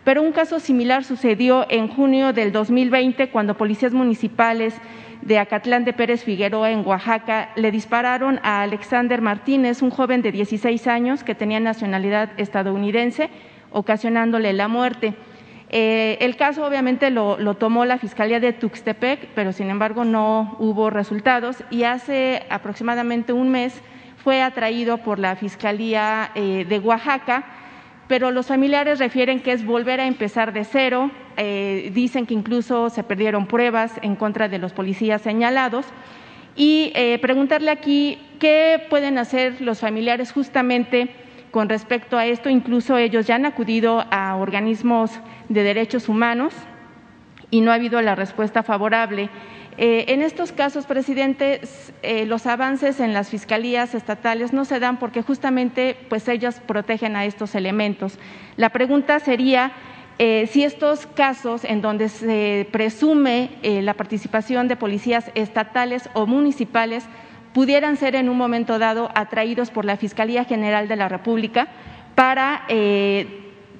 pero 0.03 0.21
un 0.21 0.33
caso 0.33 0.59
similar 0.59 1.05
sucedió 1.05 1.65
en 1.69 1.87
junio 1.87 2.33
del 2.33 2.51
2020 2.51 3.29
cuando 3.29 3.55
policías 3.55 3.93
municipales 3.93 4.75
de 5.25 5.39
Acatlán 5.39 5.85
de 5.85 5.93
Pérez 5.93 6.23
Figueroa, 6.23 6.71
en 6.71 6.85
Oaxaca, 6.85 7.49
le 7.55 7.71
dispararon 7.71 8.39
a 8.43 8.61
Alexander 8.61 9.21
Martínez, 9.21 9.81
un 9.81 9.89
joven 9.89 10.21
de 10.21 10.31
16 10.31 10.87
años 10.87 11.23
que 11.23 11.35
tenía 11.35 11.59
nacionalidad 11.59 12.31
estadounidense, 12.37 13.29
ocasionándole 13.71 14.51
la 14.53 14.67
muerte. 14.67 15.13
Eh, 15.69 16.17
el 16.19 16.35
caso 16.35 16.65
obviamente 16.65 17.09
lo, 17.09 17.55
tomó 17.55 17.85
la 17.85 17.97
Fiscalía 17.97 18.39
de 18.39 18.53
Tuxtepec, 18.53 19.29
pero 19.33 19.53
sin 19.53 19.69
embargo 19.69 20.03
no 20.03 20.55
hubo 20.59 20.89
resultados 20.89 21.63
y 21.71 21.83
hace 21.83 22.43
aproximadamente 22.49 23.33
un 23.33 23.49
mes 23.49 23.81
fue 24.23 24.41
atraído 24.41 24.99
por 24.99 25.19
la 25.19 25.35
Fiscalía 25.35 26.31
eh, 26.35 26.65
de 26.67 26.79
Oaxaca, 26.79 27.45
pero 28.07 28.31
los 28.31 28.47
familiares 28.47 28.99
refieren 28.99 29.41
que 29.41 29.51
es 29.51 29.65
volver 29.65 29.99
a 29.99 30.07
empezar 30.07 30.53
de 30.53 30.63
cero, 30.63 31.11
eh, 31.37 31.91
dicen 31.93 32.25
que 32.25 32.33
incluso 32.33 32.89
se 32.89 33.03
perdieron 33.03 33.47
pruebas 33.47 33.93
en 34.01 34.15
contra 34.15 34.47
de 34.47 34.59
los 34.59 34.73
policías 34.73 35.21
señalados 35.21 35.85
y 36.55 36.93
preguntarle 37.21 37.71
aquí 37.71 38.19
qué 38.39 38.85
pueden 38.89 39.17
hacer 39.17 39.59
los 39.61 39.79
familiares 39.79 40.31
justamente 40.31 41.09
con 41.53 41.69
respecto 41.69 42.17
a 42.17 42.25
esto. 42.25 42.49
Incluso 42.49 42.97
ellos 42.97 43.25
ya 43.25 43.35
han 43.35 43.45
acudido 43.45 44.03
a 44.11 44.35
organismos 44.35 45.11
de 45.49 45.63
derechos 45.63 46.09
humanos 46.09 46.53
y 47.51 47.61
no 47.61 47.71
ha 47.71 47.75
habido 47.75 48.01
la 48.01 48.15
respuesta 48.15 48.63
favorable. 48.63 49.29
Eh, 49.77 50.05
en 50.09 50.21
estos 50.21 50.51
casos, 50.51 50.85
presidente, 50.85 51.61
eh, 52.03 52.25
los 52.25 52.45
avances 52.45 52.99
en 52.99 53.13
las 53.13 53.29
fiscalías 53.29 53.95
estatales 53.95 54.53
no 54.53 54.65
se 54.65 54.79
dan 54.79 54.97
porque 54.97 55.23
justamente 55.23 55.97
pues 56.09 56.27
ellas 56.27 56.61
protegen 56.65 57.15
a 57.15 57.25
estos 57.25 57.55
elementos. 57.55 58.19
La 58.55 58.69
pregunta 58.69 59.19
sería 59.19 59.71
eh, 60.19 60.47
si 60.51 60.63
estos 60.63 61.07
casos 61.07 61.63
en 61.63 61.81
donde 61.81 62.09
se 62.09 62.67
presume 62.71 63.49
la 63.63 63.95
participación 63.95 64.67
de 64.67 64.75
policías 64.75 65.31
estatales 65.33 66.07
o 66.13 66.27
municipales 66.27 67.05
pudieran 67.53 67.97
ser 67.97 68.15
en 68.15 68.29
un 68.29 68.37
momento 68.37 68.77
dado 68.77 69.09
atraídos 69.15 69.71
por 69.71 69.85
la 69.85 69.97
Fiscalía 69.97 70.45
General 70.45 70.87
de 70.87 70.95
la 70.95 71.09
República 71.09 71.67
para 72.13 72.63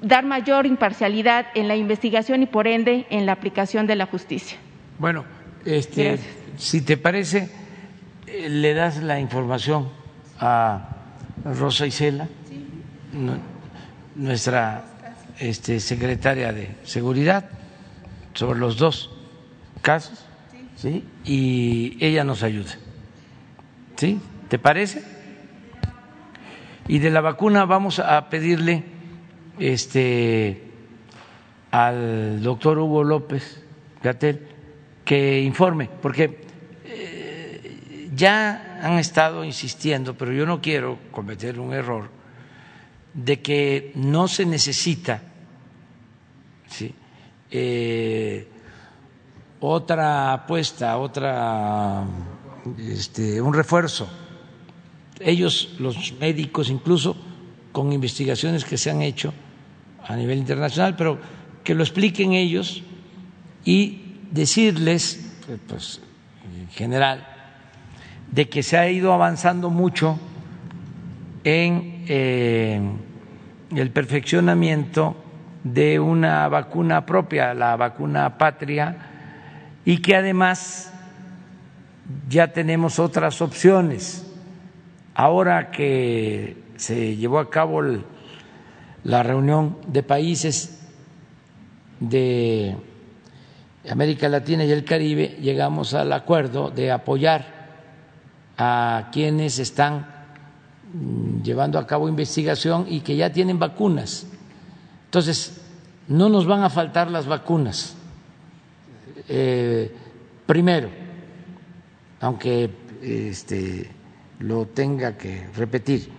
dar 0.02 0.26
mayor 0.26 0.66
imparcialidad 0.66 1.46
en 1.54 1.68
la 1.68 1.76
investigación 1.76 2.42
y 2.42 2.46
por 2.48 2.68
ende 2.68 3.06
en 3.12 3.28
la 3.28 3.32
aplicación 3.34 3.86
de 3.86 3.96
la 3.96 4.08
justicia. 4.08 4.58
Bueno, 4.98 5.26
este, 5.66 6.20
si 6.58 6.82
te 6.82 6.98
parece, 6.98 7.50
eh, 8.28 8.50
le 8.50 8.74
das 8.74 9.02
la 9.02 9.20
información 9.20 9.90
a 10.40 10.90
Rosa 11.46 11.88
Isela, 11.88 12.28
nuestra 14.16 14.86
este, 15.40 15.80
secretaria 15.80 16.52
de 16.54 16.76
Seguridad, 16.84 17.50
sobre 18.34 18.60
los 18.60 18.78
dos 18.78 19.12
casos, 19.82 20.26
¿sí? 20.76 21.04
y 21.24 21.98
ella 22.00 22.24
nos 22.24 22.44
ayuda. 22.44 22.72
¿Sí? 23.96 24.20
¿Te 24.50 24.60
parece? 24.60 25.04
Y 26.88 27.00
de 27.00 27.10
la 27.10 27.22
vacuna 27.22 27.66
vamos 27.66 28.00
a 28.00 28.30
pedirle 28.30 28.84
este 29.60 30.64
al 31.72 32.44
doctor 32.44 32.78
Hugo 32.78 33.04
López 33.04 33.64
Gatel 34.04 34.53
que 35.06 35.42
informe, 35.42 35.90
porque 36.02 36.42
eh, 36.86 38.10
ya 38.16 38.80
han 38.82 39.00
estado 39.00 39.44
insistiendo, 39.44 40.16
pero 40.16 40.32
yo 40.32 40.46
no 40.46 40.62
quiero 40.62 41.00
cometer 41.12 41.60
un 41.60 41.74
error 41.74 42.10
de 43.14 43.42
que 43.42 43.92
no 43.96 44.28
se 44.28 44.46
necesita 44.46 45.22
eh, 47.52 48.48
otra 49.60 50.34
apuesta, 50.34 50.98
otra 50.98 52.04
este, 52.80 53.42
un 53.42 53.54
refuerzo. 53.54 54.10
Ellos, 55.20 55.76
los 55.80 56.14
médicos, 56.20 56.70
incluso 56.70 57.16
con 57.72 57.94
investigaciones 57.94 58.66
que 58.66 58.78
se 58.78 58.90
han 58.90 59.02
hecho 59.02 59.34
a 60.06 60.16
nivel 60.16 60.40
internacional, 60.40 60.96
pero 60.96 61.20
que 61.64 61.76
lo 61.76 61.84
expliquen 61.84 62.34
ellos 62.34 62.84
y 63.64 64.03
decirles, 64.34 65.32
pues, 65.68 66.02
en 66.60 66.68
general, 66.70 67.26
de 68.32 68.50
que 68.50 68.64
se 68.64 68.78
ha 68.78 68.90
ido 68.90 69.14
avanzando 69.14 69.70
mucho 69.70 70.20
en 71.44 72.04
eh, 72.08 72.82
el 73.76 73.92
perfeccionamiento 73.92 75.16
de 75.64 76.00
una 76.00 76.48
vacuna 76.48 77.06
propia, 77.06 77.54
la 77.54 77.76
vacuna 77.76 78.38
patria, 78.38 78.98
y 79.86 80.00
que 80.00 80.16
además 80.16 80.92
ya 82.28 82.52
tenemos 82.52 82.98
otras 83.00 83.42
opciones. 83.42 84.30
Ahora 85.14 85.70
que 85.70 86.58
se 86.76 87.16
llevó 87.16 87.38
a 87.38 87.52
cabo 87.52 87.82
la 89.04 89.22
reunión 89.22 89.78
de 89.88 90.02
países 90.02 90.90
de 92.00 92.76
América 93.90 94.30
Latina 94.30 94.64
y 94.64 94.72
el 94.72 94.86
Caribe, 94.86 95.38
llegamos 95.42 95.94
al 95.94 96.14
acuerdo 96.14 96.70
de 96.70 96.92
apoyar 96.92 97.46
a 98.58 99.10
quienes 99.12 99.60
están 99.60 100.08
llevando 101.44 101.78
a 101.80 101.88
cabo 101.88 102.08
investigación 102.08 102.86
y 102.88 103.02
que 103.02 103.16
ya 103.16 103.32
tienen 103.32 103.60
vacunas. 103.60 104.26
Entonces, 105.06 105.62
no 106.08 106.30
nos 106.30 106.46
van 106.46 106.64
a 106.64 106.70
faltar 106.70 107.12
las 107.12 107.26
vacunas. 107.26 107.96
Eh, 109.28 109.94
primero, 110.46 110.90
aunque 112.22 112.70
este, 113.02 113.90
lo 114.40 114.68
tenga 114.68 115.18
que 115.18 115.48
repetir. 115.56 116.10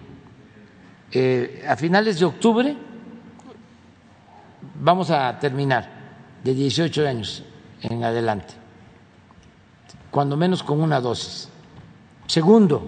Eh, 1.12 1.64
a 1.66 1.76
finales 1.76 2.18
de 2.18 2.24
octubre 2.26 2.76
vamos 4.82 5.10
a 5.10 5.38
terminar 5.38 5.88
de 6.42 6.52
18 6.52 7.06
años 7.06 7.44
en 7.84 8.04
adelante, 8.04 8.54
cuando 10.10 10.36
menos 10.36 10.62
con 10.62 10.80
una 10.80 11.00
dosis. 11.00 11.48
Segundo, 12.26 12.86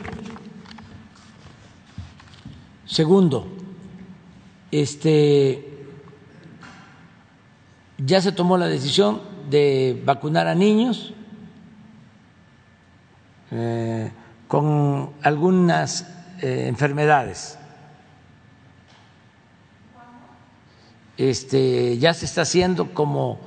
segundo, 2.87 3.47
este 4.71 5.77
ya 7.99 8.21
se 8.21 8.33
tomó 8.33 8.59
la 8.59 8.67
decisión 8.67 9.21
de 9.49 10.03
vacunar 10.05 10.47
a 10.49 10.55
niños 10.55 11.15
eh, 13.51 14.11
con 14.49 15.13
algunas 15.23 16.03
eh, 16.43 16.67
enfermedades. 16.69 17.59
Este, 21.17 21.97
ya 21.97 22.13
se 22.13 22.27
está 22.27 22.43
haciendo 22.43 22.93
como 22.93 23.41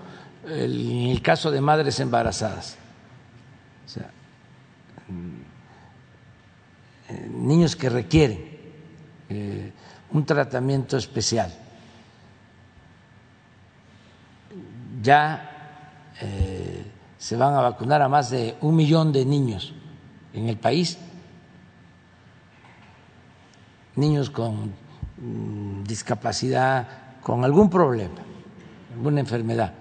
en 0.49 1.09
el 1.09 1.21
caso 1.21 1.51
de 1.51 1.61
madres 1.61 1.99
embarazadas. 1.99 2.77
O 3.85 3.89
sea, 3.89 4.09
eh, 7.09 7.29
niños 7.31 7.75
que 7.75 7.89
requieren 7.89 8.49
un 10.11 10.25
tratamiento 10.25 10.97
especial. 10.97 11.53
Ya 15.01 15.49
se 17.17 17.35
van 17.35 17.53
a 17.53 17.61
vacunar 17.61 18.01
a 18.01 18.09
más 18.09 18.31
de 18.31 18.55
un 18.61 18.75
millón 18.75 19.11
de 19.11 19.25
niños 19.25 19.73
en 20.33 20.49
el 20.49 20.57
país, 20.57 20.97
niños 23.95 24.29
con 24.29 24.73
mm, 25.17 25.83
discapacidad, 25.83 26.87
con 27.21 27.43
algún 27.43 27.69
problema, 27.69 28.21
alguna 28.95 29.19
enfermedad 29.19 29.73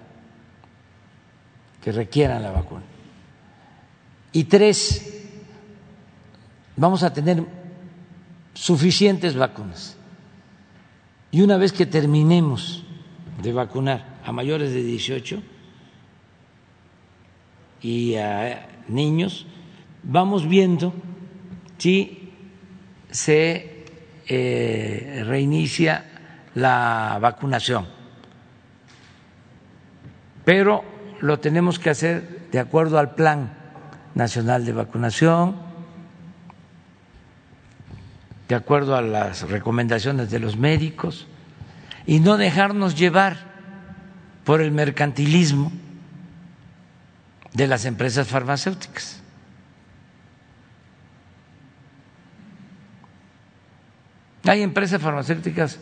que 1.81 1.91
requieran 1.91 2.43
la 2.43 2.51
vacuna. 2.51 2.83
Y 4.31 4.43
tres, 4.45 5.27
vamos 6.75 7.03
a 7.03 7.13
tener 7.13 7.43
suficientes 8.53 9.35
vacunas. 9.35 9.97
Y 11.31 11.41
una 11.41 11.57
vez 11.57 11.71
que 11.71 11.85
terminemos 11.85 12.83
de 13.41 13.53
vacunar 13.53 14.19
a 14.25 14.31
mayores 14.31 14.73
de 14.73 14.83
18 14.83 15.41
y 17.81 18.15
a 18.15 18.67
niños, 18.87 19.45
vamos 20.03 20.47
viendo 20.47 20.93
si 21.77 22.33
se 23.09 23.85
eh, 24.27 25.23
reinicia 25.25 26.05
la 26.55 27.17
vacunación. 27.21 27.87
Pero 30.43 30.83
lo 31.21 31.39
tenemos 31.39 31.79
que 31.79 31.89
hacer 31.89 32.49
de 32.51 32.59
acuerdo 32.59 32.99
al 32.99 33.15
Plan 33.15 33.51
Nacional 34.15 34.65
de 34.65 34.73
Vacunación, 34.73 35.55
de 38.47 38.55
acuerdo 38.55 38.95
a 38.95 39.01
las 39.01 39.47
recomendaciones 39.49 40.31
de 40.31 40.39
los 40.39 40.57
médicos, 40.57 41.27
y 42.05 42.19
no 42.19 42.37
dejarnos 42.37 42.95
llevar 42.95 43.37
por 44.43 44.61
el 44.61 44.71
mercantilismo 44.71 45.71
de 47.53 47.67
las 47.67 47.85
empresas 47.85 48.27
farmacéuticas. 48.27 49.21
Hay 54.45 54.63
empresas 54.63 55.01
farmacéuticas 55.01 55.79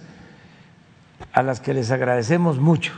a 1.31 1.43
las 1.43 1.61
que 1.61 1.73
les 1.73 1.91
agradecemos 1.91 2.59
mucho, 2.59 2.91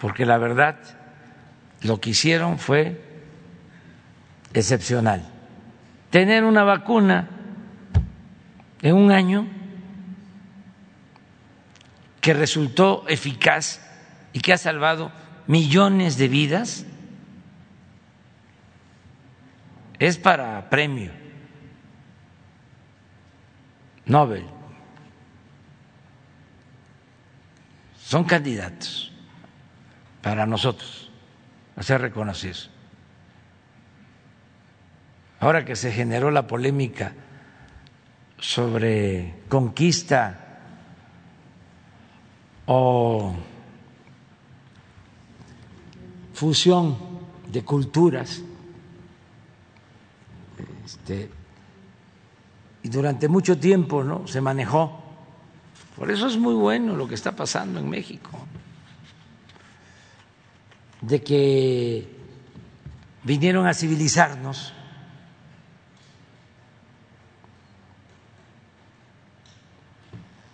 porque 0.00 0.24
la 0.24 0.38
verdad 0.38 0.76
lo 1.82 2.00
que 2.00 2.10
hicieron 2.10 2.58
fue 2.58 3.00
excepcional. 4.54 5.28
Tener 6.10 6.44
una 6.44 6.64
vacuna 6.64 7.28
en 8.82 8.96
un 8.96 9.12
año 9.12 9.46
que 12.20 12.34
resultó 12.34 13.04
eficaz 13.08 13.86
y 14.32 14.40
que 14.40 14.52
ha 14.52 14.58
salvado 14.58 15.12
millones 15.46 16.16
de 16.16 16.28
vidas 16.28 16.86
es 19.98 20.16
para 20.16 20.68
premio. 20.70 21.12
Nobel. 24.06 24.44
Son 27.98 28.24
candidatos 28.24 29.09
para 30.22 30.46
nosotros 30.46 31.10
a 31.76 31.82
ser 31.82 32.00
reconocidos. 32.00 32.70
Ahora 35.40 35.64
que 35.64 35.76
se 35.76 35.90
generó 35.90 36.30
la 36.30 36.46
polémica 36.46 37.14
sobre 38.38 39.34
conquista 39.48 40.58
o 42.66 43.34
fusión 46.34 46.96
de 47.48 47.64
culturas, 47.64 48.42
este, 50.84 51.30
y 52.82 52.88
durante 52.88 53.28
mucho 53.28 53.58
tiempo 53.58 54.04
¿no? 54.04 54.26
se 54.26 54.40
manejó. 54.40 55.02
Por 55.96 56.10
eso 56.10 56.26
es 56.26 56.36
muy 56.36 56.54
bueno 56.54 56.96
lo 56.96 57.08
que 57.08 57.14
está 57.14 57.32
pasando 57.32 57.80
en 57.80 57.88
México, 57.88 58.30
de 61.02 61.22
que 61.22 62.08
vinieron 63.24 63.66
a 63.66 63.74
civilizarnos. 63.74 64.72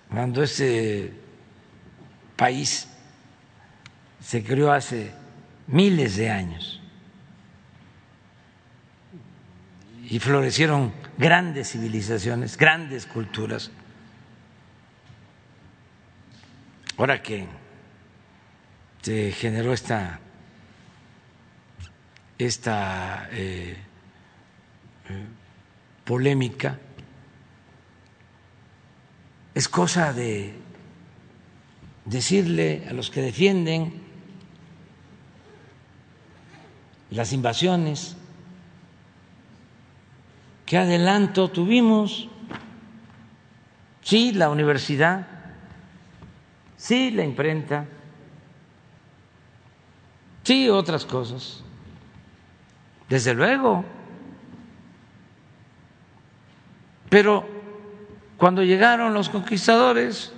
Cuando 0.09 0.43
ese 0.43 1.12
país 2.36 2.89
se 4.20 4.43
creó 4.43 4.73
hace 4.73 5.12
miles 5.66 6.16
de 6.16 6.31
años 6.31 6.81
y 10.09 10.18
florecieron 10.18 10.93
grandes 11.18 11.73
civilizaciones, 11.73 12.56
grandes 12.56 13.06
culturas. 13.06 13.70
Ahora 16.97 17.23
que 17.23 17.47
se 19.02 19.32
generó 19.32 19.73
esta, 19.73 20.18
esta 22.38 23.28
eh, 23.32 23.76
eh, 25.08 25.26
polémica, 26.04 26.78
es 29.54 29.68
cosa 29.68 30.12
de 30.12 30.54
decirle 32.04 32.86
a 32.88 32.92
los 32.92 33.10
que 33.10 33.22
defienden 33.22 34.02
las 37.10 37.32
invasiones, 37.32 38.16
¿Qué 40.66 40.76
adelanto 40.76 41.48
tuvimos? 41.48 42.28
Sí, 44.02 44.32
la 44.32 44.50
universidad, 44.50 45.26
sí, 46.76 47.12
la 47.12 47.22
imprenta, 47.22 47.86
sí, 50.42 50.68
otras 50.68 51.04
cosas. 51.04 51.62
Desde 53.08 53.34
luego. 53.34 53.84
Pero 57.08 57.46
cuando 58.36 58.62
llegaron 58.62 59.14
los 59.14 59.28
conquistadores, 59.28 60.32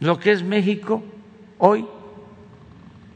lo 0.00 0.18
que 0.18 0.32
es 0.32 0.42
México 0.42 1.02
hoy 1.58 1.86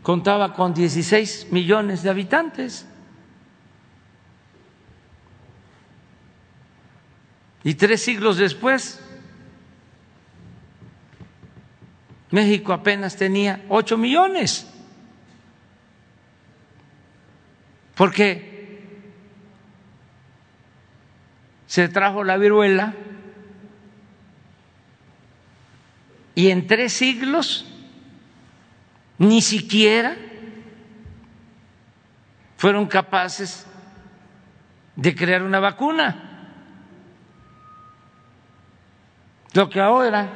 contaba 0.02 0.52
con 0.52 0.74
16 0.74 1.48
millones 1.50 2.02
de 2.02 2.10
habitantes. 2.10 2.86
Y 7.64 7.74
tres 7.74 8.02
siglos 8.02 8.36
después, 8.36 9.00
México 12.30 12.74
apenas 12.74 13.16
tenía 13.16 13.64
ocho 13.70 13.96
millones. 13.96 14.73
Porque 17.94 18.54
se 21.66 21.88
trajo 21.88 22.24
la 22.24 22.36
viruela 22.36 22.94
y 26.34 26.50
en 26.50 26.66
tres 26.66 26.92
siglos 26.92 27.66
ni 29.18 29.40
siquiera 29.40 30.16
fueron 32.56 32.86
capaces 32.86 33.66
de 34.96 35.14
crear 35.14 35.42
una 35.42 35.60
vacuna. 35.60 36.30
Lo 39.52 39.68
que 39.68 39.80
ahora 39.80 40.28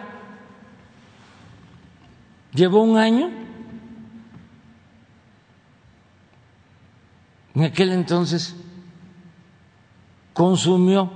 llevó 2.52 2.82
un 2.82 2.98
año, 2.98 3.30
en 7.58 7.64
aquel 7.64 7.90
entonces 7.90 8.54
consumió 10.32 11.10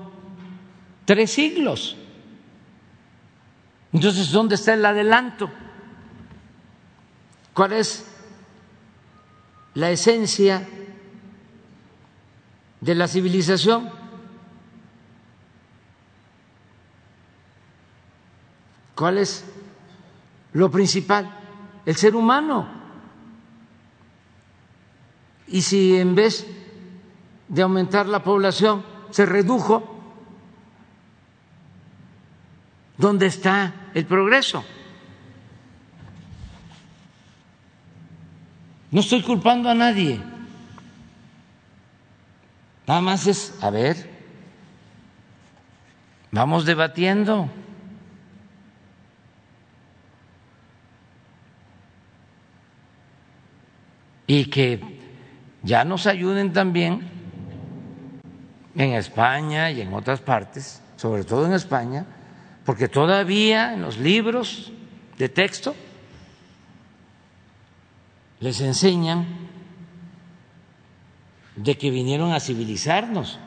tres 1.05 1.31
siglos. 1.31 1.97
Entonces, 3.93 4.33
¿dónde 4.33 4.57
está 4.57 4.75
el 4.75 4.85
adelanto? 4.85 5.49
¿Cuál 7.55 7.75
es 7.75 8.09
la 9.75 9.93
esencia 9.93 10.69
de 12.81 12.95
la 12.97 13.07
civilización? 13.07 13.89
¿Cuál 18.97 19.19
es 19.19 19.45
lo 20.55 20.73
principal? 20.73 21.39
El 21.87 21.95
ser 21.95 22.17
humano. 22.17 22.82
Y 25.53 25.61
si 25.61 25.99
en 25.99 26.15
vez 26.15 26.47
de 27.47 27.61
aumentar 27.61 28.07
la 28.07 28.25
población 28.25 28.83
se 29.11 29.27
redujo, 29.27 29.85
¿dónde 32.97 33.27
está 33.27 33.91
el 33.93 34.07
progreso? 34.07 34.65
No 38.91 39.01
estoy 39.01 39.23
culpando 39.23 39.69
a 39.69 39.75
nadie. 39.75 40.23
Nada 42.87 43.03
más 43.03 43.27
es, 43.27 43.55
a 43.61 43.69
ver, 43.69 44.11
vamos 46.31 46.65
debatiendo. 46.65 47.51
Y 54.27 54.47
que 54.47 54.92
ya 55.63 55.85
nos 55.85 56.07
ayuden 56.07 56.53
también 56.53 57.03
en 58.75 58.93
España 58.95 59.71
y 59.71 59.81
en 59.81 59.93
otras 59.93 60.21
partes, 60.21 60.83
sobre 60.97 61.25
todo 61.25 61.47
en 61.47 61.53
España, 61.53 62.07
porque 62.65 62.89
todavía 62.89 63.75
en 63.75 63.83
los 63.83 63.99
libros 63.99 64.73
de 65.19 65.29
texto 65.29 65.75
les 68.41 68.61
enseñan 68.61 69.27
de 71.57 71.77
que 71.77 71.91
vinieron 71.91 72.33
a 72.33 72.41
civilizarnos. 72.41 73.39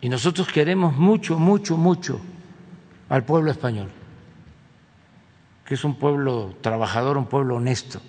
Y 0.00 0.08
nosotros 0.08 0.48
queremos 0.48 0.96
mucho, 0.96 1.38
mucho, 1.38 1.76
mucho 1.76 2.20
al 3.08 3.24
pueblo 3.24 3.50
español, 3.50 3.90
que 5.66 5.74
es 5.74 5.84
un 5.84 5.96
pueblo 5.96 6.56
trabajador, 6.60 7.18
un 7.18 7.26
pueblo 7.26 7.56
honesto, 7.56 8.00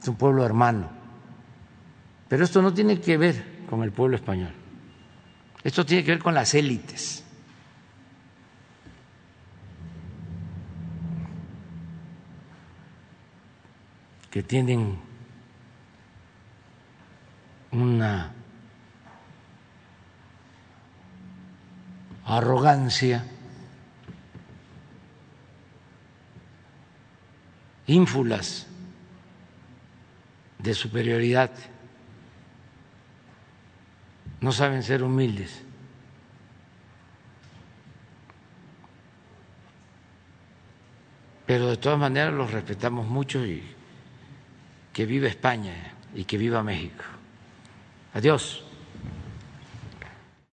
es 0.00 0.08
un 0.08 0.16
pueblo 0.16 0.44
hermano. 0.44 0.88
Pero 2.28 2.44
esto 2.44 2.62
no 2.62 2.72
tiene 2.72 3.00
que 3.00 3.16
ver 3.16 3.64
con 3.68 3.82
el 3.82 3.90
pueblo 3.90 4.16
español. 4.16 4.52
Esto 5.64 5.84
tiene 5.84 6.04
que 6.04 6.12
ver 6.12 6.22
con 6.22 6.34
las 6.34 6.54
élites. 6.54 7.24
que 14.30 14.44
tienen 14.44 14.96
una 17.72 18.32
arrogancia 22.24 23.24
ínfulas 27.90 28.66
de 30.58 30.74
superioridad 30.74 31.50
no 34.40 34.52
saben 34.52 34.82
ser 34.82 35.02
humildes. 35.02 35.62
Pero 41.46 41.66
de 41.68 41.76
todas 41.76 41.98
maneras 41.98 42.32
los 42.32 42.52
respetamos 42.52 43.08
mucho 43.08 43.44
y 43.44 43.60
que 44.92 45.04
viva 45.04 45.26
España 45.26 45.74
y 46.14 46.24
que 46.24 46.38
viva 46.38 46.62
México. 46.62 47.02
Adiós. 48.14 48.69